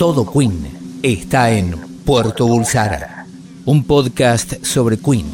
Todo 0.00 0.24
Queen 0.24 0.98
está 1.02 1.50
en 1.50 1.72
Puerto 2.06 2.46
Bulsara, 2.46 3.26
un 3.66 3.84
podcast 3.84 4.64
sobre 4.64 4.96
Queen, 4.96 5.26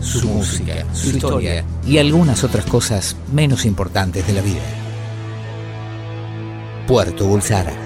su 0.00 0.26
música, 0.26 0.84
su 0.92 1.10
historia 1.10 1.64
y 1.86 1.98
algunas 1.98 2.42
otras 2.42 2.64
cosas 2.66 3.14
menos 3.32 3.64
importantes 3.64 4.26
de 4.26 4.32
la 4.32 4.40
vida. 4.40 4.64
Puerto 6.88 7.24
Bulsara. 7.24 7.85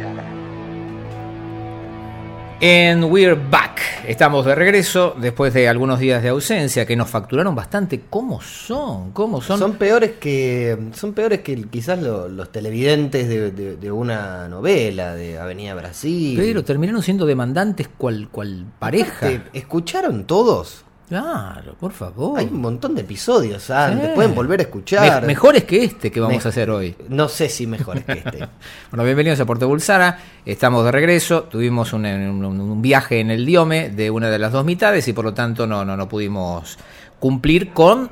And 2.63 3.05
we're 3.05 3.35
back. 3.37 3.81
Estamos 4.07 4.45
de 4.45 4.55
regreso 4.55 5.15
después 5.19 5.55
de 5.55 5.67
algunos 5.67 5.99
días 5.99 6.23
de 6.23 6.29
ausencia 6.29 6.85
que 6.85 6.95
nos 6.95 7.09
facturaron 7.09 7.55
bastante. 7.55 8.03
¿Cómo 8.11 8.43
son? 8.43 9.13
¿Cómo 9.13 9.41
son? 9.41 9.59
Son 9.59 9.73
peores 9.77 10.13
que 10.21 10.77
son 10.93 11.15
peores 11.15 11.41
que 11.41 11.63
quizás 11.69 12.03
lo- 12.03 12.29
los 12.29 12.53
televidentes 12.53 13.29
de, 13.31 13.51
de- 13.51 13.77
de 13.77 13.91
una 13.93 14.47
novela 14.49 15.15
de 15.15 15.39
Avenida 15.39 15.75
Brasil. 15.75 16.37
Pero 16.39 16.63
terminaron 16.63 17.03
siendo 17.03 17.25
demandantes 17.25 17.89
cual, 17.97 18.29
cual 18.31 18.67
pareja. 18.79 19.29
¿Te 19.29 19.41
¿Escucharon 19.55 20.25
todos? 20.27 20.85
Claro, 21.11 21.75
por 21.75 21.91
favor. 21.91 22.39
Hay 22.39 22.47
un 22.47 22.61
montón 22.61 22.95
de 22.95 23.01
episodios 23.01 23.69
antes, 23.69 24.11
Sí. 24.11 24.13
pueden 24.15 24.33
volver 24.33 24.61
a 24.61 24.63
escuchar. 24.63 25.23
Me- 25.23 25.27
mejores 25.27 25.65
que 25.65 25.83
este 25.83 26.09
que 26.09 26.21
vamos 26.21 26.37
Me- 26.39 26.43
a 26.45 26.49
hacer 26.49 26.71
hoy. 26.71 26.95
No 27.09 27.29
sé 27.29 27.49
si 27.49 27.67
mejores 27.67 28.05
que 28.05 28.13
este. 28.13 28.39
Bueno, 28.93 29.03
bienvenidos 29.03 29.41
a 29.41 29.45
Puerto 29.45 29.67
Bulsara. 29.67 30.21
Estamos 30.47 30.85
de 30.85 30.93
regreso. 30.93 31.43
Tuvimos 31.51 31.93
un, 31.95 32.07
un- 32.07 32.45
un 32.45 32.81
viaje 32.81 33.19
en 33.19 33.33
el 33.33 33.45
Diome 33.45 33.91
de 33.91 34.09
una 34.09 34.31
de 34.31 34.39
las 34.39 34.53
dos 34.53 34.65
mitades 34.65 35.09
y 35.09 35.13
por 35.13 35.25
lo 35.25 35.35
tanto 35.35 35.67
no, 35.67 35.85
no, 35.85 35.97
no 35.97 36.09
pudimos 36.09 36.79
cumplir 37.19 37.73
con 37.73 38.09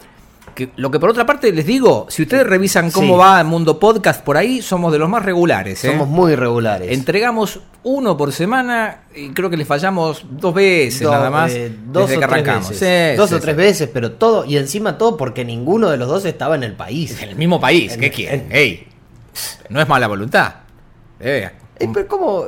que, 0.58 0.70
lo 0.76 0.90
que 0.90 0.98
por 0.98 1.10
otra 1.10 1.24
parte 1.24 1.52
les 1.52 1.64
digo, 1.64 2.06
si 2.10 2.22
ustedes 2.22 2.46
revisan 2.46 2.90
cómo 2.90 3.14
Sí. 3.14 3.20
va 3.20 3.40
el 3.40 3.46
mundo 3.46 3.78
podcast 3.78 4.22
por 4.24 4.36
ahí, 4.36 4.60
somos 4.60 4.92
de 4.92 4.98
los 4.98 5.08
más 5.08 5.24
regulares. 5.24 5.84
¿eh? 5.84 5.90
Somos 5.92 6.08
muy 6.08 6.34
regulares. 6.34 6.90
Entregamos 6.90 7.60
uno 7.84 8.16
por 8.16 8.32
semana 8.32 9.04
y 9.14 9.30
creo 9.30 9.48
que 9.48 9.56
les 9.56 9.66
fallamos 9.68 10.26
dos 10.28 10.52
veces 10.52 11.00
Do- 11.02 11.12
nada 11.12 11.30
más 11.30 11.52
eh, 11.52 11.72
dos 11.86 12.08
desde 12.08 12.16
o 12.18 12.20
que 12.20 12.26
tres 12.26 12.32
arrancamos. 12.44 12.68
veces. 12.70 13.12
Sí, 13.12 13.16
dos 13.16 13.30
sí, 13.30 13.36
o 13.36 13.40
tres 13.40 13.56
veces, 13.56 13.88
pero 13.94 14.12
todo, 14.12 14.44
y 14.44 14.56
encima 14.56 14.98
todo 14.98 15.16
porque 15.16 15.44
ninguno 15.44 15.88
de 15.88 15.96
los 15.96 16.08
dos 16.08 16.24
estaba 16.24 16.56
en 16.56 16.64
el 16.64 16.74
país. 16.74 17.22
En 17.22 17.28
el 17.30 17.36
mismo 17.36 17.60
país, 17.60 17.94
En- 17.94 18.00
¿qué 18.00 18.10
quieren? 18.10 18.46
en- 18.50 18.52
Ey, 18.56 18.88
no 19.68 19.80
es 19.80 19.88
mala 19.88 20.08
voluntad. 20.08 20.54
Eh, 21.20 21.48
Eh, 21.80 21.88
pero 21.94 22.08
¿cómo? 22.08 22.46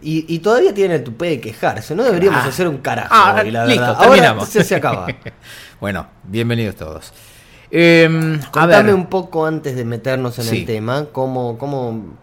Y, 0.00 0.32
y 0.32 0.38
todavía 0.38 0.72
tienen 0.72 0.98
el 0.98 1.02
tupé 1.02 1.30
de 1.30 1.40
quejarse. 1.40 1.96
No 1.96 2.04
deberíamos 2.04 2.42
Ah. 2.44 2.48
hacer 2.48 2.68
un 2.68 2.78
carajo. 2.78 3.08
Ah, 3.10 3.40
hoy, 3.42 3.50
la 3.50 3.66
listo, 3.66 3.80
verdad. 3.82 3.98
terminamos. 3.98 4.42
Ahora 4.44 4.52
se, 4.52 4.62
se 4.62 4.74
acaba. 4.76 5.06
bueno, 5.80 6.06
bienvenidos 6.22 6.76
todos. 6.76 7.12
Eh, 7.70 8.38
Contame 8.50 8.94
un 8.94 9.06
poco 9.06 9.44
antes 9.46 9.76
de 9.76 9.84
meternos 9.84 10.38
en 10.38 10.44
Sí. 10.44 10.58
el 10.60 10.66
tema, 10.66 11.06
cómo, 11.12 11.58
cómo, 11.58 12.16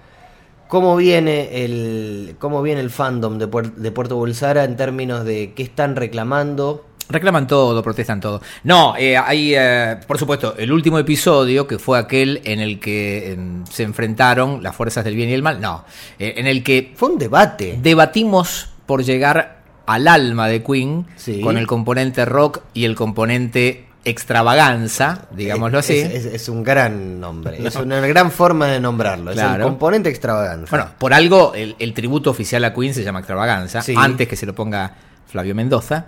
cómo 0.67 0.95
viene 0.95 1.63
el 1.63 2.35
cómo 2.39 2.61
viene 2.63 2.81
el 2.81 2.89
fandom 2.89 3.37
de, 3.37 3.47
Puer- 3.49 3.73
de 3.75 3.91
Puerto 3.91 4.15
Bulsara 4.15 4.63
en 4.63 4.75
términos 4.75 5.23
de 5.23 5.53
qué 5.55 5.63
están 5.63 5.95
reclamando. 5.95 6.85
reclaman 7.07 7.45
todo, 7.45 7.83
protestan 7.83 8.19
todo. 8.19 8.41
No, 8.63 8.95
eh, 8.97 9.15
hay, 9.15 9.53
eh, 9.55 9.97
por 10.07 10.17
supuesto, 10.17 10.55
el 10.57 10.71
último 10.71 10.97
episodio, 10.97 11.67
que 11.67 11.77
fue 11.77 11.99
aquel 11.99 12.41
en 12.45 12.59
el 12.59 12.79
que 12.79 13.33
eh, 13.33 13.37
se 13.69 13.83
enfrentaron 13.83 14.63
las 14.63 14.75
fuerzas 14.75 15.05
del 15.05 15.15
bien 15.15 15.29
y 15.29 15.33
el 15.33 15.43
mal, 15.43 15.61
no, 15.61 15.85
eh, 16.17 16.33
en 16.37 16.47
el 16.47 16.63
que 16.63 16.93
Fue 16.95 17.09
un 17.09 17.19
debate. 17.19 17.77
debatimos 17.79 18.69
por 18.87 19.03
llegar 19.03 19.59
al 19.85 20.07
alma 20.07 20.47
de 20.47 20.63
Queen 20.63 21.05
Sí. 21.15 21.41
con 21.41 21.57
el 21.59 21.67
componente 21.67 22.25
rock 22.25 22.61
y 22.73 22.85
el 22.85 22.95
componente 22.95 23.84
extravaganza, 24.05 25.25
digámoslo 25.31 25.79
así. 25.79 25.97
Es, 25.97 26.13
es- 26.13 26.25
es 26.25 26.49
un 26.49 26.63
gran 26.63 27.19
nombre, 27.19 27.57
es 27.67 27.75
una 27.75 27.99
gran 28.01 28.31
forma 28.31 28.67
de 28.67 28.79
nombrarlo. 28.79 29.31
Es 29.31 29.37
el 29.37 29.43
Claro. 29.43 29.65
componente 29.65 30.09
extravaganza. 30.09 30.67
Bueno, 30.69 30.91
por 30.97 31.13
algo 31.13 31.53
el, 31.55 31.75
el 31.79 31.93
tributo 31.93 32.29
oficial 32.29 32.63
a 32.63 32.73
Queen 32.73 32.93
se 32.93 33.03
llama 33.03 33.19
Extravaganza, 33.19 33.81
Sí. 33.81 33.93
antes 33.97 34.27
que 34.27 34.35
se 34.35 34.45
lo 34.45 34.53
ponga 34.55 34.93
Flavio 35.27 35.53
Mendoza. 35.55 36.05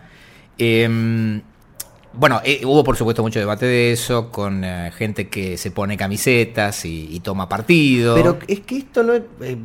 Eh, 0.57 1.41
bueno, 2.17 2.41
eh, 2.43 2.61
hubo 2.65 2.83
por 2.83 2.97
supuesto 2.97 3.21
mucho 3.21 3.39
debate 3.39 3.65
de 3.65 3.91
eso, 3.91 4.29
con 4.31 4.63
eh, 4.63 4.91
gente 4.97 5.29
que 5.29 5.57
se 5.57 5.71
pone 5.71 5.95
camisetas 5.97 6.83
y, 6.85 7.07
y 7.11 7.19
toma 7.21 7.47
partido. 7.47 8.15
Pero 8.15 8.37
es 8.47 8.61
que 8.61 8.77
esto 8.77 9.03
no 9.03 9.13
es. 9.13 9.21
eh, 9.41 9.57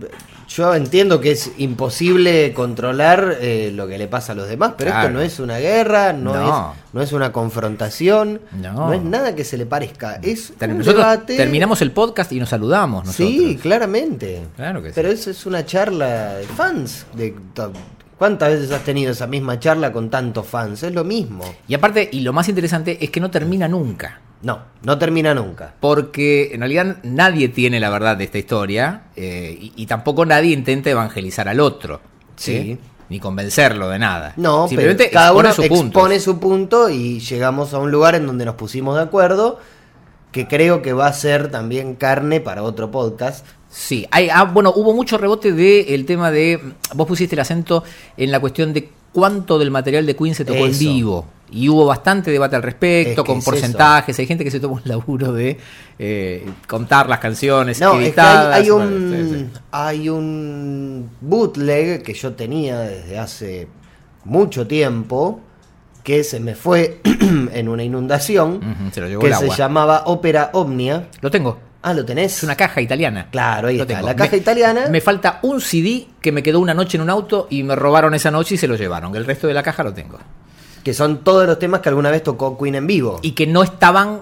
yo 0.48 0.74
entiendo 0.74 1.18
que 1.18 1.30
es 1.30 1.50
imposible 1.56 2.52
controlar 2.52 3.38
eh, 3.40 3.70
lo 3.74 3.88
que 3.88 3.96
le 3.96 4.06
pasa 4.06 4.32
a 4.32 4.34
los 4.34 4.48
demás, 4.48 4.74
pero 4.76 4.90
Claro. 4.90 5.06
esto 5.08 5.18
no 5.18 5.22
es 5.22 5.40
una 5.40 5.58
guerra, 5.58 6.12
no, 6.12 6.34
No. 6.34 6.72
Es, 6.74 6.92
no 6.92 7.00
es 7.02 7.12
una 7.12 7.32
confrontación, 7.32 8.40
No. 8.60 8.92
es 8.92 9.02
nada 9.02 9.34
que 9.34 9.44
se 9.44 9.56
le 9.56 9.64
parezca. 9.64 10.16
Es 10.22 10.52
Ter- 10.58 10.70
un 10.70 10.78
Nosotros 10.78 11.02
debate. 11.04 11.36
terminamos 11.38 11.80
el 11.80 11.90
podcast 11.92 12.30
y 12.32 12.38
nos 12.40 12.50
saludamos 12.50 13.06
nosotros. 13.06 13.28
Sí, 13.30 13.58
claramente. 13.62 14.42
Claro 14.56 14.82
que 14.82 14.88
sí. 14.90 14.92
Pero 14.94 15.08
eso 15.08 15.30
es 15.30 15.46
una 15.46 15.64
charla 15.64 16.34
de 16.34 16.44
fans. 16.44 17.06
De, 17.16 17.34
¿Cuántas 18.22 18.50
veces 18.50 18.70
has 18.70 18.84
tenido 18.84 19.10
esa 19.10 19.26
misma 19.26 19.58
charla 19.58 19.90
con 19.90 20.08
tantos 20.08 20.46
fans? 20.46 20.84
Es 20.84 20.94
lo 20.94 21.02
mismo. 21.02 21.42
Y 21.66 21.74
aparte, 21.74 22.08
y 22.12 22.20
lo 22.20 22.32
más 22.32 22.48
interesante 22.48 22.96
es 23.04 23.10
que 23.10 23.18
no 23.18 23.32
termina 23.32 23.66
nunca. 23.66 24.20
No, 24.42 24.60
no 24.84 24.96
termina 24.96 25.34
nunca. 25.34 25.74
Porque 25.80 26.50
en 26.52 26.60
realidad 26.60 26.98
nadie 27.02 27.48
tiene 27.48 27.80
la 27.80 27.90
verdad 27.90 28.16
de 28.16 28.22
esta 28.22 28.38
historia 28.38 29.06
eh, 29.16 29.58
y, 29.60 29.72
y 29.74 29.86
tampoco 29.86 30.24
nadie 30.24 30.52
intenta 30.52 30.88
evangelizar 30.88 31.48
al 31.48 31.58
otro. 31.58 32.00
Sí. 32.36 32.78
Ni 33.08 33.18
convencerlo 33.18 33.88
de 33.88 33.98
nada. 33.98 34.34
No, 34.36 34.68
Simplemente 34.68 35.06
pero 35.10 35.14
cada 35.14 35.26
expone 35.30 35.48
uno 35.48 35.54
su 35.56 35.62
expone 35.62 36.20
su 36.20 36.38
punto 36.38 36.90
y 36.90 37.18
llegamos 37.18 37.74
a 37.74 37.80
un 37.80 37.90
lugar 37.90 38.14
en 38.14 38.24
donde 38.24 38.44
nos 38.44 38.54
pusimos 38.54 38.94
de 38.94 39.02
acuerdo, 39.02 39.58
que 40.30 40.46
creo 40.46 40.80
que 40.80 40.92
va 40.92 41.08
a 41.08 41.12
ser 41.12 41.50
también 41.50 41.96
carne 41.96 42.40
para 42.40 42.62
otro 42.62 42.92
podcast. 42.92 43.44
Sí, 43.72 44.06
hay, 44.10 44.28
ah, 44.28 44.44
bueno, 44.44 44.70
hubo 44.76 44.92
mucho 44.92 45.16
rebote 45.16 45.50
del 45.52 46.04
tema 46.04 46.30
de. 46.30 46.60
Vos 46.94 47.06
pusiste 47.06 47.34
el 47.34 47.40
acento 47.40 47.82
en 48.18 48.30
la 48.30 48.38
cuestión 48.38 48.74
de 48.74 48.90
cuánto 49.12 49.58
del 49.58 49.70
material 49.70 50.04
de 50.04 50.14
Queen 50.14 50.34
se 50.34 50.44
tocó 50.44 50.66
en 50.66 50.78
vivo. 50.78 51.26
Y 51.50 51.68
hubo 51.70 51.86
bastante 51.86 52.30
debate 52.30 52.56
al 52.56 52.62
respecto, 52.62 53.10
Es 53.10 53.16
que 53.16 53.24
con 53.24 53.38
es 53.38 53.44
porcentajes. 53.44 54.18
Hay 54.18 54.26
gente 54.26 54.44
que 54.44 54.50
se 54.50 54.60
toma 54.60 54.74
un 54.74 54.82
laburo 54.84 55.32
de 55.32 55.58
eh, 55.98 56.46
contar 56.66 57.08
las 57.08 57.18
canciones 57.18 57.78
No, 57.80 57.92
es 57.92 57.92
que 57.92 58.02
hay, 58.02 58.06
editadas. 58.08 58.54
hay 58.56 58.70
Bueno, 58.70 58.86
un, 58.86 59.28
sí, 59.30 59.38
sí. 59.38 59.60
hay 59.70 60.08
un 60.08 61.10
bootleg 61.20 62.02
que 62.02 62.14
yo 62.14 62.32
tenía 62.32 62.78
desde 62.80 63.18
hace 63.18 63.68
mucho 64.24 64.66
tiempo, 64.66 65.40
que 66.02 66.24
se 66.24 66.40
me 66.40 66.54
fue 66.54 67.00
en 67.04 67.68
una 67.68 67.84
inundación, 67.84 68.60
se 68.92 69.00
lo 69.00 69.18
que 69.18 69.34
se 69.34 69.48
llamaba 69.50 70.04
Ópera 70.06 70.50
Omnia. 70.52 71.08
Lo 71.20 71.30
tengo. 71.30 71.71
Ah, 71.82 71.92
¿lo 71.94 72.04
tenés? 72.04 72.36
Es 72.36 72.42
una 72.44 72.54
caja 72.56 72.80
italiana. 72.80 73.26
Claro, 73.30 73.68
ahí 73.68 73.76
Lo 73.76 73.82
está, 73.82 73.94
tengo. 73.96 74.06
la 74.06 74.14
caja 74.16 74.30
Me- 74.32 74.36
italiana. 74.38 74.86
Me 74.88 75.00
falta 75.00 75.40
un 75.42 75.60
CD 75.60 76.06
que 76.20 76.30
me 76.30 76.42
quedó 76.42 76.60
una 76.60 76.74
noche 76.74 76.96
en 76.96 77.02
un 77.02 77.10
auto 77.10 77.48
y 77.50 77.62
me 77.64 77.74
robaron 77.74 78.14
esa 78.14 78.30
noche 78.30 78.54
y 78.54 78.58
se 78.58 78.68
lo 78.68 78.76
llevaron. 78.76 79.14
El 79.16 79.24
resto 79.24 79.48
de 79.48 79.54
la 79.54 79.62
caja 79.64 79.82
lo 79.82 79.92
tengo. 79.92 80.18
Que 80.84 80.94
son 80.94 81.24
todos 81.24 81.46
los 81.46 81.58
temas 81.58 81.80
que 81.80 81.88
alguna 81.88 82.10
vez 82.10 82.22
tocó 82.22 82.56
Queen 82.56 82.76
en 82.76 82.86
vivo. 82.86 83.18
y 83.22 83.32
que 83.32 83.46
no 83.46 83.62
estaban. 83.62 84.20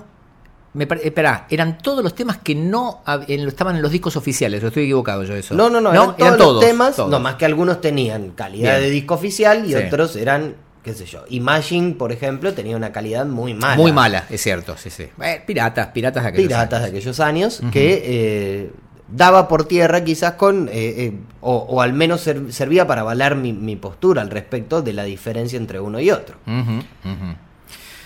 Me 0.73 0.85
espera, 0.85 1.47
eran 1.51 1.79
todos 1.79 2.03
los 2.05 2.15
temas 2.15 2.39
que 2.39 2.55
no 2.55 3.03
en- 3.27 3.49
estaban 3.49 3.75
en 3.77 3.83
los 3.83 3.91
discos 3.91 4.17
oficiales. 4.17 4.63
¿O 4.63 4.69
estoy 4.69 4.85
equivocado 4.85 5.25
yo 5.25 5.35
de 5.35 5.41
eso? 5.41 5.55
No, 5.55 5.69
no, 5.69 5.81
no, 5.81 5.91
eran 5.93 6.37
todos 6.39 6.55
los 6.55 6.65
temas, 6.65 6.97
todos. 6.97 7.11
no 7.11 7.19
más 7.21 7.35
que 7.35 7.45
algunos 7.45 7.81
tenían 7.81 8.31
calidad 8.31 8.75
Bien. 8.79 8.83
de 8.85 8.91
disco 8.91 9.15
oficial 9.15 9.65
y 9.67 9.71
Sí. 9.71 9.75
otros 9.75 10.15
eran, 10.17 10.55
qué 10.83 10.95
sé 10.95 11.05
yo. 11.07 11.25
Imagine, 11.29 11.93
por 11.95 12.13
ejemplo, 12.13 12.55
tenía 12.55 12.77
una 12.77 12.93
calidad 12.93 13.27
muy 13.27 13.55
mala. 13.55 13.77
Muy 13.77 13.93
mala, 13.93 14.27
es 14.31 14.41
cierto, 14.43 14.77
sí, 14.77 14.91
sí. 14.91 15.09
Eh, 15.23 15.43
piratas, 15.47 15.89
piratas 15.89 16.23
de 16.25 16.29
aquellos 16.31 16.47
Piratas 16.49 16.81
de 16.81 16.87
años. 16.87 16.97
aquellos 16.97 17.21
años 17.21 17.63
que 17.73 18.03
eh, 18.05 18.71
daba 19.09 19.47
por 19.49 19.65
tierra 19.67 20.03
quizás 20.05 20.33
con, 20.35 20.69
eh, 20.73 21.13
o, 21.41 21.55
o 21.57 21.81
al 21.83 21.93
menos 21.93 22.21
ser- 22.23 22.53
servía 22.53 22.87
para 22.87 23.01
avalar 23.03 23.35
mi, 23.37 23.53
mi 23.53 23.77
postura 23.77 24.23
al 24.23 24.31
respecto 24.31 24.83
de 24.83 24.93
la 24.93 25.05
diferencia 25.05 25.57
entre 25.59 25.81
uno 25.81 26.01
y 26.01 26.11
otro. 26.11 26.37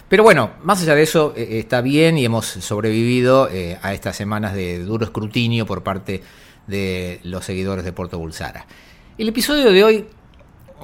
Pero 0.08 0.22
bueno, 0.22 0.50
más 0.62 0.82
allá 0.82 0.94
de 0.94 1.02
eso, 1.02 1.32
está 1.36 1.80
bien 1.80 2.18
y 2.18 2.24
hemos 2.24 2.46
sobrevivido 2.46 3.48
a 3.82 3.94
estas 3.94 4.16
semanas 4.16 4.54
de 4.54 4.78
duro 4.84 5.04
escrutinio 5.04 5.66
por 5.66 5.82
parte 5.82 6.22
de 6.66 7.20
los 7.24 7.44
seguidores 7.44 7.84
de 7.84 7.92
Puerto 7.92 8.18
Bulsara. 8.18 8.66
El 9.18 9.28
episodio 9.28 9.72
de 9.72 9.82
hoy, 9.84 10.06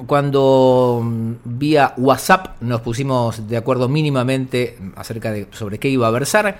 cuando 0.07 1.01
mm, 1.03 1.33
vía 1.43 1.93
WhatsApp 1.97 2.61
nos 2.61 2.81
pusimos 2.81 3.47
de 3.47 3.57
acuerdo 3.57 3.89
mínimamente 3.89 4.77
acerca 4.95 5.31
de 5.31 5.47
sobre 5.51 5.79
qué 5.79 5.89
iba 5.89 6.07
a 6.07 6.11
versar, 6.11 6.59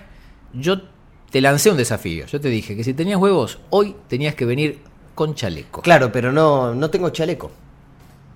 yo 0.54 0.82
te 1.30 1.42
lancé 1.42 1.72
un 1.72 1.78
desafío. 1.78 2.26
Yo 2.26 2.40
te 2.42 2.50
dije 2.50 2.76
que 2.76 2.84
si 2.84 2.94
tenías 2.94 3.20
huevos, 3.20 3.60
hoy 3.70 3.96
tenías 4.08 4.36
que 4.36 4.46
venir 4.46 4.80
con 5.16 5.34
chaleco. 5.34 5.82
Claro, 5.82 6.12
pero 6.12 6.32
no, 6.32 6.76
no 6.76 6.90
tengo 6.90 7.10
chaleco. 7.10 7.52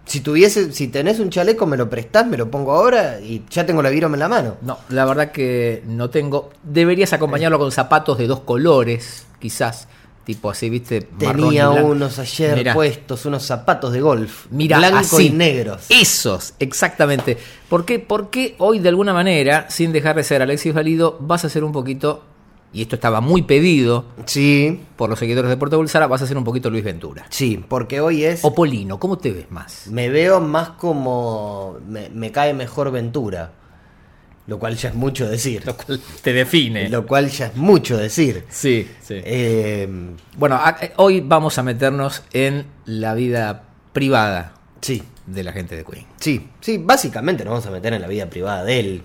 Si 0.05 0.21
tuviese, 0.21 0.71
si 0.71 0.87
tenés 0.87 1.19
un 1.19 1.31
chaleco, 1.31 1.65
me 1.65 1.77
lo 1.77 1.89
prestás, 1.89 2.27
me 2.27 2.37
lo 2.37 2.49
pongo 2.51 2.73
ahora 2.73 3.19
y 3.19 3.43
ya 3.49 3.65
tengo 3.65 3.81
la 3.81 3.89
virome 3.89 4.15
en 4.15 4.19
la 4.19 4.29
mano. 4.29 4.57
No, 4.61 4.77
la 4.89 5.03
verdad 5.03 5.31
que 5.31 5.83
no 5.87 6.09
tengo. 6.09 6.51
Deberías 6.63 7.11
acompañarlo 7.11 7.57
con 7.57 7.71
zapatos 7.71 8.17
de 8.17 8.27
dos 8.27 8.41
colores, 8.41 9.25
quizás. 9.39 9.87
Tipo 10.25 10.49
así, 10.49 10.69
viste. 10.71 11.01
Tenía 11.01 11.69
unos 11.69 12.17
ayer 12.17 12.55
Mirá. 12.55 12.73
puestos, 12.73 13.25
unos 13.25 13.43
zapatos 13.43 13.93
de 13.93 14.01
golf. 14.01 14.47
Mira, 14.49 14.79
blanco 14.79 14.97
así. 14.97 15.27
y 15.27 15.29
negros. 15.29 15.85
Esos, 15.89 16.55
exactamente. 16.59 17.37
¿Por 17.69 17.85
qué? 17.85 17.99
Porque 17.99 18.55
hoy, 18.57 18.79
de 18.79 18.89
alguna 18.89 19.13
manera, 19.13 19.69
sin 19.69 19.91
dejar 19.91 20.15
de 20.15 20.23
ser 20.23 20.41
Alexis 20.41 20.73
Valido, 20.73 21.17
vas 21.21 21.45
a 21.45 21.49
ser 21.49 21.63
un 21.63 21.71
poquito 21.71 22.23
y 22.73 22.81
esto 22.81 22.95
estaba 22.95 23.21
muy 23.21 23.43
pedido 23.43 24.03
Sí, 24.25 24.81
por 24.97 25.09
los 25.09 25.17
seguidores 25.19 25.49
de 25.49 25.55
Puerto 25.55 25.77
Bulsara, 25.77 26.07
vas 26.07 26.21
a 26.23 26.27
ser 26.27 26.37
un 26.37 26.43
poquito 26.43 26.69
Luis 26.69 26.83
Ventura. 26.83 27.25
sí, 27.29 27.63
porque 27.69 28.01
hoy 28.01 28.25
es... 28.25 28.43
O 28.43 28.53
Polino, 28.53 28.99
¿cómo 28.99 29.17
te 29.17 29.31
ves 29.31 29.49
más? 29.49 29.87
Me 29.87 30.09
veo 30.09 30.41
más 30.41 30.69
como... 30.71 31.77
Me, 31.87 32.09
me 32.09 32.31
cae 32.31 32.53
mejor 32.53 32.91
Ventura. 32.91 33.51
Lo 34.47 34.59
cual 34.59 34.75
ya 34.75 34.89
es 34.89 34.95
mucho 34.95 35.27
decir. 35.27 35.65
Lo 35.65 35.75
cual 35.75 35.99
te 36.21 36.31
define. 36.33 36.89
Lo 36.89 37.05
cual 37.07 37.29
ya 37.29 37.47
es 37.47 37.55
mucho 37.55 37.97
decir. 37.97 38.43
Sí, 38.49 38.87
sí. 39.01 39.15
Eh, 39.23 39.87
Bueno, 40.37 40.59
eh, 40.81 40.91
hoy 40.97 41.21
vamos 41.21 41.57
a 41.57 41.63
meternos 41.63 42.21
en 42.31 42.65
la 42.85 43.15
vida 43.15 43.63
privada 43.91 44.53
sí, 44.81 45.01
de 45.25 45.43
la 45.43 45.51
gente 45.51 45.75
de 45.75 45.83
Queen. 45.83 46.05
sí, 46.19 46.47
sí, 46.61 46.77
básicamente 46.77 47.43
nos 47.43 47.51
vamos 47.53 47.65
a 47.65 47.71
meter 47.71 47.93
en 47.93 48.01
la 48.01 48.07
vida 48.07 48.27
privada 48.29 48.63
de 48.63 48.79
él. 48.79 49.03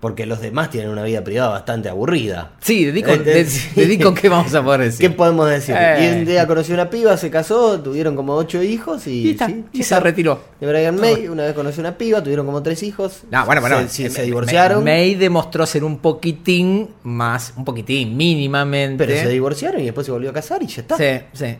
Porque 0.00 0.26
los 0.26 0.40
demás 0.40 0.70
tienen 0.70 0.90
una 0.90 1.02
vida 1.02 1.24
privada 1.24 1.50
bastante 1.50 1.88
aburrida. 1.88 2.52
Sí, 2.60 2.84
dedico, 2.84 3.10
Eh, 3.10 3.18
de- 3.18 3.48
dedico 3.74 4.14
¿qué 4.14 4.28
vamos 4.28 4.54
a 4.54 4.62
poder 4.62 4.80
¿Qué 4.82 4.86
decir? 4.86 5.16
podemos 5.16 5.48
decir? 5.50 5.74
Eh. 5.76 5.96
Y 6.14 6.18
un 6.20 6.24
día 6.24 6.46
conoció 6.46 6.74
una 6.74 6.88
piba, 6.88 7.16
se 7.16 7.30
casó, 7.30 7.80
tuvieron 7.80 8.14
como 8.14 8.34
ocho 8.36 8.62
hijos 8.62 9.06
y, 9.08 9.22
Y 9.26 9.30
está, 9.30 9.46
sí, 9.46 9.64
y 9.72 9.82
se 9.82 9.98
retiró. 9.98 10.40
De 10.60 10.68
Brian 10.68 10.94
May, 11.00 11.26
una 11.26 11.42
vez 11.44 11.52
conoció 11.52 11.80
una 11.80 11.98
piba, 11.98 12.22
tuvieron 12.22 12.46
como 12.46 12.62
tres 12.62 12.82
hijos. 12.84 13.22
No, 13.30 13.44
bueno, 13.44 13.60
bueno. 13.60 13.88
Se, 13.88 14.06
eh, 14.06 14.10
se 14.10 14.22
divorciaron. 14.22 14.84
May 14.84 15.16
demostró 15.16 15.66
ser 15.66 15.82
un 15.82 15.98
poquitín 15.98 16.90
más, 17.02 17.52
un 17.56 17.64
poquitín, 17.64 18.16
mínimamente. 18.16 19.04
pero 19.04 19.18
se 19.20 19.28
divorciaron 19.28 19.80
y 19.80 19.84
después 19.86 20.06
se 20.06 20.12
volvió 20.12 20.30
a 20.30 20.32
casar 20.32 20.62
y 20.62 20.66
ya 20.68 20.82
está. 20.82 20.96
Sí, 20.96 21.20
sí. 21.32 21.56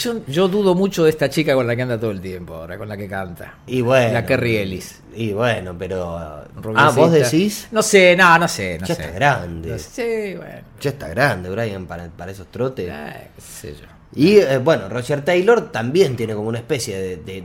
Yo, 0.00 0.20
yo 0.26 0.48
dudo 0.48 0.74
mucho 0.74 1.04
de 1.04 1.10
esta 1.10 1.30
chica 1.30 1.54
con 1.54 1.66
la 1.66 1.74
que 1.74 1.82
anda 1.82 1.98
todo 1.98 2.10
el 2.10 2.20
tiempo 2.20 2.54
ahora, 2.54 2.76
con 2.76 2.88
la 2.88 2.96
que 2.98 3.08
canta. 3.08 3.54
Y 3.66 3.80
bueno. 3.80 4.12
La 4.12 4.26
Kerry 4.26 4.56
Ellis. 4.56 5.00
Y 5.14 5.32
bueno, 5.32 5.74
pero. 5.78 6.16
Ah, 6.18 6.92
vos 6.94 7.10
decís. 7.12 7.68
No 7.70 7.82
sé, 7.82 8.14
no, 8.16 8.38
no 8.38 8.46
sé, 8.48 8.78
no 8.80 8.86
ya 8.86 8.94
sé. 8.94 9.02
está 9.02 9.14
grande. 9.14 9.70
No 9.70 9.78
sé, 9.78 9.90
Sí, 10.32 10.36
bueno. 10.36 10.60
Ya 10.80 10.90
está 10.90 11.08
grande, 11.08 11.50
Brian, 11.50 11.86
para, 11.86 12.08
para 12.08 12.32
esos 12.32 12.46
trotes. 12.48 12.90
Ay, 12.90 13.28
qué 13.34 13.40
sé 13.42 13.74
yo. 13.74 13.86
Y 14.14 14.38
eh, 14.38 14.58
bueno, 14.58 14.88
Roger 14.88 15.24
Taylor 15.24 15.70
también 15.70 16.16
tiene 16.16 16.34
como 16.34 16.48
una 16.48 16.58
especie 16.58 16.98
de, 16.98 17.16
de, 17.18 17.44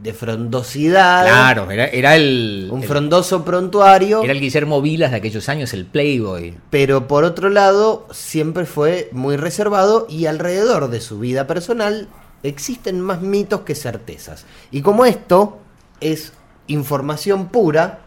de 0.00 0.12
frondosidad. 0.12 1.24
Claro, 1.24 1.70
era, 1.70 1.86
era 1.86 2.14
el. 2.16 2.68
Un 2.70 2.82
el- 2.82 2.88
frondoso 2.88 3.44
prontuario. 3.44 4.22
Era 4.22 4.32
el 4.32 4.40
Guillermo 4.40 4.80
Vilas 4.80 5.10
de 5.10 5.16
aquellos 5.18 5.48
años, 5.48 5.72
el 5.74 5.86
Playboy. 5.86 6.56
pero 6.70 7.06
por 7.08 7.24
otro 7.24 7.48
lado 7.48 8.06
siempre 8.12 8.64
fue 8.64 9.08
muy 9.12 9.36
reservado 9.36 10.06
y 10.08 10.26
alrededor 10.26 10.88
de 10.90 11.00
su 11.00 11.18
vida 11.18 11.46
personal 11.46 12.08
existen 12.44 13.00
más 13.00 13.20
mitos 13.20 13.62
que 13.62 13.74
certezas. 13.74 14.44
Y 14.70 14.82
como 14.82 15.04
esto 15.04 15.58
es 16.00 16.32
información 16.68 17.48
pura, 17.48 18.00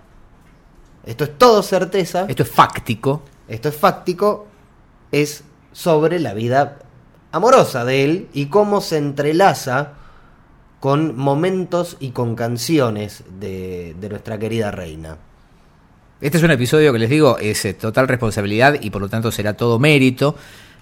esto 1.05 1.23
es 1.25 1.37
todo 1.37 1.61
certeza, 1.63 2.25
Esto 2.27 2.43
es 2.43 2.49
fáctico. 2.49 3.21
esto 3.47 3.69
es 3.69 3.75
fáctico, 3.75 4.47
es 5.11 5.43
sobre 5.71 6.19
la 6.19 6.33
vida 6.33 6.79
amorosa 7.31 7.85
de 7.85 8.03
él 8.03 8.27
y 8.33 8.47
cómo 8.47 8.81
se 8.81 8.97
entrelaza 8.97 9.93
con 10.79 11.15
momentos 11.15 11.97
y 11.99 12.11
con 12.11 12.35
canciones 12.35 13.23
de, 13.39 13.95
de 13.99 14.09
nuestra 14.09 14.39
querida 14.39 14.71
reina. 14.71 15.17
Este 16.21 16.37
es 16.37 16.43
un 16.43 16.51
episodio 16.51 16.93
que 16.93 16.99
les 16.99 17.09
digo, 17.09 17.37
es 17.39 17.65
eh, 17.65 17.73
total 17.73 18.07
responsabilidad 18.07 18.75
y 18.79 18.91
por 18.91 19.01
lo 19.01 19.09
tanto 19.09 19.31
será 19.31 19.53
todo 19.53 19.79
mérito 19.79 20.35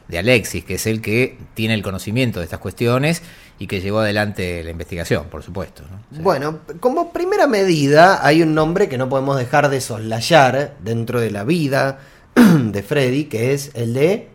de 0.10 0.20
Alexis, 0.20 0.66
que 0.66 0.74
es 0.76 0.88
el 0.88 1.02
que 1.02 1.38
tiene 1.54 1.76
el 1.76 1.82
conocimiento 1.84 2.40
de 2.40 2.46
estas 2.46 2.60
cuestiones 2.60 3.22
y 3.60 3.68
que 3.68 3.80
llevó 3.80 4.00
adelante 4.00 4.64
la 4.64 4.72
investigación, 4.72 5.26
por 5.30 5.44
supuesto. 5.44 5.84
Bueno, 6.12 6.60
como 6.80 7.14
primera 7.14 7.46
medida 7.48 8.26
hay 8.26 8.42
un 8.42 8.54
nombre 8.56 8.90
que 8.90 8.98
no 8.98 9.08
podemos 9.08 9.38
dejar 9.38 9.70
de 9.70 9.80
soslayar 9.82 10.76
dentro 10.84 11.22
de 11.22 11.30
la 11.32 11.44
vida 11.44 12.00
de 12.36 12.84
Freddy, 12.84 13.26
que 13.26 13.54
es 13.54 13.72
el 13.76 13.94
de... 13.94 14.30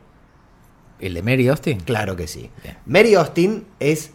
¿El 1.00 1.12
de 1.14 1.22
Mary 1.22 1.48
Austin? 1.48 1.80
Claro 1.80 2.14
que 2.16 2.28
sí. 2.28 2.50
Bien. 2.62 2.78
Mary 2.86 3.14
Austin 3.14 3.66
es... 3.80 4.12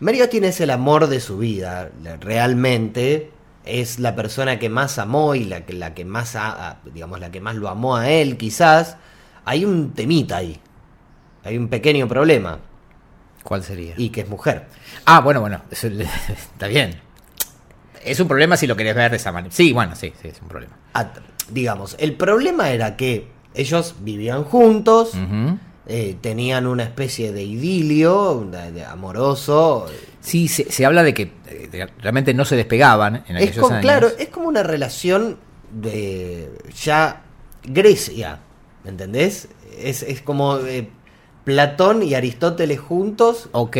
Mary 0.00 0.20
Austin 0.20 0.44
es 0.44 0.60
el 0.60 0.70
amor 0.70 1.08
de 1.08 1.18
su 1.18 1.38
vida, 1.38 1.90
realmente 2.20 3.32
es 3.64 3.98
la 3.98 4.14
persona 4.14 4.58
que 4.58 4.68
más 4.68 4.98
amó 4.98 5.34
y 5.34 5.44
la 5.44 5.66
que, 5.66 5.72
la 5.72 5.92
que 5.94 6.04
más, 6.04 6.36
a- 6.36 6.78
digamos, 6.94 7.18
la 7.20 7.30
que 7.30 7.40
más 7.40 7.56
lo 7.56 7.68
amó 7.68 7.96
a 7.96 8.08
él, 8.10 8.36
quizás. 8.36 8.96
Hay 9.48 9.64
un 9.64 9.92
temita 9.92 10.36
ahí, 10.36 10.60
hay 11.42 11.56
un 11.56 11.68
pequeño 11.68 12.06
problema, 12.06 12.58
¿Cuál 13.42 13.62
sería? 13.64 13.94
y 13.96 14.10
que 14.10 14.20
es 14.20 14.28
mujer. 14.28 14.66
Ah, 15.06 15.20
bueno, 15.20 15.40
bueno, 15.40 15.62
eso- 15.70 15.86
está 16.28 16.66
bien. 16.66 17.00
Es 18.04 18.20
un 18.20 18.28
problema 18.28 18.58
si 18.58 18.66
lo 18.66 18.76
querés 18.76 18.94
ver 18.94 19.10
de 19.10 19.16
esa 19.16 19.32
manera. 19.32 19.54
Sí, 19.54 19.72
bueno, 19.72 19.94
sí, 19.96 20.12
sí, 20.20 20.28
es 20.28 20.42
un 20.42 20.48
problema. 20.48 20.76
Ah, 20.92 21.12
digamos, 21.50 21.96
el 21.98 22.12
problema 22.14 22.68
era 22.70 22.94
que 22.96 23.26
ellos 23.54 23.94
vivían 24.00 24.44
juntos, 24.44 25.12
eh, 25.86 26.18
tenían 26.20 26.66
una 26.66 26.82
especie 26.82 27.32
de 27.32 27.42
idilio 27.44 28.46
de- 28.50 28.72
de 28.72 28.84
amoroso. 28.84 29.86
Sí, 30.20 30.46
se, 30.48 30.70
se 30.70 30.84
habla 30.84 31.02
de 31.02 31.14
que 31.14 31.22
eh, 31.46 31.68
de- 31.72 31.86
realmente 32.02 32.34
no 32.34 32.44
se 32.44 32.54
despegaban 32.56 33.24
en 33.26 33.36
Es 33.38 33.44
aquellos 33.44 33.62
como, 33.62 33.76
años. 33.76 33.82
claro, 33.82 34.08
es 34.18 34.28
como 34.28 34.46
una 34.48 34.62
relación 34.62 35.38
de 35.72 36.50
ya 36.82 37.22
Grecia, 37.64 38.40
¿me 38.88 38.92
entendés? 38.92 39.48
Es, 39.78 40.02
es 40.02 40.22
como 40.22 40.56
eh, 40.60 40.88
Platón 41.44 42.02
y 42.02 42.14
Aristóteles 42.14 42.80
juntos, 42.80 43.50
Ok. 43.52 43.76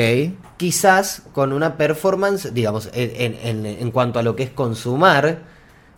quizás 0.58 1.22
con 1.32 1.54
una 1.54 1.78
performance, 1.78 2.52
digamos, 2.52 2.90
en, 2.92 3.34
en- 3.42 3.64
en 3.64 3.90
cuanto 3.90 4.18
a 4.18 4.22
lo 4.22 4.36
que 4.36 4.42
es 4.42 4.50
consumar, 4.50 5.38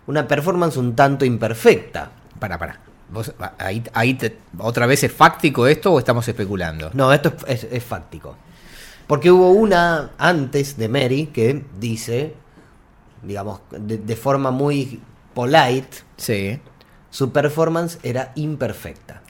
una 0.07 0.29
performance 0.29 0.77
un 0.77 0.95
tanto 0.95 1.25
imperfecta. 1.25 2.09
Para, 2.39 2.57
para. 2.57 2.79
¿Vos, 3.11 3.33
ahí, 3.57 3.83
ahí 3.93 4.13
te- 4.13 4.37
¿Otra 4.59 4.85
vez 4.85 5.03
es 5.03 5.11
fáctico 5.11 5.67
esto 5.67 5.91
o 5.91 5.99
estamos 5.99 6.25
especulando? 6.25 6.89
No, 6.93 7.11
esto 7.11 7.33
es, 7.47 7.65
es- 7.65 7.71
es 7.73 7.83
fáctico. 7.83 8.37
Porque 9.07 9.29
hubo 9.29 9.49
una 9.51 10.11
antes 10.19 10.77
de 10.77 10.87
Mary 10.87 11.25
que 11.33 11.65
dice, 11.77 12.33
digamos, 13.23 13.59
de, 13.77 13.97
de 13.97 14.15
forma 14.15 14.51
muy 14.51 15.01
polite, 15.33 15.97
Sí. 16.15 16.59
Su 17.11 17.31
performance 17.31 17.99
era 18.01 18.31
imperfecta. 18.35 19.21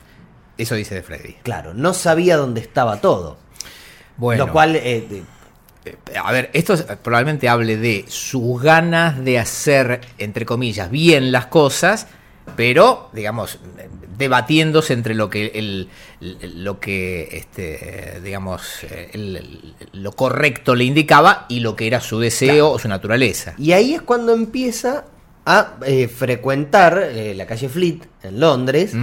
Eso 0.58 0.76
dice 0.76 0.96
de 0.96 1.04
Freddy. 1.04 1.34
Claro, 1.44 1.74
no 1.74 1.94
sabía 1.94 2.38
dónde 2.38 2.62
estaba 2.62 3.02
todo. 3.02 3.38
Bueno. 4.18 4.46
Lo 4.46 4.52
cual, 4.54 4.76
eh, 4.78 5.24
Eh, 5.84 5.98
A 6.24 6.32
ver, 6.32 6.52
esto 6.54 6.76
es- 6.76 6.84
probablemente 7.02 7.50
hable 7.50 7.76
de 7.76 8.06
sus 8.08 8.62
ganas 8.62 9.20
de 9.26 9.40
hacer, 9.40 10.02
entre 10.20 10.46
comillas, 10.46 10.92
bien 10.92 11.32
las 11.32 11.48
cosas, 11.48 12.06
pero, 12.56 13.10
digamos, 13.14 13.58
debatiéndose 14.16 14.94
entre 14.94 15.16
lo 15.16 15.32
que 15.32 15.48
el, 15.56 15.90
lo 16.56 16.80
que 16.80 17.30
este, 17.36 18.20
digamos, 18.24 18.84
el- 19.14 19.74
lo 19.94 20.12
correcto 20.12 20.76
le 20.76 20.84
indicaba 20.84 21.48
y 21.50 21.62
lo 21.62 21.76
que 21.76 21.88
era 21.88 22.00
su 22.00 22.20
deseo 22.20 22.70
o 22.70 22.78
su 22.78 22.88
naturaleza. 22.88 23.56
y 23.58 23.72
ahí 23.72 23.96
es 23.96 24.04
cuando 24.04 24.34
empieza 24.34 25.06
a 25.46 25.76
eh, 25.86 26.08
frecuentar 26.08 26.98
eh, 26.98 27.34
la 27.36 27.46
calle 27.46 27.70
Fleet 27.70 28.00
en 28.24 28.40
Londres. 28.40 28.94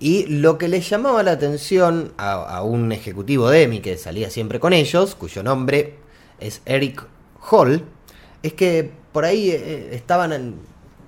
Y 0.00 0.26
lo 0.26 0.58
que 0.58 0.68
le 0.68 0.80
llamaba 0.80 1.24
la 1.24 1.32
atención 1.32 2.12
a, 2.18 2.34
a 2.34 2.62
un 2.62 2.92
ejecutivo 2.92 3.50
de 3.50 3.64
EMI 3.64 3.80
que 3.80 3.96
salía 3.96 4.30
siempre 4.30 4.60
con 4.60 4.72
ellos, 4.72 5.16
cuyo 5.16 5.42
nombre 5.42 5.94
es 6.38 6.62
Eric 6.66 7.04
Hall, 7.50 7.82
es 8.42 8.52
que 8.52 8.90
por 9.12 9.24
ahí 9.24 9.50
eh, 9.50 9.90
estaban 9.92 10.32
en, 10.32 10.54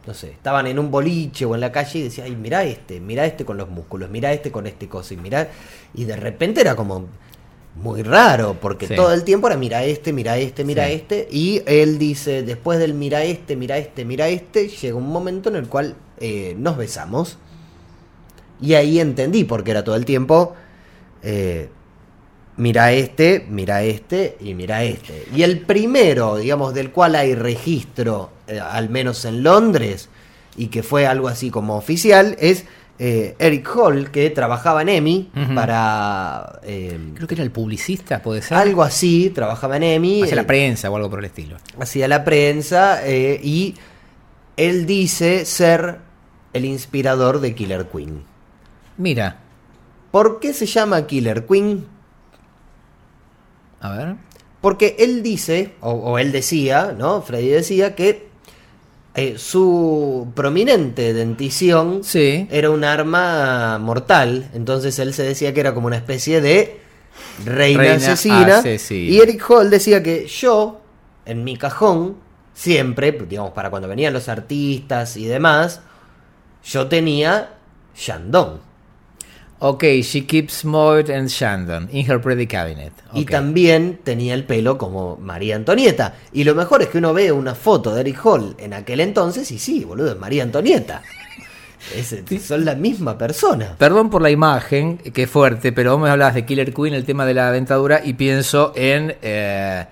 no 0.06 0.14
sé, 0.14 0.30
estaban 0.30 0.66
en 0.66 0.78
un 0.78 0.90
boliche 0.90 1.44
o 1.44 1.54
en 1.54 1.60
la 1.60 1.70
calle 1.70 2.00
y 2.00 2.02
decía, 2.02 2.24
ay, 2.24 2.34
mira 2.34 2.64
este, 2.64 3.00
mira 3.00 3.24
este 3.26 3.44
con 3.44 3.56
los 3.56 3.68
músculos, 3.68 4.10
mira 4.10 4.32
este 4.32 4.50
con 4.50 4.66
este 4.66 4.88
coso, 4.88 5.14
y 5.14 5.16
mira, 5.16 5.48
y 5.94 6.04
de 6.04 6.16
repente 6.16 6.60
era 6.60 6.74
como 6.74 7.06
muy 7.76 8.02
raro, 8.02 8.56
porque 8.60 8.86
Sí. 8.86 8.94
todo 8.96 9.12
el 9.12 9.24
tiempo 9.24 9.46
era 9.46 9.56
mira 9.56 9.84
este, 9.84 10.12
mira 10.12 10.36
este, 10.36 10.64
mira 10.64 10.86
Sí. 10.86 10.92
este, 10.94 11.28
y 11.30 11.62
él 11.66 11.98
dice, 11.98 12.42
después 12.42 12.78
del 12.78 12.94
mira 12.94 13.22
este, 13.24 13.56
mira 13.56 13.78
este, 13.78 14.04
mira 14.04 14.28
este, 14.28 14.68
llega 14.68 14.96
un 14.96 15.08
momento 15.08 15.48
en 15.48 15.56
el 15.56 15.66
cual 15.68 15.94
eh, 16.18 16.54
nos 16.58 16.76
besamos. 16.76 17.38
Y 18.60 18.74
ahí 18.74 19.00
entendí, 19.00 19.44
porque 19.44 19.70
era 19.70 19.82
todo 19.84 19.96
el 19.96 20.04
tiempo, 20.04 20.54
eh, 21.22 21.70
mira 22.58 22.92
este, 22.92 23.46
mira 23.48 23.82
este 23.82 24.36
y 24.40 24.52
mira 24.54 24.84
este. 24.84 25.24
Y 25.34 25.42
el 25.44 25.60
primero, 25.60 26.36
digamos, 26.36 26.74
del 26.74 26.90
cual 26.90 27.14
hay 27.14 27.34
registro, 27.34 28.30
eh, 28.48 28.60
al 28.60 28.90
menos 28.90 29.24
en 29.24 29.42
Londres, 29.42 30.10
y 30.56 30.66
que 30.66 30.82
fue 30.82 31.06
algo 31.06 31.28
así 31.28 31.50
como 31.50 31.76
oficial, 31.76 32.36
es 32.38 32.64
eh, 33.02 33.34
Eric 33.38 33.66
Hall, 33.74 34.10
que 34.10 34.28
trabajaba 34.30 34.82
en 34.82 34.90
EMI 34.90 35.30
para... 35.54 36.60
eh, 36.62 36.98
Creo 37.14 37.26
que 37.26 37.34
era 37.34 37.42
el 37.42 37.50
publicista, 37.50 38.20
puede 38.22 38.42
ser. 38.42 38.58
algo 38.58 38.82
así, 38.82 39.30
trabajaba 39.30 39.78
en 39.78 39.82
EMI. 39.84 40.22
Hacia 40.22 40.36
la 40.36 40.42
eh, 40.42 40.44
prensa 40.44 40.90
o 40.90 40.96
algo 40.96 41.08
por 41.08 41.18
el 41.20 41.24
estilo. 41.24 41.56
hacia 41.80 42.06
la 42.08 42.24
prensa 42.24 43.00
y 43.08 43.74
él 44.56 44.84
dice 44.86 45.44
ser 45.46 45.98
el 46.52 46.64
inspirador 46.66 47.40
de 47.40 47.54
Killer 47.54 47.86
Queen. 47.88 48.22
Mira, 48.98 49.38
¿Por 50.10 50.40
qué 50.40 50.52
se 50.52 50.66
llama 50.66 51.06
Killer 51.06 51.46
Queen? 51.46 51.86
a 53.80 53.90
ver. 53.92 54.16
Porque 54.60 54.96
él 54.98 55.22
dice, 55.22 55.74
o, 55.80 55.92
o 55.92 56.18
él 56.18 56.32
decía, 56.32 56.94
¿no? 56.98 57.22
Freddy 57.22 57.48
decía 57.48 57.94
que 57.94 58.28
eh, 59.20 59.34
su 59.38 60.28
prominente 60.34 61.12
dentición 61.12 62.02
Sí. 62.02 62.46
era 62.50 62.70
un 62.70 62.84
arma 62.84 63.78
mortal. 63.78 64.50
Entonces 64.54 64.98
él 64.98 65.14
se 65.14 65.22
decía 65.22 65.52
que 65.54 65.60
era 65.60 65.74
como 65.74 65.86
una 65.86 65.96
especie 65.96 66.40
de 66.40 66.80
reina, 67.44 67.78
Reina 67.82 67.94
asesina. 67.96 68.58
asesina. 68.58 69.10
Y 69.10 69.20
Eric 69.20 69.44
Hall 69.50 69.70
decía 69.70 70.02
que 70.02 70.26
yo, 70.26 70.80
en 71.26 71.44
mi 71.44 71.56
cajón, 71.56 72.16
siempre, 72.54 73.12
digamos, 73.12 73.52
para 73.52 73.70
cuando 73.70 73.88
venían 73.88 74.12
los 74.12 74.28
artistas 74.28 75.16
y 75.16 75.26
demás, 75.26 75.80
yo 76.64 76.86
tenía 76.88 77.54
Shandong. 77.96 78.58
Ok, 79.62 79.84
she 80.02 80.22
keeps 80.26 80.64
Maud 80.64 81.10
and 81.10 81.28
Shandon 81.28 81.88
in 81.92 82.10
her 82.10 82.18
pretty 82.20 82.46
cabinet. 82.46 82.92
Y 83.12 83.26
también 83.26 84.00
tenía 84.02 84.32
el 84.34 84.44
pelo 84.44 84.78
como 84.78 85.16
María 85.18 85.54
Antonieta. 85.56 86.14
Y 86.32 86.44
lo 86.44 86.54
mejor 86.54 86.80
es 86.80 86.88
que 86.88 86.96
uno 86.98 87.12
ve 87.12 87.30
una 87.30 87.54
foto 87.54 87.94
de 87.94 88.00
Eric 88.00 88.24
Hall 88.24 88.54
en 88.58 88.72
aquel 88.72 89.00
entonces 89.00 89.50
y 89.50 89.58
sí, 89.58 89.84
boludo, 89.84 90.12
es 90.12 90.18
María 90.18 90.42
Antonieta. 90.44 91.02
Es- 91.96 92.14
son 92.46 92.64
la 92.64 92.74
misma 92.74 93.16
persona. 93.16 93.74
Perdón 93.78 94.10
por 94.10 94.20
la 94.22 94.30
imagen, 94.30 94.98
que 94.98 95.22
es 95.22 95.30
fuerte, 95.30 95.72
pero 95.72 95.92
vos 95.92 96.02
me 96.02 96.10
hablabas 96.10 96.34
de 96.34 96.44
Killer 96.44 96.72
Queen, 96.74 96.92
el 96.94 97.04
tema 97.06 97.24
de 97.24 97.32
la 97.34 97.50
dentadura, 97.52 98.00
y 98.04 98.12
pienso 98.14 98.72
en 98.76 99.14
eh, 99.22 99.86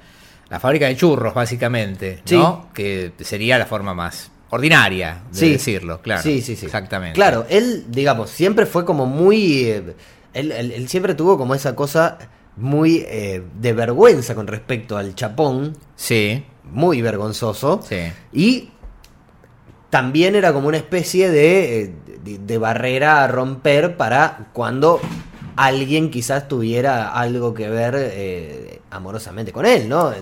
la 0.50 0.60
fábrica 0.60 0.86
de 0.86 0.96
churros, 0.96 1.32
básicamente, 1.32 2.22
¿no? 2.30 2.68
Que 2.74 3.12
sería 3.20 3.56
la 3.58 3.64
forma 3.66 3.94
más 3.94 4.30
ordinaria 4.50 5.22
de 5.32 5.38
Sí. 5.38 5.52
decirlo, 5.52 6.00
claro. 6.02 6.22
Sí, 6.22 6.40
sí, 6.42 6.56
sí. 6.56 6.66
Exactamente. 6.66 7.14
Claro, 7.14 7.44
él, 7.48 7.84
digamos, 7.88 8.30
siempre 8.30 8.66
fue 8.66 8.84
como 8.84 9.06
muy. 9.06 9.64
eh, 9.64 9.94
él, 10.34 10.52
él- 10.52 10.72
él 10.72 10.88
siempre 10.88 11.14
tuvo 11.14 11.36
como 11.38 11.54
esa 11.54 11.74
cosa 11.76 12.18
muy 12.56 13.04
eh, 13.08 13.42
de 13.60 13.72
vergüenza 13.72 14.34
con 14.34 14.46
respecto 14.46 14.96
al 14.96 15.14
chapón, 15.14 15.76
Sí, 15.96 16.44
muy 16.64 17.00
vergonzoso. 17.02 17.80
sí. 17.88 17.96
Y 18.32 18.70
también 19.90 20.34
era 20.34 20.52
como 20.52 20.68
una 20.68 20.76
especie 20.76 21.30
de, 21.30 21.82
eh, 21.82 21.94
de, 22.24 22.38
de 22.38 22.58
barrera 22.58 23.24
a 23.24 23.28
romper 23.28 23.96
para 23.96 24.48
cuando 24.52 25.00
alguien 25.56 26.10
quizás 26.10 26.46
tuviera 26.46 27.10
algo 27.12 27.54
que 27.54 27.68
ver 27.68 27.94
eh, 27.96 28.80
amorosamente 28.90 29.50
con 29.52 29.64
él, 29.66 29.88
¿no? 29.88 30.12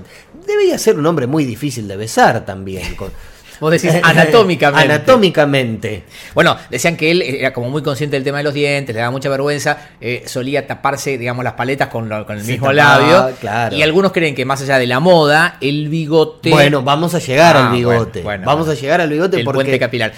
Debía 0.47 0.79
ser 0.79 0.99
un 0.99 1.07
hombre 1.07 1.27
muy 1.27 1.45
difícil 1.45 1.89
de 1.89 1.97
besar 1.97 2.45
también. 2.45 2.95
con- 2.95 3.13
Vos 3.61 3.71
decís 3.73 3.93
anatómicamente. 4.03 4.93
Anatómicamente. 4.93 6.05
Bueno, 6.35 6.57
decían 6.71 6.97
que 6.97 7.11
él 7.11 7.23
era 7.23 7.53
como 7.53 7.71
muy 7.71 7.83
consciente 7.83 8.17
del 8.17 8.25
tema 8.25 8.39
de 8.39 8.45
los 8.45 8.55
dientes, 8.55 8.95
le 8.95 9.01
daba 9.01 9.11
mucha 9.11 9.29
vergüenza, 9.29 9.79
eh, 10.01 10.23
solía 10.27 10.67
taparse, 10.67 11.19
digamos, 11.19 11.45
las 11.45 11.55
paletas 11.55 11.89
con, 11.89 12.09
lo- 12.09 12.27
con 12.27 12.37
el 12.37 12.45
Se 12.45 12.53
mismo 12.53 12.67
tapaba, 12.75 12.99
labio. 13.23 13.37
claro. 13.41 13.77
Y 13.77 13.83
algunos 13.83 14.13
creen 14.13 14.35
que 14.35 14.45
más 14.45 14.61
allá 14.63 14.79
de 14.79 14.87
la 14.87 15.01
moda, 15.01 15.57
el 15.61 15.89
bigote... 15.89 16.51
Bueno, 16.51 16.83
vamos 16.83 17.15
a 17.15 17.19
llegar 17.19 17.57
Ah, 17.57 17.69
al 17.71 17.73
bigote. 17.77 18.23
bueno, 18.23 18.25
bueno, 18.25 18.47
vamos 18.47 18.67
bueno. 18.67 18.79
a 18.79 18.81
llegar 18.81 19.01
al 19.01 19.09
bigote 19.11 19.39
el 19.39 19.45
porque 19.45 19.57
puente 19.59 19.79
capilar. 19.79 20.13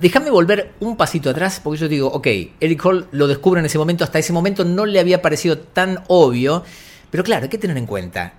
Déjame 0.00 0.30
volver 0.30 0.72
un 0.80 0.96
pasito 0.96 1.30
atrás, 1.30 1.60
porque 1.62 1.78
yo 1.80 1.88
digo, 1.88 2.08
ok, 2.08 2.26
Eric 2.60 2.84
Hall 2.84 3.06
lo 3.12 3.26
descubre 3.28 3.60
en 3.60 3.66
ese 3.66 3.78
momento, 3.78 4.04
hasta 4.04 4.18
ese 4.18 4.32
momento 4.32 4.64
no 4.64 4.86
le 4.86 4.98
había 5.00 5.22
parecido 5.22 5.56
tan 5.58 6.00
obvio, 6.08 6.64
pero 7.10 7.22
claro, 7.24 7.44
hay 7.44 7.48
que 7.48 7.58
tener 7.58 7.76
en 7.76 7.86
cuenta 7.86 8.34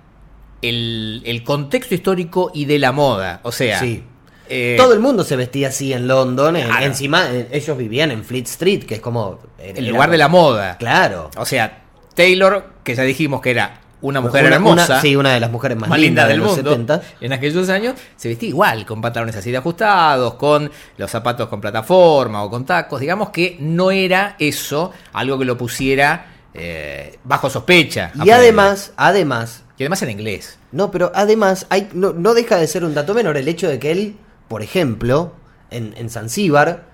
el, 0.62 1.22
el 1.24 1.42
contexto 1.44 1.94
histórico 1.94 2.50
y 2.54 2.66
de 2.66 2.78
la 2.78 2.92
moda, 2.92 3.40
o 3.42 3.52
sea... 3.52 3.80
Sí. 3.80 4.04
Eh, 4.48 4.74
todo 4.76 4.92
el 4.92 5.00
mundo 5.00 5.24
se 5.24 5.36
vestía 5.36 5.68
así 5.68 5.92
en 5.92 6.06
London. 6.08 6.56
en- 6.56 6.66
Claro. 6.66 6.84
encima, 6.86 7.30
eh, 7.30 7.48
ellos 7.52 7.76
vivían 7.76 8.10
en 8.10 8.24
Fleet 8.24 8.44
Street, 8.46 8.84
que 8.84 8.94
es 8.96 9.00
como. 9.00 9.38
era- 9.58 9.78
el 9.78 9.88
lugar 9.88 10.10
de 10.10 10.18
la 10.18 10.28
moda. 10.28 10.76
Claro. 10.78 11.30
O 11.36 11.44
sea, 11.46 11.82
Taylor, 12.14 12.64
que 12.84 12.94
ya 12.94 13.02
dijimos 13.02 13.40
que 13.40 13.50
era 13.50 13.80
una 14.02 14.20
mujer 14.20 14.44
Una- 14.46 14.56
hermosa, 14.56 14.84
una- 14.92 15.00
sí, 15.00 15.16
una 15.16 15.32
de 15.34 15.40
las 15.40 15.50
mujeres 15.50 15.76
más, 15.76 15.88
más 15.88 15.98
lindas 15.98 16.26
linda 16.26 16.28
del 16.28 16.38
de 16.40 16.44
los 16.46 16.56
mundo 16.56 16.70
70. 16.70 17.02
en 17.20 17.32
aquellos 17.32 17.68
años, 17.68 17.94
se 18.16 18.28
vestía 18.28 18.48
igual, 18.50 18.84
con 18.86 19.00
pantalones 19.00 19.34
así 19.36 19.50
de 19.50 19.56
ajustados, 19.56 20.34
con 20.34 20.70
los 20.96 21.10
zapatos 21.10 21.48
con 21.48 21.60
plataforma 21.60 22.42
o 22.44 22.50
con 22.50 22.64
tacos. 22.64 23.00
Digamos 23.00 23.30
que 23.30 23.56
no 23.60 23.90
era 23.90 24.36
eso 24.38 24.92
algo 25.12 25.38
que 25.38 25.44
lo 25.44 25.56
pusiera 25.58 26.32
eh, 26.58 27.18
bajo 27.24 27.50
sospecha. 27.50 28.12
Y 28.24 28.30
además, 28.30 28.92
además, 28.96 29.62
Y 29.76 29.82
además 29.82 30.00
en 30.02 30.10
inglés. 30.10 30.58
no, 30.72 30.90
pero 30.90 31.12
además, 31.14 31.66
hay, 31.68 31.88
no, 31.92 32.14
no 32.14 32.32
deja 32.32 32.56
de 32.56 32.66
ser 32.66 32.82
un 32.82 32.94
dato 32.94 33.12
menor 33.12 33.36
el 33.36 33.46
hecho 33.48 33.68
de 33.68 33.78
que 33.78 33.90
él, 33.92 34.16
por 34.48 34.62
ejemplo, 34.62 35.32
en, 35.70 35.94
en 35.96 36.10
Zanzíbar, 36.10 36.84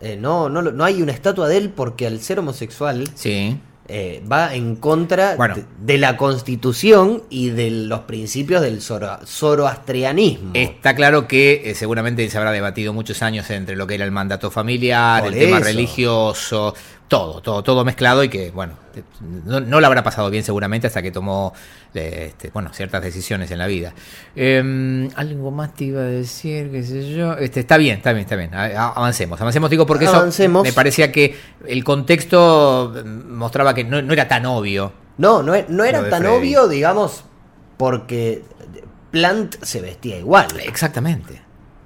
eh, 0.00 0.16
no, 0.20 0.48
no, 0.48 0.62
no 0.62 0.84
hay 0.84 1.02
una 1.02 1.12
estatua 1.12 1.48
de 1.48 1.56
él 1.56 1.70
porque 1.70 2.06
al 2.06 2.20
ser 2.20 2.38
homosexual 2.38 3.08
Sí. 3.14 3.58
eh, 3.88 4.22
va 4.30 4.54
en 4.54 4.76
contra 4.76 5.34
Bueno. 5.36 5.54
de, 5.56 5.64
de 5.80 5.98
la 5.98 6.16
constitución 6.16 7.22
y 7.30 7.48
de 7.50 7.70
los 7.70 8.00
principios 8.00 8.60
del 8.62 8.80
zoro- 8.80 9.18
zoroastrianismo. 9.26 10.50
Está 10.54 10.94
claro 10.94 11.26
que 11.26 11.62
eh, 11.70 11.74
seguramente 11.74 12.28
se 12.28 12.38
habrá 12.38 12.52
debatido 12.52 12.92
muchos 12.92 13.22
años 13.22 13.48
entre 13.50 13.76
lo 13.76 13.86
que 13.86 13.94
era 13.96 14.04
el 14.04 14.10
mandato 14.12 14.50
familiar, 14.50 15.22
Por 15.24 15.32
el 15.32 15.38
tema 15.38 15.58
religioso, 15.60 16.74
todo, 17.08 17.40
todo, 17.40 17.62
todo 17.62 17.84
mezclado 17.84 18.22
y 18.22 18.28
que, 18.28 18.50
bueno, 18.50 18.74
eh, 18.94 19.02
no, 19.46 19.60
no 19.60 19.80
lo 19.80 19.86
habrá 19.86 20.02
pasado 20.02 20.28
bien 20.30 20.44
seguramente 20.44 20.86
hasta 20.86 21.00
que 21.02 21.10
tomó, 21.10 21.54
eh, 21.94 22.26
este, 22.28 22.50
bueno, 22.50 22.70
ciertas 22.74 23.02
decisiones 23.02 23.50
en 23.50 23.58
la 23.58 23.66
vida. 23.66 23.94
Eh, 24.36 25.08
algo 25.16 25.50
más 25.50 25.74
te 25.74 25.84
iba 25.84 26.00
a 26.02 26.04
decir, 26.04 26.70
qué 26.70 26.82
sé 26.82 27.14
yo. 27.14 27.32
Este, 27.38 27.60
está 27.60 27.78
bien, 27.78 27.96
está 27.96 28.12
bien, 28.12 28.24
está 28.24 28.36
bien. 28.36 28.54
A- 28.54 28.88
Avancemos, 28.90 29.40
avancemos, 29.40 29.70
digo, 29.70 29.86
porque 29.86 30.06
Avancemos. 30.06 30.64
eso 30.66 30.70
me 30.70 30.74
parecía 30.74 31.10
que 31.10 31.34
el 31.66 31.82
contexto 31.82 32.92
mm, 33.04 33.32
mostraba 33.34 33.74
que 33.74 33.84
no, 33.84 34.02
no 34.02 34.12
era 34.12 34.28
tan 34.28 34.44
obvio. 34.46 34.92
No, 35.16 35.42
no, 35.42 35.54
no 35.68 35.84
era 35.84 36.08
tan 36.10 36.22
Freddy. 36.22 36.36
obvio, 36.36 36.68
digamos, 36.68 37.24
porque 37.76 38.42
Plant 39.10 39.56
se 39.62 39.80
vestía 39.80 40.18
igual. 40.18 40.46
Exactamente. 40.62 41.40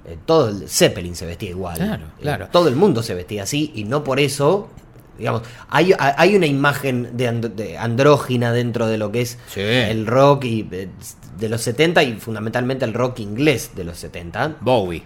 Eh, 0.05 0.17
todo 0.25 0.49
el 0.49 0.67
Zeppelin 0.67 1.15
se 1.15 1.25
vestía 1.25 1.51
igual. 1.51 1.77
Claro, 1.77 2.03
Eh, 2.17 2.21
claro. 2.21 2.47
todo 2.51 2.67
el 2.67 2.75
mundo 2.75 3.01
se 3.01 3.13
vestía 3.15 3.43
así 3.43 3.71
y 3.73 3.85
no 3.85 4.03
por 4.03 4.19
eso, 4.19 4.69
digamos, 5.17 5.43
hay, 5.69 5.93
hay 5.97 6.35
una 6.35 6.45
imagen 6.47 7.15
de, 7.17 7.27
and- 7.27 7.55
de 7.55 7.77
andrógina 7.77 8.51
dentro 8.51 8.87
de 8.87 8.97
lo 8.97 9.11
que 9.11 9.21
es 9.21 9.37
Sí. 9.47 9.61
el 9.61 10.05
rock 10.07 10.45
y, 10.45 10.67
eh, 10.71 10.89
de 11.37 11.49
los 11.49 11.61
70 11.61 12.03
y 12.03 12.13
fundamentalmente 12.19 12.85
el 12.85 12.93
rock 12.93 13.19
inglés 13.19 13.71
de 13.75 13.83
los 13.83 13.97
70. 13.97 14.57
Bowie, 14.61 15.03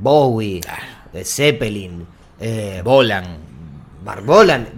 Bowie, 0.00 0.60
eh, 1.12 1.24
Zeppelin, 1.24 2.06
eh, 2.40 2.80
Bolan. 2.84 3.24
Mark 4.04 4.24
Bolan, 4.24 4.68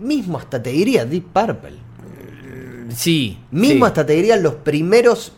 mismo 0.00 0.38
hasta 0.38 0.62
te 0.62 0.70
diría 0.70 1.04
Deep 1.04 1.26
Purple. 1.32 1.76
Sí. 2.94 3.38
Mismo 3.50 3.86
sí. 3.86 3.88
hasta 3.88 4.04
te 4.06 4.12
diría 4.14 4.36
los 4.36 4.54
primeros, 4.56 5.32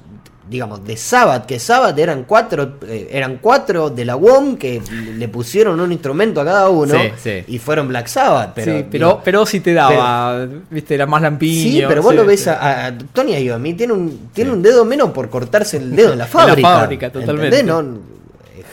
digamos, 0.48 0.84
de 0.84 0.96
Sabbath, 0.96 1.46
que 1.46 1.58
Sabbath 1.58 1.98
eran 1.98 2.24
cuatro, 2.24 2.74
eh, 2.86 3.08
eran 3.12 3.38
cuatro 3.40 3.88
de 3.88 4.04
la 4.04 4.14
WOM 4.16 4.56
que 4.56 4.82
le 5.16 5.28
pusieron 5.28 5.80
un 5.80 5.90
instrumento 5.90 6.40
a 6.40 6.44
cada 6.44 6.68
uno 6.68 6.94
Sí, 6.94 7.08
sí. 7.22 7.44
y 7.48 7.58
fueron 7.58 7.88
Black 7.88 8.08
Sabbath. 8.08 8.52
Pero, 8.54 8.76
sí, 8.78 8.84
pero, 8.90 9.06
digo, 9.08 9.20
pero 9.24 9.46
sí 9.46 9.60
te 9.60 9.72
daba, 9.72 10.46
viste, 10.70 10.94
era 10.94 11.06
más 11.06 11.22
lampiño. 11.22 11.62
sí, 11.62 11.82
pero 11.88 12.02
vos 12.02 12.14
lo 12.14 12.26
ves 12.26 12.46
a, 12.48 12.86
a 12.86 12.98
Tony 12.98 13.32
Iommi, 13.42 13.74
tiene 13.74 13.94
un, 13.94 14.28
tiene 14.34 14.50
un 14.52 14.60
dedo 14.62 14.84
menos 14.84 15.10
por 15.12 15.30
cortarse 15.30 15.78
el 15.78 15.96
dedo 15.96 16.12
en 16.12 16.18
la 16.18 16.24
la 16.26 16.30
fábrica. 16.30 16.68
fábrica, 16.80 17.10
totalmente. 17.10 17.60
¿entendés? 17.60 17.64
No, 17.64 17.98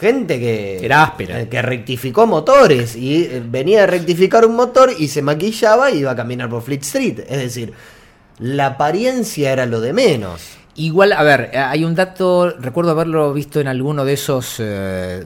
gente 0.01 0.39
que 0.39 0.83
Era 0.83 1.03
áspera. 1.03 1.41
eh, 1.41 1.47
que 1.47 1.61
rectificó 1.61 2.25
motores 2.27 2.95
y 2.95 3.23
eh, 3.23 3.41
venía 3.45 3.83
a 3.83 3.87
rectificar 3.87 4.45
un 4.45 4.55
motor 4.55 4.91
y 4.97 5.07
se 5.07 5.21
maquillaba 5.21 5.91
y 5.91 5.99
iba 5.99 6.11
a 6.11 6.15
caminar 6.15 6.49
por 6.49 6.63
Fleet 6.63 6.81
Street. 6.81 7.19
Es 7.29 7.37
decir, 7.37 7.71
la 8.39 8.65
apariencia 8.67 9.51
era 9.53 9.65
lo 9.65 9.79
de 9.79 9.93
menos. 9.93 10.41
Igual, 10.75 11.11
a 11.13 11.23
ver, 11.23 11.51
hay 11.57 11.83
un 11.83 11.95
dato, 11.95 12.49
recuerdo 12.59 12.91
haberlo 12.91 13.33
visto 13.33 13.59
en 13.59 13.67
alguno 13.67 14.05
de 14.05 14.13
esos 14.13 14.55
eh, 14.59 15.25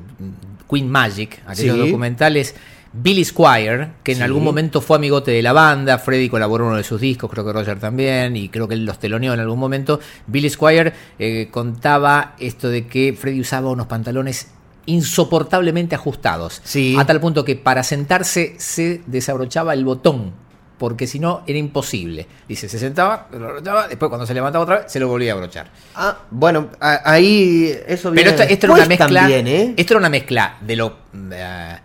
Queen 0.69 0.89
Magic, 0.89 1.41
aquellos 1.45 1.75
Sí. 1.77 1.85
documentales. 1.85 2.55
Billy 2.97 3.25
Squire, 3.25 3.89
que 4.03 4.13
en 4.13 4.19
Sí. 4.19 4.23
algún 4.23 4.41
momento 4.43 4.79
fue 4.79 4.95
amigote 4.95 5.31
de 5.31 5.41
la 5.43 5.51
banda, 5.51 5.97
Freddy 5.99 6.29
colaboró 6.29 6.63
en 6.63 6.67
uno 6.69 6.77
de 6.77 6.83
sus 6.85 7.01
discos, 7.01 7.29
creo 7.29 7.45
que 7.45 7.51
Roger 7.51 7.77
también, 7.77 8.37
y 8.37 8.47
creo 8.47 8.67
que 8.69 8.73
él 8.73 8.85
los 8.85 8.99
teloneó 8.99 9.33
en 9.33 9.41
algún 9.41 9.59
momento. 9.59 9.99
Billy 10.27 10.49
Squire 10.49 10.93
eh, 11.19 11.49
contaba 11.51 12.35
esto 12.39 12.69
de 12.69 12.87
que 12.87 13.13
Freddy 13.19 13.41
usaba 13.41 13.69
unos 13.69 13.87
pantalones 13.87 14.47
insoportablemente 14.85 15.93
ajustados, 15.95 16.61
Sí. 16.63 16.95
a 16.97 17.05
tal 17.05 17.19
punto 17.19 17.43
que 17.43 17.55
para 17.55 17.83
sentarse 17.83 18.55
se 18.57 19.01
desabrochaba 19.07 19.73
el 19.73 19.83
botón, 19.83 20.31
porque 20.77 21.07
si 21.07 21.19
no 21.19 21.43
era 21.47 21.57
imposible. 21.57 22.27
Dice, 22.47 22.67
se 22.69 22.77
sentaba, 22.79 23.27
lo 23.31 23.45
abrochaba, 23.47 23.87
después 23.87 24.09
cuando 24.09 24.25
se 24.25 24.33
levantaba 24.33 24.63
otra 24.63 24.79
vez 24.81 24.91
se 24.91 24.99
lo 24.99 25.07
volvía 25.07 25.31
a 25.31 25.35
abrochar. 25.35 25.69
Ah, 25.95 26.17
bueno, 26.31 26.69
a- 26.79 27.01
ahí 27.11 27.71
eso 27.87 28.11
viene 28.11 28.31
Pero 28.31 28.43
esto, 28.43 28.53
esto 28.53 28.65
era 28.67 28.73
una 28.75 28.85
mezcla. 28.85 29.07
también, 29.21 29.47
¿eh? 29.47 29.73
Esto 29.77 29.93
era 29.93 29.99
una 29.99 30.09
mezcla 30.09 30.57
de 30.61 30.75
lo 30.75 30.97
eh, 31.31 31.77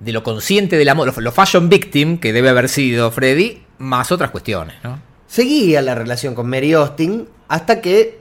de 0.00 0.12
lo 0.12 0.22
consciente 0.22 0.76
de 0.76 0.84
la 0.84 0.94
moda, 0.94 1.12
lo, 1.14 1.20
lo 1.22 1.32
fashion 1.32 1.68
victim 1.68 2.18
que 2.18 2.32
debe 2.32 2.48
haber 2.48 2.68
sido 2.68 3.10
Freddy, 3.10 3.62
más 3.78 4.12
otras 4.12 4.30
cuestiones, 4.30 4.76
¿no? 4.84 5.00
Seguía 5.26 5.82
la 5.82 5.94
relación 5.94 6.34
con 6.34 6.48
Mary 6.48 6.72
Austin 6.72 7.28
hasta 7.48 7.80
que, 7.80 8.20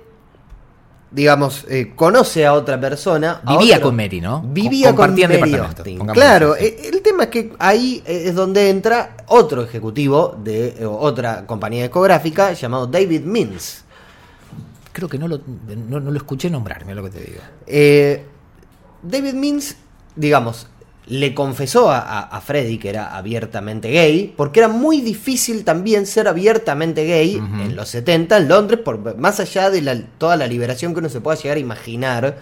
digamos, 1.12 1.66
eh, 1.70 1.94
conoce 1.96 2.46
a 2.46 2.54
otra 2.54 2.80
persona. 2.80 3.42
a 3.46 3.58
Vivía 3.58 3.76
otro- 3.78 3.88
con 3.90 3.96
Mary, 3.96 4.20
¿no? 4.22 4.42
Vivía 4.42 4.90
con 4.96 5.12
Mary 5.40 5.54
Austin. 5.56 6.00
Claro, 6.14 6.56
eh, 6.56 6.90
el 6.94 7.02
tema 7.02 7.24
es 7.24 7.30
que 7.30 7.54
ahí 7.60 8.04
es 8.06 8.36
donde 8.36 8.70
entra 8.70 9.16
otro 9.28 9.64
ejecutivo 9.64 10.38
de 10.44 10.76
eh, 10.80 10.86
otra 10.86 11.46
compañía 11.46 11.84
discográfica 11.84 12.54
llamado 12.54 12.88
David 12.88 13.22
Mintz. 13.22 13.84
Creo 14.92 15.08
que 15.08 15.18
no 15.18 15.28
lo, 15.28 15.40
no, 15.90 16.00
no 16.00 16.12
lo 16.12 16.18
escuché 16.18 16.50
nombrar, 16.50 16.84
mira 16.84 16.96
lo 16.96 17.04
que 17.04 17.10
te 17.12 17.20
digo. 17.24 17.42
Eh, 17.68 18.26
David 19.04 19.34
Mintz 19.34 19.76
digamos, 20.16 20.68
le 21.10 21.34
confesó 21.34 21.90
a, 21.90 22.00
a, 22.00 22.20
a 22.24 22.42
Freddy 22.42 22.78
que 22.78 22.90
era 22.90 23.16
abiertamente 23.16 23.90
gay, 23.90 24.34
porque 24.36 24.60
era 24.60 24.68
muy 24.68 25.00
difícil 25.02 25.64
también 25.64 26.06
ser 26.06 26.28
abiertamente 26.28 27.06
gay 27.06 27.36
en 27.38 27.76
los 27.76 27.90
70 27.90 28.36
en 28.38 28.48
Londres, 28.50 28.82
por, 28.84 29.18
más 29.18 29.40
allá 29.40 29.70
de 29.70 29.82
la- 29.82 30.02
toda 30.18 30.36
la 30.36 30.48
liberación 30.48 30.94
que 30.94 31.00
uno 31.00 31.10
se 31.10 31.22
pueda 31.22 31.38
llegar 31.38 31.58
a 31.58 31.60
imaginar, 31.62 32.38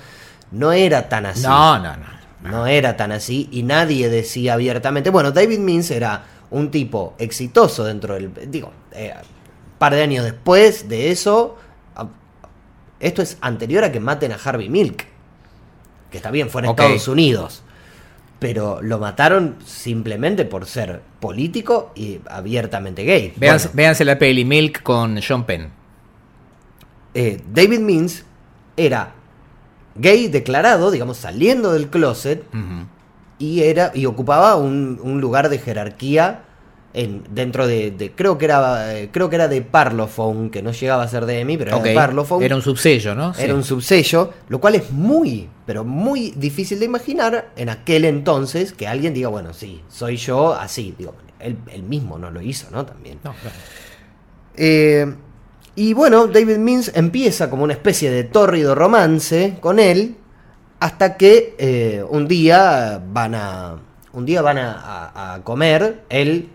no 0.51 0.71
era 0.71 1.09
tan 1.09 1.25
así. 1.27 1.43
No, 1.43 1.77
no, 1.79 1.95
no. 1.97 2.15
No 2.49 2.67
era 2.67 2.95
tan 2.95 3.11
así 3.11 3.49
y 3.51 3.63
nadie 3.63 4.07
decía 4.09 4.53
abiertamente. 4.53 5.09
Bueno, 5.09 5.31
David 5.31 5.57
Means 5.59 5.89
era 5.89 6.23
un 6.51 6.69
tipo 6.69 7.15
exitoso 7.17 7.83
dentro 7.83 8.13
del. 8.13 8.31
Digo, 8.51 8.71
eh, 8.91 9.13
un 9.17 9.77
par 9.79 9.95
de 9.95 10.03
años 10.03 10.23
después 10.23 10.87
de 10.87 11.09
eso. 11.09 11.57
a- 11.95 12.07
Esto 12.99 13.21
es 13.23 13.37
anterior 13.41 13.83
a 13.83 13.91
que 13.91 13.99
maten 13.99 14.31
a 14.31 14.35
Harvey 14.43 14.69
Milk. 14.69 15.05
Que 16.11 16.17
está 16.17 16.29
bien, 16.29 16.49
fue 16.51 16.61
en. 16.61 16.67
Estados 16.83 17.07
Unidos. 17.07 17.63
Pero 18.39 18.81
lo 18.81 18.99
mataron 18.99 19.55
simplemente 19.65 20.45
por 20.45 20.65
ser 20.65 21.01
político 21.19 21.91
y 21.95 22.19
abiertamente 22.29 23.03
gay. 23.03 23.33
Véanse, 23.37 23.67
Bueno, 23.69 23.77
véanse 23.77 24.05
la 24.05 24.17
peli 24.19 24.43
Milk 24.45 24.83
con 24.83 25.21
Sean 25.21 25.45
Penn. 25.45 25.69
eh, 27.13 27.41
David 27.53 27.79
Means 27.79 28.25
era 28.77 29.13
gay 29.95 30.27
declarado, 30.27 30.91
digamos, 30.91 31.17
saliendo 31.17 31.71
del 31.73 31.87
closet. 31.89 32.43
Y 33.37 33.63
era 33.63 33.91
y 33.93 34.05
ocupaba 34.05 34.55
un, 34.55 34.99
un 35.01 35.19
lugar 35.19 35.49
de 35.49 35.57
jerarquía 35.59 36.43
en, 36.95 37.23
dentro 37.29 37.67
de, 37.67 37.91
de- 37.91 38.11
creo 38.11 38.37
que 38.37 38.45
era 38.45 38.87
creo 39.11 39.29
que 39.29 39.35
era 39.35 39.47
de 39.47 39.61
Parlophone 39.61 40.49
que 40.49 40.61
no 40.61 40.71
llegaba 40.71 41.03
a 41.03 41.07
ser 41.07 41.25
de 41.25 41.41
EMI 41.41 41.57
pero 41.57 41.71
era 41.75 41.79
de 41.83 41.93
Parlophone 41.93 42.43
Era 42.45 42.55
un 42.55 42.61
subsello, 42.61 43.13
¿no? 43.15 43.33
era 43.37 43.47
Sí. 43.47 43.51
un 43.51 43.63
subsello 43.63 44.33
lo 44.49 44.59
cual 44.59 44.75
es 44.75 44.91
muy 44.91 45.49
pero 45.65 45.83
muy 45.83 46.31
difícil 46.31 46.79
de 46.79 46.85
imaginar 46.85 47.51
en 47.55 47.69
aquel 47.69 48.05
entonces 48.05 48.71
que 48.73 48.87
alguien 48.87 49.13
diga 49.13 49.27
bueno 49.29 49.53
sí 49.53 49.81
soy 49.89 50.15
yo 50.17 50.53
así 50.53 50.95
digo 50.97 51.13
él, 51.39 51.57
él 51.71 51.83
mismo 51.83 52.17
no 52.17 52.31
lo 52.31 52.41
hizo 52.41 52.67
no 52.71 52.85
también 52.85 53.19
No, 53.23 53.33
claro. 53.33 53.55
eh, 54.55 55.13
y 55.77 55.93
bueno, 55.93 56.27
David 56.27 56.55
Means 56.57 56.91
empieza 56.95 57.49
como 57.49 57.65
una 57.65 57.73
especie 57.73 58.09
de 58.09 58.23
tórrido 58.23 58.75
romance 58.75 59.57
con 59.59 59.77
él, 59.79 60.15
hasta 60.79 61.17
que 61.17 61.53
eh, 61.57 62.01
un 62.09 62.29
día 62.29 63.01
van 63.11 63.35
a. 63.35 63.75
Un 64.13 64.25
día 64.25 64.41
van 64.41 64.57
a, 64.57 64.71
a- 64.71 65.33
a 65.33 65.41
comer, 65.43 66.03
él, 66.07 66.47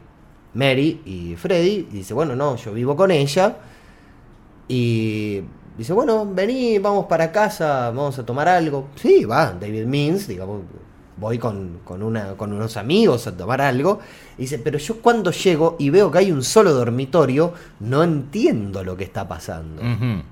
Mary 0.55 1.01
y 1.05 1.37
Freddy, 1.37 1.87
y 1.91 1.97
dice, 1.97 2.15
bueno, 2.15 2.35
no, 2.35 2.57
yo 2.57 2.73
vivo 2.73 2.97
con 2.97 3.11
ella. 3.11 3.57
Y 4.69 5.43
dice, 5.77 5.93
bueno, 5.93 6.27
vení, 6.33 6.79
vamos 6.79 7.07
para 7.07 7.33
casa, 7.33 7.91
vamos 7.91 8.19
a 8.19 8.27
tomar 8.27 8.49
algo. 8.49 8.89
Sí, 8.97 9.25
va, 9.25 9.53
David 9.53 9.87
Means, 9.87 10.29
digamos, 10.29 10.63
voy 11.17 11.39
con, 11.39 11.81
con, 11.85 12.03
una, 12.03 12.35
con 12.37 12.53
unos 12.53 12.77
amigos 12.77 13.27
a 13.27 13.37
tomar 13.37 13.61
algo. 13.61 14.01
Y 14.39 14.43
dice, 14.43 14.59
pero 14.59 14.79
yo 14.79 15.01
cuando 15.01 15.31
llego 15.31 15.77
y 15.79 15.91
veo 15.91 16.11
que 16.11 16.19
hay 16.19 16.33
un 16.33 16.43
solo 16.43 16.73
dormitorio, 16.73 17.53
no 17.81 18.03
entiendo 18.03 18.83
lo 18.85 18.97
que 18.97 19.05
está 19.05 19.29
pasando. 19.29 19.83
Ujú. 19.83 20.23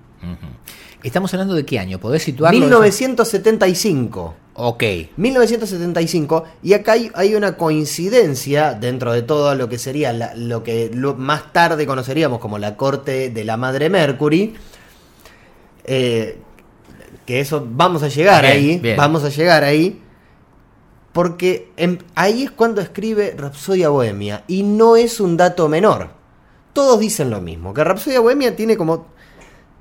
Estamos 1.03 1.33
hablando 1.33 1.55
de 1.55 1.65
qué 1.65 1.79
año, 1.79 1.99
¿podés 2.01 2.23
situarlo? 2.25 2.59
1975. 2.59 4.35
Ok. 4.55 4.83
1975, 5.17 6.45
y 6.65 6.73
acá 6.73 6.93
hay, 6.93 7.11
hay 7.15 7.37
una 7.37 7.57
coincidencia 7.57 8.75
dentro 8.75 9.13
de 9.13 9.23
todo 9.23 9.55
lo 9.55 9.69
que 9.69 9.79
sería 9.79 10.13
la- 10.13 10.35
lo 10.35 10.65
que 10.65 10.91
lo- 10.93 11.15
más 11.15 11.53
tarde 11.53 11.87
conoceríamos 11.87 12.41
como 12.41 12.59
la 12.59 12.77
corte 12.77 13.31
de 13.31 13.45
la 13.45 13.57
madre 13.57 13.89
Mercury. 13.91 14.55
eh, 15.91 16.39
que 17.25 17.41
eso 17.41 17.67
vamos 17.71 18.03
a 18.03 18.09
llegar 18.09 18.43
Bien, 18.45 18.57
ahí, 18.57 18.79
bien. 18.79 18.97
vamos 18.97 19.25
a 19.25 19.29
llegar 19.31 19.65
ahí. 19.65 20.03
Porque 21.13 21.71
ahí 22.15 22.43
es 22.43 22.51
cuando 22.51 22.81
escribe 22.83 23.35
Rapsodia 23.37 23.89
Bohemia, 23.89 24.45
y 24.49 24.63
no 24.65 24.97
es 24.97 25.19
un 25.21 25.37
dato 25.39 25.67
menor. 25.69 26.11
Todos 26.75 27.01
dicen 27.01 27.31
lo 27.31 27.41
mismo, 27.41 27.73
que 27.73 27.83
Rapsodia 27.85 28.21
Bohemia 28.21 28.55
tiene 28.55 28.77
como 28.77 29.07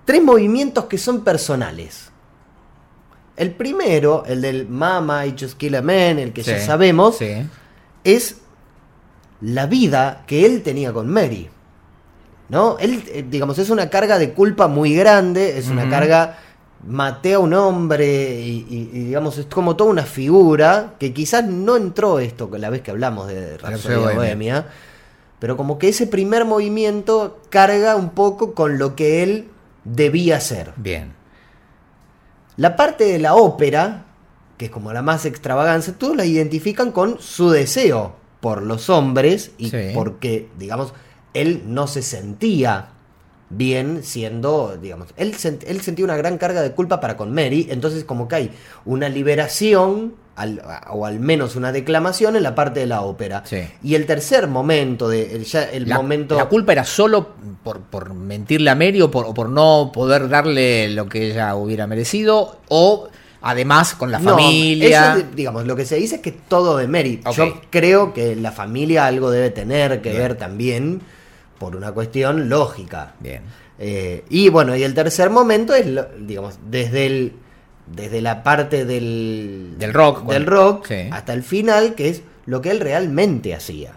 tres 0.08 0.24
movimientos 0.24 0.86
que 0.86 0.98
son 0.98 1.22
personales. 1.26 2.10
El 3.36 3.52
primero, 3.52 4.24
el 4.26 4.42
del 4.42 4.68
Mama, 4.70 5.26
I 5.26 5.36
Just 5.38 5.58
Kill 5.58 5.76
a 5.76 5.82
Man, 5.82 6.18
el 6.18 6.32
que 6.32 6.42
ya 6.44 6.60
sabemos, 6.60 7.18
Sí. 7.18 7.46
es 8.06 8.38
la 9.42 9.66
vida 9.68 10.24
que 10.26 10.46
él 10.46 10.64
tenía 10.64 10.94
con 10.94 11.08
Mary. 11.10 11.50
¿No? 12.50 12.78
Él, 12.80 13.04
eh, 13.10 13.26
digamos, 13.30 13.60
es 13.60 13.70
una 13.70 13.90
carga 13.90 14.18
de 14.18 14.32
culpa 14.34 14.68
muy 14.70 14.96
grande, 14.96 15.58
es 15.58 15.68
una 15.68 15.90
carga. 15.90 16.40
Maté 16.88 17.34
a 17.34 17.40
un 17.40 17.54
hombre 17.54 18.40
y, 18.40 18.66
y- 18.70 18.90
y, 18.94 19.00
digamos, 19.06 19.38
es 19.38 19.48
como 19.48 19.76
toda 19.76 19.90
una 19.90 20.04
figura 20.04 20.94
que 20.98 21.12
quizás 21.14 21.44
no 21.46 21.76
entró 21.76 22.20
esto 22.20 22.50
la 22.58 22.70
vez 22.70 22.82
que 22.82 22.92
hablamos 22.92 23.28
de 23.28 23.58
Rhapsody 23.58 23.96
Bohemia. 23.96 24.16
Bohemia, 24.16 24.66
pero 25.40 25.58
como 25.58 25.78
que 25.78 25.90
ese 25.90 26.08
primer 26.08 26.46
movimiento 26.46 27.42
carga 27.50 27.96
un 27.98 28.12
poco 28.12 28.54
con 28.54 28.78
lo 28.78 28.96
que 28.96 29.24
él 29.24 29.50
debía 29.94 30.40
ser. 30.40 30.74
Bien. 30.78 31.14
La 32.56 32.76
parte 32.76 33.04
de 33.06 33.20
la 33.20 33.36
ópera, 33.36 34.06
que 34.58 34.66
es 34.66 34.72
como 34.72 34.92
la 34.94 35.02
más 35.02 35.26
extravagante, 35.26 35.92
todos 35.92 36.16
la 36.16 36.26
identifican 36.26 36.92
con 36.92 37.20
su 37.20 37.50
deseo 37.52 38.16
por 38.42 38.64
los 38.64 38.90
hombres 38.90 39.52
y 39.58 39.70
Sí. 39.70 39.92
porque, 39.94 40.50
digamos, 40.58 40.94
él 41.34 41.64
no 41.68 41.88
se 41.88 42.02
sentía 42.02 42.90
bien 43.50 44.04
siendo, 44.04 44.78
digamos, 44.82 45.10
él, 45.16 45.34
sent- 45.36 45.64
él 45.68 45.82
sentía 45.82 46.04
una 46.06 46.18
gran 46.18 46.38
carga 46.38 46.62
de 46.62 46.72
culpa 46.74 47.00
para 47.00 47.16
con 47.16 47.34
Mary, 47.34 47.68
entonces 47.70 48.04
como 48.04 48.28
que 48.28 48.36
hay 48.36 48.52
una 48.86 49.08
liberación, 49.10 50.16
al- 50.38 50.62
o 50.92 51.06
al 51.06 51.20
menos 51.20 51.56
una 51.58 51.72
declamación 51.74 52.36
en 52.38 52.44
la 52.44 52.56
parte 52.56 52.80
de 52.80 52.86
la 52.86 53.02
ópera. 53.02 53.44
Sí. 53.46 53.58
Y 53.84 53.96
el 53.96 54.06
tercer 54.06 54.48
momento, 54.48 55.10
de, 55.10 55.36
el, 55.36 55.44
ya 55.44 55.64
el 55.64 55.90
La, 55.90 55.98
momento... 55.98 56.36
la 56.36 56.46
culpa 56.46 56.72
era 56.72 56.86
solo 56.86 57.30
por, 57.64 57.82
por 57.82 58.14
mentirle 58.14 58.70
a 58.70 58.76
Mary 58.76 59.02
o 59.02 59.12
por, 59.12 59.26
o 59.26 59.34
por 59.34 59.50
no 59.50 59.92
poder 59.94 60.30
darle 60.30 60.88
lo 60.90 61.08
que 61.10 61.32
ella 61.32 61.56
hubiera 61.56 61.88
merecido 61.88 62.60
o 62.70 63.10
además 63.42 63.94
con 63.96 64.12
la 64.12 64.20
No, 64.20 64.32
familia. 64.36 65.16
eso, 65.18 65.26
digamos, 65.36 65.66
lo 65.66 65.76
que 65.76 65.86
se 65.86 65.96
dice 65.98 66.16
es 66.16 66.22
que 66.22 66.32
todo 66.32 66.78
de 66.78 66.88
Mary. 66.88 67.22
Yo 67.36 67.62
creo 67.70 68.14
que 68.14 68.36
la 68.36 68.52
familia 68.52 69.06
algo 69.06 69.32
debe 69.32 69.50
tener 69.50 70.02
que 70.02 70.10
Bien. 70.12 70.22
ver 70.22 70.36
también 70.36 71.02
por 71.60 71.76
una 71.76 71.92
cuestión 71.92 72.50
lógica. 72.50 73.16
Bien. 73.20 73.42
Eh, 73.80 74.24
y 74.30 74.50
bueno, 74.50 74.76
y 74.76 74.84
el 74.84 74.94
tercer 74.94 75.30
momento 75.30 75.74
es, 75.76 75.86
digamos, 76.20 76.60
desde 76.70 77.06
el 77.06 77.34
desde 77.94 78.22
la 78.22 78.44
parte 78.44 78.86
del 78.86 79.76
Del 79.78 79.94
rock, 79.94 80.26
del 80.28 80.46
rock 80.46 80.86
sí. 80.88 81.08
hasta 81.12 81.34
el 81.34 81.44
final, 81.44 81.96
que 81.96 82.10
es 82.10 82.22
lo 82.46 82.62
que 82.62 82.72
él 82.72 82.80
realmente 82.80 83.54
hacía. 83.56 83.94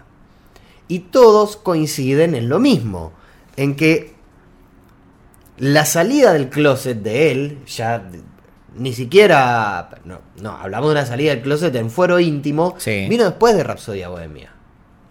Y 0.87 0.99
todos 0.99 1.57
coinciden 1.57 2.35
en 2.35 2.49
lo 2.49 2.59
mismo, 2.59 3.13
en 3.57 3.75
que 3.75 4.13
la 5.57 5.85
salida 5.85 6.33
del 6.33 6.49
closet 6.49 7.01
de 7.01 7.31
él, 7.31 7.59
ya 7.67 8.03
ni 8.75 8.93
siquiera, 8.93 9.89
no, 10.05 10.19
no, 10.41 10.51
hablamos 10.57 10.89
de 10.89 10.93
una 10.93 11.05
salida 11.05 11.31
del 11.31 11.43
closet 11.43 11.75
en 11.75 11.89
fuero 11.89 12.19
íntimo, 12.19 12.75
Sí. 12.77 13.07
vino 13.09 13.25
después 13.25 13.55
de 13.55 13.63
Rapsodia 13.63 14.09
Bohemia. 14.09 14.51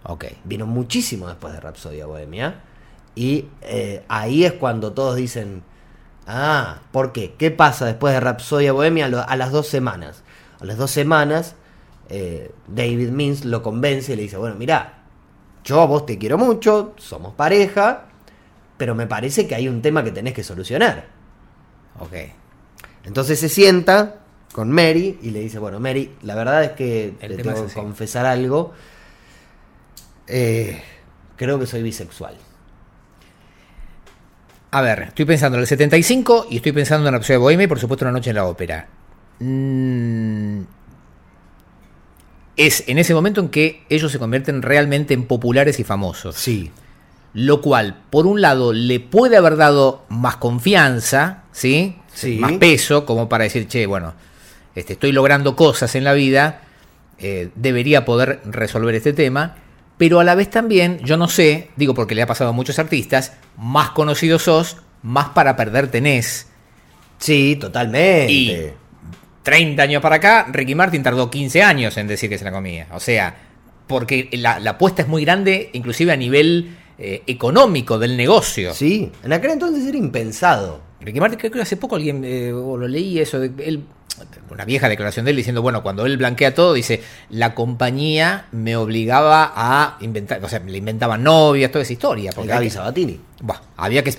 Ok. 0.03 0.25
Vino 0.43 0.65
muchísimo 0.65 1.27
después 1.27 1.53
de 1.53 1.59
Rapsodia 1.59 2.05
Bohemia. 2.07 2.61
Y 3.13 3.45
eh, 3.61 4.03
ahí 4.07 4.45
es 4.45 4.53
cuando 4.53 4.93
todos 4.93 5.15
dicen, 5.15 5.61
ah, 6.31 6.79
¿por 6.91 7.11
qué? 7.11 7.35
¿Qué 7.37 7.51
pasa 7.51 7.85
después 7.85 8.13
de 8.13 8.19
Rapsodia 8.19 8.71
Bohemia 8.71 9.05
a, 9.05 9.35
las 9.35 9.51
dos 9.51 9.67
semanas? 9.67 10.23
A 10.59 10.65
las 10.65 10.77
dos 10.77 10.91
semanas, 10.91 11.55
eh, 12.09 12.51
David 12.67 13.09
Means 13.09 13.45
lo 13.45 13.61
convence 13.61 14.13
y 14.13 14.15
le 14.15 14.21
dice, 14.23 14.37
bueno, 14.37 14.55
mira, 14.55 15.03
yo 15.63 15.81
a 15.81 15.85
vos 15.85 16.05
te 16.05 16.17
quiero 16.17 16.37
mucho, 16.37 16.93
somos 16.97 17.33
pareja, 17.33 18.05
pero 18.77 18.95
me 18.95 19.07
parece 19.07 19.47
que 19.47 19.55
hay 19.55 19.67
un 19.67 19.81
tema 19.81 20.03
que 20.03 20.11
tenés 20.11 20.33
que 20.33 20.43
solucionar. 20.43 21.05
Ok. 21.99 22.13
Entonces 23.03 23.39
se 23.39 23.49
sienta 23.49 24.21
con 24.53 24.71
Mary 24.71 25.19
y 25.21 25.31
le 25.31 25.39
dice, 25.39 25.59
bueno, 25.59 25.79
Mary, 25.79 26.15
la 26.21 26.35
verdad 26.35 26.63
es 26.63 26.71
que 26.71 27.15
El 27.19 27.37
te 27.37 27.43
tengo 27.43 27.65
que 27.65 27.73
confesar 27.73 28.25
algo. 28.25 28.73
Eh, 30.27 30.81
creo 31.35 31.59
que 31.59 31.65
soy 31.65 31.83
bisexual. 31.83 32.37
A 34.71 34.81
ver, 34.81 35.03
estoy 35.09 35.25
pensando 35.25 35.57
en 35.57 35.61
el 35.61 35.67
75 35.67 36.47
y 36.49 36.57
estoy 36.57 36.71
pensando 36.71 37.05
en 37.07 37.11
la 37.11 37.17
Rhapsody 37.17 37.33
de 37.33 37.37
Bohemia 37.39 37.63
y 37.65 37.67
por 37.67 37.79
supuesto 37.79 38.05
una 38.05 38.13
noche 38.13 38.29
en 38.29 38.37
la 38.37 38.45
ópera. 38.45 38.87
Mm, 39.39 40.61
es 42.55 42.85
en 42.87 42.97
ese 42.97 43.13
momento 43.13 43.41
en 43.41 43.49
que 43.49 43.83
ellos 43.89 44.11
se 44.13 44.19
convierten 44.19 44.61
realmente 44.61 45.13
en 45.13 45.25
populares 45.25 45.79
y 45.79 45.83
famosos. 45.83 46.35
Sí. 46.35 46.71
Lo 47.33 47.61
cual, 47.61 47.97
por 48.09 48.25
un 48.25 48.39
lado, 48.39 48.71
le 48.71 49.01
puede 49.01 49.35
haber 49.35 49.57
dado 49.57 50.05
más 50.07 50.37
confianza, 50.37 51.43
¿sí? 51.51 51.97
Sí. 52.13 52.37
Más 52.37 52.53
peso, 52.53 53.05
como 53.05 53.27
para 53.27 53.43
decir, 53.43 53.67
che, 53.67 53.85
bueno, 53.85 54.13
este, 54.75 54.93
estoy 54.93 55.11
logrando 55.11 55.55
cosas 55.57 55.95
en 55.95 56.05
la 56.05 56.13
vida, 56.13 56.61
eh, 57.19 57.49
debería 57.55 58.05
poder 58.05 58.39
resolver 58.45 58.95
este 58.95 59.11
tema. 59.11 59.55
Pero 59.97 60.19
a 60.19 60.23
la 60.23 60.35
vez 60.35 60.49
también, 60.49 60.99
yo 61.03 61.15
no 61.17 61.27
sé, 61.27 61.69
digo 61.75 61.93
porque 61.93 62.15
le 62.15 62.21
ha 62.23 62.27
pasado 62.27 62.49
a 62.49 62.53
muchos 62.53 62.79
artistas, 62.79 63.33
más 63.57 63.91
conocidos 63.91 64.43
sos, 64.43 64.77
más 65.03 65.29
para 65.29 65.55
perder 65.55 65.89
tenés. 65.89 66.47
Sí, 67.19 67.55
totalmente. 67.59 68.31
Y- 68.31 68.71
30 69.43 69.81
años 69.81 70.01
para 70.03 70.17
acá, 70.17 70.45
Ricky 70.51 70.75
Martin 70.75 71.01
tardó 71.01 71.31
15 71.31 71.63
años 71.63 71.97
en 71.97 72.07
decir 72.07 72.29
que 72.29 72.37
se 72.37 72.45
la 72.45 72.51
comía. 72.51 72.87
O 72.91 72.99
sea, 72.99 73.35
porque 73.87 74.29
la, 74.33 74.59
la 74.59 74.71
apuesta 74.71 75.01
es 75.01 75.07
muy 75.07 75.25
grande, 75.25 75.71
inclusive 75.73 76.11
a 76.11 76.15
nivel 76.15 76.77
eh, 76.99 77.23
económico 77.25 77.97
del 77.97 78.15
negocio. 78.17 78.71
Sí, 78.73 79.11
en 79.23 79.33
aquel 79.33 79.51
entonces 79.51 79.85
era 79.87 79.97
impensado. 79.97 80.81
Ricky 80.99 81.19
Martin, 81.19 81.39
creo 81.39 81.51
que 81.51 81.61
hace 81.61 81.75
poco 81.77 81.95
alguien, 81.95 82.23
eh, 82.23 82.53
o 82.53 82.77
lo 82.77 82.87
leí 82.87 83.17
eso, 83.17 83.39
de 83.39 83.51
él, 83.65 83.83
una 84.49 84.65
vieja 84.65 84.89
declaración 84.89 85.25
de 85.25 85.31
él 85.31 85.37
diciendo, 85.37 85.61
bueno, 85.61 85.83
cuando 85.83 86.05
él 86.05 86.17
blanquea 86.17 86.53
todo, 86.53 86.73
dice, 86.73 87.01
la 87.29 87.53
compañía 87.55 88.45
me 88.51 88.75
obligaba 88.75 89.51
a 89.55 89.97
inventar, 90.01 90.43
o 90.43 90.49
sea, 90.49 90.59
le 90.59 90.77
inventaban 90.77 91.23
novias, 91.23 91.71
toda 91.71 91.83
esa 91.83 91.93
historia. 91.93 92.31
Porque 92.33 92.49
Gaby 92.49 92.69
Sabatini. 92.69 93.19
Había 93.77 94.03
que 94.03 94.13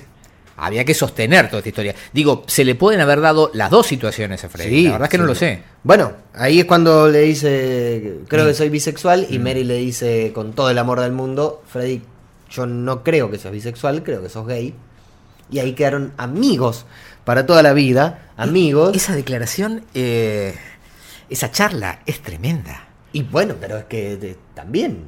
había 0.57 0.85
que 0.85 0.95
sostener 0.95 1.49
toda 1.49 1.59
esta 1.59 1.69
historia. 1.71 1.95
Digo, 2.13 2.45
se 2.47 2.65
le 2.65 2.75
pueden 2.75 3.01
haber 3.01 3.21
dado 3.21 3.51
las 3.55 3.71
dos 3.71 3.87
situaciones 3.87 4.45
a 4.45 4.49
Freddy. 4.49 4.85
la 4.85 4.93
verdad 4.93 5.07
es 5.07 5.11
que 5.11 5.19
no 5.19 5.25
sí. 5.25 5.29
lo 5.29 5.35
sé. 5.35 5.63
Bueno, 5.83 6.13
ahí 6.35 6.61
es 6.61 6.67
cuando 6.67 7.09
le 7.09 7.21
dice, 7.21 8.19
creo 8.29 8.47
que 8.47 8.55
soy 8.55 8.69
bisexual, 8.69 9.27
y 9.29 9.39
Mary 9.39 9.65
le 9.65 9.75
dice 9.75 10.31
con 10.33 10.53
todo 10.53 10.71
el 10.71 10.79
amor 10.79 11.01
del 11.01 11.13
mundo, 11.13 11.63
Freddy, 11.67 12.03
yo 12.51 12.67
no 12.67 13.03
creo 13.03 13.31
que 13.31 13.39
seas 13.39 13.53
bisexual, 13.53 14.03
creo 14.03 14.23
que 14.23 14.29
sos 14.29 14.47
gay. 14.47 14.75
Y 15.51 15.59
ahí 15.59 15.73
quedaron 15.73 16.13
amigos 16.17 16.87
para 17.25 17.47
toda 17.47 17.63
la 17.63 17.73
vida, 17.73 18.32
amigos. 18.43 18.97
Esa 18.97 19.15
declaración, 19.15 19.85
eh, 19.95 20.55
esa 21.31 21.51
charla 21.51 22.01
es 22.07 22.21
tremenda. 22.21 22.89
Y 23.13 23.23
bueno, 23.23 23.55
pero 23.61 23.79
es 23.79 23.85
que 23.85 24.17
de- 24.17 24.39
también. 24.55 25.07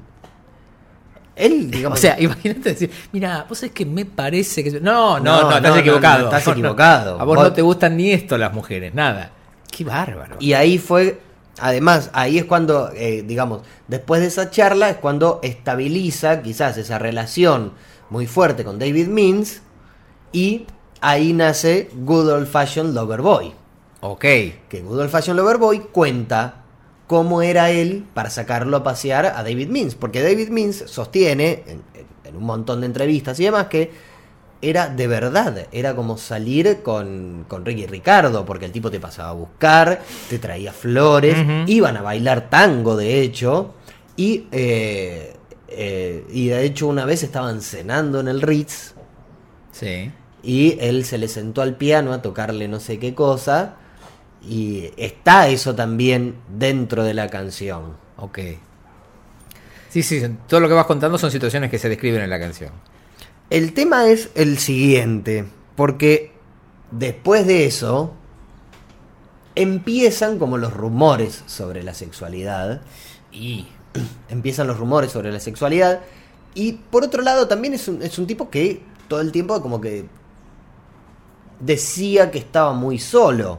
Él, 1.37 1.70
digamos. 1.70 1.99
o 1.99 2.03
sea, 2.03 2.20
imagínate 2.20 2.70
decir, 2.70 2.90
mira, 3.12 3.44
vos 3.49 3.62
es 3.62 3.73
que 3.73 3.85
me 3.85 4.05
parece 4.05 4.62
que... 4.62 4.70
No, 4.81 5.18
no, 5.18 5.20
no, 5.20 5.42
No, 5.51 5.57
estás 5.57 5.73
no, 5.73 5.77
equivocado. 5.79 6.25
estás 6.27 6.47
equivocado. 6.49 7.20
A 7.20 7.25
vos, 7.25 7.37
Vos- 7.37 7.44
no 7.44 7.53
te 7.53 7.62
gustan 7.62 7.97
ni 7.97 8.12
esto 8.12 8.38
las 8.38 8.53
mujeres, 8.53 8.94
nada. 8.94 9.31
Qué 9.70 9.83
bárbaro. 9.85 10.37
Y 10.38 10.53
ahí 10.53 10.79
fue, 10.79 11.20
además, 11.59 12.11
ahí 12.12 12.38
es 12.38 12.44
cuando, 12.44 12.90
eh, 12.94 13.25
digamos, 13.27 13.62
después 13.88 14.20
de 14.20 14.29
esa 14.29 14.51
charla 14.51 14.90
es 14.90 14.97
cuando 14.99 15.40
estabiliza 15.42 16.40
quizás 16.42 16.77
esa 16.79 16.99
relación 17.01 17.73
muy 18.11 18.27
fuerte 18.29 18.62
con 18.62 18.79
David 18.79 19.09
Means 19.09 19.62
y 20.33 20.66
ahí 21.05 21.33
nace 21.33 21.90
Good 21.95 22.31
Old 22.31 22.47
Fashion 22.47 22.95
Lover 22.95 23.21
Boy. 23.21 23.53
Ok. 24.01 24.21
Que 24.21 24.83
Good 24.83 25.01
Old 25.01 25.11
Fashion 25.11 25.37
Lover 25.37 25.59
Boy 25.59 25.81
cuenta 25.93 26.64
cómo 27.07 27.43
era 27.43 27.71
él 27.71 28.07
para 28.14 28.31
sacarlo 28.31 28.79
a 28.79 28.83
pasear 28.83 29.27
a 29.27 29.43
David 29.43 29.69
Means. 29.69 29.95
Porque 29.95 30.23
David 30.23 30.49
Means 30.49 30.85
sostiene 30.87 31.62
en, 31.67 32.37
un 32.37 32.45
montón 32.45 32.81
de 32.81 32.87
entrevistas 32.87 33.38
y 33.38 33.45
demás 33.45 33.67
que 33.67 33.90
era 34.62 34.88
de 34.88 35.07
verdad, 35.07 35.67
era 35.73 35.95
como 35.95 36.17
salir 36.17 36.81
con, 36.83 37.45
con 37.49 37.67
Ricky 37.67 37.87
Ricardo, 37.87 38.47
porque 38.47 38.64
el 38.64 38.73
tipo 38.73 38.90
te 38.90 38.99
pasaba 38.99 39.29
a 39.29 39.33
buscar, 39.35 40.01
te 40.31 40.38
traía 40.38 40.73
flores, 40.73 41.37
iban 41.67 41.99
a 41.99 42.03
bailar 42.03 42.49
tango 42.49 42.97
de 42.97 43.21
hecho, 43.21 43.75
y, 44.17 44.47
eh, 44.51 45.37
eh, 45.69 46.25
y 46.31 46.49
de 46.49 46.64
hecho 46.64 46.87
una 46.87 47.05
vez 47.05 47.23
estaban 47.23 47.61
cenando 47.61 48.21
en 48.21 48.29
el 48.29 48.40
Ritz, 48.40 48.95
Sí. 49.71 50.11
Y 50.44 50.76
él 50.80 51.04
se 51.04 51.16
le 51.16 51.28
sentó 51.28 51.62
al 51.62 51.76
piano 51.76 52.12
a 52.12 52.20
tocarle 52.20 52.68
no 52.68 52.78
sé 52.78 52.98
qué 52.98 53.14
cosa. 53.14 53.76
Y 54.46 54.90
está 54.98 55.48
eso 55.48 55.74
también 55.74 56.37
dentro 56.48 57.02
de 57.02 57.14
la 57.14 57.28
canción. 57.28 57.96
Ok. 58.18 58.38
Sí, 59.88 60.02
sí, 60.02 60.22
todo 60.46 60.61
lo 60.61 60.68
que 60.68 60.74
vas 60.74 60.87
contando 60.87 61.16
son 61.16 61.30
situaciones 61.30 61.70
que 61.70 61.78
se 61.78 61.88
describen 61.88 62.20
en 62.20 62.28
la 62.28 62.38
canción. 62.38 62.72
El 63.48 63.72
tema 63.72 64.07
es 64.09 64.30
el 64.35 64.59
siguiente, 64.59 65.46
porque 65.76 66.33
después 66.90 67.46
de 67.46 67.64
eso 67.64 68.12
empiezan 69.54 70.38
como 70.38 70.59
los 70.59 70.74
rumores 70.74 71.42
sobre 71.46 71.83
la 71.83 71.94
sexualidad. 71.94 72.83
Y... 73.33 73.68
Empiezan 74.28 74.66
los 74.66 74.78
rumores 74.78 75.12
sobre 75.12 75.33
la 75.33 75.40
sexualidad. 75.40 76.00
Y 76.54 76.72
por 76.72 77.04
otro 77.04 77.22
lado 77.22 77.46
también 77.46 77.74
es 77.74 77.87
un, 77.88 78.02
es 78.02 78.18
un 78.18 78.26
tipo 78.26 78.50
que 78.50 78.83
todo 79.09 79.20
el 79.20 79.33
tiempo 79.33 79.61
como 79.62 79.80
que 79.80 80.07
decía 81.61 82.31
que 82.31 82.38
estaba 82.38 82.73
muy 82.73 82.99
solo. 82.99 83.59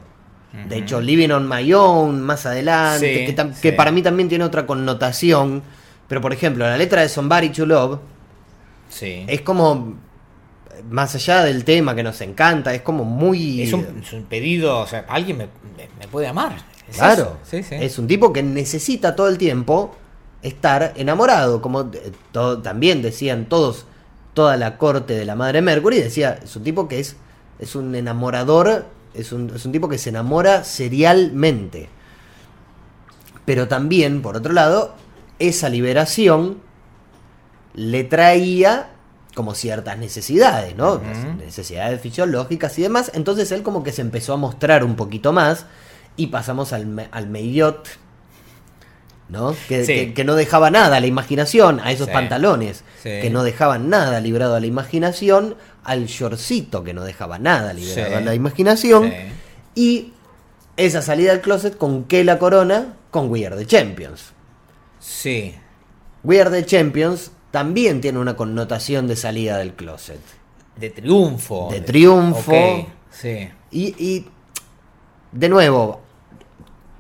De 0.70 0.78
hecho, 0.78 1.02
Living 1.02 1.32
on 1.32 1.50
My 1.50 1.74
Own, 1.74 2.22
más 2.22 2.46
adelante, 2.46 3.20
Sí, 3.20 3.26
que, 3.26 3.36
tam- 3.36 3.54
sí. 3.54 3.62
que 3.62 3.74
para 3.74 3.92
mí 3.92 4.02
también 4.02 4.30
tiene 4.30 4.46
otra 4.46 4.66
connotación. 4.66 5.62
Pero 6.08 6.22
por 6.22 6.32
ejemplo, 6.32 6.66
la 6.66 6.78
letra 6.78 7.02
de 7.02 7.10
Somebody 7.10 7.50
to 7.50 7.66
Love 7.66 8.00
Sí. 8.88 9.26
es 9.28 9.42
como, 9.42 9.96
más 10.90 11.14
allá 11.16 11.44
del 11.44 11.66
tema 11.66 11.94
que 11.94 12.04
nos 12.04 12.22
encanta, 12.22 12.74
es 12.74 12.82
como 12.84 13.04
muy... 13.04 13.64
Es 13.64 13.74
un, 13.74 13.86
es 14.02 14.14
un 14.14 14.24
pedido, 14.24 14.80
o 14.80 14.88
sea, 14.88 15.06
alguien 15.10 15.38
me, 15.40 15.48
puede 16.10 16.28
amar. 16.28 16.56
Es 16.88 16.98
Claro, 16.98 17.38
es 17.52 17.98
un 18.00 18.08
tipo 18.08 18.32
que 18.32 18.42
necesita 18.44 19.14
todo 19.16 19.28
el 19.28 19.38
tiempo 19.38 19.96
estar 20.42 20.94
enamorado, 20.96 21.62
como 21.62 21.92
todo- 22.32 22.62
también 22.62 23.02
decían 23.02 23.46
todos, 23.46 23.88
toda 24.34 24.56
la 24.56 24.78
corte 24.78 25.16
de 25.16 25.26
la 25.26 25.36
madre 25.36 25.62
Mercury, 25.62 26.00
decía, 26.00 26.40
es 26.44 26.56
un 26.56 26.64
tipo 26.64 26.88
que 26.88 27.00
es, 27.00 27.16
es 27.60 27.76
un 27.76 27.96
enamorador, 27.96 28.86
es 29.14 29.32
un, 29.32 29.52
es 29.56 29.66
un 29.66 29.72
tipo 29.72 29.90
que 29.90 29.98
se 29.98 30.10
enamora 30.10 30.64
serialmente. 30.64 31.90
Pero 33.46 33.68
también, 33.68 34.22
por 34.22 34.36
otro 34.36 34.54
lado, 34.54 34.96
esa 35.40 35.70
liberación 35.70 36.60
le 37.74 38.04
traía 38.04 38.90
como 39.36 39.54
ciertas 39.54 39.98
necesidades, 39.98 40.76
¿no? 40.76 41.02
Necesidades 41.38 42.02
fisiológicas 42.02 42.80
y 42.80 42.84
demás. 42.84 43.12
Entonces 43.14 43.52
él 43.52 43.64
como 43.64 43.84
que 43.84 43.92
se 43.92 44.02
empezó 44.02 44.34
a 44.34 44.38
mostrar 44.38 44.84
un 44.84 44.96
poquito 44.96 45.34
más 45.34 45.66
y 46.16 46.28
pasamos 46.28 46.72
al, 46.72 47.10
al 47.12 47.28
Meillot, 47.28 47.86
¿no? 49.30 49.56
Que, 49.68 49.84
Sí. 49.86 49.94
que- 49.94 50.14
que 50.14 50.24
no 50.24 50.36
dejaba 50.36 50.70
nada 50.72 50.98
a 50.98 51.00
la 51.00 51.08
imaginación, 51.08 51.80
a 51.80 51.92
esos 51.92 52.08
Sí. 52.08 52.14
pantalones, 52.14 52.84
Sí. 53.02 53.10
que 53.22 53.30
no 53.32 53.44
dejaban 53.44 53.90
nada 53.90 54.20
librado 54.20 54.56
a 54.56 54.60
la 54.60 54.68
imaginación, 54.68 55.56
al 55.84 56.06
shortcito 56.08 56.84
que 56.84 56.94
no 56.94 57.04
dejaba 57.04 57.40
nada 57.40 57.74
librado 57.74 58.18
a 58.18 58.22
la 58.22 58.36
imaginación, 58.36 59.12
y 59.76 60.14
esa 60.78 61.02
salida 61.02 61.32
del 61.32 61.42
closet 61.42 61.78
con 61.78 62.04
que 62.06 62.24
la 62.24 62.38
corona, 62.40 62.94
con 63.12 63.30
We 63.30 63.46
Are 63.46 63.56
the 63.56 63.66
Champions. 63.66 64.34
Sí. 65.00 65.56
We 66.24 66.42
Are 66.42 66.50
the 66.50 66.66
Champions 66.66 67.32
también 67.52 68.02
tiene 68.02 68.20
una 68.20 68.36
connotación 68.36 69.08
de 69.08 69.16
salida 69.16 69.58
del 69.58 69.74
closet. 69.74 70.20
De 70.76 70.90
triunfo. 70.90 71.70
De 71.72 71.82
triunfo. 71.82 72.88
Sí. 73.12 73.48
Y, 73.72 73.96
y, 73.98 74.28
de 75.32 75.50
nuevo, 75.50 76.02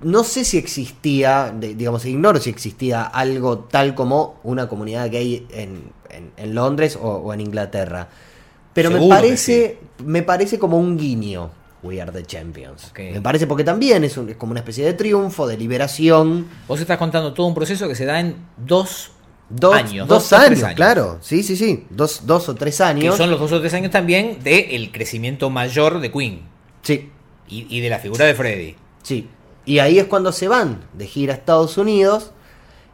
no 0.05 0.23
sé 0.23 0.45
si 0.45 0.57
existía, 0.57 1.51
de- 1.57 1.73
digamos, 1.75 2.05
ignoro 2.05 2.39
si 2.39 2.49
existía 2.51 3.03
algo 3.03 3.59
tal 3.59 3.95
como 3.95 4.39
una 4.43 4.67
comunidad 4.67 5.09
gay 5.11 5.47
en, 5.51 5.91
en- 6.09 6.31
en 6.37 6.55
Londres 6.55 6.95
o, 7.01 7.07
o 7.09 7.33
en 7.33 7.41
Inglaterra. 7.41 8.07
Pero 8.73 8.89
me 8.89 8.97
Seguro 8.97 9.15
que 9.15 9.21
parece, 9.21 9.77
me 10.03 10.21
parece 10.23 10.59
como 10.59 10.77
un 10.77 10.97
guiño. 10.97 11.49
We 11.81 12.01
are 12.01 12.11
the 12.11 12.23
champions. 12.23 12.91
Me 12.97 13.21
parece 13.21 13.45
porque 13.47 13.63
también 13.63 14.03
es, 14.03 14.17
un- 14.17 14.29
es 14.29 14.35
como 14.37 14.51
una 14.51 14.59
especie 14.61 14.83
de 14.85 14.93
triunfo, 14.93 15.47
de 15.47 15.57
liberación. 15.57 16.47
Vos 16.67 16.79
estás 16.79 16.97
contando 16.97 17.33
todo 17.33 17.47
un 17.47 17.53
proceso 17.55 17.87
que 17.87 17.95
se 17.95 18.05
da 18.05 18.19
en 18.19 18.35
dos 18.57 19.11
Dos 19.47 19.75
años. 19.75 20.07
dos 20.07 20.33
años, 20.33 20.63
claro. 20.75 21.19
Sí, 21.21 21.43
sí, 21.43 21.55
sí. 21.55 21.85
Dos, 21.91 22.25
dos 22.25 22.49
o 22.49 22.55
tres 22.55 22.77
Que 22.77 22.83
años. 22.83 23.15
son 23.17 23.29
los 23.29 23.39
dos 23.39 23.51
o 23.51 23.59
tres 23.59 23.73
años 23.75 23.91
también 23.91 24.39
del 24.43 24.91
crecimiento 24.91 25.51
mayor 25.51 25.99
de 25.99 26.11
Queen 26.11 26.41
Sí, 26.81 27.09
y, 27.47 27.67
y 27.77 27.79
de 27.81 27.89
la 27.91 27.99
figura 27.99 28.25
de 28.25 28.33
Freddy. 28.33 28.75
Sí, 29.03 29.27
y 29.65 29.79
ahí 29.79 29.99
es 29.99 30.05
cuando 30.05 30.31
se 30.31 30.47
van 30.47 30.79
de 30.93 31.07
gira 31.07 31.33
a 31.33 31.37
Estados 31.37 31.77
Unidos 31.77 32.31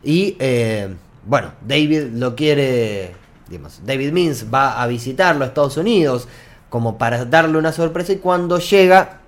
y, 0.03 0.35
eh, 0.39 0.93
bueno, 1.25 1.51
David 1.67 2.13
lo 2.13 2.35
quiere, 2.35 3.11
digamos, 3.49 3.81
David 3.85 4.11
Means 4.11 4.45
va 4.51 4.81
a 4.81 4.87
visitarlo 4.87 5.43
a 5.43 5.47
Estados 5.47 5.77
Unidos 5.77 6.27
como 6.69 6.97
para 6.97 7.25
darle 7.25 7.57
una 7.57 7.71
sorpresa 7.71 8.13
y 8.13 8.17
cuando 8.17 8.57
llega, 8.59 9.19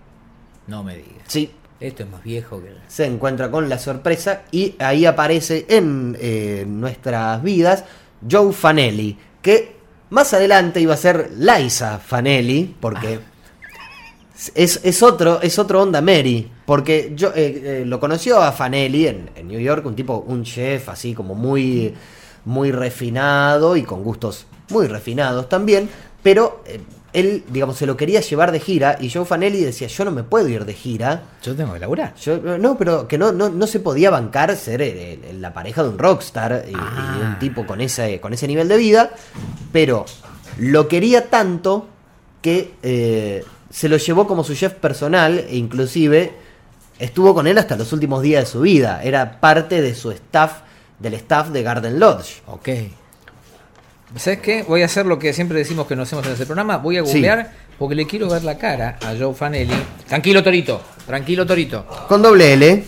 No 0.67 0.83
me 0.83 0.95
digas. 0.95 1.23
sí, 1.27 1.51
Esto 1.79 2.03
es 2.03 2.09
más 2.09 2.23
viejo 2.23 2.61
que... 2.61 2.73
se 2.87 3.05
encuentra 3.05 3.51
con 3.51 3.67
la 3.69 3.77
sorpresa 3.77 4.43
y 4.51 4.75
ahí 4.79 5.05
aparece 5.05 5.65
en 5.69 6.17
eh, 6.19 6.63
nuestras 6.67 7.43
vidas 7.43 7.83
Joe 8.29 8.53
Fanelli, 8.53 9.17
que 9.41 9.75
más 10.09 10.33
adelante 10.33 10.79
iba 10.79 10.93
a 10.93 10.97
ser 10.97 11.31
Liza 11.37 11.99
Fanelli, 11.99 12.75
porque 12.79 13.19
es, 14.55 14.79
es 14.83 15.01
otro, 15.03 15.41
es 15.41 15.57
otro 15.59 15.81
onda 15.81 16.01
Mary, 16.01 16.49
porque 16.65 17.13
yo 17.15 17.29
eh, 17.35 17.61
eh, 17.63 17.83
lo 17.85 17.99
conoció 17.99 18.41
a 18.41 18.51
Fanelli 18.51 19.07
en, 19.07 19.29
en 19.35 19.47
New 19.47 19.59
York, 19.59 19.85
un 19.85 19.95
tipo, 19.95 20.23
un 20.27 20.43
chef 20.43 20.89
así 20.89 21.13
como 21.13 21.35
muy, 21.35 21.93
muy 22.45 22.71
refinado 22.71 23.75
y 23.77 23.83
con 23.83 24.03
gustos 24.03 24.45
muy 24.69 24.87
refinados 24.87 25.49
también, 25.49 25.89
pero 26.21 26.63
eh, 26.65 26.79
él, 27.13 27.43
digamos, 27.49 27.77
se 27.77 27.85
lo 27.85 27.95
quería 27.95 28.21
llevar 28.21 28.51
de 28.51 28.59
gira 28.59 28.97
y 28.99 29.09
Joe 29.09 29.23
Fanelli 29.23 29.59
decía, 29.63 29.87
yo 29.87 30.03
no 30.03 30.09
me 30.09 30.23
puedo 30.23 30.47
ir 30.49 30.65
de 30.65 30.73
gira. 30.73 31.21
Yo 31.43 31.55
tengo 31.55 31.73
que 31.73 31.79
laburar. 31.79 32.15
Yo, 32.15 32.37
no, 32.39 32.75
pero 32.75 33.07
que 33.07 33.19
no, 33.19 33.31
no, 33.31 33.49
no 33.49 33.67
se 33.67 33.79
podía 33.79 34.09
bancar 34.09 34.55
ser 34.55 34.81
el- 34.81 35.23
el- 35.23 35.39
la 35.41 35.53
pareja 35.53 35.83
de 35.83 35.89
un 35.89 35.99
rockstar 35.99 36.65
y, 36.67 36.71
y 36.71 36.75
Ah. 36.75 37.27
un 37.33 37.39
tipo 37.39 37.67
con 37.67 37.81
ese, 37.81 38.19
con 38.19 38.33
ese 38.33 38.47
nivel 38.47 38.67
de 38.67 38.77
vida, 38.77 39.11
pero 39.71 40.05
lo 40.57 40.87
quería 40.87 41.29
tanto 41.29 41.87
que 42.41 42.73
eh, 42.81 43.43
se 43.73 43.89
lo 43.89 43.97
llevó 43.97 44.27
como 44.27 44.43
su 44.43 44.53
chef 44.53 44.73
personal 44.75 45.39
e 45.49 45.55
inclusive 45.55 46.31
estuvo 46.99 47.33
con 47.33 47.47
él 47.47 47.57
hasta 47.57 47.75
los 47.75 47.91
últimos 47.91 48.21
días 48.21 48.43
de 48.43 48.51
su 48.51 48.61
vida. 48.61 49.01
Era 49.03 49.39
parte 49.39 49.81
de 49.81 49.95
su 49.95 50.11
staff, 50.11 50.59
del 50.99 51.15
staff 51.15 51.47
de 51.49 51.63
Garden 51.63 51.99
Lodge. 51.99 52.43
Ok. 52.45 52.69
¿Sabes 54.15 54.39
qué? 54.41 54.61
Voy 54.61 54.83
a 54.83 54.85
hacer 54.85 55.07
lo 55.07 55.17
que 55.17 55.33
siempre 55.33 55.57
decimos 55.57 55.87
que 55.87 55.95
no 55.95 56.03
hacemos 56.03 56.23
en 56.27 56.33
este 56.33 56.45
programa. 56.45 56.77
Voy 56.77 56.97
a 56.97 57.05
Sí. 57.05 57.13
googlear 57.13 57.51
porque 57.79 57.95
le 57.95 58.05
quiero 58.05 58.29
ver 58.29 58.43
la 58.43 58.59
cara 58.59 58.99
a 59.03 59.15
Joe 59.17 59.33
Fanelli. 59.33 59.73
Tranquilo, 60.07 60.43
Torito. 60.43 60.79
Tranquilo, 61.07 61.45
Torito. 61.47 61.83
Con 62.07 62.21
doble 62.21 62.53
L. 62.53 62.83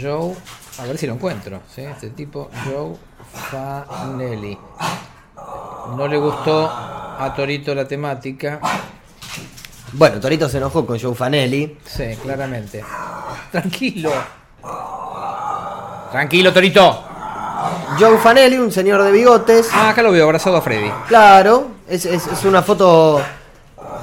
Joe, 0.00 0.34
a 0.78 0.86
ver 0.86 0.96
si 0.96 1.06
lo 1.06 1.12
encuentro. 1.12 1.60
¿sí? 1.72 1.82
Este 1.82 2.08
tipo, 2.10 2.50
Joe 2.64 2.94
Fanelli. 3.50 4.56
No 5.98 6.08
le 6.08 6.16
gustó 6.16 6.66
a 6.70 7.30
Torito 7.36 7.74
la 7.74 7.86
temática. 7.86 8.58
Bueno, 9.96 10.18
Torito 10.20 10.48
se 10.48 10.58
enojó 10.58 10.84
con 10.84 10.98
Joe 11.00 11.14
Fanelli. 11.14 11.78
Sí, 11.84 12.16
claramente. 12.22 12.84
Tranquilo. 13.52 14.10
Tranquilo, 16.10 16.52
Torito. 16.52 17.04
Joe 17.98 18.18
Fanelli, 18.18 18.58
un 18.58 18.72
señor 18.72 19.02
de 19.02 19.12
bigotes. 19.12 19.68
Ah, 19.72 19.90
acá 19.90 20.02
lo 20.02 20.10
veo, 20.12 20.24
abrazado 20.24 20.56
a 20.56 20.62
Freddy. 20.62 20.90
Claro, 21.08 21.68
es, 21.88 22.04
es- 22.06 22.26
es 22.26 22.44
una 22.44 22.62
foto. 22.62 23.20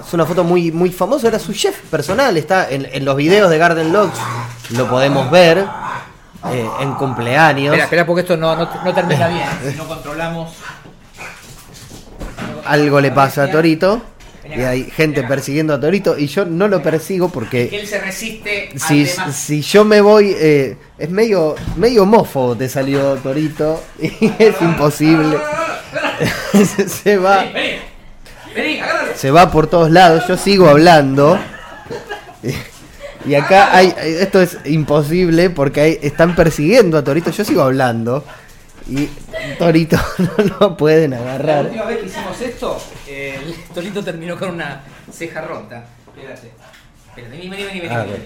Es 0.05 0.13
una 0.13 0.25
foto 0.25 0.43
muy, 0.43 0.71
muy 0.71 0.91
famosa. 0.91 1.27
Era 1.27 1.39
su 1.39 1.53
chef 1.53 1.77
personal. 1.89 2.35
Está 2.37 2.69
en, 2.69 2.87
en 2.91 3.05
los 3.05 3.15
videos 3.15 3.49
de 3.49 3.57
Garden 3.57 3.91
Lodge. 3.93 4.13
Lo 4.71 4.89
podemos 4.89 5.29
ver. 5.29 5.59
eh, 6.51 6.69
en 6.79 6.93
cumpleaños. 6.95 7.65
Espera, 7.73 7.83
espera, 7.83 8.05
porque 8.05 8.21
esto 8.21 8.35
no, 8.37 8.55
no, 8.55 8.67
no 8.83 8.93
termina 8.93 9.27
bien. 9.27 9.47
Si 9.71 9.77
no 9.77 9.87
controlamos. 9.87 10.53
Algo 12.65 12.99
le 13.01 13.11
pasa 13.11 13.43
a 13.43 13.51
Torito. 13.51 14.01
Y 14.43 14.61
hay 14.61 14.83
gente 14.85 15.23
persiguiendo 15.23 15.73
a 15.73 15.79
Torito. 15.79 16.17
Y 16.17 16.27
yo 16.27 16.45
no 16.45 16.67
lo 16.67 16.81
persigo 16.81 17.29
porque. 17.29 17.69
él 17.71 17.87
se 17.87 17.99
resiste 17.99 18.69
Si, 18.75 19.05
si 19.05 19.61
yo 19.61 19.85
me 19.85 20.01
voy, 20.01 20.35
eh, 20.37 20.77
es 20.97 21.09
medio, 21.09 21.55
medio 21.77 22.05
mofo 22.05 22.55
te 22.57 22.67
salió 22.67 23.15
Torito 23.17 23.83
y 24.01 24.11
es 24.39 24.59
imposible. 24.61 25.37
se, 27.03 27.17
va, 27.17 27.45
se 29.15 29.31
va 29.31 29.51
por 29.51 29.67
todos 29.67 29.91
lados. 29.91 30.23
Yo 30.27 30.37
sigo 30.37 30.67
hablando 30.69 31.37
y, 33.25 33.35
acá 33.35 33.75
hay, 33.75 33.93
esto 34.01 34.41
es 34.41 34.57
imposible 34.65 35.49
porque 35.51 35.81
hay- 35.81 35.99
están 36.01 36.35
persiguiendo 36.35 36.97
a 36.97 37.03
Torito. 37.03 37.29
Yo 37.31 37.45
sigo 37.45 37.61
hablando 37.61 38.23
y 38.89 39.07
Torito 39.59 39.97
no 40.17 40.43
lo 40.59 40.75
pueden 40.77 41.11
La 41.11 41.17
agarrar. 41.19 41.65
última 41.65 41.85
vez 41.85 41.99
que 41.99 42.05
hicimos 42.07 42.41
esto, 42.41 42.81
eh, 43.00 43.00
el 43.11 43.55
Torito 43.73 44.03
terminó 44.03 44.37
con 44.37 44.51
una 44.51 44.81
ceja 45.11 45.41
rota. 45.41 45.85
Espérate. 46.07 46.51
Espérate, 47.09 47.37
vení, 47.37 47.49
vení, 47.49 47.63
vení, 47.63 47.79
vení. 47.81 47.93
A 47.93 48.03
vení. 48.03 48.25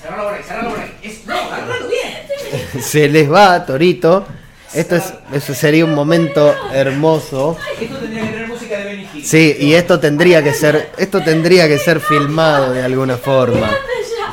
Cerralo 0.00 0.24
por 0.24 0.34
ahí, 0.34 0.42
cerralo 0.42 0.70
por 0.70 0.80
ahí. 0.80 0.98
Es, 1.02 1.26
no, 1.26 1.34
agárralo 1.34 1.88
bien. 1.88 2.82
Se 2.82 3.08
les 3.08 3.30
va 3.30 3.64
Torito. 3.64 4.26
Esto 4.74 4.96
es, 4.96 5.12
eso 5.32 5.54
sería 5.54 5.84
un 5.84 5.94
momento 5.94 6.54
hermoso. 6.72 7.58
Esto 7.78 7.98
tendría 7.98 8.22
que 8.22 8.30
tener 8.30 8.48
música 8.48 8.78
de 8.78 8.84
Benny 8.84 9.08
Hill. 9.12 9.24
Sí, 9.24 9.56
y 9.60 9.74
esto 9.74 10.00
tendría 10.00 10.42
que 10.42 10.54
ser, 10.54 10.92
esto 10.96 11.22
tendría 11.22 11.68
que 11.68 11.78
ser 11.78 12.00
filmado 12.00 12.72
de 12.72 12.82
alguna 12.82 13.18
forma. 13.18 13.70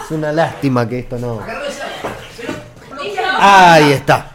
Es 0.05 0.11
una 0.11 0.31
lástima 0.31 0.87
que 0.87 0.99
esto 0.99 1.17
no. 1.19 1.41
Ahí 3.37 3.91
está. 3.91 4.31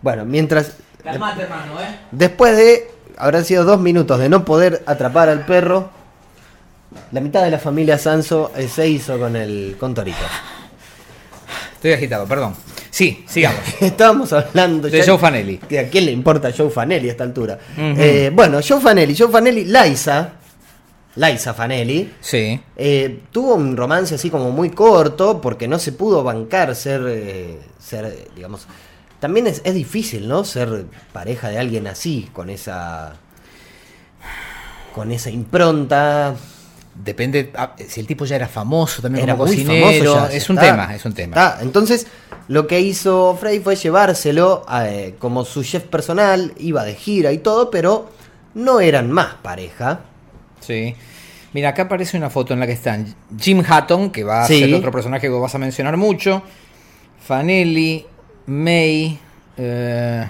Bueno, 0.00 0.24
mientras 0.24 0.76
Calmate, 1.12 1.42
hermano, 1.42 1.80
eh. 1.80 1.98
después 2.10 2.56
de 2.56 2.90
habrán 3.16 3.44
sido 3.44 3.64
dos 3.64 3.80
minutos 3.80 4.18
de 4.18 4.28
no 4.28 4.44
poder 4.44 4.82
atrapar 4.86 5.28
al 5.28 5.46
perro, 5.46 5.90
la 7.12 7.20
mitad 7.20 7.42
de 7.42 7.50
la 7.50 7.58
familia 7.58 7.98
Sanso 7.98 8.52
eh, 8.56 8.68
se 8.68 8.88
hizo 8.88 9.18
con 9.18 9.36
el 9.36 9.76
con 9.78 9.94
Torito. 9.94 10.16
Estoy 11.74 11.92
agitado, 11.92 12.26
perdón. 12.26 12.54
Sí, 12.90 13.24
sigamos. 13.28 13.60
Estábamos 13.80 14.32
hablando 14.32 14.88
De 14.88 14.98
ya- 14.98 15.04
Joe 15.06 15.18
Fanelli. 15.18 15.60
¿A 15.78 15.88
quién 15.90 16.06
le 16.06 16.12
importa 16.12 16.50
Joe 16.56 16.70
Fanelli 16.70 17.08
a 17.08 17.12
esta 17.12 17.24
altura? 17.24 17.58
Eh, 17.76 18.30
bueno, 18.34 18.60
Joe 18.66 18.80
Fanelli, 18.80 19.14
Joe 19.16 19.28
Fanelli, 19.30 19.64
Liza, 19.64 20.32
Liza 21.16 21.54
Fanelli, 21.54 22.14
Sí. 22.20 22.58
Eh, 22.76 23.20
tuvo 23.30 23.54
un 23.54 23.76
romance 23.76 24.14
así 24.14 24.30
como 24.30 24.50
muy 24.50 24.70
corto 24.70 25.40
porque 25.40 25.68
no 25.68 25.78
se 25.78 25.92
pudo 25.92 26.22
bancar 26.24 26.74
ser, 26.74 27.02
eh, 27.08 27.58
ser 27.78 28.28
digamos, 28.34 28.66
también 29.20 29.46
es, 29.46 29.62
es 29.64 29.74
difícil, 29.74 30.28
¿no? 30.28 30.44
Ser 30.44 30.86
pareja 31.12 31.48
de 31.48 31.58
alguien 31.58 31.86
así, 31.86 32.28
con 32.32 32.50
esa, 32.50 33.14
con 34.94 35.12
esa 35.12 35.30
impronta. 35.30 36.34
Depende, 36.94 37.52
ah, 37.54 37.74
si 37.86 38.00
el 38.00 38.06
tipo 38.06 38.24
ya 38.24 38.36
era 38.36 38.48
famoso 38.48 39.02
también 39.02 39.24
Era 39.24 39.34
como 39.34 39.46
muy 39.48 39.56
cocinero. 39.56 40.14
famoso 40.14 40.28
ya. 40.30 40.34
es 40.36 40.48
un 40.48 40.56
está, 40.56 40.66
tema, 40.70 40.94
es 40.94 41.04
un 41.04 41.12
tema. 41.12 41.28
está. 41.36 41.58
Entonces, 41.62 42.06
lo 42.48 42.66
que 42.66 42.80
hizo 42.80 43.36
Freddy 43.38 43.60
fue 43.60 43.76
llevárselo 43.76 44.64
eh, 44.82 45.14
como 45.18 45.44
su 45.44 45.62
chef 45.62 45.82
personal, 45.84 46.54
iba 46.58 46.84
de 46.84 46.94
gira 46.94 47.32
y 47.32 47.38
todo, 47.38 47.70
pero 47.70 48.10
no 48.54 48.80
eran 48.80 49.10
más 49.10 49.34
pareja. 49.42 50.00
Sí. 50.60 50.94
Mira, 51.52 51.70
acá 51.70 51.82
aparece 51.82 52.16
una 52.16 52.30
foto 52.30 52.54
en 52.54 52.60
la 52.60 52.66
que 52.66 52.72
están 52.72 53.14
Jim 53.38 53.62
Hatton, 53.66 54.10
que 54.10 54.24
va 54.24 54.44
a 54.44 54.46
Sí. 54.46 54.60
ser 54.60 54.74
otro 54.74 54.90
personaje 54.90 55.22
que 55.22 55.28
vos 55.28 55.42
vas 55.42 55.54
a 55.54 55.58
mencionar 55.58 55.98
mucho. 55.98 56.42
Fanelli, 57.26 58.06
May. 58.46 59.18
eh, 59.56 60.26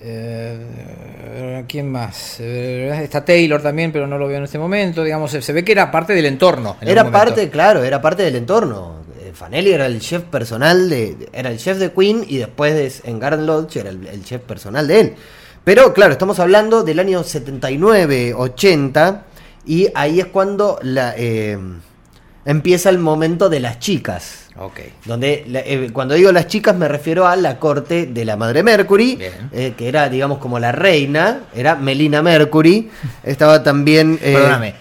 eh, 0.00 1.64
¿Quién 1.68 1.90
más? 1.90 2.36
Eh, 2.40 3.00
está 3.02 3.24
Taylor 3.24 3.60
también, 3.62 3.90
pero 3.92 4.06
no 4.06 4.16
lo 4.18 4.28
veo 4.28 4.38
en 4.38 4.44
este 4.44 4.58
momento. 4.58 5.02
Digamos, 5.02 5.30
se, 5.30 5.42
se 5.42 5.52
ve 5.52 5.64
que 5.64 5.72
era 5.72 5.90
parte 5.90 6.12
del 6.14 6.26
entorno. 6.26 6.76
en 6.80 6.88
Era 6.88 7.10
parte, 7.10 7.50
claro, 7.50 7.82
era 7.82 8.00
parte 8.00 8.22
del 8.22 8.36
entorno. 8.36 8.98
Fanelli 9.34 9.70
era 9.72 9.86
el 9.86 10.00
chef 10.00 10.22
personal 10.24 10.88
de. 10.88 11.28
Era 11.32 11.50
el 11.50 11.58
chef 11.58 11.78
de 11.78 11.92
Queen 11.92 12.24
y 12.26 12.38
después 12.38 12.74
de- 12.74 13.08
en 13.10 13.18
Garden 13.20 13.46
Lodge 13.46 13.76
era 13.76 13.90
el, 13.90 14.06
el 14.06 14.24
chef 14.24 14.42
personal 14.42 14.86
de 14.88 15.00
él. 15.00 15.14
Pero 15.64 15.92
claro, 15.92 16.12
estamos 16.12 16.38
hablando 16.40 16.82
del 16.82 16.98
año 16.98 17.22
79, 17.22 18.34
80. 18.34 19.24
Y 19.66 19.88
ahí 19.94 20.18
es 20.18 20.26
cuando 20.26 20.78
la, 20.82 21.14
empieza 22.48 22.88
el 22.90 22.98
momento 22.98 23.48
de 23.48 23.60
las 23.60 23.78
chicas. 23.78 24.46
Ok. 24.56 24.80
Donde 25.04 25.44
eh, 25.46 25.90
cuando 25.92 26.14
digo 26.14 26.32
las 26.32 26.46
chicas 26.48 26.74
me 26.74 26.88
refiero 26.88 27.26
a 27.28 27.36
la 27.36 27.58
corte 27.60 28.06
de 28.06 28.24
la 28.24 28.36
madre 28.36 28.62
Mercury, 28.64 29.14
Bien. 29.16 29.32
eh, 29.52 29.74
que 29.76 29.86
era 29.88 30.08
digamos 30.08 30.38
como 30.38 30.58
la 30.58 30.72
reina, 30.72 31.42
era 31.54 31.76
Melina 31.76 32.22
Mercury. 32.22 32.90
Estaba 33.22 33.62
también. 33.62 34.18
eh, 34.22 34.32
Perdóname. 34.34 34.74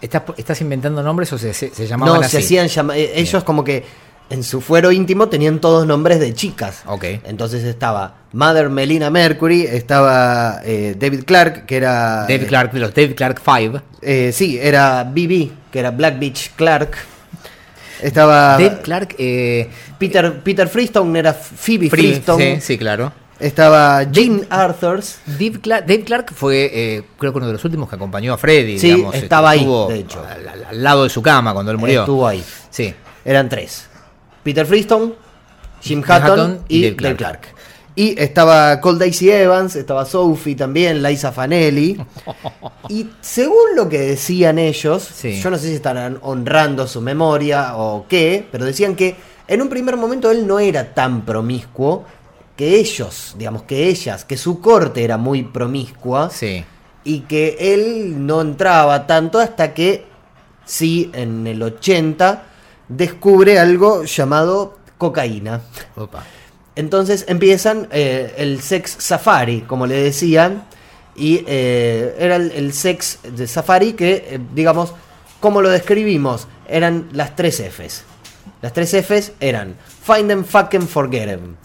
¿Estás, 0.00 0.22
¿Estás 0.36 0.60
inventando 0.60 1.02
nombres 1.02 1.32
o 1.32 1.38
se, 1.38 1.52
se, 1.52 1.70
se 1.74 1.86
llamaban 1.86 2.14
no, 2.16 2.20
así? 2.20 2.30
se 2.36 2.38
hacían 2.44 2.68
llama- 2.68 2.96
eh, 2.96 3.12
ellos 3.16 3.42
como 3.42 3.64
que 3.64 3.84
en 4.30 4.42
su 4.42 4.60
fuero 4.60 4.90
íntimo 4.90 5.28
tenían 5.28 5.60
todos 5.60 5.86
nombres 5.86 6.18
de 6.20 6.34
chicas. 6.34 6.82
Ok. 6.86 7.04
Entonces 7.24 7.62
estaba 7.64 8.14
Mother 8.32 8.68
Melina 8.70 9.10
Mercury, 9.10 9.62
estaba 9.62 10.60
eh, 10.64 10.96
David 10.98 11.24
Clark, 11.24 11.66
que 11.66 11.76
era... 11.76 12.22
David 12.22 12.42
eh, 12.44 12.46
Clark, 12.46 12.72
de 12.72 12.80
los 12.80 12.94
David 12.94 13.14
Clark 13.14 13.40
5. 13.44 13.82
eh, 14.02 14.30
sí, 14.32 14.58
era 14.60 15.04
BB, 15.04 15.50
que 15.70 15.78
era 15.78 15.90
Black 15.90 16.18
Beach 16.18 16.50
Clark. 16.56 16.96
Estaba 18.02 18.52
David 18.58 18.78
Clark. 18.82 19.14
Eh, 19.18 19.68
Peter, 19.98 20.40
Peter 20.42 20.68
Freestone, 20.68 21.18
era 21.18 21.32
Phoebe 21.32 21.88
Free- 21.88 22.08
Freestone. 22.12 22.56
sí, 22.56 22.60
sí, 22.60 22.78
claro. 22.78 23.12
Estaba 23.40 24.04
Jean 24.04 24.46
Arthurs. 24.48 25.18
Dave 25.26 25.60
Clark, 25.60 25.86
Dave 25.86 26.04
Clark 26.04 26.32
fue, 26.34 26.70
eh, 26.72 27.02
creo 27.18 27.32
que 27.32 27.38
uno 27.38 27.46
de 27.48 27.52
los 27.54 27.64
últimos 27.64 27.88
que 27.88 27.96
acompañó 27.96 28.32
a 28.32 28.38
Freddy. 28.38 28.78
Sí, 28.78 28.88
digamos, 28.92 29.14
este, 29.14 29.26
estaba 29.26 29.50
ahí, 29.50 29.66
de 29.88 29.98
hecho. 29.98 30.24
Al 30.68 30.82
lado 30.82 31.04
de 31.04 31.10
su 31.10 31.20
cama 31.20 31.52
cuando 31.52 31.72
él 31.72 31.78
murió. 31.78 32.00
Estuvo 32.00 32.26
ahí. 32.26 32.42
Sí. 32.70 32.94
Eran 33.24 33.48
tres. 33.48 33.86
Peter 34.44 34.64
Freestone, 34.66 35.12
Jim 35.82 36.02
Hatton, 36.06 36.30
Hatton 36.30 36.60
y 36.68 36.76
y, 36.78 36.82
Dave 36.82 36.96
Clark. 36.96 37.16
Clark. 37.16 37.40
Y 37.96 38.20
estaba 38.20 38.80
Cold 38.80 38.98
Daisy 38.98 39.30
Evans, 39.30 39.76
estaba 39.76 40.04
Sophie 40.04 40.56
también, 40.56 41.02
Liza 41.02 41.32
Fanelli. 41.32 41.96
Y 42.88 43.08
según 43.20 43.76
lo 43.76 43.88
que 43.88 43.98
decían 43.98 44.58
ellos, 44.58 45.02
Sí. 45.02 45.40
yo 45.40 45.48
no 45.50 45.56
sé 45.56 45.68
si 45.68 45.74
estarán 45.74 46.18
honrando 46.22 46.86
su 46.86 47.00
memoria 47.00 47.76
o 47.76 48.04
qué, 48.08 48.46
pero 48.52 48.64
decían 48.66 48.94
que 48.94 49.16
en 49.48 49.62
un 49.62 49.68
primer 49.70 49.96
momento 49.96 50.30
él 50.30 50.46
no 50.46 50.58
era 50.58 50.92
tan 50.92 51.24
promiscuo, 51.24 52.04
que 52.56 52.76
ellos, 52.76 53.34
digamos 53.38 53.62
que 53.62 53.88
ellas, 53.88 54.24
que 54.24 54.36
su 54.36 54.60
corte 54.60 55.02
era 55.02 55.16
muy 55.16 55.44
promiscua 55.44 56.28
Sí. 56.30 56.64
y 57.04 57.20
que 57.20 57.56
él 57.58 58.26
no 58.26 58.40
entraba 58.42 59.06
tanto 59.06 59.38
hasta 59.38 59.72
que 59.72 60.04
sí 60.66 61.10
en 61.14 61.46
el 61.46 61.62
80 61.62 62.42
descubre 62.88 63.58
algo 63.58 64.04
llamado 64.04 64.78
cocaína. 64.98 65.60
Opa. 65.96 66.24
Entonces 66.76 67.24
empiezan 67.28 67.88
eh, 67.92 68.34
el 68.36 68.60
sex 68.60 68.96
safari, 68.98 69.62
como 69.62 69.86
le 69.86 69.94
decían, 69.96 70.64
y 71.16 71.44
eh, 71.46 72.16
era 72.18 72.36
el, 72.36 72.50
el 72.52 72.72
sex 72.72 73.20
de 73.22 73.46
safari 73.46 73.92
que, 73.92 74.26
eh, 74.28 74.40
digamos, 74.54 74.92
como 75.40 75.60
lo 75.62 75.68
describimos, 75.70 76.48
eran 76.68 77.08
las 77.12 77.36
tres 77.36 77.60
Fs. 77.60 78.02
Las 78.62 78.72
tres 78.72 78.92
Fs 78.94 79.32
eran 79.40 79.76
find 80.04 80.28
them, 80.28 80.44
fuck 80.44 80.70
them, 80.70 80.86
forget 80.86 81.26
them. 81.28 81.56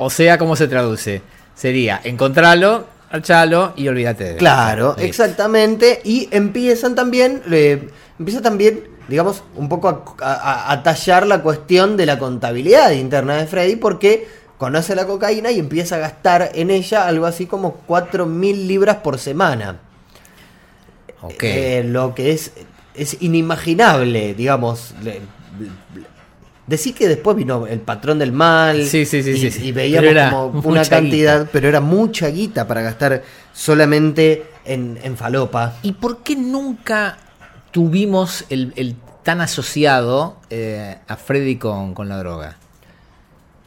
O 0.00 0.10
sea, 0.10 0.38
¿cómo 0.38 0.54
se 0.54 0.68
traduce? 0.68 1.22
Sería 1.56 2.00
encontrarlo, 2.04 2.86
al 3.10 3.22
chalo 3.22 3.72
y 3.76 3.88
olvídate 3.88 4.24
de 4.24 4.36
Claro, 4.36 4.90
Listo. 4.90 5.02
exactamente. 5.02 6.00
Y 6.04 6.28
empiezan 6.30 6.94
también, 6.94 7.42
eh, 7.50 7.88
empieza 8.18 8.40
también, 8.40 8.84
digamos, 9.08 9.42
un 9.56 9.68
poco 9.68 9.88
a, 10.20 10.32
a- 10.32 10.72
a 10.72 10.82
tallar 10.82 11.26
la 11.26 11.42
cuestión 11.42 11.96
de 11.96 12.06
la 12.06 12.18
contabilidad 12.18 12.90
interna 12.92 13.36
de 13.36 13.46
Freddy 13.46 13.76
porque 13.76 14.28
conoce 14.58 14.94
la 14.94 15.06
cocaína 15.06 15.50
y 15.50 15.58
empieza 15.58 15.96
a 15.96 15.98
gastar 15.98 16.50
en 16.54 16.70
ella 16.70 17.06
algo 17.06 17.26
así 17.26 17.46
como 17.46 17.80
4.000 17.86 18.66
libras 18.66 18.96
por 18.96 19.18
semana. 19.18 19.78
Ok. 21.22 21.42
Eh, 21.42 21.82
lo 21.86 22.14
que 22.14 22.32
es, 22.32 22.52
es 22.94 23.16
inimaginable, 23.20 24.34
digamos. 24.34 24.94
Le- 25.02 25.20
le- 25.94 26.08
Decí 26.66 26.92
que 26.92 27.08
después 27.08 27.34
vino 27.34 27.66
el 27.66 27.80
patrón 27.80 28.18
del 28.18 28.30
mal 28.30 28.84
Sí, 28.84 29.06
sí, 29.06 29.22
sí, 29.22 29.30
y, 29.30 29.50
sí, 29.50 29.64
y 29.68 29.72
veíamos 29.72 30.52
como 30.52 30.68
una 30.68 30.82
guita. 30.82 30.96
cantidad, 30.96 31.48
pero 31.50 31.66
era 31.66 31.80
mucha 31.80 32.28
guita 32.28 32.68
para 32.68 32.82
gastar 32.82 33.22
solamente 33.54 34.44
en, 34.66 34.98
en 35.02 35.16
falopa. 35.16 35.76
¿Y 35.82 35.92
por 35.92 36.18
qué 36.18 36.36
nunca 36.36 37.16
tuvimos 37.70 38.44
el, 38.50 38.72
el 38.76 38.96
tan 39.22 39.40
asociado 39.40 40.36
eh, 40.50 40.96
a 41.06 41.16
Freddy 41.16 41.56
con, 41.56 41.94
con 41.94 42.08
la 42.08 42.16
droga? 42.18 42.56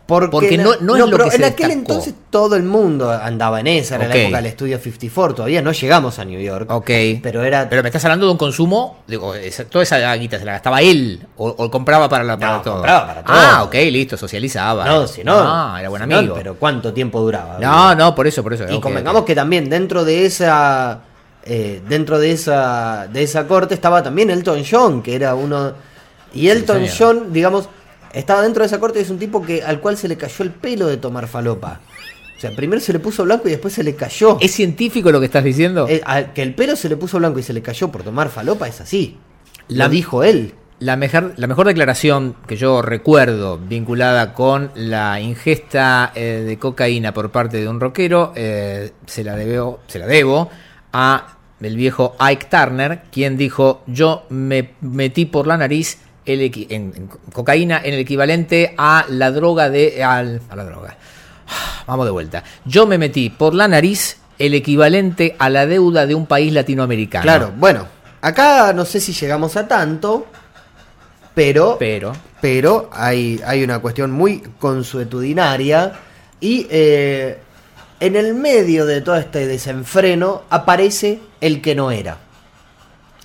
Porque 0.08 0.56
en- 0.56 0.64
no- 0.64 0.76
no 0.82 0.96
es 0.98 1.00
lo 1.06 1.12
pero 1.12 1.30
que 1.30 1.36
en 1.38 1.42
se 1.42 1.46
aquel 1.46 1.68
destacó. 1.70 1.72
entonces 1.94 2.14
todo 2.30 2.58
el 2.58 2.64
mundo 2.64 3.10
andaba 3.12 3.62
en 3.62 3.68
esa, 3.68 3.96
era 3.96 4.08
Ok. 4.08 4.14
la 4.14 4.20
época 4.20 4.38
del 4.38 4.46
estudio 4.48 4.78
54, 4.78 5.36
todavía 5.36 5.62
no 5.62 5.72
llegamos 5.72 6.20
a 6.20 6.26
New 6.26 6.38
York. 6.42 6.70
Ok. 6.70 6.90
Pero 7.24 7.44
era 7.46 7.70
Pero 7.70 7.82
me 7.82 7.88
estás 7.88 8.04
hablando 8.04 8.26
de 8.26 8.34
un 8.34 8.38
consumo, 8.38 9.04
digo, 9.08 9.34
esa- 9.36 9.64
toda 9.64 9.84
esa 9.86 10.14
guita 10.16 10.38
se 10.38 10.44
la 10.44 10.52
gastaba 10.54 10.82
él 10.82 11.26
o, 11.38 11.48
o 11.48 11.72
compraba 11.72 12.10
para, 12.10 12.26
la, 12.26 12.38
para 12.38 12.58
No, 12.58 12.62
todo. 12.62 12.74
compraba 12.74 13.08
para 13.08 13.24
todo. 13.24 13.36
Ah, 13.38 13.64
ok, 13.64 13.74
listo, 13.90 14.18
socializaba. 14.18 14.84
No, 14.86 15.08
si 15.08 15.24
no. 15.24 15.34
Ah, 15.38 15.78
era 15.80 15.88
buen 15.88 16.02
si 16.04 16.10
no, 16.10 16.18
amigo. 16.18 16.36
pero 16.36 16.56
¿cuánto 16.56 16.92
tiempo 16.92 17.22
duraba? 17.22 17.58
No, 17.60 17.96
no, 17.96 18.14
por 18.14 18.28
eso, 18.28 18.44
por 18.44 18.52
eso. 18.54 18.66
Y 18.70 18.74
ok, 18.76 18.84
convengamos 18.84 19.24
que 19.24 19.34
también 19.34 19.70
dentro 19.70 20.04
de 20.04 20.26
esa 20.26 21.00
eh, 21.44 21.82
dentro 21.88 22.20
de 22.20 22.32
esa 22.32 23.08
de 23.12 23.24
esa 23.24 23.48
corte 23.48 23.74
estaba 23.74 24.04
también 24.04 24.30
Elton 24.30 24.64
John, 24.70 25.02
que 25.02 25.16
era 25.16 25.36
uno 25.36 25.74
y 26.34 26.48
Elton. 26.50 26.84
John, 26.98 27.34
digamos, 27.34 27.68
estaba 28.14 28.42
dentro 28.42 28.62
de 28.64 28.68
esa 28.68 28.80
corte 28.80 29.00
y 29.00 29.02
es 29.04 29.10
un 29.10 29.20
tipo 29.20 29.42
que 29.42 29.64
al 29.64 29.80
cual 29.80 29.98
se 29.98 30.08
le 30.08 30.18
cayó 30.18 30.44
el 30.44 30.52
pelo 30.52 30.88
de 30.88 30.98
tomar 30.98 31.28
falopa. 31.28 31.82
O 32.38 32.40
sea, 32.42 32.52
primero 32.56 32.82
se 32.82 32.92
le 32.94 33.00
puso 33.00 33.24
blanco 33.24 33.48
y 33.48 33.52
después 33.52 33.74
se 33.74 33.84
le 33.84 33.94
cayó. 33.96 34.38
¿Es 34.42 34.52
científico 34.52 35.12
lo 35.12 35.20
que 35.20 35.28
estás 35.28 35.44
diciendo? 35.44 35.88
Eh, 35.88 36.02
a- 36.06 36.34
que 36.34 36.42
el 36.42 36.56
pelo 36.56 36.76
se 36.76 36.90
le 36.90 36.98
puso 36.98 37.20
blanco 37.20 37.38
y 37.40 37.44
se 37.44 37.54
le 37.54 37.62
cayó 37.62 37.92
por 37.92 38.02
tomar 38.04 38.30
falopa 38.30 38.68
es 38.68 38.82
así. 38.82 39.18
La- 39.68 39.86
Lo 39.86 39.92
dijo 39.92 40.24
él. 40.24 40.54
La 40.80 40.96
mejor, 40.96 41.34
la 41.38 41.46
mejor 41.46 41.68
declaración 41.68 42.36
que 42.48 42.56
yo 42.58 42.82
recuerdo 42.82 43.60
vinculada 43.60 44.34
con 44.34 44.72
la 44.74 45.22
ingesta 45.22 46.12
eh, 46.16 46.44
de 46.44 46.58
cocaína 46.58 47.14
por 47.14 47.30
parte 47.30 47.58
de 47.58 47.68
un 47.68 47.80
rockero 47.80 48.34
eh, 48.36 48.92
se, 49.06 49.24
la 49.24 49.36
debo, 49.36 49.82
se 49.86 50.00
la 50.00 50.08
debo 50.08 50.50
a 50.94 51.38
el 51.62 51.76
viejo 51.76 52.16
Ike 52.20 52.48
Turner, 52.50 53.04
quien 53.12 53.38
dijo, 53.38 53.84
yo 53.88 54.26
me 54.30 54.72
metí 54.82 55.26
por 55.26 55.46
la 55.48 55.58
nariz 55.58 56.00
el 56.26 56.42
en, 56.42 56.94
en 56.96 57.10
cocaína 57.34 57.82
en 57.84 57.94
el 57.96 58.00
equivalente 58.00 58.74
a 58.78 59.06
la 59.10 59.32
droga 59.32 59.70
de... 59.70 60.04
al- 60.04 60.42
a 60.50 60.56
la 60.56 60.64
droga. 60.66 60.98
Vamos 61.88 62.06
de 62.06 62.12
vuelta. 62.12 62.44
Yo 62.66 62.86
me 62.88 62.98
metí 62.98 63.30
por 63.30 63.54
la 63.54 63.68
nariz 63.68 64.18
el 64.40 64.54
equivalente 64.56 65.36
a 65.38 65.50
la 65.50 65.66
deuda 65.68 66.06
de 66.08 66.16
un 66.16 66.26
país 66.26 66.52
latinoamericano. 66.54 67.24
Claro, 67.24 67.52
bueno, 67.58 67.88
acá 68.22 68.74
no 68.74 68.86
sé 68.86 69.00
si 69.00 69.14
llegamos 69.14 69.56
a 69.56 69.68
tanto, 69.68 70.26
pero 71.36 71.78
Pero... 71.80 72.14
pero 72.42 72.90
hay, 72.92 73.40
hay 73.46 73.64
una 73.64 73.80
cuestión 73.80 74.10
muy 74.12 74.42
consuetudinaria 74.60 75.94
y 76.40 76.66
eh, 76.70 77.38
en 78.02 78.16
el 78.18 78.34
medio 78.34 78.86
de 78.86 79.00
todo 79.00 79.16
este 79.16 79.48
desenfreno 79.48 80.42
aparece 80.50 81.22
el 81.40 81.62
que 81.62 81.76
no 81.76 81.92
era, 81.92 82.18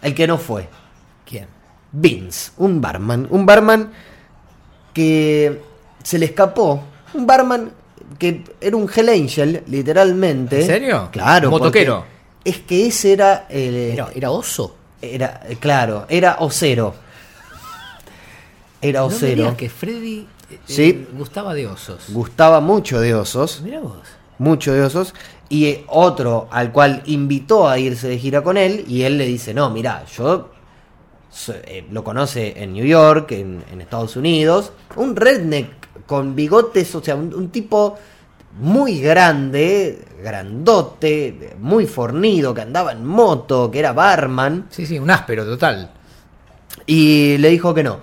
el 0.02 0.14
que 0.14 0.26
no 0.28 0.38
fue, 0.38 0.68
¿Quién? 1.28 1.48
Vince, 1.90 2.52
un 2.58 2.80
barman, 2.80 3.26
un 3.30 3.44
barman 3.46 3.90
que 4.92 5.60
se 6.02 6.18
le 6.18 6.26
escapó, 6.26 6.82
un 7.14 7.26
barman 7.26 7.72
que 8.18 8.44
era 8.60 8.76
un 8.76 8.88
Hell 8.94 9.08
Angel, 9.08 9.62
literalmente. 9.66 10.60
¿En 10.60 10.66
serio? 10.66 11.08
Claro. 11.10 11.50
Motoquero. 11.50 12.04
Es 12.44 12.58
que 12.58 12.86
ese 12.86 13.12
era 13.14 13.46
el... 13.48 13.74
Era, 13.74 14.08
era 14.14 14.30
oso. 14.30 14.76
Era, 15.02 15.40
claro, 15.58 16.06
era 16.08 16.36
Ocero. 16.40 16.94
Era 18.80 19.00
No 19.00 19.08
me 19.50 19.56
que 19.56 19.68
Freddy 19.68 20.26
eh, 20.50 20.58
Sí. 20.66 21.06
gustaba 21.12 21.54
de 21.54 21.66
osos. 21.66 22.04
Gustaba 22.08 22.60
mucho 22.60 23.00
de 23.00 23.14
osos. 23.14 23.60
Mira 23.62 23.80
vos. 23.80 24.06
Mucho 24.38 24.72
de 24.72 24.82
osos. 24.82 25.14
Y 25.48 25.78
otro 25.88 26.48
al 26.50 26.72
cual 26.72 27.02
invitó 27.06 27.68
a 27.68 27.78
irse 27.78 28.08
de 28.08 28.18
gira 28.18 28.42
con 28.42 28.56
él. 28.56 28.84
Y 28.88 29.02
él 29.02 29.16
le 29.18 29.26
dice: 29.26 29.54
No, 29.54 29.70
mira, 29.70 30.04
yo. 30.06 30.50
so- 31.30 31.54
eh, 31.64 31.86
lo 31.90 32.02
conoce 32.02 32.62
en 32.62 32.72
New 32.72 32.84
York, 32.86 33.32
en, 33.32 33.62
en 33.72 33.80
Estados 33.80 34.16
Unidos. 34.16 34.72
Un 34.96 35.14
redneck 35.16 36.04
con 36.06 36.34
bigotes, 36.34 36.94
o 36.94 37.02
sea, 37.02 37.14
un, 37.16 37.34
un 37.34 37.50
tipo 37.50 37.96
muy 38.58 39.00
grande, 39.00 40.02
grandote, 40.22 41.54
muy 41.60 41.86
fornido, 41.86 42.54
que 42.54 42.62
andaba 42.62 42.92
en 42.92 43.04
moto, 43.04 43.70
que 43.70 43.78
era 43.80 43.92
barman. 43.92 44.66
Sí, 44.70 44.86
sí, 44.86 44.98
un 44.98 45.10
áspero 45.10 45.44
total. 45.44 45.90
Y 46.86 47.36
le 47.38 47.48
dijo 47.50 47.74
que 47.74 47.82
no. 47.82 47.98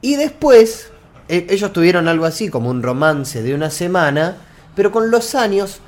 Y 0.00 0.16
después, 0.16 0.90
e- 1.28 1.46
ellos 1.50 1.72
tuvieron 1.72 2.08
algo 2.08 2.24
así, 2.24 2.48
como 2.48 2.70
un 2.70 2.82
romance 2.82 3.42
de 3.42 3.54
una 3.54 3.70
semana, 3.70 4.36
pero 4.78 4.92
con 4.92 5.10
los 5.10 5.34
años, 5.34 5.80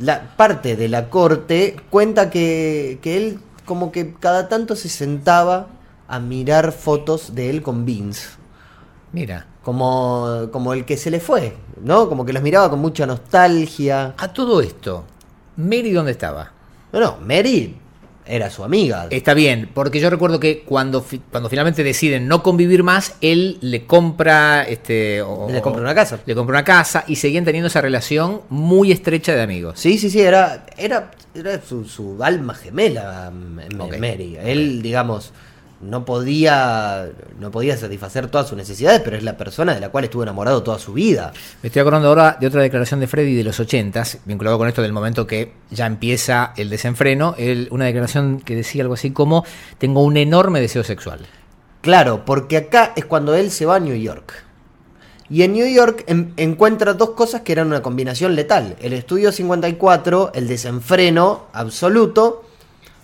la 0.00 0.34
parte 0.36 0.74
de 0.74 0.88
la 0.88 1.08
corte 1.08 1.76
cuenta 1.88 2.30
que, 2.30 2.98
que 3.00 3.16
él 3.16 3.38
como 3.64 3.92
que 3.92 4.12
cada 4.14 4.48
tanto 4.48 4.74
se 4.74 4.88
sentaba 4.88 5.68
a 6.08 6.18
mirar 6.18 6.72
fotos 6.72 7.36
de 7.36 7.48
él 7.48 7.62
con 7.62 7.84
Vince. 7.84 8.30
Mira. 9.12 9.46
Como, 9.62 10.48
como 10.50 10.72
el 10.72 10.84
que 10.84 10.96
se 10.96 11.12
le 11.12 11.20
fue, 11.20 11.56
¿no? 11.80 12.08
Como 12.08 12.26
que 12.26 12.32
los 12.32 12.42
miraba 12.42 12.68
con 12.68 12.80
mucha 12.80 13.06
nostalgia. 13.06 14.14
A 14.18 14.32
todo 14.32 14.60
esto, 14.60 15.04
Mary, 15.56 15.92
¿dónde 15.92 16.10
estaba? 16.10 16.50
No, 16.92 16.98
no, 16.98 17.18
Mary 17.24 17.76
era 18.26 18.50
su 18.50 18.64
amiga. 18.64 19.06
Está 19.10 19.34
bien, 19.34 19.68
porque 19.74 20.00
yo 20.00 20.08
recuerdo 20.10 20.40
que 20.40 20.60
cuando, 20.62 21.02
fi- 21.02 21.20
cuando 21.30 21.48
finalmente 21.48 21.82
deciden 21.84 22.26
no 22.28 22.42
convivir 22.42 22.82
más, 22.82 23.16
él 23.20 23.58
le 23.60 23.86
compra 23.86 24.62
este 24.64 25.20
o- 25.22 25.48
Le 25.50 25.60
compra 25.60 25.82
una 25.82 25.94
casa. 25.94 26.18
Le 26.24 26.34
compra 26.34 26.54
una 26.58 26.64
casa 26.64 27.04
y 27.06 27.16
seguían 27.16 27.44
teniendo 27.44 27.68
esa 27.68 27.80
relación 27.80 28.40
muy 28.48 28.92
estrecha 28.92 29.34
de 29.34 29.42
amigos. 29.42 29.78
Sí, 29.78 29.98
sí, 29.98 30.10
sí, 30.10 30.20
era, 30.20 30.66
era, 30.78 31.10
era 31.34 31.60
su, 31.62 31.84
su 31.84 32.22
alma 32.22 32.54
gemela, 32.54 33.30
M- 33.32 33.64
Ok. 33.78 33.98
Mary. 33.98 34.36
Él, 34.42 34.80
digamos, 34.82 35.32
no 35.80 36.04
podía, 36.04 37.10
no 37.38 37.50
podía 37.50 37.76
satisfacer 37.76 38.28
todas 38.28 38.48
sus 38.48 38.56
necesidades, 38.56 39.00
pero 39.04 39.16
es 39.16 39.22
la 39.22 39.36
persona 39.36 39.74
de 39.74 39.80
la 39.80 39.90
cual 39.90 40.04
estuvo 40.04 40.22
enamorado 40.22 40.62
toda 40.62 40.78
su 40.78 40.92
vida. 40.94 41.32
Me 41.62 41.66
estoy 41.68 41.80
acordando 41.80 42.08
ahora 42.08 42.36
de 42.40 42.46
otra 42.46 42.62
declaración 42.62 43.00
de 43.00 43.06
Freddy 43.06 43.34
de 43.34 43.44
los 43.44 43.60
80s, 43.60 44.18
vinculado 44.24 44.56
con 44.58 44.68
esto 44.68 44.82
del 44.82 44.92
momento 44.92 45.26
que 45.26 45.52
ya 45.70 45.86
empieza 45.86 46.52
el 46.56 46.70
desenfreno. 46.70 47.34
Él, 47.38 47.68
una 47.70 47.84
declaración 47.86 48.40
que 48.40 48.56
decía 48.56 48.82
algo 48.82 48.94
así 48.94 49.10
como: 49.10 49.44
Tengo 49.78 50.02
un 50.02 50.16
enorme 50.16 50.60
deseo 50.60 50.84
sexual. 50.84 51.20
Claro, 51.82 52.24
porque 52.24 52.56
acá 52.56 52.92
es 52.96 53.04
cuando 53.04 53.34
él 53.34 53.50
se 53.50 53.66
va 53.66 53.76
a 53.76 53.80
New 53.80 53.96
York. 53.96 54.32
Y 55.28 55.42
en 55.42 55.52
New 55.54 55.66
York 55.66 56.04
en- 56.06 56.32
encuentra 56.36 56.94
dos 56.94 57.10
cosas 57.10 57.42
que 57.42 57.52
eran 57.52 57.66
una 57.66 57.82
combinación 57.82 58.34
letal. 58.34 58.76
El 58.80 58.92
estudio 58.92 59.32
54, 59.32 60.32
el 60.34 60.48
desenfreno 60.48 61.46
absoluto. 61.52 62.44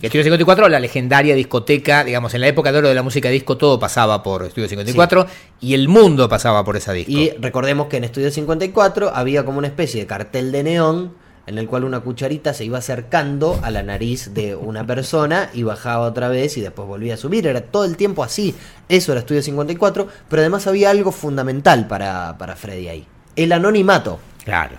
Y 0.01 0.07
Estudio 0.07 0.23
54, 0.23 0.67
la 0.67 0.79
legendaria 0.79 1.35
discoteca, 1.35 2.03
digamos, 2.03 2.33
en 2.33 2.41
la 2.41 2.47
época 2.47 2.71
de 2.71 2.79
oro 2.79 2.89
de 2.89 2.95
la 2.95 3.03
música 3.03 3.29
disco, 3.29 3.57
todo 3.57 3.79
pasaba 3.79 4.23
por 4.23 4.43
Estudio 4.43 4.67
54 4.67 5.27
y 5.59 5.75
el 5.75 5.87
mundo 5.89 6.27
pasaba 6.27 6.63
por 6.63 6.75
esa 6.75 6.91
disco. 6.91 7.11
Y 7.11 7.29
recordemos 7.39 7.85
que 7.85 7.97
en 7.97 8.05
Estudio 8.05 8.31
54 8.31 9.11
había 9.13 9.45
como 9.45 9.59
una 9.59 9.67
especie 9.67 10.01
de 10.01 10.07
cartel 10.07 10.51
de 10.51 10.63
neón 10.63 11.13
en 11.45 11.59
el 11.59 11.67
cual 11.67 11.83
una 11.83 11.99
cucharita 11.99 12.53
se 12.55 12.65
iba 12.65 12.79
acercando 12.79 13.59
a 13.61 13.69
la 13.69 13.83
nariz 13.83 14.33
de 14.33 14.55
una 14.55 14.87
persona 14.87 15.51
y 15.53 15.61
bajaba 15.61 16.07
otra 16.07 16.29
vez 16.29 16.57
y 16.57 16.61
después 16.61 16.87
volvía 16.87 17.13
a 17.13 17.17
subir. 17.17 17.45
Era 17.45 17.61
todo 17.61 17.85
el 17.85 17.95
tiempo 17.95 18.23
así. 18.23 18.55
Eso 18.89 19.11
era 19.11 19.19
Estudio 19.19 19.43
54, 19.43 20.07
pero 20.29 20.41
además 20.41 20.65
había 20.65 20.89
algo 20.89 21.11
fundamental 21.11 21.87
para, 21.87 22.39
para 22.39 22.55
Freddy 22.55 22.87
ahí. 22.87 23.07
El 23.35 23.51
anonimato. 23.51 24.19
Claro. 24.45 24.77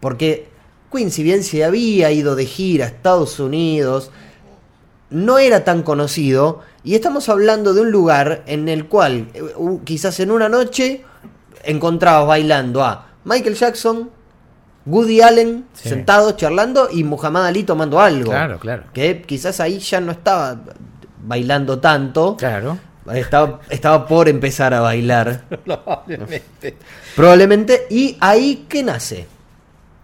Porque 0.00 0.48
Queen, 0.92 1.12
si 1.12 1.22
bien 1.22 1.44
se 1.44 1.64
había 1.64 2.10
ido 2.10 2.34
de 2.34 2.46
gira 2.46 2.86
a 2.86 2.88
Estados 2.88 3.38
Unidos, 3.38 4.10
no 5.12 5.38
era 5.38 5.64
tan 5.64 5.82
conocido. 5.82 6.60
Y 6.84 6.94
estamos 6.96 7.28
hablando 7.28 7.74
de 7.74 7.82
un 7.82 7.90
lugar 7.92 8.42
en 8.46 8.68
el 8.68 8.86
cual, 8.86 9.28
eh, 9.34 9.42
quizás 9.84 10.18
en 10.20 10.30
una 10.32 10.48
noche, 10.48 11.02
encontrabas 11.64 12.26
bailando 12.26 12.82
a 12.82 13.08
Michael 13.24 13.54
Jackson, 13.54 14.10
Woody 14.84 15.20
Allen 15.20 15.66
Sí. 15.74 15.90
sentados 15.90 16.36
charlando 16.36 16.88
y 16.90 17.04
Muhammad 17.04 17.46
Ali 17.46 17.62
tomando 17.62 18.00
algo. 18.00 18.30
Claro, 18.30 18.58
claro. 18.58 18.84
Que 18.92 19.22
quizás 19.22 19.60
ahí 19.60 19.78
ya 19.78 20.00
no 20.00 20.10
estaba 20.10 20.58
bailando 21.24 21.78
tanto. 21.78 22.36
Claro. 22.36 22.78
Estaba, 23.14 23.60
estaba 23.70 24.06
por 24.06 24.28
empezar 24.28 24.74
a 24.74 24.80
bailar. 24.80 25.44
Probablemente. 25.64 26.76
Probablemente. 27.14 27.86
Y 27.90 28.16
ahí 28.20 28.66
que 28.68 28.82
nace 28.82 29.26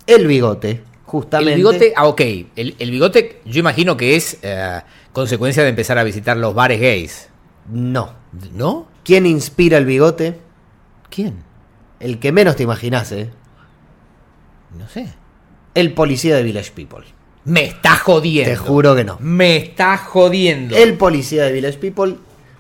el 0.07 0.27
bigote. 0.27 0.83
Justamente. 1.05 1.53
El 1.53 1.57
bigote, 1.59 1.93
ah, 1.97 2.07
ok. 2.07 2.21
El, 2.55 2.77
el 2.79 2.91
bigote, 2.91 3.41
yo 3.47 3.61
imagino 3.61 3.97
que 3.97 4.15
es 4.17 4.39
eh, 4.43 4.81
consecuencia 5.13 5.63
de 5.63 5.71
empezar 5.71 5.99
a 5.99 6.05
visitar 6.05 6.37
los 6.37 6.55
bares 6.55 6.81
gays. 6.81 7.29
No. 7.71 8.15
¿No? 8.55 8.89
¿Quién 9.05 9.27
inspira 9.27 9.79
el 9.79 9.85
bigote? 9.87 10.39
¿Quién? 11.11 11.43
El 12.01 12.19
que 12.19 12.33
menos 12.33 12.57
te 12.57 12.63
imaginas, 12.63 13.11
¿eh? 13.13 13.31
No 14.79 14.89
sé. 14.89 15.09
El 15.75 15.93
policía 15.95 16.37
de 16.37 16.43
Village 16.43 16.73
People. 16.73 17.05
Me 17.45 17.65
está 17.65 17.97
jodiendo. 17.97 18.51
Te 18.51 18.57
juro 18.57 18.95
que 18.95 19.05
no. 19.05 19.17
Me 19.21 19.57
está 19.57 19.97
jodiendo. 19.97 20.77
El 20.77 20.95
policía 20.99 21.45
de 21.45 21.53
Village 21.53 21.79
People, 21.79 22.17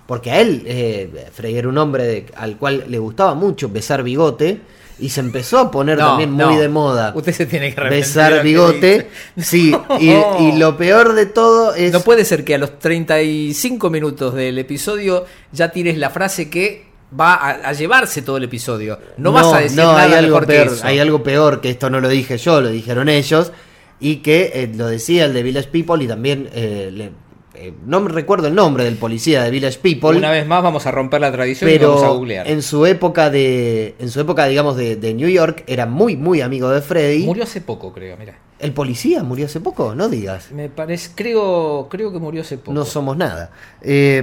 porque 0.07 0.30
a 0.30 0.40
él, 0.40 0.62
eh, 0.66 1.28
Frey 1.32 1.57
era 1.57 1.68
un 1.68 1.76
hombre 1.78 2.05
de- 2.05 2.26
al 2.36 2.57
cual 2.57 2.84
le 2.88 2.99
gustaba 2.99 3.34
mucho 3.34 3.68
besar 3.68 4.03
bigote 4.03 4.62
y 5.01 5.09
se 5.11 5.20
empezó 5.20 5.59
a 5.59 5.70
poner 5.70 5.99
No, 5.99 6.09
también 6.09 6.30
muy 6.32 6.55
no. 6.55 6.59
de 6.61 6.68
moda 6.68 7.12
Usted 7.14 7.32
se 7.32 7.46
tiene 7.46 7.74
que 7.74 7.80
besar 7.82 8.34
que 8.38 8.42
bigote. 8.42 9.09
Sí, 9.36 9.72
y, 10.01 10.11
y 10.42 10.53
lo 10.59 10.76
peor 10.76 11.14
de 11.14 11.26
todo 11.26 11.74
es... 11.74 11.92
No 11.92 12.01
puede 12.01 12.24
ser 12.24 12.44
que 12.44 12.55
a 12.55 12.59
los 12.59 12.78
35 12.78 13.90
minutos 13.90 14.34
del 14.34 14.59
episodio 14.59 15.24
ya 15.53 15.70
tires 15.70 15.96
la 15.99 16.11
frase 16.11 16.51
que 16.51 16.86
va 17.18 17.34
a, 17.34 17.51
a 17.68 17.72
llevarse 17.72 18.22
todo 18.22 18.36
el 18.36 18.44
episodio. 18.44 18.99
No, 19.16 19.32
vas 19.32 19.46
a 19.53 19.59
decir 19.61 19.78
no, 19.78 19.84
nada 19.92 20.03
hay 20.03 20.12
algo 20.14 20.26
mejor 20.36 20.46
peor, 20.46 20.68
que 20.68 20.74
eso. 20.74 20.86
Hay 20.86 20.99
algo 20.99 21.22
peor 21.22 21.61
que 21.61 21.70
esto 21.70 21.88
no 21.90 22.01
lo 22.01 22.09
dije 22.09 22.36
yo, 22.38 22.61
lo 22.61 22.68
dijeron 22.68 23.09
ellos. 23.09 23.53
Y 24.01 24.16
que 24.16 24.51
eh, 24.55 24.70
lo 24.76 24.86
decía 24.88 25.24
el 25.24 25.32
de 25.34 25.42
Village 25.42 25.68
People 25.68 26.03
y 26.05 26.07
también... 26.09 26.49
eh, 26.53 26.90
le- 26.92 27.27
eh, 27.61 27.72
no 27.86 28.00
me 28.00 28.09
recuerdo 28.11 28.46
el 28.48 28.54
nombre 28.54 28.84
del 28.84 28.96
policía 28.96 29.42
de 29.42 29.50
Village 29.50 29.78
People. 29.80 30.16
Una 30.16 30.30
vez 30.30 30.46
más 30.46 30.62
vamos 30.62 30.86
a 30.86 30.90
romper 30.90 31.20
la 31.20 31.30
tradición 31.32 31.70
y 31.70 31.78
vamos 31.78 31.98
a 31.98 32.00
pero 32.06 32.14
googlear. 32.14 32.48
en 32.48 32.62
su 32.62 32.86
época 32.86 33.30
de 33.30 33.94
en 33.98 34.11
su 34.11 34.20
época 34.20 34.46
digamos 34.46 34.76
de, 34.76 34.96
de 34.96 35.14
New 35.14 35.28
York 35.28 35.64
era 35.66 35.86
muy 35.86 36.16
muy 36.16 36.40
amigo 36.40 36.70
de 36.70 36.80
Freddy 36.82 37.24
Murió 37.26 37.44
hace 37.44 37.61
poco, 37.61 37.92
creo, 37.92 38.16
mira. 38.16 38.38
el 38.59 38.72
policía 38.72 39.22
murió 39.22 39.46
hace 39.46 39.61
poco 39.61 39.94
no 39.94 40.09
digas 40.09 40.50
Me 40.52 40.68
parece, 40.68 41.11
creo, 41.14 41.88
creo 41.90 42.12
que 42.12 42.18
murió 42.18 42.42
hace 42.42 42.59
poco. 42.59 42.72
no 42.72 42.84
somos 42.84 43.16
nada 43.16 43.50
Eh, 43.82 44.22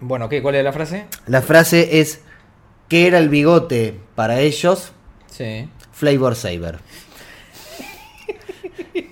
Bueno, 0.00 0.28
¿qué? 0.28 0.40
¿Cuál 0.42 0.54
es 0.56 0.64
la 0.64 0.72
frase? 0.72 1.06
la 1.26 1.42
frase 1.42 2.00
es 2.00 2.20
que 2.88 3.06
era 3.06 3.18
el 3.18 3.28
bigote 3.28 3.94
para 4.14 4.40
ellos 4.40 4.92
Sí. 5.30 5.68
Flavor 5.92 6.34
Saver 6.34 6.78
Le 8.94 9.04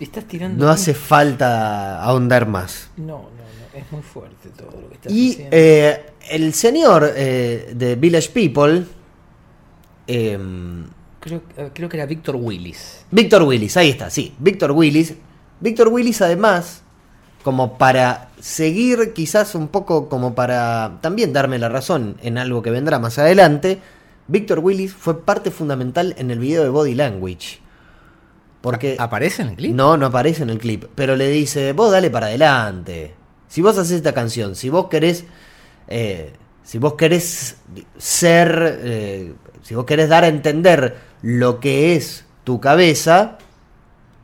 Estás 0.00 0.24
tirando. 0.26 0.64
no 0.64 0.70
hace 0.70 0.92
falta 0.94 2.02
ahondar 2.02 2.46
más 2.46 2.90
No, 2.96 3.04
no, 3.06 3.22
no. 3.22 3.78
Es 3.78 3.90
muy 3.92 4.02
fuerte 4.02 4.48
todo 4.56 4.70
lo 4.80 4.88
que 4.88 4.94
estás 4.94 5.12
y 5.12 5.28
diciendo. 5.28 5.56
eh, 5.56 6.06
el 6.30 6.52
señor 6.54 7.12
eh, 7.14 7.72
de 7.74 7.94
Village 7.96 8.30
People 8.30 8.84
em, 10.06 10.84
creo, 11.20 11.42
eh, 11.56 11.70
creo 11.74 11.88
que 11.88 11.96
era 11.96 12.06
Víctor 12.06 12.36
Willis. 12.36 13.04
Víctor 13.10 13.42
Willis, 13.42 13.76
ahí 13.76 13.90
está, 13.90 14.10
sí, 14.10 14.34
Víctor 14.38 14.72
Willis. 14.72 15.14
Víctor 15.60 15.88
Willis 15.88 16.20
además, 16.22 16.82
como 17.42 17.78
para 17.78 18.30
seguir 18.40 19.12
quizás 19.14 19.54
un 19.54 19.68
poco, 19.68 20.08
como 20.08 20.34
para 20.34 20.98
también 21.00 21.32
darme 21.32 21.58
la 21.58 21.68
razón 21.68 22.16
en 22.22 22.38
algo 22.38 22.62
que 22.62 22.70
vendrá 22.70 22.98
más 22.98 23.18
adelante, 23.18 23.80
Víctor 24.28 24.58
Willis 24.60 24.92
fue 24.92 25.22
parte 25.24 25.50
fundamental 25.50 26.14
en 26.18 26.30
el 26.30 26.38
video 26.38 26.62
de 26.62 26.68
Body 26.70 26.94
Language. 26.94 27.60
Porque... 28.66 28.96
¿Aparece 28.98 29.42
en 29.42 29.50
el 29.50 29.54
clip? 29.54 29.74
No, 29.76 29.96
no 29.96 30.06
aparece 30.06 30.42
en 30.42 30.50
el 30.50 30.58
clip, 30.58 30.86
pero 30.96 31.14
le 31.14 31.28
dice, 31.28 31.72
vos 31.72 31.92
dale 31.92 32.10
para 32.10 32.26
adelante. 32.26 33.14
Si 33.46 33.62
vos 33.62 33.78
haces 33.78 33.92
esta 33.98 34.12
canción, 34.12 34.56
si 34.56 34.70
vos 34.70 34.88
querés, 34.88 35.24
eh, 35.86 36.32
si 36.64 36.78
vos 36.78 36.94
querés 36.94 37.58
ser, 37.96 38.80
eh, 38.82 39.34
si 39.62 39.76
vos 39.76 39.84
querés 39.84 40.08
dar 40.08 40.24
a 40.24 40.26
entender 40.26 40.96
lo 41.22 41.60
que 41.60 41.94
es 41.94 42.24
tu 42.42 42.58
cabeza, 42.58 43.38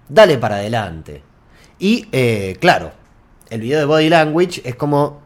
dale 0.09 0.39
para 0.39 0.57
adelante. 0.57 1.23
Y 1.79 2.09
eh, 2.11 2.57
claro, 2.61 2.91
el 3.49 3.61
video 3.61 3.79
de 3.79 3.85
Body 3.85 4.09
Language 4.09 4.63
es 4.65 4.75
como, 4.75 5.23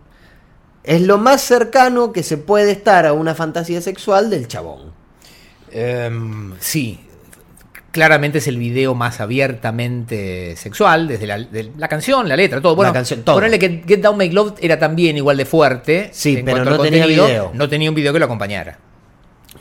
es 0.84 1.00
lo 1.00 1.16
más 1.16 1.40
cercano 1.40 2.12
que 2.12 2.22
se 2.22 2.36
puede 2.36 2.70
estar 2.70 3.06
a 3.06 3.14
una 3.14 3.34
fantasía 3.34 3.80
sexual 3.80 4.28
del 4.28 4.46
chabón. 4.46 4.92
Em, 5.70 6.52
sí. 6.60 7.05
Claramente 7.96 8.36
es 8.38 8.46
el 8.46 8.58
video 8.58 8.94
más 8.94 9.22
abiertamente 9.22 10.54
sexual, 10.56 11.08
desde 11.08 11.26
la, 11.26 11.38
de 11.38 11.72
la 11.78 11.88
canción, 11.88 12.28
la 12.28 12.36
letra, 12.36 12.60
todo. 12.60 12.76
Bueno, 12.76 12.92
canción, 12.92 13.22
todo. 13.22 13.36
ponele 13.36 13.58
que 13.58 13.82
Get 13.88 14.02
Down 14.02 14.18
Make 14.18 14.34
Love 14.34 14.52
era 14.60 14.78
también 14.78 15.16
igual 15.16 15.38
de 15.38 15.46
fuerte. 15.46 16.10
Sí, 16.12 16.36
en 16.36 16.44
pero 16.44 16.62
no 16.62 16.78
tenía 16.78 17.06
video. 17.06 17.52
No 17.54 17.70
tenía 17.70 17.88
un 17.88 17.94
video 17.94 18.12
que 18.12 18.18
lo 18.18 18.26
acompañara. 18.26 18.78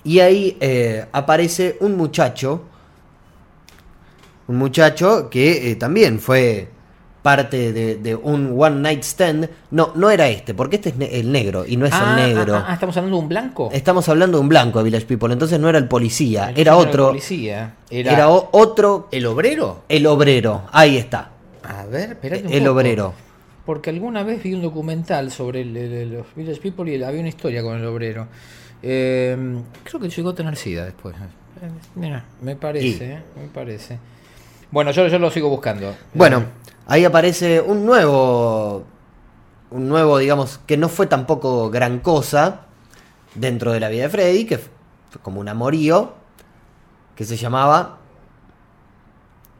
Y 0.03 0.19
ahí 0.19 0.57
eh, 0.59 1.05
aparece 1.13 1.77
un 1.79 1.95
muchacho. 1.95 2.65
Un 4.47 4.57
muchacho 4.57 5.29
que 5.29 5.71
eh, 5.71 5.75
también 5.77 6.19
fue 6.19 6.67
parte 7.29 7.73
de, 7.73 7.95
de 7.95 8.13
un 8.15 8.53
One 8.55 8.81
Night 8.81 9.01
Stand. 9.01 9.49
No, 9.71 9.91
no 9.95 10.11
era 10.11 10.27
este, 10.29 10.53
porque 10.53 10.75
este 10.75 10.89
es 10.89 10.95
ne- 10.97 11.19
el 11.19 11.31
negro 11.31 11.65
y 11.65 11.75
no 11.75 11.87
es 11.87 11.91
ah, 11.95 12.15
el 12.19 12.35
negro. 12.35 12.55
ah, 12.55 12.65
ah, 12.69 12.73
estamos 12.75 12.95
hablando 12.97 13.17
de 13.17 13.23
un 13.23 13.29
blanco. 13.29 13.69
Estamos 13.73 14.07
hablando 14.09 14.37
de 14.37 14.41
un 14.43 14.47
blanco 14.49 14.77
de 14.77 14.83
Village 14.85 15.07
People, 15.07 15.33
entonces 15.33 15.59
no 15.59 15.67
era 15.67 15.79
el 15.79 15.87
policía, 15.87 16.53
era 16.55 16.77
otro. 16.77 17.05
el 17.05 17.09
policía. 17.13 17.73
Era, 17.89 18.29
otro, 18.29 19.07
el 19.11 19.25
obrero. 19.25 19.85
el 19.89 20.05
obrero. 20.05 20.65
Ahí 20.71 20.97
está, 20.97 21.31
A 21.63 21.87
ver, 21.87 22.11
espérate 22.11 22.45
un 22.45 22.53
el 22.53 22.59
poco. 22.59 22.71
obrero. 22.75 23.13
Porque 23.65 23.89
alguna 23.89 24.21
vez 24.21 24.43
vi 24.43 24.53
un 24.53 24.61
documental 24.61 25.31
sobre 25.31 25.61
el- 25.61 26.11
los 26.13 26.27
Village 26.35 26.61
People 26.61 26.95
y 26.95 27.01
había 27.01 27.19
una 27.21 27.29
historia 27.29 27.63
con 27.63 27.75
el 27.75 27.85
obrero. 27.87 28.27
Eh, 28.83 29.35
creo 29.83 29.99
que 29.99 30.09
llegó 30.09 30.29
a 30.29 30.35
tener 30.35 30.55
sida 30.57 30.85
después. 30.85 31.15
Eh, 31.15 31.69
mira, 31.95 32.23
me 32.43 32.55
parece, 32.55 33.13
eh, 33.13 33.19
me 33.41 33.47
parece. 33.51 33.97
Bueno, 34.69 34.91
yo, 34.91 35.07
yo 35.07 35.17
lo 35.17 35.31
sigo 35.31 35.49
buscando. 35.49 35.95
Bueno, 36.13 36.39
Eh, 36.39 36.43
ahí 36.87 37.05
aparece 37.05 37.61
un 37.61 37.85
nuevo, 37.85 38.83
un 39.71 39.87
nuevo, 39.89 40.17
digamos, 40.17 40.59
que 40.65 40.77
no 40.77 40.89
fue 40.89 41.07
tampoco 41.07 41.69
gran 41.69 41.99
cosa 41.99 42.61
dentro 43.33 43.71
de 43.71 43.79
la 43.79 43.89
vida 43.89 44.03
de 44.03 44.09
Freddy, 44.09 44.45
que 44.45 44.57
fue 44.57 45.21
como 45.21 45.39
un 45.39 45.47
amorío, 45.47 46.13
que 47.15 47.25
se 47.25 47.37
llamaba 47.37 47.97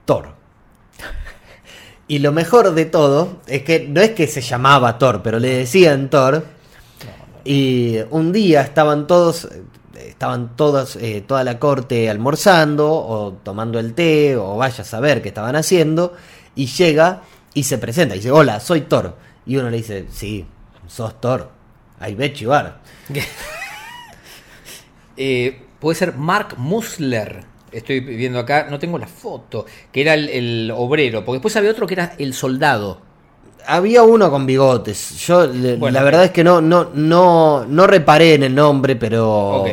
Thor. 0.05 0.29
Y 2.07 2.19
lo 2.19 2.31
mejor 2.31 2.75
de 2.75 2.85
todo 2.85 3.39
es 3.47 3.63
que 3.63 3.87
no 3.87 3.99
es 3.99 4.11
que 4.11 4.27
se 4.27 4.41
llamaba 4.41 4.99
Thor, 4.99 5.23
pero 5.23 5.39
le 5.39 5.57
decían 5.57 6.11
Thor. 6.11 6.45
Y 7.43 7.97
un 8.11 8.31
día 8.31 8.61
estaban 8.61 9.07
todos, 9.07 9.47
estaban 9.95 10.55
todos, 10.55 10.97
eh, 10.97 11.23
toda 11.27 11.43
la 11.43 11.57
corte 11.57 12.07
almorzando 12.07 12.93
o 12.93 13.33
tomando 13.33 13.79
el 13.79 13.95
té 13.95 14.37
o 14.37 14.55
vaya 14.55 14.83
a 14.83 14.85
saber 14.85 15.23
qué 15.23 15.29
estaban 15.29 15.55
haciendo 15.55 16.13
y 16.55 16.67
llega 16.67 17.21
y 17.53 17.63
se 17.63 17.77
presenta 17.77 18.15
y 18.15 18.19
dice, 18.19 18.31
hola, 18.31 18.59
soy 18.59 18.81
Thor. 18.81 19.17
Y 19.45 19.57
uno 19.57 19.69
le 19.69 19.77
dice, 19.77 20.05
sí, 20.11 20.45
sos 20.87 21.19
Thor. 21.21 21.51
I 22.05 22.13
bet 22.15 22.35
you 22.35 22.51
are. 22.51 22.73
puede 25.79 25.95
ser 25.95 26.15
Mark 26.15 26.55
Musler. 26.57 27.43
Estoy 27.71 27.99
viendo 27.99 28.39
acá, 28.39 28.67
no 28.69 28.79
tengo 28.79 28.97
la 28.97 29.07
foto, 29.07 29.65
que 29.91 30.01
era 30.01 30.13
el 30.13 30.71
obrero, 30.73 31.25
porque 31.25 31.37
después 31.37 31.55
había 31.57 31.71
otro 31.71 31.87
que 31.87 31.95
era 31.95 32.15
el 32.17 32.33
soldado. 32.33 33.01
Había 33.67 34.03
uno 34.03 34.29
con 34.31 34.45
bigotes. 34.45 35.17
Yo 35.25 35.47
Bueno, 35.47 35.89
la 35.91 36.03
verdad 36.03 36.25
es 36.25 36.31
que 36.31 36.43
no, 36.43 36.61
no, 36.61 36.89
no, 36.93 37.65
no 37.67 37.87
reparé 37.87 38.35
en 38.35 38.43
el 38.43 38.55
nombre, 38.55 38.95
pero. 38.95 39.63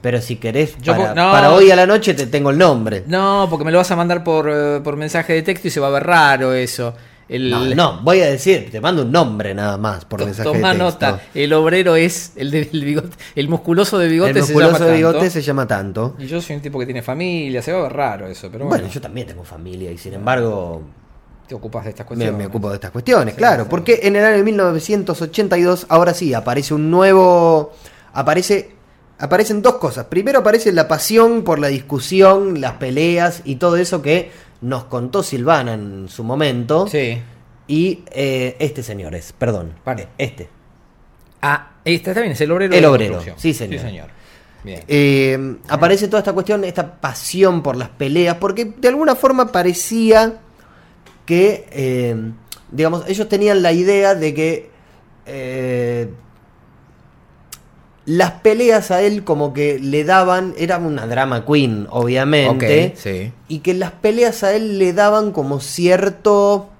Pero 0.00 0.20
si 0.20 0.36
querés, 0.36 0.76
Yo 0.80 0.92
para, 0.92 1.08
po- 1.10 1.14
no. 1.20 1.32
para 1.32 1.52
hoy 1.52 1.70
a 1.70 1.76
la 1.76 1.86
noche 1.86 2.14
te 2.14 2.26
tengo 2.26 2.50
el 2.50 2.58
nombre. 2.58 3.04
No, 3.06 3.46
porque 3.50 3.64
me 3.64 3.72
lo 3.72 3.78
vas 3.78 3.90
a 3.90 3.96
mandar 3.96 4.22
por, 4.24 4.48
eh, 4.50 4.80
por 4.82 4.96
mensaje 4.96 5.32
de 5.32 5.42
texto 5.42 5.68
y 5.68 5.70
se 5.70 5.80
va 5.80 5.88
a 5.88 5.90
ver 5.90 6.04
raro 6.04 6.52
eso. 6.54 6.94
El, 7.28 7.50
No, 7.50 7.62
no, 7.74 8.00
voy 8.02 8.22
a 8.22 8.26
decir, 8.26 8.70
te 8.70 8.80
mando 8.80 9.02
un 9.02 9.12
nombre 9.12 9.52
nada 9.54 9.76
más 9.76 10.06
por 10.06 10.24
mensaje 10.24 10.44
Toma 10.48 10.72
de 10.72 10.78
texto. 10.78 11.06
nota, 11.08 11.20
el 11.34 11.52
obrero 11.52 11.94
es 11.94 12.32
el 12.36 12.50
del 12.50 12.68
bigote, 12.72 13.10
el 13.34 13.50
musculoso 13.50 13.98
de 13.98 14.08
bigote 14.08 14.30
El 14.30 14.36
se 14.36 14.40
musculoso 14.54 14.72
llama 14.72 14.78
de 14.86 14.92
tanto. 14.92 15.08
bigote 15.10 15.30
se 15.30 15.42
llama 15.42 15.66
tanto. 15.68 16.14
Y 16.18 16.26
yo 16.26 16.40
soy 16.40 16.56
un 16.56 16.62
tipo 16.62 16.78
que 16.78 16.86
tiene 16.86 17.02
familia, 17.02 17.60
se 17.60 17.70
va 17.72 17.80
a 17.80 17.82
ver 17.82 17.92
raro 17.92 18.26
eso, 18.28 18.48
pero 18.50 18.64
Bueno, 18.64 18.80
bueno, 18.84 18.94
yo 18.94 19.00
también 19.02 19.26
tengo 19.26 19.44
familia 19.44 19.90
y 19.92 19.98
sin 19.98 20.14
embargo 20.14 20.80
te 21.48 21.54
ocupas 21.54 21.84
de 21.84 21.90
estas 21.90 22.04
me, 22.04 22.08
cuestiones. 22.08 22.38
me 22.38 22.46
ocupo 22.46 22.68
de 22.68 22.74
estas 22.76 22.90
cuestiones, 22.90 23.34
Sí, 23.34 23.38
claro. 23.38 23.64
sí. 23.64 23.68
Porque 23.70 24.00
en 24.02 24.16
el 24.16 24.24
año 24.24 24.44
1982, 24.44 25.86
ahora 25.88 26.14
sí, 26.14 26.34
aparece 26.34 26.74
un 26.74 26.90
nuevo... 26.90 27.72
Aparece... 28.12 28.72
Aparecen 29.20 29.62
dos 29.62 29.74
cosas. 29.78 30.04
Primero 30.06 30.38
aparece 30.38 30.70
la 30.70 30.86
pasión 30.86 31.42
por 31.42 31.58
la 31.58 31.66
discusión, 31.66 32.60
las 32.60 32.74
peleas 32.74 33.42
y 33.44 33.56
todo 33.56 33.76
eso 33.76 34.00
que 34.00 34.30
nos 34.60 34.84
contó 34.84 35.24
Silvana 35.24 35.74
en 35.74 36.08
su 36.08 36.22
momento. 36.22 36.86
Sí. 36.86 37.20
Y 37.66 38.04
eh, 38.12 38.54
este 38.60 38.84
señor 38.84 39.16
es, 39.16 39.32
perdón. 39.32 39.72
Vale. 39.84 40.06
Este. 40.18 40.48
Ah, 41.42 41.70
este 41.84 42.14
bien, 42.14 42.30
es 42.30 42.40
el 42.42 42.52
obrero. 42.52 42.72
El 42.72 42.84
obrero, 42.84 43.20
sí, 43.36 43.52
señor. 43.52 43.80
Sí, 43.80 43.86
señor. 43.86 44.06
Bien. 44.62 44.84
Eh, 44.86 45.56
aparece 45.68 46.06
toda 46.06 46.20
esta 46.20 46.32
cuestión, 46.32 46.62
esta 46.62 47.00
pasión 47.00 47.60
por 47.60 47.76
las 47.76 47.88
peleas, 47.88 48.36
porque 48.36 48.66
de 48.66 48.88
alguna 48.88 49.16
forma 49.16 49.50
parecía 49.50 50.38
que, 51.28 51.66
eh, 51.72 52.16
digamos, 52.72 53.04
ellos 53.06 53.28
tenían 53.28 53.60
la 53.60 53.70
idea 53.72 54.14
de 54.14 54.32
que 54.32 54.70
eh, 55.26 56.08
las 58.06 58.30
peleas 58.40 58.90
a 58.90 59.02
él 59.02 59.24
como 59.24 59.52
que 59.52 59.78
le 59.78 60.04
daban, 60.04 60.54
era 60.56 60.78
una 60.78 61.06
drama 61.06 61.44
queen, 61.44 61.86
obviamente, 61.90 62.94
sí. 62.96 63.30
y 63.46 63.58
que 63.58 63.74
las 63.74 63.90
peleas 63.90 64.42
a 64.42 64.54
él 64.54 64.78
le 64.78 64.94
daban 64.94 65.32
como 65.32 65.60
cierto, 65.60 66.70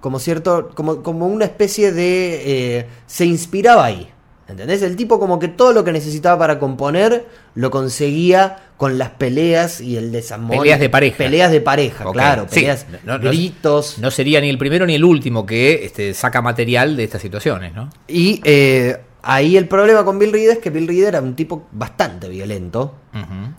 como 0.00 0.18
cierto, 0.18 0.70
como, 0.74 1.02
como 1.02 1.26
una 1.26 1.44
especie 1.44 1.92
de, 1.92 2.78
eh, 2.78 2.86
se 3.06 3.26
inspiraba 3.26 3.84
ahí, 3.84 4.08
¿entendés? 4.48 4.82
El 4.82 4.96
tipo 4.96 5.18
como 5.20 5.38
que 5.38 5.48
todo 5.48 5.72
lo 5.72 5.84
que 5.84 5.92
necesitaba 5.92 6.38
para 6.38 6.58
componer 6.58 7.26
lo 7.54 7.70
conseguía 7.70 8.58
con 8.76 8.96
las 8.98 9.10
peleas 9.10 9.80
y 9.80 9.96
el 9.96 10.12
desamor. 10.12 10.58
Peleas 10.58 10.80
de 10.80 10.88
pareja. 10.88 11.16
Peleas 11.18 11.50
de 11.50 11.60
pareja, 11.60 12.04
claro, 12.12 12.46
sí. 12.48 12.60
peleas, 12.60 12.86
No- 13.04 13.18
no- 13.18 13.28
gritos. 13.28 13.98
No 13.98 14.10
sería 14.10 14.40
ni 14.40 14.48
el 14.48 14.58
primero 14.58 14.86
ni 14.86 14.94
el 14.94 15.04
último 15.04 15.44
que 15.46 15.84
este, 15.84 16.14
saca 16.14 16.40
material 16.42 16.96
de 16.96 17.04
estas 17.04 17.20
situaciones, 17.22 17.74
¿no? 17.74 17.90
Y 18.06 18.40
eh, 18.44 18.98
ahí 19.22 19.56
el 19.56 19.66
problema 19.66 20.04
con 20.04 20.18
Bill 20.18 20.32
Reed 20.32 20.50
es 20.50 20.58
que 20.58 20.70
Bill 20.70 20.86
Reed 20.86 21.04
era 21.08 21.20
un 21.20 21.34
tipo 21.34 21.66
bastante 21.72 22.28
violento. 22.28 22.94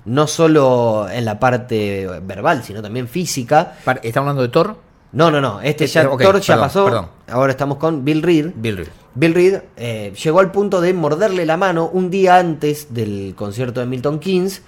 No 0.05 0.25
solo 0.27 1.07
en 1.11 1.25
la 1.25 1.37
parte 1.37 2.07
verbal, 2.23 2.63
sino 2.63 2.81
también 2.81 3.09
física. 3.09 3.73
¿Estamos 4.01 4.29
hablando 4.29 4.41
de 4.43 4.47
Thor? 4.47 4.77
No, 5.11 5.31
no, 5.31 5.41
no. 5.41 5.61
Este 5.61 5.85
Este, 5.85 6.01
ya, 6.01 6.09
ok, 6.09 6.21
Thor 6.21 6.39
ya 6.39 6.53
perdón, 6.53 6.67
pasó. 6.67 6.85
perdón. 6.85 7.07
Ahora 7.27 7.51
estamos 7.51 7.77
con 7.77 8.05
Bill 8.05 8.21
Reed. 8.21 8.51
Bill 8.55 8.77
Reed. 8.77 8.87
Bill 9.15 9.33
Reed 9.33 9.59
eh, 9.75 10.13
llegó 10.23 10.39
al 10.39 10.51
punto 10.51 10.81
de 10.81 10.93
morderle 10.93 11.45
la 11.45 11.57
mano 11.57 11.89
un 11.91 12.09
día 12.11 12.37
antes 12.37 12.93
del 12.93 13.33
concierto 13.35 13.79
de 13.79 13.87
Milton 13.87 14.19
Keynes. 14.19 14.61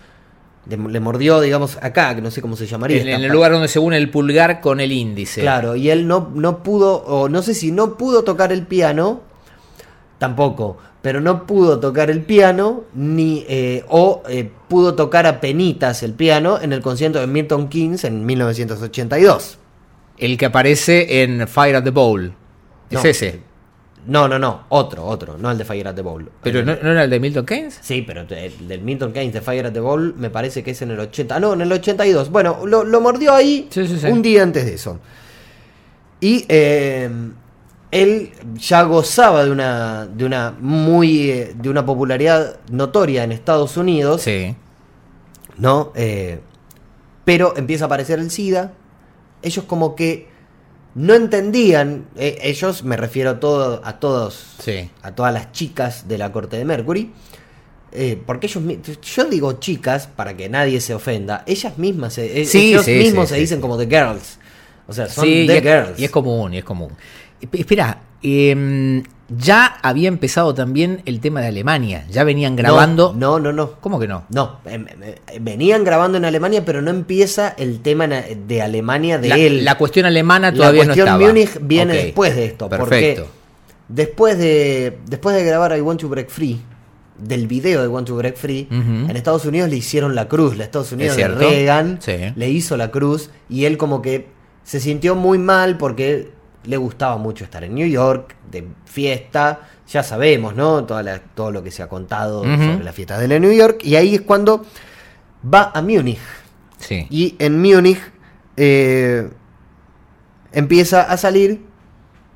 Le, 0.68 0.78
le 0.78 1.00
mordió, 1.00 1.42
digamos, 1.42 1.78
acá, 1.82 2.14
que 2.16 2.22
no 2.22 2.32
sé 2.32 2.42
cómo 2.42 2.56
se 2.56 2.68
llamaría. 2.68 3.02
En, 3.02 3.24
el 3.24 3.32
lugar 3.32 3.52
donde 3.52 3.68
se 3.68 3.80
une 3.80 3.98
el 3.98 4.10
pulgar 4.10 4.62
con 4.62 4.80
el 4.80 4.92
índice. 4.92 5.42
Claro, 5.42 5.76
y 5.76 5.90
él 5.90 6.08
no, 6.08 6.32
no 6.34 6.64
pudo, 6.64 6.98
o 7.04 7.30
no 7.30 7.42
sé 7.42 7.54
si 7.54 7.72
no 7.72 7.98
pudo 7.98 8.24
tocar 8.24 8.52
el 8.52 8.68
piano, 8.68 9.22
tampoco, 10.20 10.78
pero 11.02 11.20
no 11.20 11.48
pudo 11.48 11.80
tocar 11.80 12.12
el 12.12 12.22
piano, 12.22 12.84
ni 12.94 13.44
eh, 13.50 13.84
o 13.90 14.22
eh, 14.30 14.52
pudo 14.68 14.94
tocar 14.94 15.26
a 15.26 15.42
penitas 15.42 16.04
el 16.04 16.14
piano 16.14 16.60
en 16.62 16.74
el 16.74 16.82
concierto 16.82 17.20
de 17.20 17.26
Milton 17.26 17.68
Keynes 17.68 18.04
en 18.04 18.24
1982. 18.24 19.58
El 20.22 20.38
que 20.38 20.46
aparece 20.46 21.24
en 21.24 21.46
Fire 21.50 21.76
at 21.76 21.84
the 21.84 21.90
Bowl. 21.90 22.34
Es 22.90 23.04
ese. 23.04 23.42
No, 24.08 24.28
no, 24.28 24.40
no, 24.40 24.64
otro, 24.70 25.06
otro, 25.06 25.38
no 25.38 25.52
el 25.52 25.58
de 25.60 25.66
Fire 25.66 25.88
at 25.88 25.94
the 25.96 26.02
Bowl. 26.02 26.28
Pero 26.42 26.60
El- 26.62 26.66
no, 26.66 26.76
¿no 26.82 26.92
era 26.92 27.04
el 27.04 27.10
de 27.10 27.20
Milton 27.20 27.46
Keynes? 27.46 27.78
Sí, 27.82 28.02
pero 28.02 28.22
el 28.22 28.68
del 28.68 28.82
Milton 28.82 29.14
Keynes 29.14 29.34
de 29.34 29.42
Fire 29.42 29.66
at 29.68 29.74
the 29.74 29.80
Bowl 29.80 30.16
me 30.18 30.30
parece 30.32 30.64
que 30.64 30.72
es 30.72 30.82
en 30.82 30.90
el 30.92 31.00
80. 31.00 31.40
No, 31.40 31.54
en 31.54 31.62
el 31.62 31.72
82. 31.72 32.32
Bueno, 32.32 32.66
lo, 32.66 32.84
lo 32.84 33.00
mordió 33.02 33.34
ahí 33.34 33.68
Sí, 33.70 33.86
sí, 33.88 33.98
sí. 34.00 34.08
un 34.08 34.22
día 34.24 34.42
antes 34.44 34.66
de 34.66 34.74
eso. 34.74 35.00
Y 36.20 36.46
eh, 36.50 37.10
él 37.92 38.32
ya 38.56 38.84
gozaba 38.84 39.44
de 39.46 39.52
una, 39.52 40.08
de 40.08 40.26
una 40.26 40.52
muy 40.60 41.30
eh, 41.30 41.54
de 41.56 41.70
una 41.70 41.86
popularidad 41.86 42.60
notoria 42.72 43.24
en 43.24 43.32
Estados 43.32 43.78
Unidos, 43.78 44.22
Sí. 44.24 44.56
¿no? 45.58 45.92
Eh, 45.96 46.40
pero 47.24 47.54
empieza 47.56 47.86
a 47.86 47.88
aparecer 47.88 48.18
el 48.20 48.32
SIDA. 48.32 48.74
Ellos 49.42 49.66
como 49.66 49.96
que 49.96 50.28
no 50.96 51.14
entendían, 51.14 52.06
eh, 52.18 52.38
ellos 52.44 52.84
me 52.84 52.98
refiero 52.98 53.30
a 53.32 53.40
todo, 53.40 53.82
a 53.86 54.00
todos 54.00 54.56
Sí. 54.60 54.90
a 55.04 55.14
todas 55.14 55.34
las 55.34 55.52
chicas 55.54 56.08
de 56.08 56.18
la 56.18 56.32
corte 56.32 56.58
de 56.58 56.66
Mercury. 56.66 57.12
eh, 57.94 58.18
porque 58.26 58.48
ellos, 58.48 58.64
yo 59.02 59.26
digo 59.26 59.52
chicas 59.60 60.08
para 60.08 60.38
que 60.38 60.48
nadie 60.48 60.80
se 60.80 60.94
ofenda, 60.94 61.44
ellas 61.46 61.78
mismas, 61.78 62.14
se- 62.14 62.42
eh, 62.42 62.46
Sí, 62.46 62.70
ellos 62.72 62.86
sí, 62.86 62.94
mismos 62.94 63.28
se 63.28 63.36
dicen 63.38 63.60
como 63.60 63.78
the 63.78 63.86
girls, 63.86 64.40
o 64.88 64.94
sea, 64.94 65.10
son 65.10 65.26
the 65.26 65.30
y 65.44 65.50
es, 65.52 65.62
girls. 65.62 66.00
y 66.00 66.06
es 66.06 66.10
común, 66.12 66.54
y 66.54 66.60
es 66.60 66.64
común. 66.64 66.92
Esp- 67.42 67.60
Espera, 67.60 68.00
em, 68.24 69.04
ya 69.38 69.66
había 69.82 70.08
empezado 70.08 70.54
también 70.54 71.02
el 71.06 71.20
tema 71.20 71.42
de 71.42 71.48
Alemania. 71.48 72.06
Ya 72.10 72.24
venían 72.24 72.56
grabando. 72.56 73.14
No, 73.18 73.40
no, 73.40 73.52
no, 73.52 73.54
no. 73.54 73.72
¿Cómo 73.80 74.00
que 74.00 74.08
no? 74.08 74.26
No, 74.30 74.60
em, 74.66 74.86
em, 74.88 75.44
venían 75.44 75.84
grabando 75.84 76.18
en 76.18 76.26
Alemania, 76.26 76.64
pero 76.66 76.82
no 76.82 76.90
empieza 76.92 77.50
el 77.58 77.80
tema 77.82 78.08
de 78.08 78.62
Alemania 78.62 79.18
de 79.18 79.30
la, 79.30 79.38
él. 79.38 79.64
la 79.66 79.78
cuestión 79.78 80.06
alemana 80.06 80.52
La 80.52 80.58
todavía 80.58 80.84
cuestión 80.86 81.06
no 81.08 81.14
estaba. 81.16 81.28
Múnich 81.28 81.58
viene 81.62 81.94
después 81.94 82.36
de 82.36 82.46
esto, 82.46 82.68
Perfecto. 82.70 83.24
porque 83.24 83.42
después 83.88 84.38
de 84.38 84.98
después 85.08 85.36
de 85.36 85.44
grabar 85.44 85.78
I 85.78 85.82
Want 85.82 86.02
to 86.02 86.10
Break 86.10 86.30
Free, 86.30 86.60
del 87.18 87.48
video 87.48 87.82
de 87.82 87.88
Want 87.88 88.08
to 88.08 88.16
Break 88.16 88.36
Free, 88.36 88.68
en 88.72 89.16
Estados 89.16 89.46
Unidos 89.46 89.70
le 89.70 89.76
hicieron 89.78 90.16
la 90.16 90.28
cruz, 90.28 90.58
la 90.58 90.64
Estados 90.64 90.92
Unidos 90.92 91.16
de. 91.16 91.28
Reagan 91.28 92.00
Sí. 92.02 92.14
le 92.36 92.50
hizo 92.50 92.76
la 92.78 92.90
cruz 92.92 93.30
y 93.50 93.66
él 93.66 93.78
como 93.78 94.02
que 94.02 94.28
se 94.64 94.80
sintió 94.80 95.16
muy 95.16 95.38
mal 95.38 95.78
porque 95.78 96.32
le 96.64 96.78
gustaba 96.78 97.18
mucho 97.18 97.44
estar 97.44 97.64
en 97.64 97.74
New 97.76 97.88
York, 97.88 98.36
de 98.52 98.68
fiesta, 98.86 99.62
ya 99.88 100.04
sabemos, 100.04 100.56
¿no? 100.56 100.84
Toda 100.86 101.02
la- 101.04 101.20
todo 101.20 101.52
lo 101.52 101.64
que 101.64 101.72
se 101.72 101.82
ha 101.84 101.88
contado 101.90 102.44
sobre 102.44 102.84
las 102.84 102.94
fiestas 102.96 103.20
de 103.20 103.28
la 103.28 103.40
New 103.40 103.52
York, 103.52 103.82
y 103.84 103.96
ahí 103.96 104.16
es 104.16 104.22
cuando 104.22 104.66
va 105.54 105.72
a 105.74 105.82
Múnich. 105.82 106.20
Sí. 106.78 107.08
Y 107.10 107.36
en 107.40 107.62
Múnich 107.62 108.00
eh, 108.58 109.30
empieza 110.52 111.04
a 111.04 111.18
salir 111.18 111.62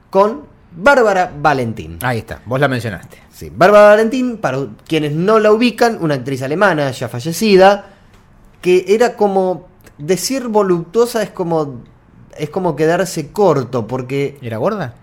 con 0.09 0.43
Bárbara 0.77 1.31
Valentín. 1.39 1.99
Ahí 2.01 2.19
está, 2.19 2.41
vos 2.45 2.59
la 2.59 2.67
mencionaste. 2.67 3.17
Sí, 3.31 3.51
Bárbara 3.53 3.89
Valentín, 3.89 4.37
para 4.37 4.59
quienes 4.87 5.11
no 5.13 5.39
la 5.39 5.51
ubican, 5.51 5.97
una 6.01 6.15
actriz 6.15 6.41
alemana 6.41 6.91
ya 6.91 7.09
fallecida, 7.09 7.89
que 8.61 8.85
era 8.87 9.15
como 9.15 9.67
decir 9.97 10.47
voluptuosa 10.47 11.21
es 11.23 11.29
como 11.31 11.83
es 12.37 12.49
como 12.49 12.75
quedarse 12.75 13.31
corto 13.31 13.87
porque 13.87 14.37
¿Era 14.41 14.57
gorda? 14.57 14.95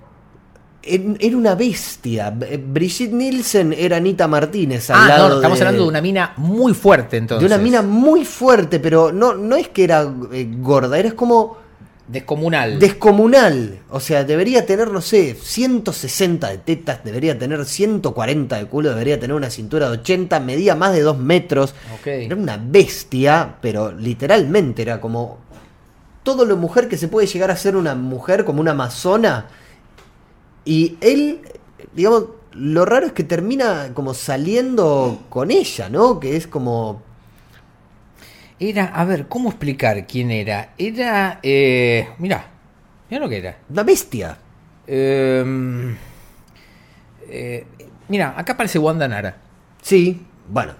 era 0.84 1.36
una 1.36 1.54
bestia. 1.54 2.30
Brigitte 2.30 3.12
Nielsen 3.12 3.72
era 3.72 3.98
Anita 3.98 4.26
Martínez 4.26 4.90
al 4.90 5.04
Ah, 5.04 5.08
lado 5.08 5.28
no, 5.28 5.34
estamos 5.36 5.58
de- 5.58 5.64
hablando 5.64 5.84
de 5.84 5.88
una 5.88 6.00
mina 6.00 6.32
muy 6.38 6.74
fuerte 6.74 7.18
entonces. 7.18 7.48
de 7.48 7.54
una 7.54 7.62
mina 7.62 7.82
muy 7.82 8.24
fuerte, 8.24 8.80
pero 8.80 9.12
no 9.12 9.34
no 9.34 9.54
es 9.56 9.68
que 9.68 9.84
era 9.84 10.12
eh, 10.32 10.48
gorda, 10.58 10.98
era 10.98 11.12
como 11.12 11.62
Descomunal. 12.08 12.80
descomunal. 12.80 13.78
O 13.90 14.00
sea, 14.00 14.24
debería 14.24 14.66
tener, 14.66 14.90
no 14.90 15.00
sé, 15.00 15.36
160 15.40 16.48
de 16.50 16.58
tetas, 16.58 17.04
debería 17.04 17.38
tener 17.38 17.64
140 17.64 18.56
de 18.58 18.66
culo, 18.66 18.88
debería 18.90 19.20
tener 19.20 19.36
una 19.36 19.50
cintura 19.50 19.86
de 19.88 19.98
80, 19.98 20.40
medía 20.40 20.74
más 20.74 20.92
de 20.92 21.00
2 21.02 21.16
metros. 21.16 21.74
Ok. 22.00 22.08
Era 22.08 22.34
una 22.34 22.56
bestia, 22.62 23.54
pero 23.62 23.92
literalmente 23.92 24.82
era 24.82 25.00
como 25.00 25.38
todo 26.22 26.44
lo 26.44 26.56
mujer 26.56 26.88
que 26.88 26.96
se 26.96 27.08
puede 27.08 27.26
llegar 27.26 27.50
a 27.50 27.56
ser 27.56 27.76
una 27.76 27.94
mujer, 27.94 28.44
como 28.44 28.60
una 28.60 28.72
amazona. 28.72 29.48
Y 30.64 30.96
él, 31.00 31.40
digamos, 31.94 32.26
lo 32.52 32.84
raro 32.84 33.06
es 33.06 33.12
que 33.12 33.24
termina 33.24 33.90
como 33.94 34.14
saliendo 34.14 35.24
con 35.28 35.50
ella, 35.50 35.88
¿no? 35.88 36.20
Que 36.20 36.36
es 36.36 36.46
como... 36.46 37.02
Era, 38.60 38.86
a 38.86 39.04
ver, 39.04 39.26
¿cómo 39.26 39.48
explicar 39.48 40.06
quién 40.06 40.30
era? 40.30 40.74
Era, 40.78 41.40
eh, 41.42 42.10
mira, 42.18 42.46
mira 43.10 43.22
lo 43.22 43.28
que 43.28 43.38
era. 43.38 43.58
Una 43.68 43.82
bestia. 43.82 44.38
Eh, 44.86 45.96
eh, 47.28 47.66
mira, 48.08 48.34
acá 48.36 48.52
aparece 48.52 48.78
Wanda 48.78 49.08
Nara. 49.08 49.36
Sí, 49.82 50.24
bueno, 50.48 50.74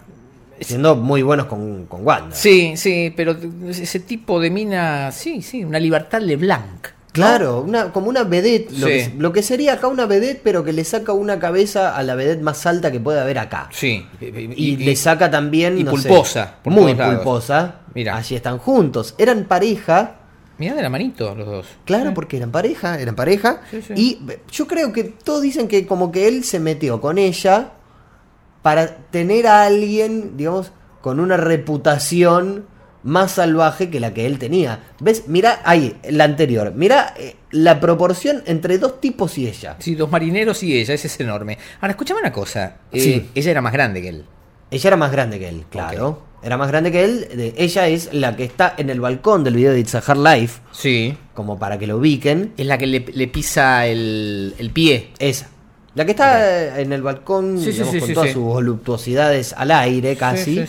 siendo 0.64 0.96
muy 0.96 1.22
buenos 1.22 1.46
con, 1.46 1.86
con 1.86 2.06
Wanda. 2.06 2.34
Sí, 2.34 2.76
sí, 2.76 3.12
pero 3.16 3.36
ese 3.68 4.00
tipo 4.00 4.40
de 4.40 4.50
mina, 4.50 5.10
sí, 5.12 5.42
sí, 5.42 5.64
una 5.64 5.78
libertad 5.78 6.20
LeBlanc. 6.20 6.88
Claro, 7.12 7.60
una, 7.60 7.92
como 7.92 8.08
una 8.08 8.24
vedette, 8.24 8.70
lo, 8.72 8.86
Sí. 8.86 8.92
que, 8.94 9.12
lo 9.18 9.32
que 9.34 9.42
sería 9.42 9.74
acá 9.74 9.86
una 9.86 10.06
vedette, 10.06 10.40
pero 10.42 10.64
que 10.64 10.72
le 10.72 10.82
saca 10.82 11.12
una 11.12 11.38
cabeza 11.38 11.94
a 11.94 12.02
la 12.02 12.14
vedette 12.14 12.40
más 12.40 12.64
alta 12.64 12.90
que 12.90 13.00
puede 13.00 13.20
haber 13.20 13.38
acá. 13.38 13.68
Sí. 13.70 14.06
Y, 14.20 14.78
le 14.78 14.96
saca 14.96 15.30
también. 15.30 15.76
y 15.78 15.84
no 15.84 15.94
sé, 15.98 16.08
pulposa, 16.08 16.54
por 16.64 16.72
muy 16.72 16.94
pulposa. 16.94 17.80
Mira. 17.94 18.16
Allí 18.16 18.34
están 18.34 18.56
juntos. 18.56 19.14
Eran 19.18 19.44
pareja. 19.44 20.16
Mirá 20.56 20.74
de 20.74 20.80
la 20.82 20.88
manito 20.88 21.34
los 21.34 21.46
dos. 21.46 21.66
Claro, 21.84 22.08
Sí. 22.10 22.14
porque 22.14 22.36
eran 22.38 22.50
pareja, 22.50 22.98
eran 22.98 23.14
pareja. 23.14 23.60
Sí. 23.70 23.80
Y 23.94 24.30
eh, 24.30 24.38
yo 24.50 24.66
creo 24.66 24.90
que 24.94 25.04
todos 25.04 25.42
dicen 25.42 25.68
que 25.68 25.86
como 25.86 26.10
que 26.12 26.28
él 26.28 26.44
se 26.44 26.60
metió 26.60 26.98
con 27.02 27.18
ella 27.18 27.72
para 28.62 28.96
tener 29.10 29.46
a 29.46 29.64
alguien, 29.64 30.36
digamos, 30.36 30.72
con 31.00 31.18
una 31.20 31.36
reputación 31.36 32.66
más 33.04 33.32
salvaje 33.32 33.90
que 33.90 33.98
la 33.98 34.14
que 34.14 34.26
él 34.26 34.38
tenía. 34.38 34.78
¿Ves? 35.00 35.24
Mira 35.26 35.60
ahí, 35.64 35.96
la 36.08 36.22
anterior. 36.24 36.72
Mira 36.76 37.14
eh, 37.18 37.34
la 37.50 37.80
proporción 37.80 38.44
entre 38.46 38.78
dos 38.78 39.00
tipos 39.00 39.36
y 39.38 39.48
ella. 39.48 39.74
Sí, 39.80 39.96
dos 39.96 40.08
marineros 40.10 40.62
y 40.62 40.78
ella, 40.78 40.94
ese 40.94 41.08
es 41.08 41.18
enorme. 41.20 41.58
Ahora, 41.80 41.90
escuchame 41.92 42.20
una 42.20 42.32
cosa. 42.32 42.76
eh, 42.92 43.00
Sí. 43.00 43.30
Ella 43.34 43.50
era 43.50 43.60
más 43.60 43.72
grande 43.72 44.00
que 44.00 44.08
él. 44.10 44.24
Ella 44.70 44.88
era 44.88 44.96
más 44.96 45.10
grande 45.10 45.38
que 45.40 45.48
él, 45.48 45.64
claro. 45.68 46.22
Era 46.44 46.56
más 46.56 46.68
grande 46.68 46.90
que 46.92 47.04
él. 47.04 47.28
De- 47.34 47.54
ella 47.58 47.88
es 47.88 48.12
la 48.14 48.36
que 48.36 48.44
está 48.44 48.74
en 48.76 48.88
el 48.90 49.00
balcón 49.00 49.42
del 49.44 49.54
video 49.56 49.72
de 49.72 49.80
It's 49.80 49.94
a 49.96 49.98
Hard 50.06 50.18
Life, 50.18 50.60
Sí. 50.70 51.16
como 51.34 51.58
para 51.58 51.78
que 51.78 51.86
lo 51.88 51.96
ubiquen. 51.98 52.52
Es 52.56 52.66
la 52.66 52.78
que 52.78 52.86
le, 52.86 53.00
le 53.00 53.26
pisa 53.28 53.86
el, 53.86 54.54
el 54.58 54.70
pie. 54.70 55.10
Esa. 55.18 55.48
La 55.95 56.05
que 56.05 56.12
está 56.12 56.78
en 56.80 56.93
el 56.93 57.03
balcón, 57.03 57.59
Sí, 57.59 57.72
digamos, 57.72 57.93
sí, 57.93 57.99
con 58.01 58.09
sí, 58.09 58.14
todas 58.14 58.30
sus 58.32 58.43
voluptuosidades 58.43 59.53
al 59.53 59.70
aire 59.72 60.16
casi, 60.16 60.64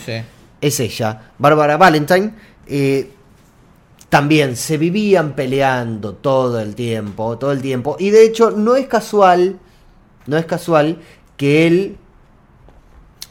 es 0.62 0.80
ella. 0.80 1.32
Bárbara 1.38 1.78
Valentine. 1.78 2.32
eh, 2.68 3.10
también 4.10 4.56
se 4.58 4.78
vivían 4.78 5.34
peleando 5.34 6.14
todo 6.14 6.60
el 6.60 6.76
tiempo, 6.76 7.36
todo 7.40 7.52
el 7.52 7.62
tiempo. 7.64 7.96
Y 8.00 8.12
de 8.12 8.24
hecho, 8.26 8.52
no 8.52 8.76
es 8.76 8.86
casual, 8.86 9.58
no 10.28 10.38
es 10.38 10.46
casual 10.46 11.00
que 11.36 11.66
él 11.66 11.98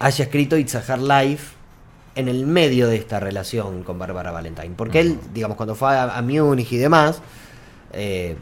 haya 0.01 0.25
escrito 0.25 0.57
It's 0.57 0.75
a 0.75 0.81
Hard 0.81 1.03
Life 1.03 1.55
en 2.17 2.27
el 2.27 2.47
medio 2.47 2.89
de 2.89 2.97
esta 2.97 3.21
relación 3.21 3.85
con 3.85 3.97
Bárbara 3.99 4.33
Valentine. 4.33 4.73
Porque 4.77 4.99
él, 5.01 5.19
digamos, 5.33 5.57
cuando 5.57 5.77
fue 5.77 5.91
a, 5.97 6.19
a 6.19 6.21
Múnich 6.23 6.73
y 6.73 6.79
demás, 6.79 7.23
eh, 7.93 8.37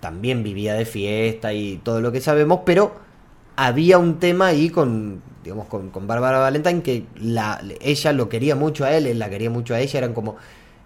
también 0.00 0.42
vivía 0.42 0.74
de 0.74 0.84
fiesta 0.84 1.52
y 1.52 1.78
todo 1.78 2.00
lo 2.00 2.12
que 2.12 2.20
sabemos, 2.20 2.60
pero 2.64 2.92
había 3.56 3.98
un 3.98 4.18
tema 4.18 4.46
ahí 4.46 4.70
con, 4.70 5.20
digamos, 5.42 5.66
con, 5.66 5.90
con 5.90 6.06
Bárbara 6.06 6.38
Valentine 6.38 6.82
que 6.82 7.04
la, 7.16 7.60
ella 7.80 8.12
lo 8.12 8.28
quería 8.28 8.54
mucho 8.54 8.84
a 8.84 8.92
él, 8.92 9.06
él 9.06 9.18
la 9.18 9.28
quería 9.30 9.50
mucho 9.50 9.74
a 9.74 9.80
ella, 9.80 9.98
eran 9.98 10.14
como, 10.14 10.36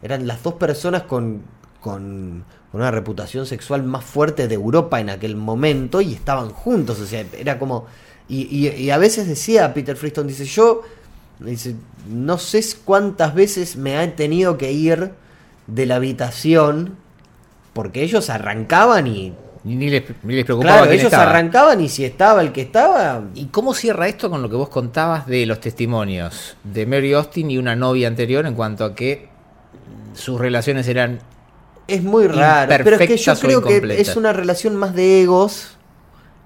eran 0.03 0.27
las 0.27 0.43
dos 0.43 0.55
personas 0.55 1.03
con, 1.03 1.43
con, 1.81 2.45
con 2.71 2.81
una 2.81 2.91
reputación 2.91 3.45
sexual 3.45 3.83
más 3.83 4.05
fuerte 4.05 4.49
de 4.49 4.55
Europa 4.55 5.01
en 5.01 5.11
aquel 5.11 5.37
momento 5.37 6.01
y 6.01 6.15
estaban 6.15 6.51
juntos, 6.51 6.99
o 7.01 7.07
sea, 7.07 7.25
era 7.39 7.59
como, 7.59 7.87
y, 8.29 8.89
a 8.89 8.97
veces 8.97 9.29
decía 9.29 9.75
Peter 9.75 9.95
Freeston, 9.95 10.27
dice, 10.27 10.47
yo, 10.47 10.83
no 12.09 12.39
sé 12.39 12.65
cuántas 12.85 13.35
veces 13.35 13.77
me 13.77 13.99
ha 13.99 14.17
tenido 14.17 14.57
que 14.57 14.73
ir 14.73 15.13
de 15.67 15.87
la 15.87 15.97
habitación 15.97 16.97
porque 17.73 18.03
ellos 18.03 18.29
arrancaban 18.31 19.07
y 19.07 19.33
Ni, 19.65 19.89
les, 19.91 20.03
ni 20.25 20.35
les 20.35 20.45
preocupaba 20.45 20.75
Claro, 20.79 20.89
quién 20.89 21.01
ellos 21.01 21.13
estaba. 21.13 21.31
arrancaban 21.31 21.81
y 21.81 21.89
si 21.89 22.05
estaba 22.05 22.41
el 22.43 22.53
que 22.53 22.63
estaba. 22.63 23.23
¿Y 23.35 23.47
cómo 23.47 23.75
cierra 23.75 24.09
esto 24.09 24.29
con 24.29 24.43
lo 24.43 24.51
que 24.51 24.57
vos 24.57 24.69
contabas 24.69 25.27
de 25.27 25.47
los 25.47 25.61
testimonios 25.61 26.57
de 26.65 26.85
Mary 26.87 27.13
Austin 27.13 27.51
y 27.51 27.59
una 27.59 27.77
novia 27.77 28.09
anterior 28.09 28.45
en 28.47 28.55
cuanto 28.55 28.85
a 28.85 28.95
que 28.95 29.29
sus 30.15 30.41
relaciones 30.41 30.87
eran 30.89 31.21
Es 31.87 32.03
muy 32.03 32.27
raro. 32.27 32.69
Pero 32.85 32.97
es 32.97 33.09
que 33.09 33.17
yo 33.17 33.35
creo 33.37 33.63
que 33.63 34.01
es 34.01 34.17
una 34.17 34.33
relación 34.33 34.77
más 34.77 34.95
de 34.95 35.23
egos. 35.23 35.77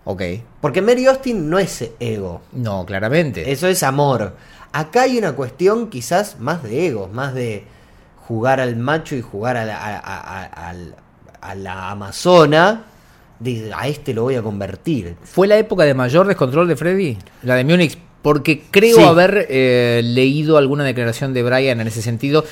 ok? 0.05 0.23
Porque 0.61 0.83
Mary 0.83 1.07
Austin 1.07 1.49
no 1.51 1.59
es 1.59 1.89
ego. 2.01 2.43
No, 2.53 2.85
claramente. 2.87 3.51
Eso 3.51 3.67
es 3.67 3.83
amor. 3.83 4.37
Acá 4.73 5.03
hay 5.03 5.17
una 5.19 5.33
cuestión 5.33 5.89
quizás 5.89 6.39
más 6.39 6.63
de 6.63 6.87
egos, 6.89 7.11
más 7.13 7.33
de 7.35 7.65
jugar 8.29 8.61
al 8.61 8.77
macho 8.77 9.17
y 9.17 9.23
jugar 9.23 9.57
a 9.57 9.65
la, 9.65 9.77
a, 9.79 9.97
a- 9.97 10.43
a- 10.45 10.69
al- 10.69 10.97
a 11.51 11.55
la 11.55 11.91
amazona. 11.91 12.85
De, 13.39 13.71
a 13.77 13.87
este 13.87 14.15
lo 14.15 14.23
voy 14.23 14.35
a 14.37 14.43
convertir. 14.43 15.15
¿Fue 15.23 15.47
la 15.47 15.59
época 15.59 15.85
de 15.85 15.93
mayor 15.93 16.27
descontrol 16.27 16.67
de 16.69 16.77
Freddy? 16.77 17.19
La 17.43 17.55
de 17.57 17.65
Múnich. 17.65 17.99
Porque 18.23 18.63
creo 18.71 18.97
Sí. 18.97 19.03
haber 19.03 19.47
eh, 19.51 20.01
leído 20.03 20.57
alguna 20.57 20.85
declaración 20.85 21.33
de 21.35 21.43
Brian 21.45 21.81
en 21.81 21.87
ese 21.87 22.03
sentido, 22.03 22.45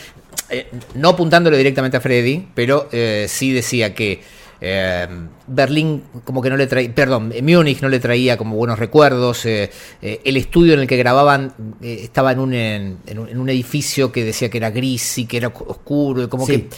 eh, 0.50 0.68
no 0.94 1.08
apuntándole 1.08 1.56
directamente 1.56 1.96
a 1.96 2.00
Freddy, 2.00 2.46
pero 2.54 2.88
eh, 2.92 3.26
sí 3.28 3.50
decía 3.52 3.92
que 3.94 4.22
eh, 4.60 5.08
Berlín 5.48 6.04
como 6.22 6.40
que 6.42 6.48
no 6.50 6.56
le 6.56 6.66
traía, 6.68 6.94
perdón, 6.94 7.32
Múnich 7.42 7.80
no 7.82 7.88
le 7.88 7.98
traía 7.98 8.36
como 8.36 8.54
buenos 8.54 8.78
recuerdos, 8.78 9.44
eh, 9.46 9.70
el 10.00 10.36
estudio 10.36 10.74
en 10.74 10.80
el 10.80 10.86
que 10.86 10.96
grababan 10.96 11.52
estaba 11.82 12.30
en 12.32 12.38
un, 12.38 12.54
en, 12.54 12.98
en 13.06 13.18
un, 13.18 13.28
en 13.30 13.40
un 13.40 13.48
edificio 13.48 14.12
que 14.12 14.22
decía 14.22 14.48
que 14.50 14.58
era 14.58 14.70
gris 14.70 15.18
y 15.18 15.26
que 15.26 15.38
era 15.38 15.48
oscuro, 15.48 16.22
y 16.22 16.28
como 16.28 16.46
Sí. 16.46 16.52
que... 16.62 16.68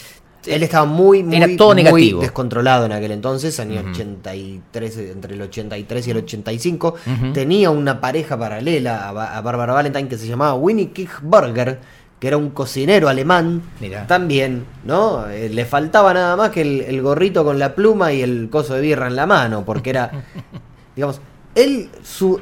Él 0.48 0.62
estaba 0.62 0.84
muy, 0.86 1.22
muy, 1.22 1.36
Era 1.36 1.48
todo 1.56 1.74
muy 1.74 1.82
negativo. 1.82 2.20
descontrolado 2.20 2.86
en 2.86 2.92
aquel 2.92 3.10
entonces, 3.12 3.58
año 3.60 3.80
83, 3.90 4.98
entre 4.98 5.34
el 5.34 5.42
83 5.42 6.06
y 6.06 6.10
el 6.10 6.16
85. 6.18 6.94
Tenía 7.32 7.70
una 7.70 8.00
pareja 8.00 8.38
paralela 8.38 9.08
a, 9.08 9.12
Ba- 9.12 9.36
a 9.36 9.40
Barbara 9.40 9.72
Valentine 9.72 10.08
que 10.08 10.16
se 10.18 10.26
llamaba 10.26 10.54
Winnie 10.54 10.90
Kirchberger, 10.92 11.78
que 12.18 12.28
era 12.28 12.36
un 12.36 12.50
cocinero 12.50 13.08
alemán. 13.08 13.62
Mirá. 13.80 14.06
También, 14.06 14.64
¿no? 14.84 15.28
Eh, 15.28 15.48
le 15.50 15.64
faltaba 15.66 16.14
nada 16.14 16.36
más 16.36 16.50
que 16.50 16.62
el, 16.62 16.80
el 16.82 17.02
gorrito 17.02 17.44
con 17.44 17.58
la 17.58 17.74
pluma 17.74 18.12
y 18.12 18.22
el 18.22 18.48
coso 18.50 18.74
de 18.74 18.80
birra 18.80 19.06
en 19.06 19.16
la 19.16 19.26
mano, 19.26 19.64
porque 19.64 19.90
era, 19.90 20.10
digamos, 20.96 21.20
él, 21.54 21.90
su, 22.02 22.40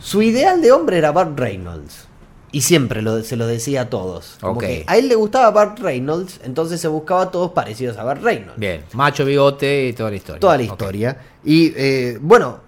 su 0.00 0.22
ideal 0.22 0.60
de 0.60 0.72
hombre 0.72 0.98
era 0.98 1.12
Bart 1.12 1.38
Reynolds. 1.38 2.08
Y 2.54 2.60
siempre 2.60 3.00
lo- 3.02 3.22
se 3.22 3.36
lo 3.36 3.46
decía 3.46 3.82
a 3.82 3.90
todos. 3.90 4.36
Como 4.40 4.60
que 4.60 4.84
a 4.86 4.98
él 4.98 5.08
le 5.08 5.14
gustaba 5.14 5.50
Bart 5.50 5.78
Reynolds, 5.78 6.38
entonces 6.44 6.80
se 6.80 6.86
buscaba 6.88 7.22
a 7.22 7.30
todos 7.30 7.52
parecidos 7.52 7.96
a 7.96 8.04
Bart 8.04 8.22
Reynolds. 8.22 8.58
Bien, 8.58 8.84
macho, 8.92 9.24
bigote 9.24 9.88
y 9.88 9.92
toda 9.94 10.10
la 10.10 10.16
historia. 10.16 10.40
Toda 10.40 10.56
la 10.58 10.62
historia. 10.62 11.16
Y 11.42 11.72
eh, 11.76 12.18
bueno, 12.20 12.60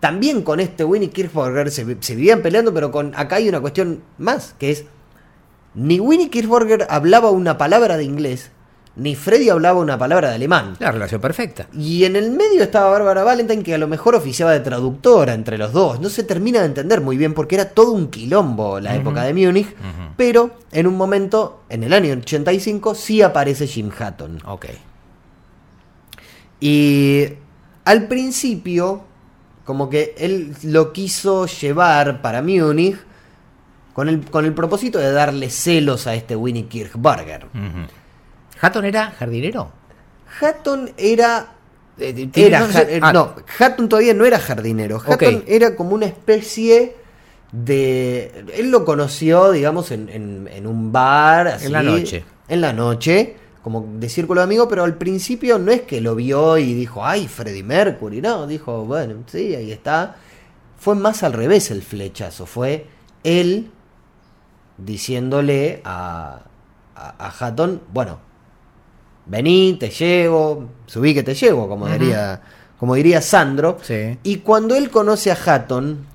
también 0.00 0.42
con 0.42 0.58
este 0.60 0.84
Winnie 0.84 1.10
Kirchberger 1.10 1.70
se, 1.70 1.96
se 2.00 2.14
vivían 2.16 2.42
peleando, 2.42 2.74
pero 2.74 2.90
con 2.90 3.14
acá 3.14 3.36
hay 3.36 3.48
una 3.48 3.60
cuestión 3.60 4.02
más, 4.18 4.54
que 4.58 4.70
es, 4.72 4.84
ni 5.74 6.00
Winnie 6.00 6.30
Kirchberger 6.30 6.86
hablaba 6.90 7.30
una 7.30 7.58
palabra 7.58 7.96
de 7.96 8.04
inglés, 8.04 8.50
ni 8.98 9.14
Freddy 9.14 9.48
hablaba 9.48 9.80
una 9.80 9.96
palabra 9.96 10.28
de 10.28 10.34
alemán. 10.34 10.76
La 10.80 10.90
relación 10.90 11.20
perfecta. 11.20 11.68
Y 11.72 12.04
en 12.04 12.16
el 12.16 12.32
medio 12.32 12.62
estaba 12.62 12.90
Bárbara 12.90 13.22
Valentine, 13.22 13.62
que 13.62 13.74
a 13.74 13.78
lo 13.78 13.86
mejor 13.86 14.16
oficiaba 14.16 14.52
de 14.52 14.60
traductora 14.60 15.34
entre 15.34 15.56
los 15.56 15.72
dos. 15.72 16.00
No 16.00 16.08
se 16.08 16.24
termina 16.24 16.60
de 16.60 16.66
entender 16.66 17.00
muy 17.00 17.16
bien 17.16 17.32
porque 17.32 17.54
era 17.54 17.70
todo 17.70 17.92
un 17.92 18.08
quilombo 18.08 18.80
la 18.80 18.96
época 18.96 19.22
de 19.22 19.34
Múnich. 19.34 19.74
Pero 20.16 20.50
en 20.72 20.86
un 20.86 20.96
momento, 20.96 21.62
en 21.68 21.84
el 21.84 21.92
año 21.92 22.12
85, 22.12 22.94
sí 22.94 23.22
aparece 23.22 23.66
Jim 23.66 23.90
Hatton. 23.96 24.40
Ok. 24.44 24.66
Y 26.60 27.26
al 27.84 28.08
principio, 28.08 29.04
como 29.64 29.88
que 29.88 30.14
él 30.18 30.54
lo 30.64 30.92
quiso 30.92 31.46
llevar 31.46 32.20
para 32.20 32.42
Múnich 32.42 32.98
con 33.92 34.08
el, 34.08 34.24
con 34.26 34.44
el 34.44 34.54
propósito 34.54 34.98
de 34.98 35.12
darle 35.12 35.50
celos 35.50 36.06
a 36.06 36.14
este 36.14 36.34
Winnie 36.34 36.66
Kirchberger. 36.66 37.46
¿Hatton 38.60 38.84
era 38.84 39.10
jardinero? 39.12 39.70
Hatton 40.40 40.90
era 40.96 41.54
Eh, 42.00 42.12
tiene- 42.12 42.48
Era, 42.48 42.60
no 42.60 42.66
sé- 42.68 42.72
ja- 42.72 42.82
eh, 42.82 43.00
ah, 43.02 43.12
no, 43.12 43.34
Hatton 43.58 43.88
todavía 43.88 44.14
no 44.14 44.24
era 44.24 44.38
jardinero. 44.38 44.98
Hatton 45.04 45.42
era 45.48 45.74
como 45.74 45.94
una 45.96 46.06
especie 46.06 46.94
de. 47.50 48.44
Él 48.54 48.70
lo 48.70 48.84
conoció, 48.84 49.50
digamos, 49.50 49.90
en, 49.90 50.08
en- 50.08 50.48
en 50.52 50.66
un 50.68 50.92
bar. 50.92 51.48
Así, 51.48 51.66
En 51.66 51.72
la 51.72 51.82
noche. 51.82 52.24
En 52.46 52.60
la 52.60 52.72
noche, 52.72 53.36
como 53.64 53.84
de 53.98 54.08
círculo 54.08 54.40
de 54.40 54.44
amigos, 54.44 54.68
pero 54.70 54.84
al 54.84 54.94
principio 54.96 55.58
no 55.58 55.72
es 55.72 55.82
que 55.82 56.00
lo 56.00 56.14
vio 56.14 56.56
y 56.56 56.72
dijo, 56.74 57.04
ay, 57.04 57.26
Freddie 57.26 57.64
Mercury. 57.64 58.20
No, 58.20 58.46
dijo, 58.46 58.84
bueno, 58.84 59.14
sí, 59.26 59.54
ahí 59.56 59.72
está. 59.72 60.14
Fue 60.78 60.94
más 60.94 61.24
al 61.24 61.32
revés 61.32 61.72
el 61.72 61.82
flechazo. 61.82 62.46
Fue 62.46 62.86
él 63.24 63.70
diciéndole 64.76 65.80
a, 65.84 66.40
a, 66.94 67.14
a 67.26 67.30
Hatton, 67.46 67.82
bueno, 67.92 68.20
vení, 69.28 69.76
te 69.78 69.90
llevo, 69.90 70.68
subí 70.86 71.14
que 71.14 71.22
te 71.22 71.34
llevo, 71.34 71.68
como 71.68 71.86
diría, 71.86 72.40
como 72.78 72.94
diría 72.94 73.20
Sandro. 73.20 73.78
Sí. 73.82 74.18
Y 74.22 74.36
cuando 74.38 74.74
él 74.74 74.90
conoce 74.90 75.30
a 75.30 75.38
Hatton, 75.42 76.06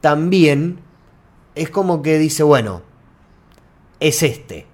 también 0.00 0.78
es 1.54 1.70
como 1.70 2.02
que 2.02 2.18
dice, 2.18 2.42
bueno, 2.42 2.82
es 4.00 4.22
este, 4.22 4.66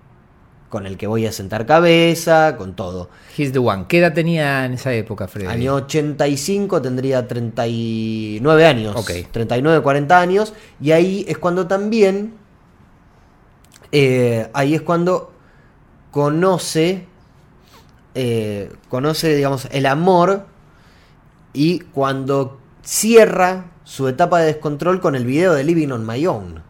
con 0.68 0.86
el 0.86 0.96
que 0.96 1.06
voy 1.06 1.26
a 1.26 1.32
sentar 1.32 1.64
cabeza, 1.66 2.56
con 2.56 2.74
todo. 2.76 3.08
He's 3.36 3.52
the 3.52 3.58
one. 3.58 3.86
¿Qué 3.88 3.98
edad 3.98 4.12
tenía 4.12 4.64
en 4.66 4.74
esa 4.74 4.92
época, 4.92 5.26
Freddy? 5.28 5.46
Año 5.46 5.74
85 5.74 6.82
tendría 6.82 7.26
39 7.26 8.66
años. 8.66 8.96
Ok. 8.96 9.10
39, 9.30 9.82
40 9.82 10.20
años. 10.20 10.54
Y 10.80 10.90
ahí 10.92 11.24
es 11.28 11.38
cuando 11.38 11.66
también. 11.66 12.34
eh, 13.92 14.48
ahí 14.52 14.74
es 14.74 14.82
cuando 14.82 15.32
conoce. 16.10 17.06
Eh, 18.20 18.72
conoce, 18.88 19.34
digamos, 19.36 19.68
el 19.70 19.86
amor. 19.86 20.46
Y 21.52 21.78
cuando 21.80 22.58
cierra 22.82 23.66
su 23.84 24.08
etapa 24.08 24.40
de 24.40 24.46
descontrol 24.46 25.00
con 25.00 25.14
el 25.14 25.24
video 25.24 25.54
de 25.54 25.62
Living 25.62 25.88
on 25.90 26.04
My 26.06 26.26
Own. 26.26 26.62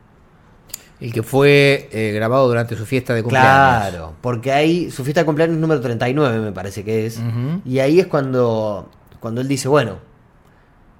El 1.00 1.12
que 1.12 1.22
fue 1.22 1.88
eh, 1.92 2.12
grabado 2.14 2.46
durante 2.48 2.76
su 2.76 2.84
fiesta 2.84 3.14
de 3.14 3.22
cumpleaños. 3.22 3.88
Claro, 3.90 4.14
porque 4.20 4.52
ahí 4.52 4.90
su 4.90 5.04
fiesta 5.04 5.22
de 5.22 5.26
cumpleaños 5.26 5.56
número 5.58 5.80
39 5.80 6.40
me 6.40 6.52
parece 6.52 6.84
que 6.84 7.06
es. 7.06 7.18
Y 7.64 7.78
ahí 7.78 7.98
es 8.00 8.06
cuando, 8.08 8.90
cuando 9.20 9.40
él 9.40 9.48
dice, 9.48 9.68
bueno, 9.68 9.98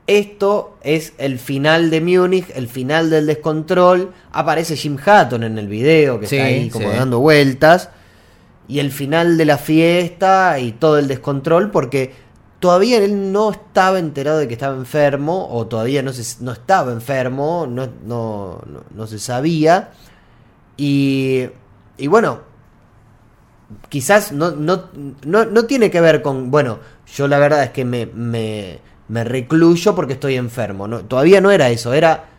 esto 0.07 0.79
es 0.83 1.13
el 1.19 1.39
final 1.39 1.91
de 1.91 2.01
Múnich, 2.01 2.47
el 2.55 2.69
final 2.69 3.11
del 3.11 3.27
descontrol. 3.27 4.13
Aparece 4.33 4.77
Jim 4.77 4.97
Hatton 5.05 5.43
en 5.45 5.59
el 5.59 5.69
video, 5.69 6.19
que 6.19 6.27
Sí, 6.27 6.37
está 6.37 6.47
ahí 6.49 6.71
como 6.71 6.91
sí. 6.91 6.97
dando 6.97 7.19
vueltas. 7.21 7.91
Y 8.69 8.81
el 8.81 8.93
final 8.93 9.39
de 9.39 9.45
la 9.47 9.59
fiesta 9.59 10.59
y 10.59 10.73
todo 10.73 10.99
el 10.99 11.09
descontrol, 11.09 11.71
porque 11.71 12.15
todavía 12.61 12.99
él 12.99 13.33
no 13.33 13.51
estaba 13.51 13.99
enterado 13.99 14.39
de 14.39 14.49
que 14.49 14.55
estaba 14.55 14.77
enfermo, 14.77 15.49
o 15.51 15.67
todavía 15.67 16.03
no, 16.03 16.13
se, 16.13 16.45
no 16.45 16.53
estaba 16.53 16.93
enfermo, 16.93 17.67
no, 17.69 17.89
no, 18.05 18.61
no, 18.95 19.07
se 19.07 19.19
sabía. 19.19 19.91
Y, 20.77 21.47
y 21.97 22.07
bueno, 22.07 22.41
quizás 23.89 24.33
no, 24.33 24.51
no, 24.53 25.65
tiene 25.65 25.91
que 25.91 26.01
ver 26.01 26.23
con, 26.23 26.51
bueno, 26.51 26.79
yo 27.15 27.27
la 27.27 27.39
verdad 27.39 27.65
es 27.65 27.71
que 27.71 27.85
me, 27.85 28.07
me, 28.07 28.81
me 29.09 29.25
recluyo 29.25 29.95
porque 29.95 30.15
estoy 30.15 30.37
enfermo. 30.37 30.89
Todavía 31.05 31.41
no 31.41 31.51
era 31.51 31.71
eso, 31.71 31.95
era 31.95 32.38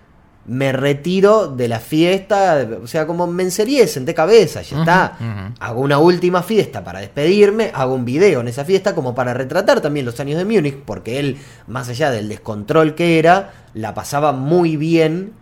me 0.49 0.71
retiro 0.71 1.47
de 1.47 1.67
la 1.67 1.79
fiesta, 1.79 2.67
o 2.81 2.87
sea, 2.87 3.05
como 3.05 3.27
me 3.27 3.43
enserié, 3.43 3.85
senté 3.85 4.15
cabeza, 4.15 4.63
ya 4.63 4.79
está. 4.79 5.53
Hago 5.59 5.81
una 5.81 5.99
última 5.99 6.41
fiesta 6.41 6.83
para 6.83 6.99
despedirme, 6.99 7.69
hago 7.71 7.93
un 7.93 8.03
video 8.03 8.41
en 8.41 8.47
esa 8.47 8.65
fiesta 8.65 8.95
como 8.95 9.13
para 9.13 9.35
retratar 9.35 9.79
también 9.79 10.07
los 10.07 10.19
años 10.19 10.39
de 10.39 10.45
Múnich, 10.45 10.77
porque 10.85 11.19
él, 11.19 11.37
más 11.67 11.87
allá 11.89 12.09
del 12.09 12.27
descontrol 12.29 12.95
que 12.95 13.19
era, 13.19 13.53
la 13.75 13.93
pasaba 13.93 14.31
muy 14.31 14.75
bien 14.75 15.33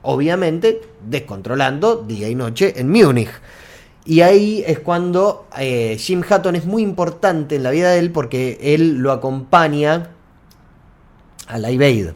obviamente 0.00 0.80
descontrolando 1.06 1.96
día 1.96 2.30
y 2.30 2.34
noche 2.34 2.72
en 2.76 2.90
Múnich. 2.90 3.30
Y 4.06 4.22
ahí 4.22 4.64
es 4.66 4.78
cuando 4.78 5.46
eh, 5.58 5.98
Jim 5.98 6.22
Hatton 6.26 6.56
es 6.56 6.64
muy 6.64 6.82
importante 6.82 7.56
en 7.56 7.62
la 7.62 7.70
vida 7.70 7.90
de 7.90 7.98
él 7.98 8.12
porque 8.12 8.58
él 8.62 8.94
lo 8.94 9.12
acompaña 9.12 10.08
a 11.46 11.58
Live 11.58 11.84
Aid. 11.84 12.08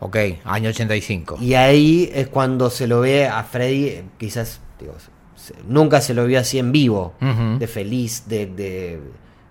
Ok, 0.00 0.16
año 0.44 0.70
85. 0.70 1.38
Y 1.40 1.54
ahí 1.54 2.10
es 2.14 2.28
cuando 2.28 2.70
se 2.70 2.86
lo 2.86 3.00
ve 3.00 3.26
a 3.26 3.42
Freddy, 3.44 3.84
eh, 3.86 4.04
quizás, 4.18 4.60
digo, 4.80 4.94
se- 5.34 5.54
nunca 5.68 6.00
se 6.00 6.14
lo 6.14 6.24
vio 6.26 6.38
así 6.40 6.58
en 6.58 6.70
vivo, 6.72 7.14
de 7.58 7.66
feliz, 7.66 8.24
de, 8.28 8.46
de- 8.46 9.00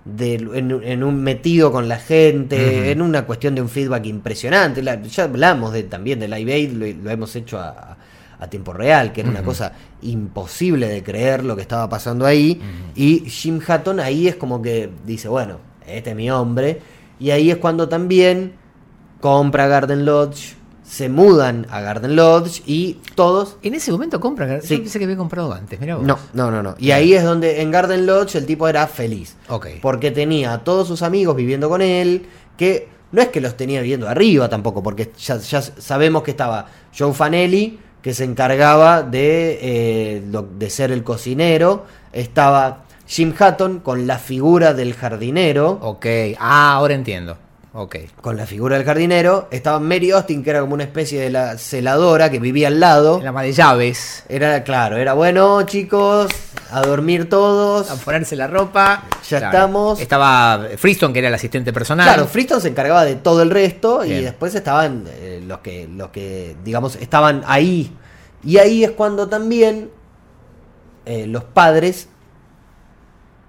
de- 0.05 0.35
en, 0.35 0.71
en 0.83 1.03
un 1.03 1.21
metido 1.21 1.71
con 1.71 1.89
la 1.89 1.97
gente, 1.97 2.91
en 2.91 3.01
una 3.01 3.25
cuestión 3.25 3.55
de 3.55 3.61
un 3.61 3.67
feedback 3.69 4.05
impresionante. 4.05 4.81
La- 4.81 5.01
ya 5.01 5.23
hablamos 5.25 5.73
de, 5.73 5.83
también 5.83 6.19
de 6.19 6.29
Live 6.29 6.53
Aid, 6.53 6.71
lo, 6.71 7.03
lo 7.03 7.09
hemos 7.11 7.35
hecho 7.35 7.59
a, 7.59 7.97
a 8.39 8.47
tiempo 8.49 8.71
real, 8.71 9.11
que 9.11 9.21
era 9.21 9.29
una 9.29 9.43
cosa 9.43 9.73
imposible 10.01 10.87
de 10.87 11.03
creer 11.03 11.43
lo 11.43 11.55
que 11.55 11.61
estaba 11.61 11.89
pasando 11.89 12.25
ahí. 12.25 12.61
Y 12.95 13.29
Jim 13.29 13.59
Hatton 13.67 13.99
ahí 13.99 14.27
es 14.27 14.35
como 14.37 14.61
que 14.61 14.89
dice, 15.05 15.27
bueno, 15.27 15.57
este 15.85 16.11
es 16.11 16.15
mi 16.15 16.29
hombre. 16.31 16.79
Y 17.19 17.31
ahí 17.31 17.49
es 17.51 17.57
cuando 17.57 17.89
también 17.89 18.53
compra 19.21 19.67
Garden 19.67 20.05
Lodge, 20.05 20.55
se 20.83 21.09
mudan 21.09 21.67
a 21.69 21.81
Garden 21.81 22.15
Lodge 22.15 22.61
y 22.65 22.93
todos... 23.15 23.57
En 23.61 23.73
ese 23.73 23.91
momento 23.91 24.19
compra, 24.21 24.61
Sí. 24.61 24.77
yo 24.77 24.83
pensé 24.83 24.99
que 24.99 25.05
había 25.05 25.17
comprado 25.17 25.51
antes, 25.53 25.79
mira 25.79 25.95
vos. 25.97 26.05
No, 26.05 26.17
no, 26.33 26.49
no, 26.49 26.63
no. 26.63 26.75
Y 26.79 26.91
ahí 26.91 27.13
es 27.13 27.23
donde 27.23 27.61
en 27.61 27.71
Garden 27.71 28.05
Lodge 28.05 28.35
el 28.35 28.45
tipo 28.45 28.67
era 28.69 28.87
feliz. 28.87 29.35
Ok. 29.49 29.67
Porque 29.81 30.11
tenía 30.11 30.53
a 30.53 30.63
todos 30.63 30.87
sus 30.87 31.01
amigos 31.01 31.35
viviendo 31.35 31.67
con 31.67 31.81
él, 31.81 32.25
que 32.55 32.87
no 33.11 33.21
es 33.21 33.27
que 33.29 33.41
los 33.41 33.57
tenía 33.57 33.81
viviendo 33.81 34.07
arriba 34.07 34.47
tampoco, 34.49 34.81
porque 34.81 35.11
ya, 35.17 35.37
ya 35.37 35.61
sabemos 35.61 36.23
que 36.23 36.31
estaba 36.31 36.67
Joe 36.97 37.13
Fanelli, 37.13 37.79
que 38.01 38.13
se 38.13 38.23
encargaba 38.23 39.01
de, 39.03 39.59
eh, 39.61 40.23
lo- 40.31 40.43
de 40.57 40.69
ser 40.69 40.91
el 40.93 41.03
cocinero, 41.03 41.85
estaba 42.13 42.83
Jim 43.05 43.33
Hatton 43.37 43.79
con 43.79 44.07
la 44.07 44.17
figura 44.19 44.73
del 44.73 44.93
jardinero, 44.93 45.79
Ok, 45.81 46.05
ah, 46.39 46.73
ahora 46.73 46.93
entiendo. 46.93 47.37
Ok. 47.79 47.95
con 48.21 48.35
la 48.37 48.47
figura 48.47 48.75
del 48.75 48.83
jardinero, 48.85 49.47
estaba 49.51 49.79
Mary 49.79 50.09
Austin, 50.09 50.43
que 50.43 50.49
era 50.49 50.61
como 50.61 50.73
una 50.73 50.83
especie 50.83 51.21
de 51.21 51.29
la 51.29 51.59
celadora 51.59 52.31
que 52.31 52.39
vivía 52.39 52.69
al 52.69 52.79
lado. 52.79 53.19
La 53.21 53.29
ama 53.29 53.43
de 53.43 53.53
llaves, 53.53 54.23
Era 54.27 54.63
claro, 54.63 54.97
era 54.97 55.13
bueno, 55.13 55.61
chicos, 55.61 56.27
a 56.71 56.81
dormir 56.81 57.29
todos. 57.29 57.91
a 57.91 57.95
ponerse 57.97 58.35
la 58.35 58.47
ropa. 58.47 59.03
Ya 59.29 59.37
estamos. 59.37 59.99
Estaba 59.99 60.65
Freestone, 60.75 61.13
que 61.13 61.19
era 61.19 61.27
el 61.27 61.35
asistente 61.35 61.71
personal. 61.71 62.07
Claro, 62.07 62.25
Freestone 62.27 62.61
se 62.61 62.69
encargaba 62.69 63.05
de 63.05 63.15
todo 63.15 63.43
el 63.43 63.51
resto 63.51 64.03
y 64.03 64.09
después 64.23 64.55
estaban 64.55 65.03
eh, 65.07 65.43
los 65.45 65.59
que 65.59 65.87
los 65.87 66.09
que 66.09 66.55
digamos 66.63 66.95
estaban 66.95 67.43
ahí 67.45 67.95
y 68.43 68.57
ahí 68.57 68.83
es 68.85 68.91
cuando 68.91 69.27
también 69.29 69.91
eh, 71.05 71.27
los 71.27 71.43
padres 71.43 72.09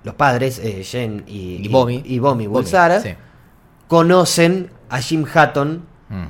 los 0.04 0.14
padres 0.14 0.58
eh, 0.62 0.84
Jen 0.84 1.24
y, 1.26 1.64
Y 1.64 1.68
Bomi. 1.68 2.02
y 2.04 2.18
Bomi 2.18 2.46
Bomi, 2.46 2.46
Bulsara 2.46 3.00
sí. 3.00 3.14
Conocen 3.88 4.70
a 4.88 5.00
Jim 5.00 5.24
Hatton 5.32 5.86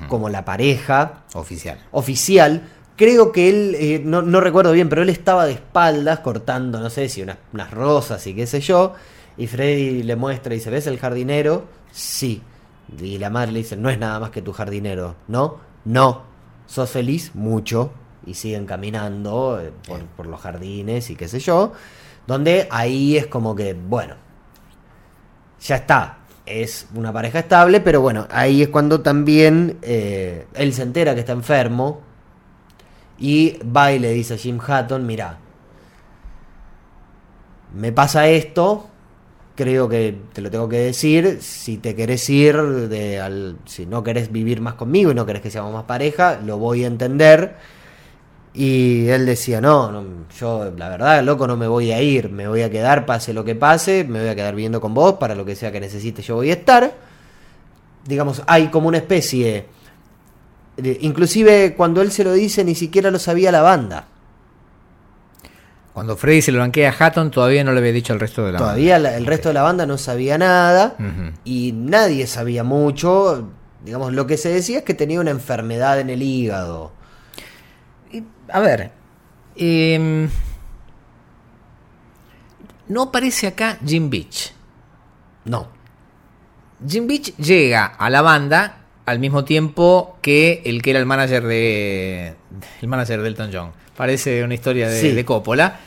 como 0.09 0.29
la 0.29 0.45
pareja 0.45 1.23
Oficial. 1.35 1.79
oficial. 1.93 2.63
Creo 2.97 3.31
que 3.31 3.49
él, 3.49 3.77
eh, 3.79 4.03
no, 4.05 4.23
no 4.23 4.41
recuerdo 4.41 4.73
bien, 4.73 4.89
pero 4.89 5.03
él 5.03 5.09
estaba 5.09 5.47
de 5.47 5.53
espaldas 5.53 6.19
cortando, 6.19 6.81
no 6.81 6.91
sé 6.91 7.09
si 7.09 7.23
unas, 7.23 7.39
unas 7.53 7.71
rosas 7.71 8.27
y 8.27 8.35
qué 8.35 8.47
sé 8.49 8.61
yo. 8.61 8.95
Y 9.37 9.47
Freddy 9.47 10.03
le 10.03 10.17
muestra 10.17 10.53
y 10.53 10.59
dice, 10.59 10.71
¿ves 10.71 10.89
el 10.89 10.99
jardinero? 10.99 11.67
Sí. 11.93 12.43
Y 13.01 13.19
la 13.19 13.31
madre 13.31 13.53
le 13.53 13.59
dice, 13.61 13.77
no 13.77 13.89
es 13.89 13.99
nada 14.01 14.19
más 14.19 14.31
que 14.31 14.43
tu 14.43 14.53
jardinero, 14.53 15.15
¿no? 15.29 15.59
No. 15.85 16.23
¿Sos 16.67 16.91
feliz? 16.91 17.31
Mucho. 17.35 17.93
Y 18.27 18.35
siguen 18.35 18.67
caminando 18.67 19.61
eh, 19.63 19.71
por, 19.87 20.05
por 20.07 20.27
los 20.27 20.41
jardines 20.41 21.09
y 21.11 21.15
qué 21.15 21.29
sé 21.29 21.39
yo. 21.39 21.73
Donde 22.27 22.67
ahí 22.73 23.17
es 23.17 23.29
como 23.29 23.55
que, 23.55 23.75
bueno, 23.75 24.17
ya 25.61 25.77
está. 25.77 26.18
Es 26.51 26.87
una 26.95 27.13
pareja 27.13 27.41
estable, 27.41 27.81
pero 27.81 28.01
bueno, 28.01 28.27
ahí 28.31 28.63
es 28.63 28.69
cuando 28.69 29.03
también 29.03 29.77
eh, 29.83 30.47
él 30.55 30.73
se 30.73 30.83
entera 30.83 31.15
que 31.15 31.21
está 31.21 31.33
enfermo 31.33 32.01
y 33.19 33.59
va 33.65 33.93
y 33.93 33.99
le 33.99 34.13
dice 34.13 34.35
a 34.35 34.37
Jim 34.39 34.59
Hatton, 34.67 35.05
mira, 35.05 35.39
me 37.75 37.93
pasa 37.93 38.29
esto, 38.29 38.89
creo 39.57 39.91
que 39.91 40.17
te 40.33 40.41
lo 40.41 40.51
tengo 40.51 40.71
que 40.71 40.79
decir, 40.79 41.39
si 41.43 41.77
te 41.77 41.95
querés 41.95 42.31
ir, 42.31 42.57
de 42.57 43.21
al, 43.21 43.59
si 43.67 43.85
no 43.85 44.03
querés 44.03 44.33
vivir 44.33 44.63
más 44.63 44.75
conmigo 44.75 45.11
y 45.11 45.15
no 45.15 45.27
querés 45.27 45.43
que 45.43 45.51
seamos 45.51 45.75
más 45.75 45.85
pareja, 45.85 46.41
lo 46.41 46.57
voy 46.57 46.85
a 46.85 46.87
entender. 46.87 47.57
Y 48.55 49.07
él 49.09 49.27
decía, 49.27 49.61
no, 49.61 49.93
no, 49.93 50.05
yo 50.39 50.73
la 50.77 50.89
verdad, 50.89 51.23
loco, 51.23 51.47
no 51.47 51.57
me 51.57 51.69
voy 51.69 51.93
a 51.93 52.01
ir, 52.03 52.31
me 52.31 52.49
voy 52.49 52.63
a 52.63 52.71
quedar, 52.71 53.07
pase 53.07 53.33
lo 53.33 53.45
que 53.45 53.55
pase, 53.55 54.05
me 54.05 54.21
voy 54.21 54.29
a 54.29 54.35
quedar 54.35 54.55
viviendo 54.55 54.81
con 54.81 54.95
vos, 54.95 55.15
para 55.15 55.35
lo 55.35 55.45
que 55.45 55.55
sea 55.55 55.71
que 55.71 55.81
necesites 55.81 56.27
yo 56.27 56.35
voy 56.37 56.51
a 56.51 56.55
estar. 56.55 56.93
Digamos, 58.07 58.43
hay 58.47 58.69
como 58.69 58.89
una 58.89 58.97
especie, 58.99 59.67
inclusive 61.01 61.75
cuando 61.77 62.01
él 62.03 62.11
se 62.11 62.25
lo 62.25 62.33
dice, 62.33 62.65
ni 62.65 62.75
siquiera 62.75 63.11
lo 63.11 63.19
sabía 63.19 63.53
la 63.53 63.61
banda. 63.63 64.07
Cuando 65.93 66.17
Freddy 66.17 66.43
se 66.43 66.53
lo 66.53 66.61
banquea 66.61 66.91
a 66.97 67.07
Hatton, 67.07 67.31
todavía 67.31 67.65
no 67.65 67.73
le 67.73 67.81
había 67.81 67.93
dicho 67.93 68.13
al 68.13 68.21
resto 68.21 68.45
de 68.47 68.53
la 68.53 68.59
Todavía 68.59 68.99
la- 69.01 69.17
el 69.17 69.27
resto 69.27 69.49
de 69.49 69.55
la 69.55 69.63
banda 69.63 69.85
no 69.85 69.99
sabía 69.99 70.39
nada 70.39 70.95
y 71.45 71.73
nadie 71.73 72.27
sabía 72.29 72.63
mucho. 72.63 73.49
Digamos, 73.85 74.13
lo 74.13 74.27
que 74.27 74.37
se 74.37 74.49
decía 74.49 74.79
es 74.79 74.85
que 74.85 74.95
tenía 74.95 75.21
una 75.21 75.31
enfermedad 75.33 75.99
en 75.99 76.11
el 76.11 76.23
hígado. 76.23 76.93
Y, 78.13 78.23
A 78.51 78.61
ver. 78.61 78.91
em, 79.57 80.29
no 82.89 83.03
aparece 83.03 83.47
acá 83.47 83.79
Jim 83.85 84.09
Beach. 84.09 84.53
No. 85.45 85.69
Jim 86.87 87.07
Beach 87.07 87.35
llega 87.37 87.87
a 87.87 88.09
la 88.09 88.23
banda 88.23 88.77
al 89.07 89.19
mismo 89.19 89.45
tiempo 89.45 90.19
que 90.23 90.63
el 90.65 90.81
que 90.83 90.91
era 90.91 90.99
el 91.01 91.07
manager 91.07 91.45
de 91.45 92.35
el 92.81 92.89
manager 92.89 93.21
de 93.23 93.29
Elton 93.29 93.51
John. 93.53 93.73
Parece 93.97 94.45
una 94.45 94.55
historia 94.55 94.89
de, 94.89 95.01
Sí. 95.01 95.13
de 95.13 95.25
Coppola, 95.25 95.81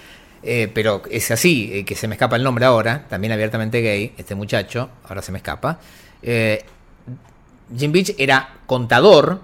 eh, 0.44 0.70
pero 0.74 1.02
es 1.10 1.32
así, 1.32 1.70
eh, 1.74 1.86
que 1.86 1.96
se 1.96 2.08
me 2.08 2.16
escapa 2.16 2.36
el 2.36 2.44
nombre 2.44 2.66
ahora, 2.66 3.06
también 3.08 3.32
abiertamente 3.32 3.82
gay, 3.82 4.14
este 4.18 4.36
muchacho, 4.36 4.90
ahora 5.08 5.22
se 5.22 5.32
me 5.32 5.38
escapa. 5.38 5.80
Eh, 6.22 6.64
Jim 7.76 7.92
Beach 7.92 8.14
era 8.18 8.58
contador 8.66 9.40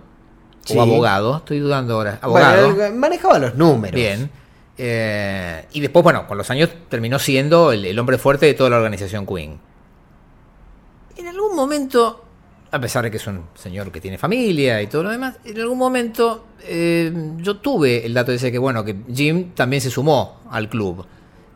Sí. 0.67 0.77
o 0.77 0.81
abogado, 0.81 1.37
estoy 1.37 1.59
dudando 1.59 1.95
ahora, 1.95 2.19
abogado. 2.21 2.75
Bueno, 2.75 2.95
manejaba 2.95 3.39
los 3.39 3.55
números. 3.55 3.95
Bien. 3.95 4.29
Eh, 4.77 5.65
y 5.71 5.79
después, 5.79 6.03
bueno, 6.03 6.27
con 6.27 6.37
los 6.37 6.49
años 6.51 6.69
terminó 6.89 7.17
siendo 7.19 7.71
el, 7.71 7.85
el 7.85 7.97
hombre 7.97 8.17
fuerte 8.17 8.45
de 8.45 8.53
toda 8.53 8.69
la 8.69 8.77
organización 8.77 9.25
Queen. 9.25 9.59
En 11.15 11.27
algún 11.27 11.55
momento, 11.55 12.23
a 12.69 12.79
pesar 12.79 13.03
de 13.03 13.11
que 13.11 13.17
es 13.17 13.25
un 13.27 13.43
señor 13.55 13.91
que 13.91 14.01
tiene 14.01 14.17
familia 14.17 14.81
y 14.81 14.87
todo 14.87 15.03
lo 15.03 15.09
demás, 15.09 15.37
en 15.45 15.59
algún 15.59 15.77
momento 15.77 16.45
eh, 16.63 17.11
yo 17.37 17.57
tuve 17.57 18.05
el 18.05 18.13
dato 18.13 18.31
de 18.31 18.37
ese 18.37 18.51
que, 18.51 18.57
bueno, 18.59 18.83
que 18.83 18.95
Jim 19.13 19.51
también 19.55 19.81
se 19.81 19.89
sumó 19.89 20.41
al 20.51 20.69
club 20.69 21.05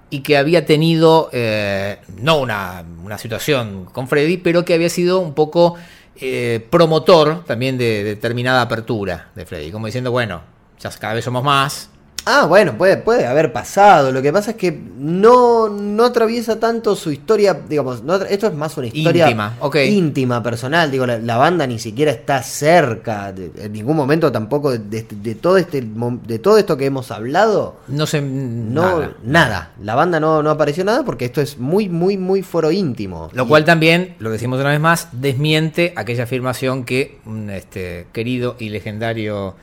y 0.10 0.22
que 0.22 0.38
había 0.38 0.66
tenido, 0.66 1.30
eh, 1.32 2.00
no 2.18 2.40
una, 2.40 2.84
una 3.04 3.18
situación 3.18 3.86
con 3.86 4.08
Freddy, 4.08 4.38
pero 4.38 4.66
que 4.66 4.74
había 4.74 4.90
sido 4.90 5.20
un 5.20 5.34
poco 5.34 5.76
eh, 6.22 6.66
promotor 6.70 7.44
también 7.46 7.78
de 7.78 8.04
determinada 8.04 8.62
apertura 8.62 9.30
de 9.36 9.46
Freddy, 9.46 9.72
como 9.72 9.88
diciendo, 9.88 10.12
bueno, 10.12 10.42
ya 10.80 10.90
cada 10.92 11.16
vez 11.16 11.26
somos 11.26 11.44
más, 11.44 11.90
Ah, 12.26 12.46
bueno, 12.46 12.78
puede, 12.78 12.98
puede 12.98 13.26
haber 13.26 13.52
pasado. 13.52 14.12
Lo 14.12 14.22
que 14.22 14.32
pasa 14.32 14.52
es 14.52 14.58
que 14.58 14.72
no, 14.98 15.70
no 15.70 16.06
atraviesa 16.06 16.60
tanto 16.60 16.96
su 16.96 17.12
historia, 17.12 17.60
digamos, 17.68 18.04
no 18.04 18.16
esto 18.16 18.48
es 18.48 18.54
más 18.54 18.78
una 18.78 18.88
historia 18.88 19.26
Íntima, 19.26 19.54
íntima, 19.86 20.44
personal. 20.44 20.92
Digo, 20.92 21.08
la, 21.08 21.18
la 21.18 21.38
banda 21.38 21.66
ni 21.66 21.80
siquiera 21.80 22.12
está 22.12 22.44
cerca, 22.44 23.32
de- 23.34 23.52
en 23.66 23.74
ningún 23.74 23.96
momento 23.98 24.32
tampoco 24.32 24.72
de, 24.72 24.78
de- 24.80 25.08
de 25.10 25.36
todo 25.36 25.58
este 25.58 25.82
de 25.82 26.40
todo 26.40 26.58
esto 26.60 26.78
que 26.78 26.86
hemos 26.86 27.10
hablado. 27.10 27.78
no 27.88 28.06
sé 28.06 28.22
No, 28.22 28.82
nada. 29.00 29.12
nada. 29.24 29.72
La 29.84 29.96
banda 29.96 30.20
no, 30.20 30.44
no 30.44 30.52
apareció 30.52 30.84
nada 30.86 31.04
porque 31.04 31.26
esto 31.26 31.42
es 31.42 31.58
muy, 31.58 31.90
muy, 31.90 32.18
muy 32.18 32.44
foro 32.44 32.72
íntimo. 32.72 33.30
Lo 33.34 33.46
Y- 33.46 33.48
cual 33.48 33.66
también, 33.66 34.16
lo 34.20 34.30
decimos 34.30 34.60
una 34.60 34.70
vez 34.70 34.80
más, 34.80 35.08
desmiente 35.12 35.94
aquella 35.96 36.24
afirmación 36.26 36.84
que 36.84 37.20
un 37.26 37.50
este, 37.50 38.06
querido 38.14 38.56
y 38.60 38.70
legendario 38.70 39.56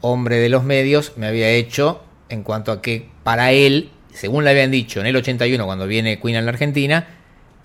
hombre 0.00 0.36
de 0.36 0.48
los 0.48 0.64
medios 0.64 1.12
me 1.16 1.26
había 1.26 1.48
hecho 1.50 2.02
en 2.28 2.42
cuanto 2.42 2.72
a 2.72 2.80
que 2.82 3.08
para 3.22 3.52
él, 3.52 3.90
según 4.12 4.44
le 4.44 4.50
habían 4.50 4.70
dicho 4.70 5.00
en 5.00 5.06
el 5.06 5.16
81 5.16 5.64
cuando 5.66 5.86
viene 5.86 6.20
Queen 6.20 6.36
a 6.36 6.42
la 6.42 6.50
Argentina, 6.50 7.06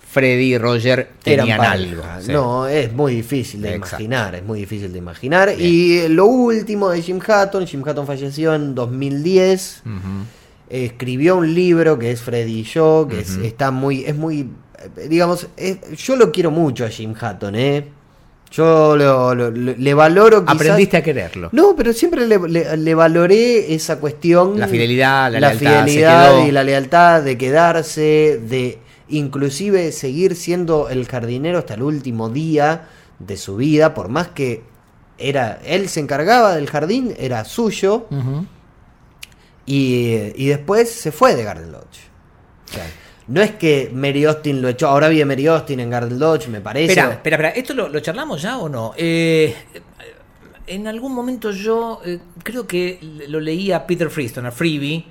Freddy 0.08 0.54
y 0.54 0.58
Roger 0.58 1.10
eran 1.24 1.46
tenían 1.46 1.60
algo. 1.60 2.02
sí. 2.20 2.32
No, 2.32 2.66
es 2.66 2.92
muy 2.92 3.16
difícil 3.16 3.60
de 3.62 3.74
Exacto. 3.74 4.02
imaginar, 4.02 4.34
es 4.36 4.42
muy 4.44 4.60
difícil 4.60 4.92
de 4.92 4.98
imaginar. 4.98 5.54
Bien. 5.56 5.60
Y 5.70 6.08
lo 6.08 6.26
último 6.26 6.88
de 6.90 7.02
Jim 7.02 7.20
Hatton, 7.26 7.66
Jim 7.66 7.82
Hatton 7.86 8.06
falleció 8.06 8.54
en 8.54 8.74
2010. 8.74 9.82
Ujú. 9.84 10.26
escribió 10.68 11.36
un 11.36 11.54
libro 11.54 11.96
que 11.96 12.10
es 12.10 12.20
Freddy 12.22 12.60
y 12.60 12.62
yo, 12.64 13.06
que 13.08 13.20
es- 13.20 13.36
está 13.36 13.70
muy, 13.70 14.04
es 14.04 14.16
muy, 14.16 14.50
eh, 14.96 15.06
digamos, 15.08 15.46
es- 15.56 15.78
yo 15.96 16.16
lo 16.16 16.32
quiero 16.32 16.50
mucho 16.50 16.84
a 16.84 16.88
Jim 16.88 17.14
Hatton, 17.18 17.54
¿eh? 17.54 17.84
Yo 18.50 18.96
lo- 18.96 19.34
lo- 19.34 19.50
le 19.50 19.94
valoro 19.94 20.42
quizás- 20.44 20.54
Aprendiste 20.54 20.96
a 20.96 21.02
quererlo. 21.02 21.48
No, 21.52 21.74
pero 21.76 21.92
siempre 21.92 22.26
le, 22.26 22.38
le- 22.48 22.76
le 22.76 22.94
valoré 22.94 23.74
esa 23.74 23.98
cuestión. 23.98 24.58
La 24.58 24.68
fidelidad, 24.68 25.30
la 25.32 25.40
lealtad, 25.48 25.84
se 25.86 25.90
fidelidad 25.92 26.46
y 26.46 26.52
la 26.52 26.64
lealtad 26.64 27.22
de 27.22 27.36
quedarse, 27.38 28.40
de 28.48 28.78
inclusive 29.08 29.92
seguir 29.92 30.34
siendo 30.36 30.88
el 30.88 31.06
jardinero 31.06 31.58
hasta 31.58 31.74
el 31.74 31.82
último 31.82 32.28
día 32.30 32.88
de 33.18 33.36
su 33.36 33.56
vida, 33.56 33.94
por 33.94 34.08
más 34.08 34.28
que 34.28 34.62
era 35.18 35.58
él 35.64 35.88
se 35.88 36.00
encargaba 36.00 36.54
del 36.54 36.68
jardín, 36.68 37.14
era 37.18 37.44
suyo, 37.44 38.06
y, 39.66 40.32
y 40.36 40.46
después 40.48 40.90
se 40.90 41.12
fue 41.12 41.34
de 41.34 41.42
Garden 41.44 41.72
Lodge. 41.72 42.08
O 42.68 42.72
sea, 42.72 42.86
no 43.28 43.42
es 43.42 43.52
que 43.52 43.90
Mary 43.92 44.24
Austin 44.24 44.62
lo 44.62 44.68
echó, 44.68 44.88
ahora 44.88 45.08
vi 45.08 45.20
a 45.20 45.26
Mary 45.26 45.46
Austin 45.46 45.80
en 45.80 45.90
Garden 45.90 46.18
Lodge, 46.18 46.48
me 46.48 46.60
parece. 46.60 46.92
Espera, 46.92 47.12
espera, 47.12 47.36
espera. 47.36 47.48
¿Esto 47.50 47.74
lo, 47.74 47.88
lo 47.88 48.00
charlamos 48.00 48.40
ya 48.40 48.58
o 48.58 48.68
no? 48.68 48.92
Eh, 48.96 49.54
en 50.66 50.86
algún 50.86 51.12
momento 51.12 51.50
yo 51.50 52.00
eh, 52.04 52.18
creo 52.42 52.66
que 52.66 52.98
lo 53.28 53.40
leí 53.40 53.72
a 53.72 53.86
Peter 53.86 54.10
Freeston, 54.10 54.46
a 54.46 54.52
Freebie, 54.52 55.04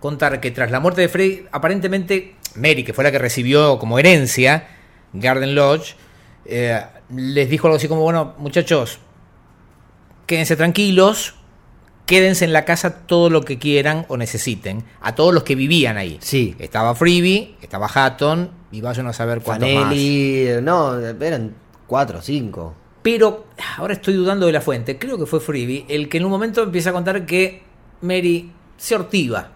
contar 0.00 0.40
que 0.40 0.50
tras 0.50 0.70
la 0.70 0.80
muerte 0.80 1.00
de 1.00 1.08
Freddy, 1.08 1.44
aparentemente 1.50 2.36
Mary, 2.56 2.84
que 2.84 2.92
fue 2.92 3.04
la 3.04 3.10
que 3.10 3.18
recibió 3.18 3.78
como 3.78 3.98
herencia 3.98 4.68
Garden 5.12 5.54
Lodge, 5.54 5.94
eh, 6.44 6.80
les 7.14 7.48
dijo 7.48 7.66
algo 7.66 7.76
así 7.76 7.88
como, 7.88 8.02
bueno, 8.02 8.34
muchachos, 8.38 8.98
quédense 10.26 10.56
tranquilos, 10.56 11.34
quédense 12.06 12.44
en 12.44 12.52
la 12.52 12.64
casa 12.64 13.06
todo 13.06 13.28
lo 13.30 13.42
que 13.42 13.58
quieran 13.58 14.06
o 14.08 14.16
necesiten, 14.16 14.84
a 15.00 15.14
todos 15.14 15.34
los 15.34 15.42
que 15.42 15.54
vivían 15.54 15.96
ahí. 15.96 16.18
Sí. 16.20 16.54
Estaba 16.58 16.94
Freebie, 16.94 17.56
estaba 17.60 17.88
Hatton, 17.92 18.50
y 18.72 18.80
vayan 18.80 19.06
a 19.08 19.12
saber 19.12 19.40
cuántos 19.42 19.68
más. 19.70 19.84
Fanelli, 19.84 20.48
no, 20.62 20.98
eran 20.98 21.54
cuatro 21.86 22.20
o 22.20 22.22
cinco. 22.22 22.74
Pero 23.02 23.46
ahora 23.76 23.94
estoy 23.94 24.14
dudando 24.14 24.46
de 24.46 24.52
la 24.52 24.60
fuente. 24.60 24.98
Creo 24.98 25.18
que 25.18 25.26
fue 25.26 25.40
Freebie 25.40 25.84
el 25.88 26.08
que 26.08 26.18
en 26.18 26.24
un 26.24 26.30
momento 26.30 26.62
empieza 26.62 26.90
a 26.90 26.92
contar 26.92 27.24
que 27.26 27.62
Mary 28.00 28.50
se 28.76 28.94
ortiva. 28.94 29.50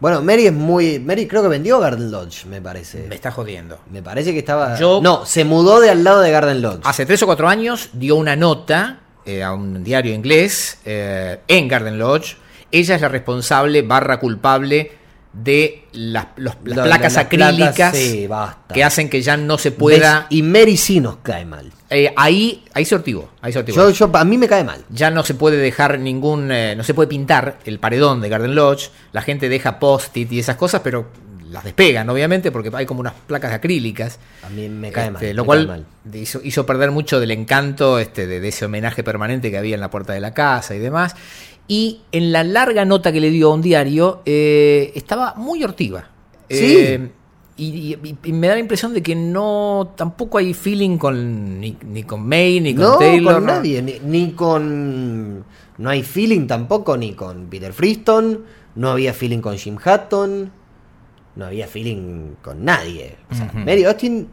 Bueno, 0.00 0.20
Mary 0.20 0.46
es 0.46 0.52
muy. 0.52 0.98
Mary 0.98 1.28
creo 1.28 1.42
que 1.42 1.48
vendió 1.48 1.78
Garden 1.78 2.10
Lodge, 2.10 2.46
me 2.46 2.60
parece. 2.60 3.06
Me 3.08 3.14
está 3.14 3.30
jodiendo. 3.30 3.78
Me 3.92 4.02
parece 4.02 4.32
que 4.32 4.40
estaba. 4.40 4.76
Yo- 4.76 4.98
No, 5.00 5.24
se 5.24 5.44
mudó 5.44 5.78
de 5.80 5.90
al 5.90 6.02
lado 6.02 6.20
de 6.20 6.32
Garden 6.32 6.60
Lodge. 6.60 6.80
Hace 6.82 7.06
tres 7.06 7.22
o 7.22 7.26
cuatro 7.26 7.48
años 7.48 7.90
dio 7.92 8.16
una 8.16 8.34
nota 8.34 9.01
eh, 9.26 9.42
a 9.42 9.52
un 9.52 9.82
diario 9.84 10.12
inglés 10.14 10.78
eh, 10.84 11.38
en 11.48 11.68
Garden 11.68 11.98
Lodge. 11.98 12.36
Ella 12.70 12.94
es 12.96 13.00
la 13.02 13.08
responsable 13.08 13.82
barra 13.82 14.18
culpable 14.18 14.92
de 15.32 15.84
las, 15.92 16.26
los- 16.36 16.56
las 16.64 16.86
placas 16.86 17.16
acrílicas 17.16 17.96
sí, 17.96 18.28
que 18.72 18.84
hacen 18.84 19.08
que 19.08 19.22
ya 19.22 19.36
no 19.38 19.56
se 19.56 19.70
pueda... 19.72 20.20
¿Ves? 20.20 20.26
Y 20.30 20.42
Mary 20.42 20.76
sí 20.76 21.00
nos 21.00 21.16
cae 21.22 21.44
mal. 21.46 21.72
Eh, 21.88 22.12
ahí, 22.16 22.64
ahí 22.74 22.84
se 22.84 22.94
ortivó. 22.94 23.30
Ahí. 23.40 23.52
Yo, 23.52 23.90
yo, 23.90 24.10
a 24.12 24.24
mí 24.24 24.36
me 24.38 24.46
cae 24.48 24.64
mal. 24.64 24.84
ya 24.90 25.10
no 25.10 25.24
se 25.24 25.34
puede 25.34 25.56
dejar 25.56 25.98
ningún, 25.98 26.50
eh, 26.52 26.74
no 26.76 26.84
se 26.84 26.92
puede 26.94 27.08
pintar 27.08 27.58
el 27.64 27.78
paredón 27.78 28.20
de 28.20 28.28
Garden 28.28 28.54
Lodge, 28.54 28.90
la 29.12 29.22
gente 29.22 29.48
deja 29.48 29.78
post-it 29.78 30.30
y 30.32 30.38
esas 30.38 30.56
cosas, 30.56 30.80
pero 30.84 31.06
las 31.52 31.64
despegan, 31.64 32.08
obviamente, 32.10 32.50
porque 32.50 32.70
hay 32.72 32.86
como 32.86 33.00
unas 33.00 33.12
placas 33.26 33.52
acrílicas. 33.52 34.18
A 34.42 34.48
mí 34.50 34.68
me 34.68 34.90
cae 34.90 35.10
mal. 35.10 35.22
Este, 35.22 35.34
lo 35.34 35.42
me 35.42 35.46
cual 35.46 35.66
mal. 35.68 35.86
hizo, 36.14 36.40
hizo 36.42 36.66
perder 36.66 36.90
mucho 36.90 37.20
del 37.20 37.30
encanto 37.30 37.98
este, 37.98 38.26
de, 38.26 38.40
de 38.40 38.48
ese 38.48 38.64
homenaje 38.64 39.04
permanente 39.04 39.50
que 39.50 39.58
había 39.58 39.74
en 39.74 39.80
la 39.80 39.90
puerta 39.90 40.12
de 40.12 40.20
la 40.20 40.34
casa 40.34 40.74
y 40.74 40.78
demás. 40.78 41.14
Y 41.68 42.00
en 42.10 42.32
la 42.32 42.42
larga 42.42 42.84
nota 42.84 43.12
que 43.12 43.20
le 43.20 43.30
dio 43.30 43.50
a 43.50 43.54
un 43.54 43.62
diario, 43.62 44.22
eh, 44.26 44.90
estaba 44.94 45.34
muy 45.36 45.62
hortiva. 45.62 46.08
Sí. 46.50 46.76
Eh, 46.78 47.10
y, 47.56 47.94
y- 48.02 48.16
y 48.24 48.32
me 48.32 48.48
da 48.48 48.54
la 48.54 48.60
impresión 48.60 48.92
de 48.94 49.02
que 49.02 49.14
no 49.14 49.92
tampoco 49.96 50.38
hay 50.38 50.54
feeling 50.54 50.96
con 50.98 51.60
ni, 51.60 51.76
ni 51.86 52.02
con 52.02 52.26
May 52.26 52.60
ni 52.60 52.74
con 52.74 52.84
No, 52.84 52.96
Taylor. 52.98 53.34
con 53.34 53.46
nadie. 53.46 53.80
Ni, 53.82 54.00
ni 54.00 54.32
con. 54.32 55.44
No 55.78 55.90
hay 55.90 56.02
feeling 56.02 56.46
tampoco, 56.46 56.96
ni 56.96 57.12
con 57.12 57.46
Peter 57.46 57.72
Freeston. 57.72 58.40
No 58.74 58.90
había 58.90 59.12
feeling 59.12 59.38
con 59.40 59.56
Jim 59.58 59.76
Hatton. 59.82 60.50
No 61.36 61.46
había 61.46 61.66
feeling 61.66 62.34
con 62.42 62.64
nadie. 62.64 63.16
O 63.30 63.34
sea. 63.34 63.50
Mary 63.54 63.84
Austin 63.84 64.28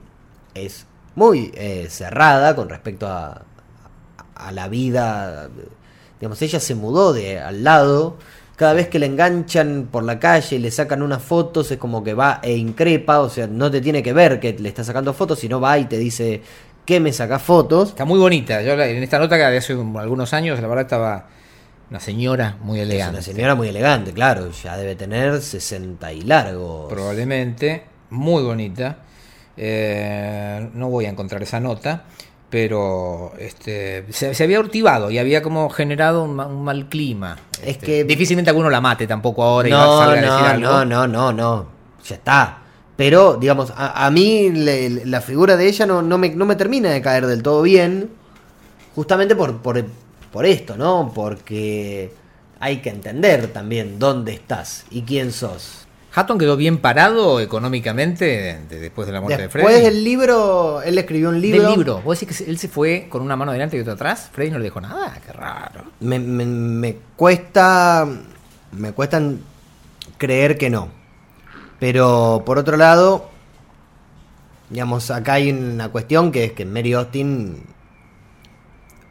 es 0.53 0.85
muy 1.15 1.51
eh, 1.55 1.87
cerrada 1.89 2.55
con 2.55 2.69
respecto 2.69 3.07
a, 3.07 3.43
a 4.35 4.51
la 4.51 4.67
vida. 4.67 5.49
Digamos, 6.19 6.41
ella 6.41 6.59
se 6.59 6.75
mudó 6.75 7.13
de 7.13 7.39
al 7.39 7.63
lado. 7.63 8.17
Cada 8.57 8.73
vez 8.73 8.89
que 8.89 8.99
le 8.99 9.05
enganchan 9.05 9.87
por 9.89 10.03
la 10.03 10.19
calle 10.19 10.57
y 10.57 10.59
le 10.59 10.69
sacan 10.69 11.01
unas 11.01 11.21
fotos, 11.23 11.71
es 11.71 11.77
como 11.77 12.03
que 12.03 12.13
va 12.13 12.41
e 12.43 12.57
increpa. 12.57 13.19
O 13.19 13.29
sea, 13.29 13.47
no 13.47 13.71
te 13.71 13.79
tiene 13.79 14.03
que 14.03 14.11
ver 14.11 14.39
que 14.41 14.51
le 14.59 14.67
está 14.67 14.83
sacando 14.83 15.13
fotos, 15.13 15.39
sino 15.39 15.61
va 15.61 15.77
y 15.79 15.85
te 15.85 15.97
dice 15.97 16.41
que 16.85 16.99
me 16.99 17.13
sacas 17.13 17.41
fotos. 17.41 17.89
Está 17.89 18.03
muy 18.03 18.19
bonita. 18.19 18.61
Yo 18.61 18.75
la- 18.75 18.87
en 18.87 19.01
esta 19.01 19.17
nota 19.19 19.37
que 19.37 19.43
de 19.43 19.57
hace 19.57 19.73
un- 19.75 19.95
algunos 19.95 20.33
años, 20.33 20.59
la 20.59 20.67
verdad 20.67 20.83
estaba 20.85 21.27
una 21.89 21.99
señora 21.99 22.57
muy 22.61 22.79
Es 22.79 22.85
elegante. 22.87 23.13
una 23.15 23.21
señora 23.23 23.55
muy 23.55 23.67
elegante, 23.67 24.13
claro. 24.13 24.51
Ya 24.63 24.77
debe 24.77 24.95
tener 24.95 25.41
60 25.41 26.13
y 26.13 26.21
largos. 26.21 26.87
Probablemente, 26.91 27.83
muy 28.11 28.43
bonita. 28.43 28.97
Eh, 29.57 30.69
no 30.73 30.89
voy 30.89 31.05
a 31.05 31.09
encontrar 31.09 31.41
esa 31.43 31.59
nota, 31.59 32.03
pero 32.49 33.33
este, 33.39 34.05
se, 34.11 34.33
se 34.33 34.43
había 34.43 34.59
urtivado 34.59 35.11
y 35.11 35.17
había 35.17 35.41
como 35.41 35.69
generado 35.69 36.23
un, 36.23 36.35
ma- 36.35 36.47
un 36.47 36.63
mal 36.63 36.87
clima. 36.89 37.37
Es 37.61 37.69
Este, 37.69 37.85
que- 37.85 38.03
difícilmente 38.05 38.49
alguno 38.49 38.69
la 38.69 38.79
mate 38.81 39.05
tampoco 39.07 39.43
ahora 39.43 39.67
y 39.67 39.71
No, 39.71 39.97
salga 39.99 40.11
a 40.13 40.15
decir 40.15 40.61
no, 40.63 40.69
algo. 40.77 40.85
no, 40.85 41.07
no, 41.07 41.07
no, 41.07 41.33
no. 41.33 41.67
Ya 42.07 42.15
está. 42.15 42.57
Pero, 42.95 43.35
digamos, 43.35 43.71
a, 43.75 44.05
a 44.05 44.11
mí 44.11 44.49
le- 44.49 44.89
le- 44.89 45.05
la 45.05 45.21
figura 45.21 45.57
de 45.57 45.67
ella 45.67 45.85
no, 45.85 46.01
no, 46.01 46.17
me, 46.17 46.29
no 46.29 46.45
me 46.45 46.55
termina 46.55 46.89
de 46.91 47.01
caer 47.01 47.25
del 47.27 47.43
todo 47.43 47.61
bien. 47.61 48.09
Justamente 48.95 49.35
por, 49.35 49.57
por, 49.61 49.83
por 50.31 50.45
esto, 50.45 50.75
¿no? 50.77 51.11
Porque 51.13 52.11
hay 52.59 52.77
que 52.77 52.89
entender 52.89 53.47
también 53.53 53.99
dónde 53.99 54.33
estás 54.33 54.85
y 54.91 55.03
quién 55.03 55.31
sos. 55.31 55.85
Hatton 56.13 56.39
quedó 56.39 56.57
bien 56.57 56.79
parado 56.79 57.39
económicamente 57.39 58.25
de- 58.25 58.59
de- 58.67 58.79
después 58.79 59.05
de 59.05 59.13
la 59.13 59.21
muerte 59.21 59.37
de 59.43 59.47
Después 59.47 59.63
Freddy. 59.63 59.83
del 59.85 60.03
libro, 60.03 60.81
él 60.81 60.97
escribió 60.97 61.29
un 61.29 61.39
libro. 61.39 61.61
Del 61.61 61.71
libro. 61.71 62.01
¿Vos 62.01 62.19
decís 62.19 62.35
que 62.37 62.49
él 62.49 62.57
se 62.57 62.67
fue 62.67 63.05
con 63.09 63.21
una 63.21 63.35
mano 63.35 63.51
adelante 63.51 63.77
y 63.77 63.81
otra 63.81 63.93
atrás? 63.93 64.29
Freddy 64.33 64.49
no 64.49 64.57
le 64.57 64.63
dijo 64.65 64.81
nada. 64.81 65.19
Qué 65.25 65.31
raro. 65.31 65.83
Me, 65.99 66.17
me- 66.19 66.45
me 66.45 66.97
cuesta. 67.15 68.07
Me 68.71 68.91
cuesta 68.93 69.21
creer 70.17 70.57
que 70.57 70.69
no. 70.71 70.89
Pero 71.79 72.41
por 72.45 72.57
otro 72.57 72.75
lado, 72.75 73.29
digamos, 74.69 75.09
acá 75.11 75.33
hay 75.33 75.51
una 75.51 75.89
cuestión 75.89 76.31
que 76.31 76.43
es 76.45 76.51
que 76.53 76.65
Mary 76.65 76.93
Austin 76.93 77.63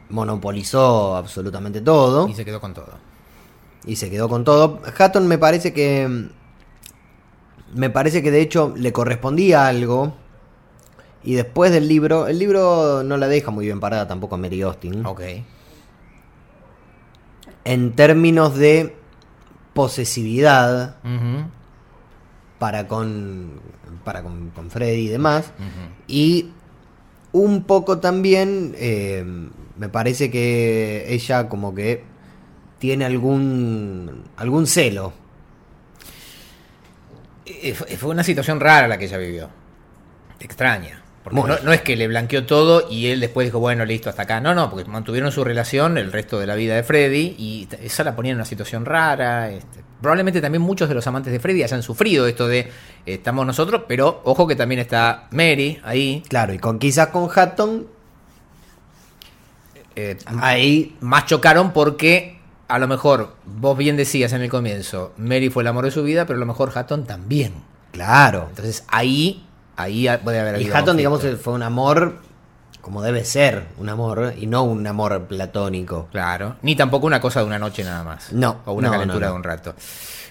monopolizó 0.09 1.15
absolutamente 1.15 1.81
todo 1.81 2.27
Y 2.27 2.33
se 2.33 2.43
quedó 2.45 2.59
con 2.59 2.73
todo. 2.73 2.97
y 3.85 3.95
se 3.95 4.09
quedó 4.09 4.27
con 4.29 4.43
todo. 4.43 4.81
Hatton 4.97 5.27
me 5.27 5.37
parece 5.37 5.73
que. 5.73 6.29
Me 7.73 7.89
parece 7.89 8.23
que 8.23 8.31
de 8.31 8.41
hecho 8.41 8.73
le 8.75 8.91
correspondía 8.91 9.67
algo. 9.67 10.13
Y 11.23 11.33
después 11.35 11.71
del 11.71 11.87
libro, 11.87 12.27
el 12.27 12.39
libro 12.39 13.03
no 13.03 13.17
la 13.17 13.27
deja 13.27 13.51
muy 13.51 13.65
bien 13.65 13.79
parada 13.79 14.07
tampoco 14.07 14.35
a 14.35 14.37
Mary 14.37 14.61
Austin. 14.61 15.05
Ok. 15.05 15.21
en 17.65 17.93
términos 17.93 18.55
de 18.55 18.95
posesividad 19.73 20.95
para 22.57 22.87
con 22.87 23.61
para 24.03 24.23
con, 24.23 24.49
con 24.51 24.69
Freddy 24.71 25.01
y 25.01 25.07
demás 25.09 25.51
y 26.07 26.49
un 27.31 27.63
poco 27.63 27.99
también 27.99 28.73
eh, 28.77 29.23
me 29.79 29.89
parece 29.89 30.29
que 30.29 31.05
ella 31.07 31.49
como 31.49 31.73
que 31.73 32.03
tiene 32.77 33.05
algún 33.05 34.25
algún 34.37 34.67
celo 34.67 35.13
Eh, 37.45 37.73
Fue 37.73 38.09
una 38.11 38.23
situación 38.23 38.59
rara 38.59 38.87
la 38.87 38.97
que 38.97 39.05
ella 39.05 39.17
vivió. 39.17 39.49
Extraña. 40.39 41.01
Porque 41.23 41.61
no, 41.63 41.73
es 41.73 41.81
que 41.81 41.95
le 41.95 42.07
blanqueó 42.07 42.45
todo 42.45 42.87
y 42.89 43.07
él 43.07 43.19
después 43.19 43.45
dijo, 43.45 43.59
bueno, 43.59 43.85
listo, 43.85 44.09
hasta 44.09 44.23
acá. 44.23 44.39
No, 44.39 44.55
no, 44.55 44.69
porque 44.69 44.89
mantuvieron 44.89 45.31
su 45.31 45.43
relación 45.43 45.97
el 45.97 46.11
resto 46.11 46.39
de 46.39 46.47
la 46.47 46.55
vida 46.55 46.75
de 46.75 46.83
Freddy 46.83 47.35
y 47.37 47.67
esa 47.81 48.03
la 48.03 48.15
ponía 48.15 48.31
en 48.31 48.37
una 48.37 48.45
situación 48.45 48.85
rara. 48.85 49.49
este. 49.49 49.83
Probablemente 50.01 50.39
también 50.41 50.61
muchos 50.61 50.87
de 50.87 50.95
los 50.95 51.05
amantes 51.07 51.33
de 51.33 51.39
Freddy 51.39 51.63
hayan 51.63 51.83
sufrido 51.83 52.25
esto 52.25 52.47
de 52.47 52.59
eh, 52.59 52.69
estamos 53.05 53.45
nosotros, 53.45 53.83
pero 53.87 54.21
ojo 54.23 54.47
que 54.47 54.55
también 54.55 54.79
está 54.79 55.27
Mary 55.31 55.79
ahí. 55.83 56.23
claro 56.29 56.53
y 56.53 56.59
con 56.59 56.79
quizás 56.79 57.07
con 57.07 57.29
Hatton 57.33 57.98
eh, 59.99 60.17
ahí 60.39 60.95
más 61.01 61.25
chocaron 61.25 61.71
porque 61.73 62.39
a 62.67 62.79
lo 62.79 62.87
mejor 62.87 63.35
vos 63.45 63.77
bien 63.77 63.97
decías 63.97 64.33
en 64.33 64.41
el 64.41 64.49
comienzo, 64.49 65.13
Mary 65.17 65.49
fue 65.49 65.63
el 65.63 65.67
amor 65.67 65.85
de 65.85 65.91
su 65.91 66.03
vida, 66.03 66.25
pero 66.25 66.37
a 66.37 66.39
lo 66.39 66.45
mejor 66.45 66.71
Hatton 66.73 67.05
también. 67.05 67.53
claro 67.91 68.45
Entonces 68.49 68.83
ahí, 68.87 69.45
ahí 69.75 70.07
puede 70.23 70.39
haber 70.39 70.61
y 70.61 70.69
Hatton 70.71 70.97
digamos 70.97 71.21
fue 71.41 71.53
un 71.53 71.63
amor 71.63 72.19
como 72.81 73.01
debe 73.01 73.25
ser 73.25 73.65
un 73.77 73.89
amor 73.89 74.33
y 74.37 74.47
no 74.47 74.63
un 74.63 74.85
amor 74.87 75.25
platónico 75.25 76.07
Claro, 76.11 76.55
ni 76.61 76.75
tampoco 76.75 77.07
una 77.07 77.19
cosa 77.19 77.41
de 77.41 77.45
una 77.45 77.59
noche 77.59 77.83
nada 77.83 78.03
más. 78.03 78.31
No, 78.31 78.61
O 78.65 78.73
una 78.73 78.87
no, 78.87 78.93
calentura 78.93 79.27
no, 79.27 79.27
no. 79.27 79.31
de 79.33 79.37
un 79.37 79.43
rato. 79.43 79.75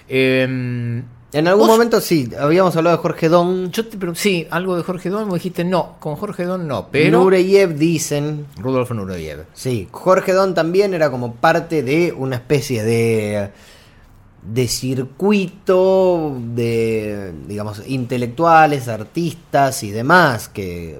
Eh, 0.07 1.03
En 1.31 1.47
algún 1.47 1.67
¿Vos? 1.67 1.75
momento 1.77 2.01
sí, 2.01 2.29
habíamos 2.39 2.75
hablado 2.75 2.97
de 2.97 3.03
Jorge 3.03 3.29
Don. 3.29 3.71
Yo 3.71 3.85
te 3.85 3.97
pregunté, 3.97 4.19
sí, 4.19 4.47
algo 4.49 4.75
de 4.75 4.83
Jorge 4.83 5.09
Don, 5.09 5.27
me 5.27 5.35
dijiste 5.35 5.63
no, 5.63 5.95
con 5.99 6.15
Jorge 6.15 6.43
Don 6.45 6.67
no, 6.67 6.87
pero 6.91 7.19
Nureyev 7.19 7.75
dicen. 7.75 8.47
Rudolf 8.57 8.89
Nureyev. 8.91 9.45
Sí, 9.53 9.87
Jorge 9.91 10.33
Don 10.33 10.55
también 10.55 10.93
era 10.95 11.11
como 11.11 11.35
parte 11.35 11.83
de 11.83 12.13
una 12.13 12.37
especie 12.37 12.83
de. 12.83 13.51
de 14.41 14.67
circuito 14.67 16.35
de. 16.55 17.31
digamos, 17.47 17.83
intelectuales, 17.87 18.87
artistas 18.87 19.83
y 19.83 19.91
demás 19.91 20.49
que. 20.49 20.99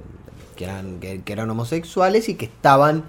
que 0.55 0.63
eran, 0.65 0.99
que, 0.99 1.23
que 1.23 1.33
eran 1.33 1.49
homosexuales 1.49 2.29
y 2.29 2.35
que 2.35 2.45
estaban 2.45 3.03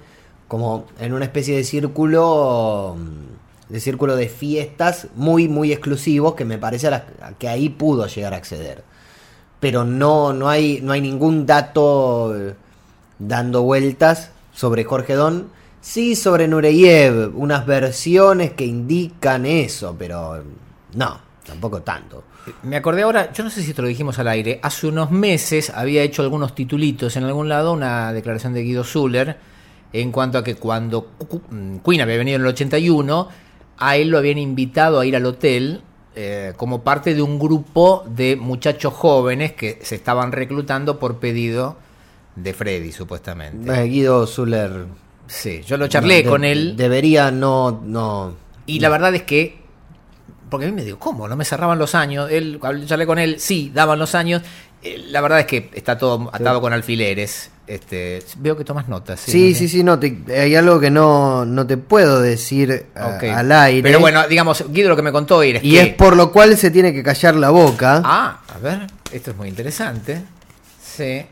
como 0.49 0.87
en 0.99 1.13
una 1.13 1.27
especie 1.27 1.55
de 1.55 1.65
círculo. 1.65 2.97
De 3.71 3.81
círculo 3.81 4.17
de 4.17 4.29
fiestas 4.29 5.07
muy, 5.15 5.49
muy 5.49 5.73
exclusivos 5.73 6.35
que 6.35 6.45
me 6.45 6.59
parece 6.59 6.89
a 6.89 7.05
que 7.39 7.49
ahí 7.49 7.69
pudo 7.69 8.07
llegar 8.07 8.35
a 8.35 8.37
acceder. 8.37 8.83
Pero 9.61 9.85
no, 9.85 10.33
no, 10.33 10.49
hay, 10.49 10.81
no 10.83 10.93
hay 10.93 11.01
ningún 11.01 11.47
dato 11.47 12.35
eh, 12.37 12.55
dando 13.19 13.63
vueltas 13.63 14.31
sobre 14.53 14.85
Jorge 14.85 15.15
Don. 15.15 15.49
Sí, 15.81 16.15
sobre 16.17 16.47
Nureyev, 16.49 17.33
unas 17.37 17.65
versiones 17.67 18.53
que 18.53 18.67
indican 18.67 19.47
eso, 19.47 19.97
pero 19.99 20.43
no, 20.95 21.21
tampoco 21.47 21.81
tanto. 21.83 22.25
Me 22.65 22.77
acordé 22.77 23.03
ahora, 23.03 23.33
yo 23.33 23.45
no 23.45 23.51
sé 23.51 23.63
si 23.63 23.73
te 23.73 23.83
lo 23.83 23.89
dijimos 23.89 24.19
al 24.19 24.29
aire, 24.29 24.61
hace 24.63 24.87
unos 24.89 25.11
meses 25.11 25.71
había 25.71 26.03
hecho 26.03 26.23
algunos 26.23 26.55
titulitos 26.55 27.17
en 27.17 27.25
algún 27.25 27.49
lado, 27.49 27.73
una 27.73 28.13
declaración 28.13 28.53
de 28.55 28.63
Guido 28.63 28.83
Zuller, 28.85 29.37
en 29.93 30.11
cuanto 30.13 30.39
a 30.39 30.45
que 30.45 30.55
cuando 30.57 31.05
Cu- 31.19 31.43
mm, 31.51 31.77
Queen 31.79 32.01
había 32.01 32.17
venido 32.17 32.37
en 32.37 32.43
el 32.43 32.49
81, 32.49 33.29
a 33.81 33.97
él 33.97 34.09
lo 34.11 34.19
habían 34.19 34.39
invitado 34.39 35.01
a 35.01 35.07
ir 35.07 35.17
al 35.17 35.27
hotel 35.27 35.83
eh, 36.15 36.53
como 36.57 36.83
parte 36.83 37.15
de 37.15 37.23
un 37.23 37.39
grupo 37.39 38.05
de 38.07 38.37
muchachos 38.37 38.93
jóvenes 38.95 39.53
que 39.53 39.79
se 39.83 39.95
estaban 39.97 40.33
reclutando 40.33 40.99
por 40.99 41.19
pedido 41.19 41.77
de 42.37 42.53
Freddy, 42.55 42.93
supuestamente. 42.93 43.73
Eh, 43.73 43.85
Guido 43.85 44.27
Zuller. 44.27 44.87
Sí, 45.27 45.63
yo 45.67 45.77
lo 45.77 45.87
charlé 45.89 46.23
de- 46.23 46.29
con 46.29 46.45
él. 46.45 46.77
Debería 46.77 47.31
no. 47.31 47.81
no 47.85 48.35
Y 48.67 48.81
la 48.81 48.89
verdad 48.89 49.15
es 49.15 49.23
que, 49.23 49.61
porque 50.49 50.67
a 50.67 50.69
mí 50.69 50.75
me 50.75 50.85
digo, 50.85 50.99
¿cómo? 50.99 51.29
No 51.29 51.37
me 51.37 51.45
cerraban 51.45 51.79
los 51.79 51.95
años. 51.95 52.31
Él, 52.31 52.61
charlé 52.87 53.07
con 53.07 53.19
él, 53.19 53.39
sí, 53.41 53.71
daban 53.75 53.99
los 53.99 54.15
años. 54.15 54.43
Eh, 54.83 55.05
La 55.11 55.21
verdad 55.21 55.41
es 55.41 55.47
que 55.47 55.71
está 55.75 55.97
todo 55.99 56.31
atado 56.33 56.61
con 56.61 56.73
alfileres. 56.73 57.51
Este, 57.71 58.21
veo 58.39 58.57
que 58.57 58.65
tomas 58.65 58.89
notas. 58.89 59.21
Sí, 59.21 59.51
¿no? 59.53 59.59
sí, 59.59 59.69
sí, 59.69 59.85
no, 59.85 59.97
te- 60.01 60.25
hay 60.37 60.57
algo 60.57 60.81
que 60.81 60.91
no, 60.91 61.45
no 61.45 61.65
te 61.69 61.77
puedo 61.77 62.21
decir 62.21 62.87
a- 62.97 63.07
Ok. 63.17 63.23
al 63.25 63.53
aire. 63.53 63.83
Pero 63.85 64.01
bueno, 64.01 64.27
digamos, 64.27 64.65
Guido 64.73 64.89
lo 64.89 64.97
que 64.97 65.03
me 65.03 65.13
contó 65.13 65.41
era 65.45 65.61
y 65.63 65.71
que... 65.71 65.81
es 65.81 65.95
por 65.95 66.17
lo 66.17 66.33
cual 66.33 66.57
se 66.57 66.73
tiene 66.73 66.93
que 66.93 67.05
callar 67.05 67.37
la 67.37 67.51
boca. 67.51 68.03
Ah, 68.05 68.41
a 68.53 68.59
ver, 68.59 68.89
esto 69.13 69.31
es 69.31 69.37
muy 69.37 69.47
interesante. 69.49 70.21
Sí. 70.83 71.25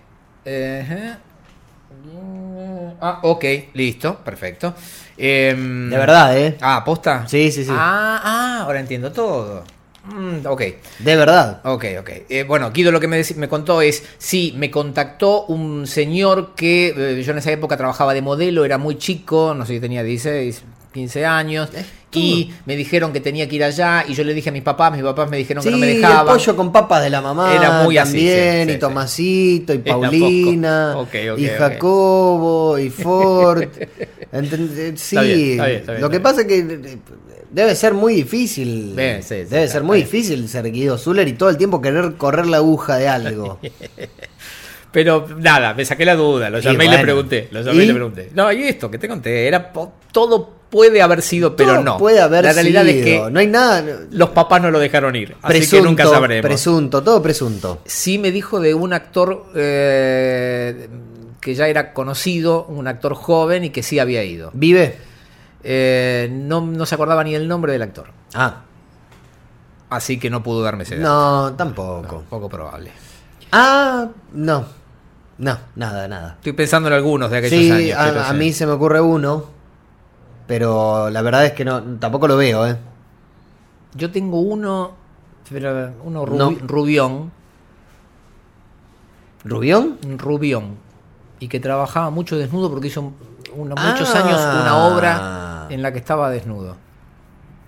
Ejé. 0.44 1.16
Ah, 3.00 3.18
ok, 3.22 3.44
listo, 3.74 4.16
perfecto. 4.18 4.74
Em, 5.16 5.90
de 5.90 5.96
verdad, 5.98 6.38
¿eh? 6.38 6.56
Ah, 6.60 6.82
¿posta? 6.84 7.26
Sí, 7.26 7.50
sí, 7.50 7.64
sí. 7.64 7.70
Ah, 7.72 8.20
ah, 8.22 8.58
ahora 8.62 8.78
entiendo 8.78 9.10
todo. 9.10 9.64
Mm, 10.14 10.46
ok. 10.46 10.62
De 11.00 11.16
verdad. 11.16 11.60
Ok, 11.64 11.84
ok. 12.00 12.10
Eh, 12.28 12.44
bueno, 12.46 12.70
Guido 12.72 12.90
lo 12.90 13.00
que 13.00 13.08
me, 13.08 13.48
contó 13.48 13.82
es, 13.82 14.02
sí, 14.18 14.54
me 14.56 14.70
contactó 14.70 15.44
un 15.46 15.86
señor 15.86 16.54
que 16.54 16.94
eh, 16.96 17.22
yo 17.22 17.32
en 17.32 17.38
esa 17.38 17.52
época 17.52 17.76
trabajaba 17.76 18.14
de 18.14 18.22
modelo, 18.22 18.64
era 18.64 18.78
muy 18.78 18.96
chico, 18.96 19.54
no 19.56 19.66
sé 19.66 19.74
si 19.74 19.80
tenía 19.80 20.02
16, 20.02 20.62
15 20.92 21.26
años, 21.26 21.68
y 22.12 22.52
me 22.64 22.74
dijeron 22.74 23.12
que 23.12 23.20
tenía 23.20 23.48
que 23.48 23.56
ir 23.56 23.64
allá, 23.64 24.04
y 24.08 24.14
yo 24.14 24.24
le 24.24 24.32
dije 24.32 24.48
a 24.48 24.52
mis 24.52 24.62
papás, 24.62 24.92
mis 24.92 25.02
papás 25.02 25.28
me 25.30 25.36
dijeron 25.36 25.62
Sí, 25.62 25.68
que 25.68 25.72
no 25.72 25.78
me 25.78 25.90
el 25.92 26.00
dejaban. 26.00 26.26
pollo 26.26 26.56
con 26.56 26.72
papas 26.72 27.02
de 27.02 27.10
la 27.10 27.20
mamá 27.20 27.54
Era 27.54 27.82
muy 27.82 27.98
así, 27.98 28.12
también, 28.12 28.60
sí, 28.60 28.64
sí, 28.64 28.70
y 28.70 28.74
sí. 28.74 28.78
Tomasito, 28.78 29.74
y. 29.74 29.78
Paulina, 29.78 30.96
y. 31.36 31.46
Jacobo, 31.46 32.78
y 32.78 32.90
Ford. 32.90 33.64
Sí, 34.30 35.16
Está 35.16 35.22
bien, 35.22 35.50
está 35.52 35.66
bien, 35.66 35.78
está 35.78 35.92
bien, 35.92 36.02
lo 36.02 36.10
que 36.10 36.20
pasa 36.20 36.42
es 36.42 36.46
que 36.46 36.98
debe 37.50 37.74
ser 37.74 37.94
muy 37.94 38.14
difícil. 38.14 38.94
Bien, 38.94 39.22
sí, 39.22 39.36
sí, 39.40 39.44
debe 39.44 39.68
ser 39.68 39.82
muy 39.82 39.98
difícil 39.98 40.48
ser 40.48 40.70
Guido 40.70 40.98
Zuller 40.98 41.28
y 41.28 41.32
todo 41.32 41.50
el 41.50 41.56
tiempo 41.56 41.80
querer 41.80 42.14
correr 42.14 42.46
la 42.46 42.58
aguja 42.58 42.96
de 42.96 43.08
algo. 43.08 43.58
Pero 44.92 45.26
nada, 45.38 45.74
me 45.74 45.84
saqué 45.84 46.04
la 46.04 46.16
duda, 46.16 46.48
lo 46.48 46.60
llamé 46.60 46.84
y, 46.84 46.88
le 46.88 46.94
bueno. 46.94 47.02
pregunté, 47.02 47.48
lo 47.50 47.60
llamé 47.60 47.78
y, 47.78 47.82
¿Y? 47.82 47.86
le 47.88 47.94
pregunté. 47.94 48.30
No, 48.34 48.50
y 48.50 48.62
esto 48.62 48.90
que 48.90 48.98
te 48.98 49.06
conté, 49.06 49.46
era 49.46 49.70
todo 50.12 50.58
puede 50.70 51.02
haber 51.02 51.22
sido, 51.22 51.56
pero 51.56 51.74
Todo 51.74 51.82
no. 51.82 51.98
Puede 51.98 52.20
haber 52.20 52.44
La 52.44 52.52
realidad 52.52 52.84
sido. 52.84 52.98
es 52.98 53.04
que 53.04 53.30
no 53.30 53.40
hay 53.40 53.46
nada. 53.46 53.84
los 54.10 54.30
papás 54.30 54.62
no 54.62 54.70
lo 54.70 54.78
dejaron 54.78 55.14
ir, 55.16 55.36
así 55.42 55.68
que 55.68 55.82
nunca 55.82 56.06
sabremos. 56.06 56.46
presunto, 56.46 57.02
todo 57.02 57.22
presunto. 57.22 57.80
Sí 57.84 58.18
me 58.18 58.30
dijo 58.30 58.60
de 58.60 58.74
un 58.74 58.92
actor 58.92 59.46
eh, 59.54 60.88
que 61.40 61.54
ya 61.54 61.68
era 61.68 61.92
conocido, 61.92 62.64
un 62.66 62.86
actor 62.86 63.14
joven 63.14 63.64
y 63.64 63.70
que 63.70 63.82
sí 63.82 63.98
había 63.98 64.24
ido. 64.24 64.50
¿Vive? 64.54 64.96
Eh, 65.62 66.28
no, 66.32 66.60
no 66.60 66.86
se 66.86 66.94
acordaba 66.94 67.24
ni 67.24 67.34
el 67.34 67.48
nombre 67.48 67.72
del 67.72 67.82
actor, 67.82 68.06
Ah, 68.34 68.62
así 69.90 70.18
que 70.18 70.30
no 70.30 70.42
pudo 70.42 70.62
darme 70.62 70.84
ese 70.84 70.98
dato. 70.98 71.08
no, 71.50 71.56
tampoco. 71.56 72.16
No, 72.18 72.22
poco 72.22 72.48
probable. 72.48 72.92
Ah, 73.52 74.08
no. 74.32 74.64
No, 75.38 75.56
nada, 75.76 76.08
nada. 76.08 76.34
Estoy 76.38 76.52
pensando 76.52 76.88
en 76.88 76.94
algunos 76.94 77.30
de 77.30 77.38
aquellos 77.38 77.64
Sí, 77.64 77.70
años. 77.70 77.96
a, 77.98 78.04
pero 78.08 78.20
a 78.20 78.30
sí. 78.30 78.36
mí 78.36 78.52
se 78.52 78.66
me 78.66 78.72
ocurre 78.72 79.00
uno, 79.00 79.44
pero 80.46 81.10
la 81.10 81.22
verdad 81.22 81.44
es 81.46 81.52
que 81.52 81.64
no, 81.64 81.80
tampoco 81.98 82.26
lo 82.28 82.36
veo, 82.36 82.66
¿eh? 82.66 82.76
Yo 83.94 84.10
tengo 84.10 84.40
uno, 84.40 84.92
pero 85.50 85.92
uno 86.04 86.24
rubi- 86.26 86.36
No. 86.60 86.66
rubión, 86.66 87.30
¿Rubión? 89.44 89.98
rubión, 90.18 90.76
y 91.38 91.48
que 91.48 91.60
trabajaba 91.60 92.10
mucho 92.10 92.36
desnudo 92.36 92.68
porque 92.70 92.88
hizo 92.88 93.12
una- 93.54 93.74
muchos 93.74 94.14
Ah. 94.14 94.18
años 94.18 94.40
una 94.62 94.76
obra 94.88 95.66
en 95.70 95.82
la 95.82 95.92
que 95.92 95.98
estaba 95.98 96.30
desnudo. 96.30 96.76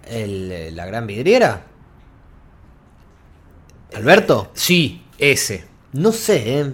El, 0.07 0.51
eh, 0.51 0.71
¿La 0.73 0.87
gran 0.87 1.07
vidriera? 1.07 1.63
¿Alberto? 3.95 4.51
Sí, 4.55 5.05
ese. 5.19 5.65
No 5.93 6.13
sé, 6.13 6.61
¿eh? 6.61 6.73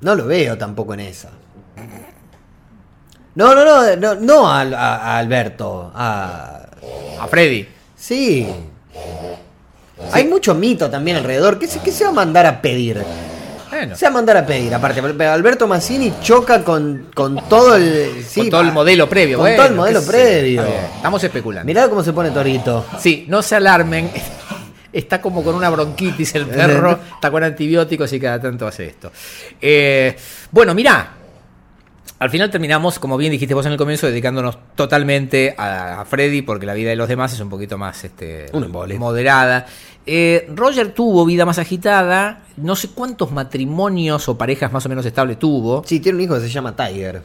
No 0.00 0.14
lo 0.14 0.26
veo 0.26 0.56
tampoco 0.56 0.94
en 0.94 1.00
esa. 1.00 1.30
No, 3.34 3.54
no, 3.54 3.64
no, 3.64 3.96
no, 3.96 4.14
no 4.14 4.48
a, 4.50 5.18
Alberto. 5.18 5.92
A... 5.94 6.62
A 7.20 7.26
Freddy. 7.28 7.68
Sí. 7.94 8.46
Hay 10.12 10.26
mucho 10.26 10.54
mito 10.54 10.88
también 10.90 11.18
alrededor. 11.18 11.58
¿Qué 11.58 11.66
se, 11.66 11.80
qué 11.80 11.90
se 11.92 12.04
va 12.04 12.10
a 12.10 12.14
mandar 12.14 12.46
a 12.46 12.60
pedir? 12.62 13.02
Bueno, 13.70 13.96
Se 13.96 14.04
va 14.06 14.10
a 14.10 14.12
mandar 14.12 14.36
a 14.36 14.46
pedir, 14.46 14.74
aparte. 14.74 15.02
pero 15.02 15.32
Alberto 15.32 15.66
Mazzini 15.66 16.12
choca 16.22 16.62
con, 16.62 17.08
con 17.14 17.48
todo 17.48 17.76
el. 17.76 18.24
sí, 18.26 18.40
con 18.42 18.50
todo 18.50 18.60
el 18.62 18.72
modelo 18.72 19.08
previo. 19.08 19.38
Con 19.38 19.44
bueno, 19.44 19.56
todo 19.56 19.66
el 19.66 19.74
modelo 19.74 20.02
previo. 20.02 20.64
Estamos 20.96 21.22
especulando. 21.24 21.66
Mirá 21.66 21.88
cómo 21.88 22.02
se 22.02 22.12
pone 22.12 22.30
Torito. 22.30 22.86
Sí, 22.98 23.24
no 23.28 23.42
se 23.42 23.56
alarmen. 23.56 24.10
Está 24.92 25.20
como 25.20 25.44
con 25.44 25.54
una 25.54 25.68
bronquitis 25.68 26.34
el 26.36 26.46
perro, 26.46 26.98
está 27.16 27.30
con 27.30 27.44
antibióticos 27.44 28.10
y 28.14 28.18
cada 28.20 28.40
tanto 28.40 28.66
hace 28.66 28.86
esto. 28.86 29.12
Eh, 29.60 30.16
bueno, 30.50 30.74
mirá. 30.74 31.10
Al 32.18 32.30
final 32.30 32.50
terminamos, 32.50 32.98
como 32.98 33.16
bien 33.18 33.30
dijiste 33.32 33.52
vos 33.54 33.66
en 33.66 33.72
el 33.72 33.78
comienzo, 33.78 34.06
dedicándonos 34.06 34.56
totalmente 34.74 35.54
a, 35.58 36.00
a 36.00 36.04
Freddy, 36.06 36.40
porque 36.42 36.64
la 36.64 36.72
vida 36.72 36.88
de 36.90 36.96
los 36.96 37.08
demás 37.08 37.32
es 37.34 37.40
un 37.40 37.50
poquito 37.50 37.76
más 37.76 38.02
este, 38.04 38.46
moderada. 38.98 39.66
Eh, 40.06 40.48
Roger 40.54 40.92
tuvo 40.92 41.26
vida 41.26 41.44
más 41.44 41.58
agitada, 41.58 42.40
no 42.56 42.74
sé 42.74 42.88
cuántos 42.88 43.32
matrimonios 43.32 44.28
o 44.30 44.38
parejas 44.38 44.72
más 44.72 44.86
o 44.86 44.88
menos 44.88 45.04
estables 45.04 45.38
tuvo. 45.38 45.82
Sí, 45.84 46.00
tiene 46.00 46.16
un 46.16 46.24
hijo 46.24 46.34
que 46.36 46.40
se 46.40 46.48
llama 46.48 46.74
Tiger. 46.74 47.22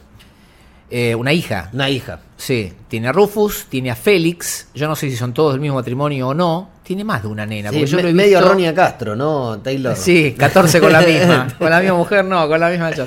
Eh, 0.94 1.16
una 1.16 1.32
hija, 1.32 1.70
Una 1.72 1.90
hija. 1.90 2.20
Sí, 2.36 2.74
tiene 2.90 3.08
a 3.08 3.12
Rufus, 3.14 3.68
tiene 3.70 3.92
a 3.92 3.96
Félix, 3.96 4.68
yo 4.74 4.90
no 4.90 4.96
sé 4.98 5.10
si 5.10 5.16
son 5.16 5.32
todos 5.34 5.54
del 5.54 5.62
mismo 5.62 5.76
matrimonio 5.78 6.28
o 6.30 6.34
no, 6.34 6.70
tiene 6.84 7.06
más 7.06 7.22
de 7.22 7.30
una 7.30 7.46
nena, 7.46 7.70
Sí, 7.70 7.76
porque 7.78 7.92
yo 7.92 7.96
me- 7.98 8.04
lo 8.04 8.10
he 8.10 8.14
medio 8.14 8.40
visto- 8.40 8.50
Ronia 8.52 8.74
Castro, 8.76 9.16
¿no? 9.16 9.60
Taylor. 9.60 9.96
Sí, 9.96 10.34
14 10.38 10.82
con 10.82 10.92
la 10.92 11.00
misma, 11.02 11.48
con 11.58 11.70
la 11.70 11.80
misma 11.80 11.96
mujer 11.96 12.26
no, 12.26 12.46
con 12.50 12.60
la 12.60 12.68
misma 12.70 12.92
yo. 12.92 13.06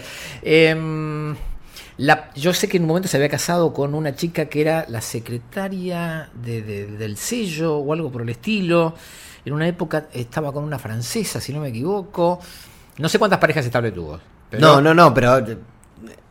La- 1.98 2.30
yo 2.34 2.52
sé 2.52 2.68
que 2.68 2.76
en 2.78 2.82
un 2.84 2.88
momento 2.88 3.08
se 3.08 3.16
había 3.16 3.28
casado 3.28 3.72
con 3.72 3.94
una 3.94 4.14
chica 4.16 4.46
que 4.46 4.60
era 4.60 4.84
la 4.88 5.00
secretaria 5.00 6.28
de- 6.34 6.62
de- 6.62 6.86
del 6.86 7.16
sello 7.16 7.76
o 7.76 7.92
algo 7.92 8.10
por 8.10 8.22
el 8.22 8.30
estilo. 8.30 8.94
En 9.44 9.52
una 9.52 9.68
época 9.68 10.06
estaba 10.12 10.52
con 10.52 10.64
una 10.64 10.78
francesa, 10.78 11.40
si 11.40 11.52
no 11.52 11.60
me 11.60 11.68
equivoco. 11.68 12.40
No 12.98 13.08
sé 13.08 13.18
cuántas 13.18 13.38
parejas 13.38 13.64
estables 13.64 13.94
tuvo. 13.94 14.18
pero- 14.50 14.60
No, 14.60 14.80
no, 14.80 14.94
no, 14.94 15.12
pero 15.12 15.38
eh, 15.38 15.56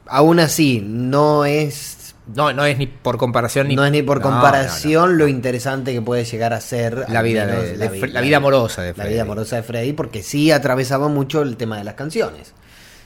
aún 0.07 0.39
así, 0.39 0.82
no 0.86 1.43
es. 1.45 2.16
No, 2.34 2.53
no 2.53 2.64
es 2.64 2.78
ni 2.78 2.88
por 2.88 3.18
comparación 3.18 3.68
ni 3.68 3.76
no 3.76 3.84
es 3.84 3.91
ni 3.91 4.01
por 4.01 4.20
No, 4.22 4.24
no, 4.26 4.30
no. 4.30 4.41
comparación 4.41 5.18
lo 5.18 5.28
interesante 5.28 5.91
que 5.91 6.01
puede 6.01 6.24
llegar 6.24 6.53
a 6.53 6.61
ser 6.61 7.05
La 7.09 7.22
vida 7.22 7.45
menos 7.45 7.78
de- 7.78 7.89
Fre- 8.01 8.11
la 8.14 8.22
vida 8.22 8.38
amorosa 8.38 8.82
de 8.82 8.89
La 8.89 8.93
Freddy. 8.95 9.09
vida 9.14 9.22
amorosa 9.24 9.57
de 9.57 9.64
Freddy, 9.64 9.91
porque 9.91 10.24
sí 10.24 10.49
atravesaba 10.51 11.09
mucho 11.09 11.41
el 11.41 11.57
tema 11.57 11.78
de 11.78 11.84
las 11.84 11.95
canciones. 11.95 12.53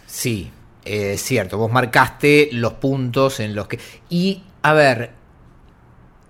Sí, 0.05 0.51
eh, 0.87 1.13
es 1.13 1.21
cierto. 1.23 1.57
Vos 1.57 1.71
marcaste 1.71 2.49
los 2.51 2.73
puntos 2.73 3.39
en 3.39 3.55
los 3.55 3.67
que. 3.67 3.79
Y, 4.09 4.43
a 4.61 4.73
ver. 4.73 5.11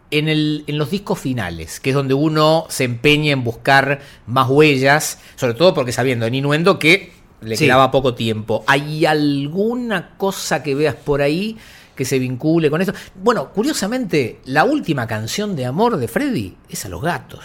en, 0.09 0.29
el, 0.29 0.63
en 0.67 0.77
los 0.77 0.89
discos 0.89 1.19
finales, 1.19 1.79
que 1.81 1.89
es 1.89 1.95
donde 1.95 2.13
uno 2.13 2.65
se 2.69 2.85
empeña 2.85 3.33
en 3.33 3.43
buscar 3.43 3.99
más 4.25 4.47
huellas, 4.49 5.19
sobre 5.35 5.53
todo 5.53 5.73
porque 5.73 5.91
sabiendo 5.91 6.25
en 6.25 6.33
Inuendo 6.35 6.79
que 6.79 7.11
le 7.41 7.57
Sí. 7.57 7.65
quedaba 7.65 7.91
poco 7.91 8.13
tiempo. 8.15 8.63
¿Hay 8.67 9.05
alguna 9.05 10.15
cosa 10.17 10.63
que 10.63 10.75
veas 10.75 10.95
por 10.95 11.21
ahí 11.21 11.57
que 11.95 12.05
se 12.05 12.19
vincule 12.19 12.69
con 12.69 12.79
esto? 12.79 12.93
Bueno, 13.21 13.51
curiosamente, 13.51 14.39
la 14.45 14.63
última 14.63 15.07
canción 15.07 15.55
de 15.57 15.65
amor 15.65 15.97
de 15.97 16.07
Freddy 16.07 16.55
es 16.69 16.85
a 16.85 16.89
los 16.89 17.01
gatos, 17.01 17.43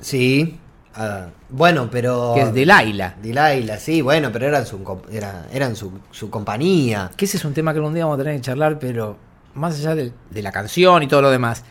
Sí. 0.00 0.56
Ah, 0.94 1.26
bueno, 1.48 1.88
pero. 1.90 2.32
que 2.34 2.42
es 2.42 2.54
de 2.54 2.66
Laila. 2.66 3.14
Dilaila, 3.22 3.78
sí, 3.78 4.02
bueno, 4.02 4.30
pero 4.32 4.46
eran 4.46 4.66
su, 4.66 4.78
era- 5.10 5.46
eran 5.52 5.76
su, 5.76 5.92
su 6.10 6.30
compañía. 6.30 7.10
Que 7.16 7.24
ese 7.24 7.36
es 7.36 7.44
un 7.44 7.54
tema 7.54 7.72
que 7.72 7.78
algún 7.78 7.94
día 7.94 8.04
vamos 8.04 8.18
a 8.20 8.22
tener 8.24 8.36
que 8.36 8.42
charlar, 8.42 8.78
pero 8.78 9.16
más 9.54 9.74
allá 9.78 9.94
de, 9.94 10.12
de 10.30 10.42
la 10.42 10.52
canción 10.52 11.02
y 11.02 11.08
todo 11.08 11.22
lo 11.22 11.30
demás, 11.30 11.64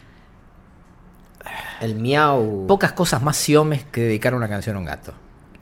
El 1.82 1.95
miau. 1.95 2.67
pocas 2.67 2.91
cosas 2.93 3.22
más 3.22 3.38
siomes 3.38 3.86
que 3.86 4.01
dedicar 4.01 4.36
una 4.36 4.47
canción 4.49 4.76
a 4.76 4.80
un 4.80 4.86
gato. 4.86 5.13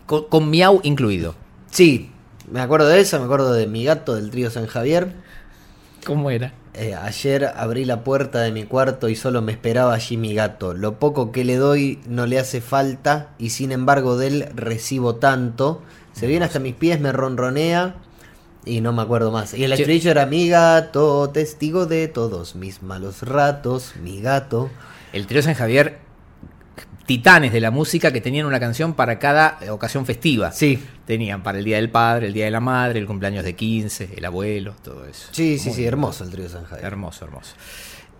Con, 0.05 0.25
con 0.29 0.49
miau 0.49 0.79
incluido. 0.83 1.35
Sí, 1.69 2.11
me 2.51 2.61
acuerdo 2.61 2.87
de 2.87 2.99
eso, 3.01 3.19
me 3.19 3.25
acuerdo 3.25 3.53
de 3.53 3.67
mi 3.67 3.83
gato 3.83 4.15
del 4.15 4.31
trío 4.31 4.49
San 4.49 4.65
Javier. 4.67 5.13
¿Cómo 6.05 6.31
era? 6.31 6.53
Eh, 6.79 6.93
ayer 6.93 7.45
abrí 7.55 7.85
la 7.85 8.03
puerta 8.03 8.41
de 8.41 8.51
mi 8.51 8.63
cuarto 8.63 9.09
y 9.09 9.15
solo 9.15 9.41
me 9.41 9.51
esperaba 9.51 9.95
allí 9.95 10.15
mi 10.15 10.35
gato. 10.35 10.75
Lo 10.75 10.99
poco 10.99 11.31
que 11.31 11.43
le 11.43 11.55
doy 11.55 11.99
no 12.07 12.27
le 12.27 12.37
hace 12.37 12.61
falta 12.61 13.29
y 13.39 13.49
sin 13.49 13.71
embargo 13.71 14.15
de 14.15 14.27
él 14.27 14.49
recibo 14.53 15.15
tanto. 15.15 15.81
Se 16.13 16.27
viene 16.27 16.45
hasta 16.45 16.59
mis 16.59 16.75
pies, 16.75 16.99
me 16.99 17.11
ronronea 17.11 17.95
y 18.63 18.81
no 18.81 18.93
me 18.93 19.01
acuerdo 19.01 19.31
más. 19.31 19.55
Y 19.55 19.63
el 19.63 19.73
estribillo 19.73 20.11
era 20.11 20.27
mi 20.27 20.49
gato, 20.49 21.31
testigo 21.31 21.87
de 21.87 22.07
todos 22.07 22.55
mis 22.55 22.83
malos 22.83 23.23
ratos, 23.23 23.95
mi 24.03 24.21
gato. 24.21 24.69
El 25.13 25.25
trío 25.25 25.41
San 25.41 25.55
Javier, 25.55 25.97
titanes 27.07 27.51
de 27.51 27.59
la 27.61 27.71
música 27.71 28.11
que 28.13 28.21
tenían 28.21 28.45
una 28.45 28.59
canción 28.59 28.93
para 28.93 29.17
cada 29.17 29.57
eh, 29.61 29.71
ocasión 29.71 30.05
festiva. 30.05 30.51
Sí, 30.51 30.79
Tenían 31.07 31.41
para 31.41 31.57
el 31.57 31.63
Día 31.63 31.77
del 31.77 31.89
Padre, 31.89 32.27
el 32.27 32.33
Día 32.33 32.45
de 32.45 32.51
la 32.51 32.59
Madre, 32.59 32.99
el 32.99 33.07
cumpleaños 33.07 33.45
de 33.45 33.55
15, 33.55 34.09
el 34.17 34.25
abuelo, 34.25 34.75
todo 34.83 35.05
eso. 35.07 35.29
sí, 35.31 35.57
sí, 35.57 35.69
Muy 35.69 35.75
sí, 35.77 35.85
hermoso 35.85 36.25
el 36.25 36.29
trío 36.29 36.49
San 36.49 36.65
Javier. 36.65 36.85
Hermoso, 36.85 37.25
hermoso. 37.25 37.53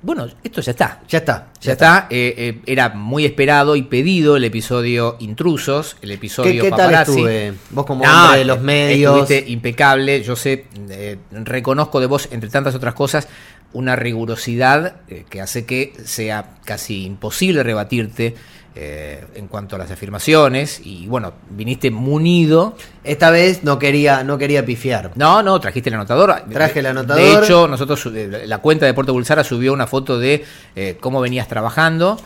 Bueno, 0.01 0.27
esto 0.43 0.61
ya 0.61 0.71
está. 0.71 1.01
Ya 1.07 1.17
está, 1.17 1.47
Ya 1.59 1.71
está, 1.73 2.07
eh, 2.09 2.33
eh, 2.37 2.61
era 2.65 2.89
muy 2.89 3.25
esperado 3.25 3.75
y 3.75 3.81
pedido 3.81 4.37
el 4.37 4.43
episodio 4.43 5.17
Intrusos, 5.19 5.97
el 6.01 6.11
episodio 6.11 6.63
¿Qué, 6.63 6.69
qué 6.69 6.75
tal 6.75 6.93
estuve? 6.93 7.53
Vos 7.71 7.85
como 7.85 8.05
No, 8.05 8.25
hombre 8.25 8.39
de 8.39 8.45
los 8.45 8.61
medios. 8.61 9.13
Estuviste 9.23 9.51
impecable, 9.51 10.21
yo 10.21 10.35
sé, 10.35 10.65
eh, 10.89 11.17
reconozco 11.31 11.99
de 11.99 12.05
vos, 12.05 12.29
entre 12.31 12.49
tantas 12.49 12.75
otras 12.75 12.93
cosas, 12.93 13.27
una 13.73 13.95
rigurosidad 13.95 15.01
que 15.29 15.41
hace 15.41 15.65
que 15.65 15.93
sea 16.05 16.55
casi 16.63 17.03
imposible 17.03 17.63
rebatirte 17.63 18.35
eh, 18.79 19.25
en 19.33 19.47
cuanto 19.47 19.75
a 19.75 19.79
las 19.79 19.89
afirmaciones 19.89 20.79
y 20.83 21.07
bueno, 21.07 21.33
viniste 21.49 21.89
munido. 21.89 22.75
Esta 23.03 23.31
vez 23.31 23.63
no 23.63 23.79
quería, 23.79 24.23
no 24.23 24.37
quería 24.37 24.63
pifiar. 24.63 25.11
No, 25.15 25.41
no, 25.41 25.59
trajiste 25.59 25.89
el 25.89 25.95
anotador. 25.95 26.43
Traje 26.51 26.79
el 26.81 26.85
anotador. 26.85 27.23
De 27.23 27.33
hecho, 27.43 27.67
nosotros, 27.67 28.05
eh, 28.13 28.43
la 28.45 28.59
cuenta 28.59 28.85
de 28.85 28.93
Puerto 28.93 29.13
Bulsara 29.13 29.43
subió 29.43 29.73
una 29.73 29.87
foto 29.87 30.19
de 30.19 30.45
eh, 30.75 30.97
cómo 30.99 31.19
venías 31.21 31.47
trabajando 31.47 32.17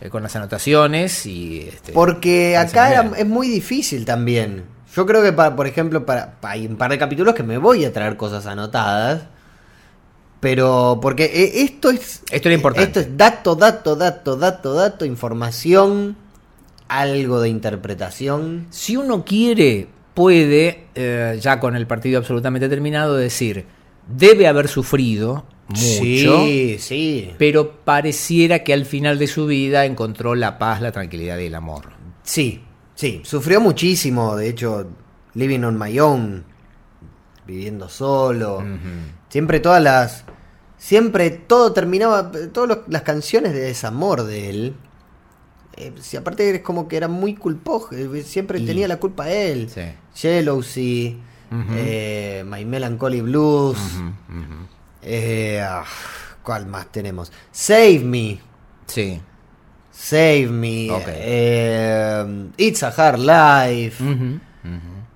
eh, 0.00 0.08
con 0.08 0.22
las 0.24 0.34
anotaciones 0.34 1.26
y... 1.26 1.68
este, 1.68 1.92
Porque 1.92 2.56
acá 2.56 2.90
era- 2.90 3.10
es 3.16 3.26
muy 3.26 3.46
difícil 3.48 4.04
también. 4.04 4.64
Yo 4.96 5.06
creo 5.06 5.22
que, 5.22 5.32
para, 5.32 5.54
por 5.54 5.68
ejemplo, 5.68 6.04
para, 6.04 6.34
hay 6.42 6.66
un 6.66 6.76
par 6.76 6.90
de 6.90 6.98
capítulos 6.98 7.34
que 7.36 7.44
me 7.44 7.58
voy 7.58 7.84
a 7.84 7.92
traer 7.92 8.16
cosas 8.16 8.46
anotadas. 8.46 9.22
Pero 10.40 10.98
porque 11.02 11.24
eh, 11.24 11.62
esto 11.62 11.90
es... 11.90 12.22
Esto 12.30 12.48
era 12.48 12.54
importante. 12.54 13.00
Esto 13.00 13.00
es 13.00 13.16
dato, 13.16 13.54
dato, 13.54 13.94
dato, 13.94 14.36
dato, 14.36 14.74
dato, 14.74 15.04
información, 15.04 16.16
algo 16.88 17.40
de 17.40 17.50
interpretación. 17.50 18.66
Si 18.70 18.96
uno 18.96 19.24
quiere, 19.24 19.88
puede, 20.14 20.86
eh, 20.94 21.38
ya 21.40 21.60
con 21.60 21.76
el 21.76 21.86
partido 21.86 22.18
absolutamente 22.18 22.68
terminado, 22.68 23.16
decir, 23.16 23.66
debe 24.08 24.46
haber 24.46 24.68
sufrido 24.68 25.44
mucho, 25.68 26.44
Sí, 26.44 26.76
sí. 26.80 27.30
pero 27.38 27.76
pareciera 27.84 28.64
que 28.64 28.72
al 28.72 28.86
final 28.86 29.18
de 29.18 29.26
su 29.28 29.46
vida 29.46 29.84
encontró 29.84 30.34
la 30.34 30.58
paz, 30.58 30.80
la 30.80 30.90
tranquilidad 30.90 31.38
y 31.38 31.46
el 31.46 31.54
amor. 31.54 31.90
Sí, 32.24 32.60
sí. 32.94 33.20
Sufrió 33.24 33.60
muchísimo, 33.60 34.36
de 34.36 34.48
hecho, 34.48 34.88
living 35.34 35.60
on 35.60 35.78
my 35.78 35.98
own, 36.00 36.44
viviendo 37.46 37.88
solo. 37.88 38.62
Siempre 39.28 39.60
todas 39.60 39.82
las. 39.82 40.24
Siempre 40.78 41.30
todo 41.30 41.72
terminaba. 41.72 42.30
Todas 42.52 42.68
los- 42.68 42.88
las 42.88 43.02
canciones 43.02 43.52
de 43.52 43.60
desamor 43.60 44.24
de 44.24 44.50
él. 44.50 44.74
eh, 45.76 45.92
si 46.00 46.16
aparte 46.18 46.54
es 46.54 46.60
como 46.62 46.88
que 46.88 46.96
era 46.98 47.08
muy 47.08 47.34
culposo. 47.34 47.88
eh, 47.92 48.22
Siempre 48.22 48.58
Y- 48.58 48.66
tenía 48.66 48.86
la 48.88 48.98
culpa 48.98 49.30
él. 49.30 49.70
Sí. 49.72 49.82
Jealousy. 50.14 51.18
Eh, 51.76 52.44
My 52.46 52.64
Melancholy 52.64 53.20
Blues. 53.22 53.78
Eh, 55.02 55.60
ah, 55.64 55.84
¿Cuál 56.42 56.66
más 56.66 56.90
tenemos? 56.92 57.32
Save 57.50 58.00
Me. 58.00 58.40
Sí. 58.86 59.20
Save 59.90 60.46
Me. 60.48 60.90
Ok. 60.90 61.02
eh, 61.06 62.50
It's 62.56 62.82
a 62.82 62.88
Hard 62.88 63.18
Life. 63.18 64.04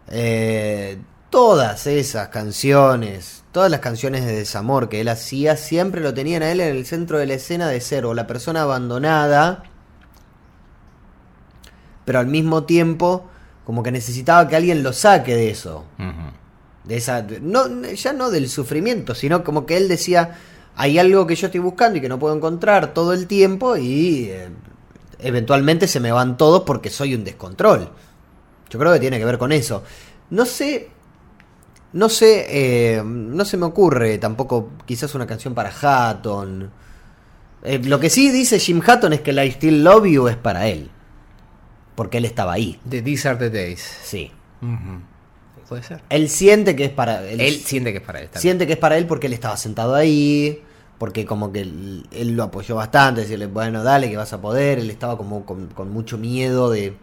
Eh, 0.09 0.99
todas 1.35 1.89
esas 1.89 2.28
canciones, 2.28 3.43
todas 3.51 3.68
las 3.68 3.80
canciones 3.80 4.24
de 4.24 4.37
desamor 4.37 4.89
que 4.89 5.01
él 5.01 5.09
hacía, 5.09 5.57
siempre 5.57 6.01
lo 6.01 6.14
tenían 6.14 6.45
a 6.45 6.53
él 6.53 6.61
en 6.61 6.76
el 6.76 6.87
centro 6.87 7.18
de 7.18 7.26
la 7.26 7.35
escena 7.35 7.66
de 7.66 7.80
ser 7.80 8.07
o 8.07 8.14
la 8.14 8.28
persona 8.28 8.62
abandonada, 8.62 9.64
pero 12.05 12.20
al 12.20 12.28
mismo 12.28 12.62
tiempo 12.62 13.26
como 13.64 13.82
que 13.82 13.91
necesitaba 13.91 14.47
que 14.47 14.55
alguien 14.55 14.85
lo 14.85 14.93
saque 14.93 15.35
de 15.35 15.51
eso, 15.51 15.87
de 16.85 16.97
esa, 16.97 17.26
no, 17.41 17.82
ya 17.82 18.12
no 18.12 18.30
del 18.30 18.49
sufrimiento, 18.49 19.16
sino 19.16 19.43
como 19.43 19.66
que 19.66 19.76
él 19.76 19.89
decía, 19.89 20.39
hay 20.76 21.01
algo 21.01 21.26
que 21.26 21.35
yo 21.35 21.49
estoy 21.49 21.59
buscando 21.59 21.99
y 21.99 22.01
que 22.01 22.09
no 22.09 22.20
puedo 22.20 22.37
encontrar 22.37 22.95
todo 22.95 23.12
el 23.12 23.26
tiempo 23.26 23.76
y 23.76 24.26
eh, 24.30 24.51
eventualmente 25.18 25.89
se 25.89 25.99
me 25.99 26.12
van 26.12 26.37
todos 26.37 26.62
porque 26.62 26.91
soy 26.91 27.16
un 27.16 27.24
descontrol. 27.24 27.91
Yo 28.70 28.78
creo 28.78 28.93
que 28.93 29.01
tiene 29.01 29.18
que 29.18 29.24
ver 29.24 29.39
con 29.39 29.51
eso. 29.51 29.82
No 30.30 30.47
sé, 30.47 30.93
no 31.95 32.09
sé, 32.09 32.47
eh, 32.49 33.03
no 33.05 33.45
se 33.45 33.57
me 33.57 33.66
ocurre 33.66 34.18
tampoco 34.18 34.70
quizás 34.84 35.14
una 35.14 35.28
canción 35.28 35.55
para 35.55 35.70
Hatton. 35.70 36.70
Eh, 37.62 37.78
lo 37.84 38.01
que 38.01 38.11
sí 38.11 38.32
dice 38.32 38.59
Jim 38.59 38.82
Hatton 38.84 39.12
es 39.12 39.20
que 39.20 39.32
la 39.32 39.45
I 39.45 39.53
Still 39.53 39.84
Love 39.84 40.07
You 40.07 40.28
es 40.28 40.36
para 40.36 40.66
él. 40.66 40.90
Porque 41.95 42.18
él 42.18 42.24
estaba 42.24 42.55
ahí. 42.55 42.80
The 42.88 43.01
These 43.01 43.28
Are 43.28 43.38
the 43.38 43.49
Days. 43.49 43.80
Sí. 44.03 44.32
Puede 45.68 45.84
ser. 45.84 46.03
Él 46.09 46.28
siente 46.28 46.74
que 46.74 46.86
es 46.86 46.90
para 46.90 47.24
él. 47.28 47.40
Él 47.40 47.55
siente 47.55 47.92
que 47.92 47.99
es 47.99 48.05
para 48.05 48.18
él. 48.18 48.28
bien. 48.28 48.42
siente 48.42 48.66
que 48.66 48.72
es 48.72 48.78
para 48.78 48.99
él 48.99 49.07
porque 49.07 49.28
él 49.28 49.32
estaba 49.32 49.57
sentado 49.57 49.95
ahí, 49.95 50.61
porque 50.99 51.24
como 51.24 51.53
que 51.53 51.61
él, 51.61 52.09
él 52.11 52.34
lo 52.34 52.42
apoyó 52.42 52.74
bastante, 52.74 53.20
decirle, 53.20 53.47
bueno, 53.47 53.84
dale 53.84 54.11
que 54.11 54.16
vas 54.16 54.32
a 54.32 54.40
poder, 54.40 54.80
él 54.80 54.90
estaba 54.90 55.16
como 55.16 55.47
con, 55.47 55.68
con 55.68 55.92
mucho 55.92 56.18
miedo 56.18 56.70
de, 56.70 56.97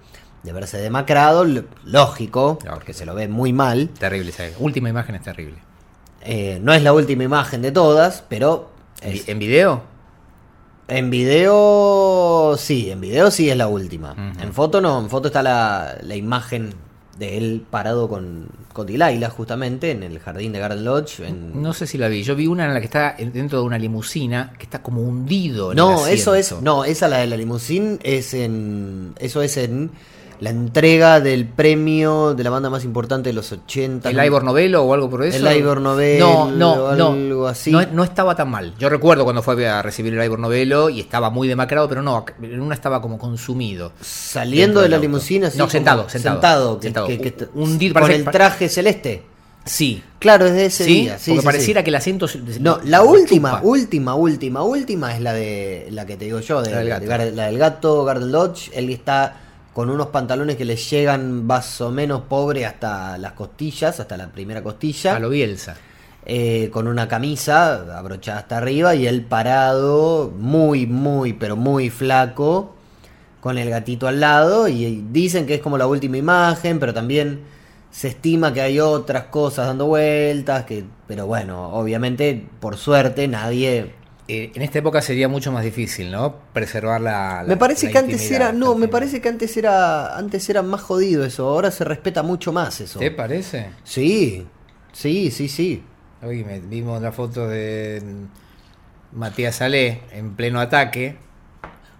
de 0.43 0.51
verse 0.53 0.77
demacrado, 0.77 1.43
lógico, 1.45 1.67
Lógico. 1.85 2.59
porque 2.73 2.93
se 2.93 3.05
lo 3.05 3.13
ve 3.15 3.27
muy 3.27 3.53
mal. 3.53 3.89
Terrible 3.89 4.29
esa 4.31 4.45
última 4.59 4.89
imagen 4.89 5.15
es 5.15 5.21
terrible. 5.23 5.57
Eh, 6.23 6.59
no 6.61 6.73
es 6.73 6.81
la 6.83 6.93
última 6.93 7.23
imagen 7.23 7.61
de 7.61 7.71
todas, 7.71 8.23
pero 8.27 8.69
¿En, 9.01 9.13
es- 9.13 9.27
en 9.29 9.39
video? 9.39 9.83
en 10.87 11.09
video 11.09 12.55
sí, 12.57 12.91
en 12.91 12.99
video 13.01 13.31
sí 13.31 13.49
es 13.49 13.57
la 13.57 13.67
última. 13.67 14.15
En 14.41 14.53
foto 14.53 14.81
no, 14.81 14.99
en 14.99 15.09
foto 15.09 15.27
está 15.27 15.41
la, 15.41 15.97
la 16.01 16.15
imagen 16.15 16.73
de 17.17 17.37
él 17.37 17.65
parado 17.69 18.09
con, 18.09 18.47
con 18.73 18.87
Delilah 18.87 19.29
justamente 19.29 19.91
en 19.91 20.03
el 20.03 20.19
jardín 20.19 20.51
de 20.53 20.59
Garden 20.59 20.83
Lodge. 20.83 21.19
En, 21.21 21.61
No 21.61 21.73
sé 21.73 21.85
si 21.87 21.97
la 21.97 22.07
vi. 22.07 22.23
Yo 22.23 22.35
vi 22.35 22.47
una 22.47 22.65
en 22.65 22.73
la 22.73 22.79
que 22.79 22.87
está 22.87 23.15
en- 23.17 23.31
dentro 23.31 23.59
de 23.59 23.65
una 23.65 23.77
limusina 23.77 24.53
que 24.57 24.63
está 24.63 24.81
como 24.81 25.01
hundido. 25.01 25.71
en 25.71 25.77
No, 25.77 26.07
el 26.07 26.13
eso 26.15 26.35
es. 26.35 26.53
No, 26.61 26.83
esa 26.83 27.07
la 27.07 27.19
de 27.19 27.27
la 27.27 27.37
limusín 27.37 27.99
es 28.03 28.33
en. 28.33 29.13
Eso 29.19 29.41
es 29.41 29.55
en 29.57 29.91
la 30.41 30.49
entrega 30.49 31.19
del 31.21 31.47
premio 31.47 32.33
de 32.33 32.43
la 32.43 32.49
banda 32.49 32.69
más 32.69 32.83
importante 32.83 33.29
de 33.29 33.33
los 33.33 33.51
80. 33.51 34.09
¿El. 34.09 34.25
Ivor 34.25 34.43
Novello 34.43 34.83
o 34.83 34.93
algo 34.93 35.09
por 35.09 35.23
eso? 35.23 35.37
El 35.47 35.57
Ivor 35.57 35.79
Novello 35.79 36.25
No, 36.27 36.51
no, 36.51 36.71
o 36.73 36.95
no. 36.95 37.07
algo 37.11 37.47
así. 37.47 37.71
No, 37.71 37.81
no 37.85 38.03
estaba 38.03 38.35
tan 38.35 38.49
mal. 38.49 38.73
Yo 38.79 38.89
recuerdo 38.89 39.23
cuando 39.23 39.41
fue 39.43 39.67
a 39.69 39.81
recibir 39.81 40.13
el 40.15 40.25
Ivor 40.25 40.39
Novello 40.39 40.89
y 40.89 40.99
estaba 40.99 41.29
muy 41.29 41.47
demacrado, 41.47 41.87
pero 41.87 42.01
no, 42.01 42.25
en 42.41 42.59
una 42.59 42.73
estaba 42.75 43.01
como 43.01 43.17
consumido. 43.17 43.93
Saliendo 44.01 44.81
de 44.81 44.89
la 44.89 44.95
auto. 44.97 45.07
limusina, 45.07 45.47
así 45.47 45.57
No, 45.57 45.69
sentado, 45.69 46.09
sentado. 46.09 46.35
Sentado, 46.35 46.79
que- 46.79 46.83
Sentado. 46.87 47.07
que- 47.07 47.19
que- 47.19 47.47
Hundido, 47.53 47.93
con 47.99 48.11
el 48.11 48.25
traje 48.25 48.67
celeste. 48.67 49.23
Sí. 49.63 50.01
Claro, 50.17 50.47
es 50.47 50.53
de 50.53 50.65
ese 50.65 50.85
¿Sí? 50.85 51.01
día. 51.01 51.19
Sí, 51.19 51.31
Porque 51.31 51.41
sí, 51.41 51.45
pareciera 51.45 51.81
sí. 51.81 51.83
que 51.83 51.89
el 51.91 51.95
asiento... 51.95 52.25
No, 52.61 52.79
la 52.83 53.03
última, 53.03 53.49
chupa. 53.57 53.61
última, 53.63 54.15
última, 54.15 54.63
última 54.63 55.13
es 55.15 55.21
la 55.21 55.33
de 55.33 55.87
la 55.91 56.07
que 56.07 56.17
te 56.17 56.25
digo 56.25 56.39
yo, 56.39 56.63
de, 56.63 56.71
La 56.71 56.77
del 56.77 56.85
de 56.87 56.91
gato. 56.91 57.05
Gar- 57.05 57.31
la 57.33 57.45
del 57.45 57.57
gato 57.59 58.03
Garden 58.03 58.31
Lodge. 58.31 58.71
Él 58.73 58.89
está 58.89 59.35
con 59.73 59.89
unos 59.89 60.07
pantalones 60.07 60.57
que 60.57 60.65
le 60.65 60.75
llegan 60.75 61.45
más 61.45 61.79
o 61.81 61.91
menos 61.91 62.23
pobre 62.23 62.65
hasta 62.65 63.17
las 63.17 63.33
costillas, 63.33 63.99
hasta 63.99 64.17
la 64.17 64.27
primera 64.27 64.61
costilla. 64.61 65.15
A 65.15 65.19
lo 65.19 65.29
Bielsa. 65.29 65.77
eh, 66.25 66.69
con 66.71 66.87
una 66.87 67.07
camisa 67.07 67.97
abrochada 67.97 68.39
hasta 68.39 68.57
arriba 68.57 68.95
y 68.95 69.07
él 69.07 69.23
parado, 69.23 70.31
muy, 70.37 70.85
muy, 70.85 71.33
pero 71.33 71.55
muy 71.55 71.89
flaco, 71.89 72.75
con 73.39 73.57
el 73.57 73.69
gatito 73.69 74.07
al 74.07 74.19
lado. 74.19 74.67
Y 74.67 75.05
dicen 75.11 75.45
que 75.45 75.55
es 75.55 75.61
como 75.61 75.77
la 75.77 75.87
última 75.87 76.17
imagen, 76.17 76.79
pero 76.79 76.93
también 76.93 77.41
se 77.91 78.09
estima 78.09 78.53
que 78.53 78.61
hay 78.61 78.79
otras 78.79 79.25
cosas 79.25 79.67
dando 79.67 79.87
vueltas, 79.87 80.65
que, 80.65 80.85
pero 81.07 81.25
bueno, 81.27 81.73
obviamente, 81.73 82.45
por 82.59 82.77
suerte, 82.77 83.27
nadie 83.27 83.93
eh, 84.33 84.51
en 84.55 84.61
esta 84.61 84.79
época 84.79 85.01
sería 85.01 85.27
mucho 85.27 85.51
más 85.51 85.63
difícil, 85.63 86.09
¿no? 86.11 86.35
Preservar 86.53 87.01
la. 87.01 87.43
me 87.47 87.57
parece 87.57 87.87
la 87.87 87.91
que 87.91 87.97
antes 87.97 88.31
era. 88.31 88.51
No, 88.51 88.75
me 88.75 88.87
parece 88.87 89.21
que 89.21 89.29
antes 89.29 89.55
era. 89.57 90.15
Antes 90.17 90.49
era 90.49 90.61
más 90.61 90.81
jodido 90.81 91.25
eso. 91.25 91.47
Ahora 91.47 91.69
se 91.71 91.83
respeta 91.83 92.23
mucho 92.23 92.51
más 92.53 92.79
eso. 92.81 92.99
¿Te 92.99 93.11
parece? 93.11 93.69
Sí. 93.83 94.45
Sí, 94.93 95.31
sí, 95.31 95.47
sí. 95.49 95.83
Hoy 96.23 96.43
me- 96.43 96.59
vimos 96.59 97.01
la 97.01 97.11
foto 97.11 97.47
de 97.47 98.01
Matías 99.13 99.55
Salé 99.55 100.01
en 100.11 100.35
pleno 100.35 100.59
ataque. 100.59 101.17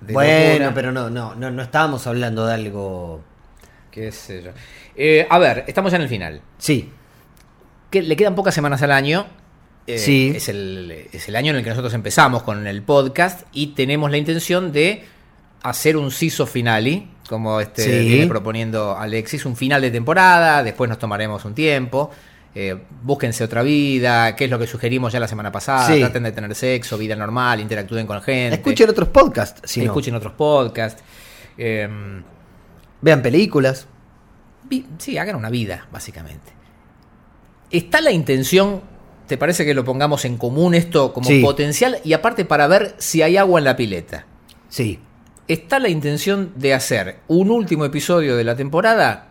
bueno, 0.01 0.49
locura, 0.53 0.71
pero 0.73 0.91
no, 0.91 1.09
no, 1.09 1.35
no, 1.35 1.51
no 1.51 1.61
estábamos 1.63 2.05
hablando 2.07 2.45
de 2.45 2.53
algo. 2.53 3.21
Qué 3.91 4.11
sé 4.11 4.41
yo. 4.43 4.51
Eh, 4.95 5.27
a 5.29 5.37
ver, 5.39 5.65
estamos 5.67 5.91
ya 5.91 5.97
en 5.97 6.03
el 6.03 6.09
final. 6.09 6.41
Sí. 6.57 6.91
Que 7.89 8.01
le 8.01 8.15
quedan 8.15 8.35
pocas 8.35 8.53
semanas 8.53 8.81
al 8.83 8.91
año. 8.91 9.25
Eh, 9.95 9.99
Sí. 9.99 10.33
Es 10.35 10.49
el, 10.49 11.07
es 11.11 11.27
el 11.27 11.35
año 11.35 11.51
en 11.51 11.57
el 11.57 11.63
que 11.63 11.69
nosotros 11.69 11.93
empezamos 11.93 12.43
con 12.43 12.65
el 12.67 12.81
podcast 12.83 13.41
y 13.51 13.67
tenemos 13.67 14.09
la 14.11 14.17
intención 14.17 14.71
de 14.71 15.03
hacer 15.63 15.97
un 15.97 16.11
CISO 16.11 16.45
finale, 16.47 17.07
como 17.29 17.59
este 17.59 17.83
Sí. 18.01 18.07
viene 18.09 18.27
proponiendo 18.27 18.97
Alexis, 18.97 19.45
un 19.45 19.55
final 19.55 19.81
de 19.81 19.91
temporada, 19.91 20.63
después 20.63 20.89
nos 20.89 20.99
tomaremos 20.99 21.43
un 21.45 21.53
tiempo. 21.53 22.11
eh, 22.53 22.75
búsquense 23.03 23.45
otra 23.45 23.63
vida, 23.63 24.35
qué 24.35 24.43
es 24.43 24.51
lo 24.51 24.59
que 24.59 24.67
sugerimos 24.67 25.13
ya 25.13 25.21
la 25.21 25.27
semana 25.29 25.53
pasada, 25.53 25.87
Sí. 25.87 26.01
traten 26.01 26.23
de 26.23 26.33
tener 26.33 26.53
sexo, 26.53 26.97
vida 26.97 27.15
normal, 27.15 27.61
interactúen 27.61 28.05
con 28.05 28.21
gente, 28.21 28.55
Escuchen 28.55 28.89
otros 28.89 29.07
podcasts, 29.07 29.61
si 29.63 29.79
no. 29.79 29.85
escuchen 29.85 30.15
otros 30.15 30.33
podcasts. 30.33 31.01
eh, 31.57 31.87
Vean 32.99 33.21
películas. 33.21 33.87
Vi- 34.69 34.85
Sí, 34.97 35.17
hagan 35.17 35.37
una 35.37 35.49
vida, 35.49 35.87
básicamente. 35.93 36.51
¿Está 37.69 38.01
la 38.01 38.11
intención, 38.11 38.81
te 39.31 39.37
parece 39.37 39.63
que 39.63 39.73
lo 39.73 39.85
pongamos 39.85 40.25
en 40.25 40.35
común 40.35 40.75
esto 40.75 41.13
como 41.13 41.25
Sí. 41.25 41.39
potencial 41.41 41.99
y 42.03 42.11
aparte 42.11 42.43
para 42.43 42.67
ver 42.67 42.95
si 42.97 43.21
hay 43.21 43.37
agua 43.37 43.61
en 43.61 43.63
la 43.63 43.77
pileta? 43.77 44.25
Sí. 44.67 44.99
¿Está 45.47 45.79
la 45.79 45.87
intención 45.87 46.51
de 46.57 46.73
hacer 46.73 47.19
un 47.29 47.49
último 47.49 47.85
episodio 47.85 48.35
de 48.35 48.43
la 48.43 48.57
temporada 48.57 49.29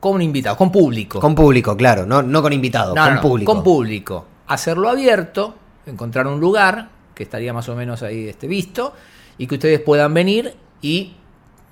con 0.00 0.22
invitados, 0.22 0.56
con 0.56 0.72
público? 0.72 1.20
Con 1.20 1.34
público, 1.34 1.76
claro. 1.76 2.06
No, 2.06 2.22
no 2.22 2.40
con 2.40 2.54
invitados, 2.54 2.94
No, 2.96 3.04
con 3.04 3.14
no, 3.16 3.20
público. 3.20 3.52
Con 3.54 3.62
público. 3.62 4.26
Hacerlo 4.46 4.88
abierto, 4.88 5.54
encontrar 5.84 6.26
un 6.26 6.40
lugar 6.40 6.88
que 7.14 7.22
estaría 7.24 7.52
más 7.52 7.68
o 7.68 7.76
menos 7.76 8.02
ahí 8.02 8.26
este, 8.30 8.46
visto 8.46 8.94
y 9.36 9.46
que 9.46 9.56
ustedes 9.56 9.80
puedan 9.80 10.14
venir 10.14 10.54
y 10.80 11.16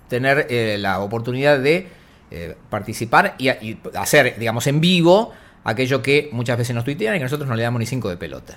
tener 0.08 0.46
eh, 0.50 0.76
la 0.78 0.98
oportunidad 1.00 1.58
de 1.58 1.88
eh, 2.30 2.54
participar 2.68 3.34
y, 3.38 3.48
y 3.48 3.78
hacer, 3.94 4.38
digamos, 4.38 4.66
en 4.66 4.82
vivo 4.82 5.32
aquello 5.64 6.02
que 6.02 6.28
muchas 6.32 6.58
veces 6.58 6.74
nos 6.74 6.84
tuitean 6.84 7.14
y 7.16 7.18
que 7.18 7.24
nosotros 7.24 7.48
no 7.48 7.56
le 7.56 7.62
damos 7.62 7.80
ni 7.80 7.86
cinco 7.86 8.08
de 8.08 8.16
pelota. 8.16 8.56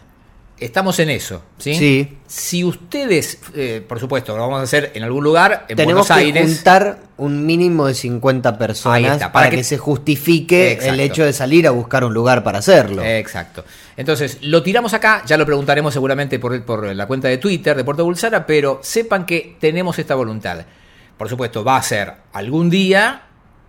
Estamos 0.59 0.97
en 0.97 1.11
eso, 1.11 1.43
¿sí? 1.59 1.75
Sí. 1.75 2.17
Si 2.25 2.63
ustedes, 2.63 3.37
eh, 3.53 3.85
por 3.87 3.99
supuesto, 3.99 4.35
lo 4.35 4.41
vamos 4.41 4.59
a 4.59 4.63
hacer 4.63 4.91
en 4.95 5.03
algún 5.03 5.23
lugar, 5.23 5.67
en 5.69 5.75
Tenemos 5.77 6.07
Buenos 6.07 6.07
que 6.07 6.13
Aires. 6.39 6.55
juntar 6.55 6.97
un 7.17 7.45
mínimo 7.45 7.85
de 7.85 7.93
50 7.93 8.49
Ahí 8.49 8.55
personas 8.57 9.11
está, 9.13 9.31
para, 9.31 9.33
para 9.33 9.49
que, 9.51 9.57
que- 9.57 9.63
se 9.63 9.77
justifique 9.77 10.71
Exacto. 10.71 10.93
el 10.95 10.99
hecho 11.01 11.23
de 11.25 11.33
salir 11.33 11.67
a 11.67 11.71
buscar 11.71 12.03
un 12.03 12.11
lugar 12.15 12.43
para 12.43 12.57
hacerlo. 12.57 13.03
Exacto. 13.03 13.65
Entonces, 13.97 14.39
lo 14.41 14.63
tiramos 14.63 14.95
acá, 14.95 15.21
ya 15.27 15.37
lo 15.37 15.45
preguntaremos 15.45 15.93
seguramente 15.93 16.39
por, 16.39 16.59
por 16.65 16.87
la 16.95 17.05
cuenta 17.05 17.27
de 17.27 17.37
Twitter 17.37 17.77
de 17.77 17.83
Puerto 17.83 18.03
Bulsara, 18.03 18.47
pero 18.47 18.79
sepan 18.81 19.27
que 19.27 19.57
tenemos 19.59 19.99
esta 19.99 20.15
voluntad. 20.15 20.65
Por 21.19 21.29
supuesto, 21.29 21.63
va 21.63 21.77
a 21.77 21.83
ser 21.83 22.13
algún 22.33 22.71
día 22.71 23.26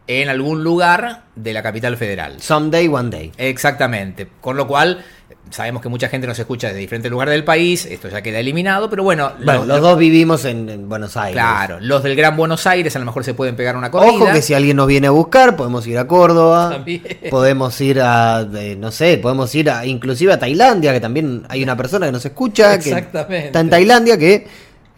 en 0.09 0.29
algún 0.31 0.65
lugar 0.65 1.25
de 1.37 1.53
la 1.53 1.63
capital 1.63 1.97
federal. 1.97 2.41
Someday, 2.41 2.89
one 2.89 3.11
day. 3.11 3.31
Exactamente. 3.37 4.27
Con 4.41 4.57
lo 4.57 4.67
cual, 4.67 5.05
sabemos 5.51 5.83
que 5.83 5.91
mucha 5.91 6.09
gente 6.09 6.27
nos 6.27 6.39
escucha 6.39 6.69
de 6.69 6.75
diferentes 6.79 7.11
lugares 7.11 7.33
del 7.33 7.45
país, 7.45 7.85
esto 7.85 8.09
ya 8.09 8.23
queda 8.23 8.39
eliminado, 8.39 8.89
pero 8.89 9.03
bueno, 9.03 9.33
Bueno, 9.45 9.61
los, 9.61 9.67
los 9.69 9.81
dos 9.83 9.99
vivimos 9.99 10.47
en, 10.47 10.69
en 10.71 10.89
Buenos 10.89 11.17
Aires. 11.19 11.35
Claro, 11.35 11.79
los 11.81 12.03
del 12.03 12.17
Gran 12.17 12.37
Buenos 12.37 12.67
Aires 12.67 12.97
a 12.97 12.99
lo 12.99 13.05
mejor 13.05 13.23
se 13.23 13.35
pueden 13.35 13.55
pegar 13.55 13.77
una 13.77 13.91
corrida. 13.91 14.13
Ojo 14.13 14.33
que 14.33 14.41
si 14.41 14.55
alguien 14.55 14.77
nos 14.79 14.87
viene 14.87 15.09
a 15.09 15.11
buscar, 15.11 15.57
podemos 15.57 15.87
ir 15.87 15.99
a 15.99 16.07
Córdoba, 16.07 16.71
También. 16.71 17.03
podemos 17.31 17.79
ir 17.81 18.01
a, 18.01 18.49
eh, 18.55 18.77
no 18.79 18.91
sé, 18.91 19.19
podemos 19.19 19.55
ir 19.55 19.71
a, 19.71 19.85
inclusive 19.85 20.33
a 20.33 20.39
Tailandia, 20.39 20.93
que 20.95 21.01
también 21.01 21.45
hay 21.51 21.63
una 21.63 21.77
persona 21.77 22.07
que 22.07 22.13
nos 22.13 22.25
escucha, 22.25 22.79
que 22.79 22.89
Exactamente. 22.89 23.47
está 23.49 23.61
en 23.61 23.71
Tailandia, 23.71 24.17
que 24.19 24.47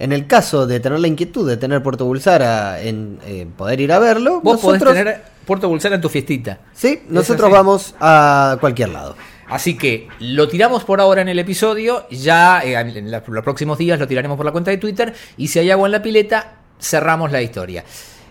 en 0.00 0.12
el 0.12 0.26
caso 0.26 0.66
de 0.66 0.80
tener 0.80 0.98
la 0.98 1.06
inquietud 1.06 1.48
de 1.48 1.56
tener 1.56 1.82
Puerto 1.82 2.04
Bulsara 2.06 2.80
en 2.82 3.18
eh, 3.26 3.46
poder 3.56 3.80
ir 3.80 3.92
a 3.92 3.98
verlo, 4.00 4.40
Vos 4.40 4.54
nosotros, 4.62 4.78
podés 4.82 5.04
tener 5.04 5.22
Puerto 5.46 5.68
Bulsara 5.68 5.94
en 5.94 6.00
tu 6.00 6.08
fiestita. 6.08 6.58
sí, 6.72 7.02
nosotros 7.08 7.50
vamos 7.50 7.94
a 8.00 8.56
cualquier 8.60 8.88
lado. 8.88 9.14
Así 9.48 9.76
que 9.76 10.08
lo 10.20 10.48
tiramos 10.48 10.84
por 10.84 11.00
ahora 11.00 11.22
en 11.22 11.28
el 11.28 11.38
episodio, 11.38 12.06
ya 12.10 12.60
eh, 12.64 12.74
en 12.78 13.10
la- 13.10 13.22
los 13.26 13.44
próximos 13.44 13.78
días 13.78 13.98
lo 13.98 14.06
tiraremos 14.08 14.36
por 14.36 14.46
la 14.46 14.52
cuenta 14.52 14.70
de 14.70 14.78
Twitter 14.78 15.12
y 15.36 15.48
si 15.48 15.58
hay 15.58 15.70
agua 15.70 15.86
en 15.88 15.92
la 15.92 16.02
pileta, 16.02 16.54
cerramos 16.80 17.30
la 17.32 17.42
historia. 17.42 17.84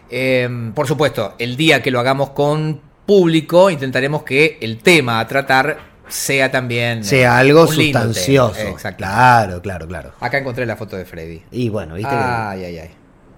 Eh, 0.09 0.71
por 0.73 0.87
supuesto, 0.87 1.35
el 1.37 1.55
día 1.57 1.81
que 1.83 1.91
lo 1.91 1.99
hagamos 1.99 2.29
con 2.31 2.79
público, 3.05 3.69
intentaremos 3.69 4.23
que 4.23 4.57
el 4.61 4.77
tema 4.79 5.19
a 5.19 5.27
tratar 5.27 5.88
sea 6.09 6.51
también... 6.51 6.99
eh, 6.99 7.03
Sea 7.03 7.37
algo 7.37 7.65
lindo 7.65 7.99
tema. 7.99 8.13
sustancioso. 8.13 8.59
Exacto. 8.67 8.97
Claro, 8.97 9.61
claro, 9.61 9.87
claro. 9.87 10.11
Acá 10.19 10.37
encontré 10.39 10.65
la 10.65 10.75
foto 10.75 10.95
de 10.97 11.05
Freddy. 11.05 11.41
Y 11.51 11.69
bueno, 11.69 11.95
viste 11.95 12.09
que- 12.11 12.15
Ay, 12.17 12.63
ay, 12.65 12.77
ay. 12.79 12.89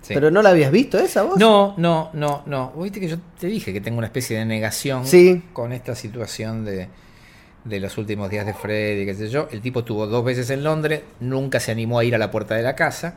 Sí. 0.01 0.15
Pero 0.15 0.31
no 0.31 0.41
la 0.41 0.49
habías 0.49 0.71
visto 0.71 0.97
esa 0.97 1.21
vos. 1.21 1.37
No, 1.37 1.75
no, 1.77 2.09
no, 2.13 2.41
no. 2.47 2.71
Viste 2.77 2.99
que 2.99 3.07
yo 3.07 3.17
te 3.39 3.45
dije 3.47 3.71
que 3.71 3.81
tengo 3.81 3.99
una 3.99 4.07
especie 4.07 4.37
de 4.39 4.45
negación 4.45 5.05
Sí. 5.05 5.43
con 5.53 5.71
esta 5.73 5.93
situación 5.95 6.65
de, 6.65 6.87
de 7.65 7.79
los 7.79 7.97
últimos 7.99 8.29
días 8.31 8.45
de 8.47 8.53
Freddy, 8.55 9.05
qué 9.05 9.13
sé 9.13 9.29
yo. 9.29 9.47
El 9.51 9.61
tipo 9.61 9.81
estuvo 9.81 10.07
dos 10.07 10.25
veces 10.25 10.49
en 10.49 10.63
Londres, 10.63 11.01
nunca 11.19 11.59
se 11.59 11.71
animó 11.71 11.99
a 11.99 12.03
ir 12.03 12.15
a 12.15 12.17
la 12.17 12.31
puerta 12.31 12.55
de 12.55 12.63
la 12.63 12.75
casa. 12.75 13.13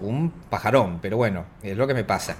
Un 0.00 0.30
pajarón, 0.30 0.98
pero 1.02 1.16
bueno, 1.18 1.44
es 1.62 1.76
lo 1.76 1.86
que 1.86 1.94
me 1.94 2.04
pasa. 2.04 2.36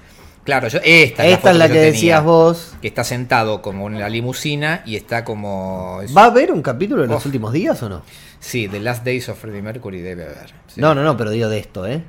Claro, 0.46 0.68
yo, 0.68 0.78
esta, 0.82 1.26
es 1.26 1.34
Esta 1.34 1.50
es 1.50 1.56
la 1.58 1.66
que 1.66 1.74
tenía, 1.74 1.86
decías 1.90 2.24
vos. 2.24 2.74
Que 2.80 2.88
está 2.88 3.04
sentado 3.04 3.60
como 3.60 3.88
en 3.88 3.98
la 4.00 4.08
limusina 4.08 4.82
y 4.86 4.96
está 4.96 5.24
como... 5.24 6.00
es- 6.02 6.16
¿Va 6.16 6.22
a 6.22 6.26
haber 6.26 6.50
un 6.52 6.62
capítulo 6.62 7.04
en 7.04 7.10
los 7.10 7.22
Oh. 7.22 7.28
últimos 7.28 7.52
días 7.52 7.82
o 7.82 7.88
no? 7.90 8.02
Sí, 8.40 8.68
The 8.68 8.80
Last 8.80 9.04
Days 9.04 9.28
of 9.28 9.38
Freddie 9.40 9.60
Mercury 9.60 10.00
debe 10.00 10.24
haber. 10.24 10.50
sí. 10.68 10.80
No, 10.80 10.94
no, 10.94 11.02
no, 11.02 11.16
pero 11.16 11.30
digo 11.30 11.48
de 11.50 11.58
esto, 11.58 11.84
¿eh? 11.86 12.00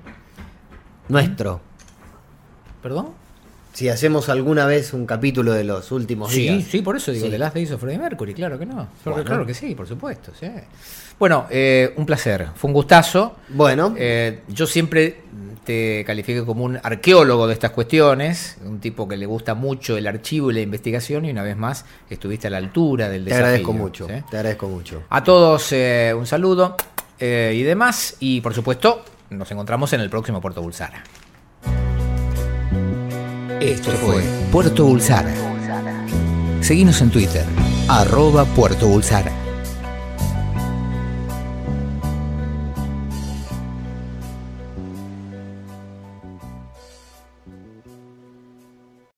Nuestro. 1.10 1.62
¿Perdón? 2.82 3.10
Si 3.74 3.90
hacemos 3.90 4.28
alguna 4.30 4.66
vez 4.66 4.94
un 4.94 5.06
capítulo 5.06 5.54
de 5.54 5.64
los 5.64 5.92
últimos 5.92 6.32
Sí, 6.32 6.42
días. 6.50 6.64
sí, 6.64 6.82
por 6.82 6.98
eso 6.98 7.12
digo 7.12 7.26
Sí. 7.26 7.32
The 7.32 7.38
Last 7.38 7.56
Days 7.56 7.72
of 7.72 7.80
Freddie 7.82 8.00
Mercury, 8.00 8.34
claro 8.34 8.58
que 8.58 8.66
no. 8.66 8.88
Bueno. 9.06 9.24
claro 9.24 9.46
que 9.46 9.54
sí, 9.54 9.76
por 9.76 9.88
supuesto. 9.88 10.32
sí. 10.40 10.48
Bueno, 11.20 11.48
eh, 11.50 11.94
un 11.98 12.06
placer, 12.06 12.48
fue 12.56 12.70
un 12.70 12.74
gustazo. 12.74 13.38
Bueno, 13.50 13.94
Eh, 13.98 14.42
yo 14.48 14.68
siempre 14.68 15.22
te 15.68 16.06
califico 16.06 16.46
como 16.46 16.64
un 16.64 16.80
arqueólogo 16.82 17.46
de 17.46 17.52
estas 17.52 17.72
cuestiones, 17.72 18.58
un 18.66 18.80
tipo 18.80 19.06
que 19.06 19.18
le 19.18 19.26
gusta 19.26 19.54
mucho 19.54 19.98
el 19.98 20.08
archivo 20.08 20.50
y 20.50 20.54
la 20.54 20.62
investigación 20.62 21.26
y 21.26 21.32
una 21.32 21.44
vez 21.44 21.58
más 21.58 21.84
estuviste 22.10 22.48
a 22.48 22.52
la 22.52 22.58
altura 22.58 23.10
del 23.10 23.26
te 23.26 23.32
desafío. 23.32 23.46
agradezco 23.46 23.74
mucho. 23.74 24.08
¿sí? 24.08 24.14
Te 24.32 24.38
agradezco 24.38 24.70
mucho. 24.70 25.04
A 25.10 25.22
todos 25.26 25.74
eh, 25.74 26.14
un 26.18 26.26
saludo 26.26 26.78
eh, 27.20 27.54
y 27.54 27.64
demás 27.64 28.16
y 28.22 28.40
por 28.40 28.54
supuesto 28.54 29.04
nos 29.30 29.52
encontramos 29.52 29.92
en 29.92 30.00
el 30.00 30.10
próximo 30.10 30.40
Puerto 30.40 30.62
Bulsara. 30.62 31.04
Esto 33.60 33.92
fue 33.92 34.24
Puerto 34.50 34.86
Bulsara. 34.86 35.34
Seguimos 36.62 37.02
en 37.02 37.12
Twitter, 37.12 37.44
arroba 37.90 38.46
Puerto 38.46 38.88
Bulsara. 38.88 39.34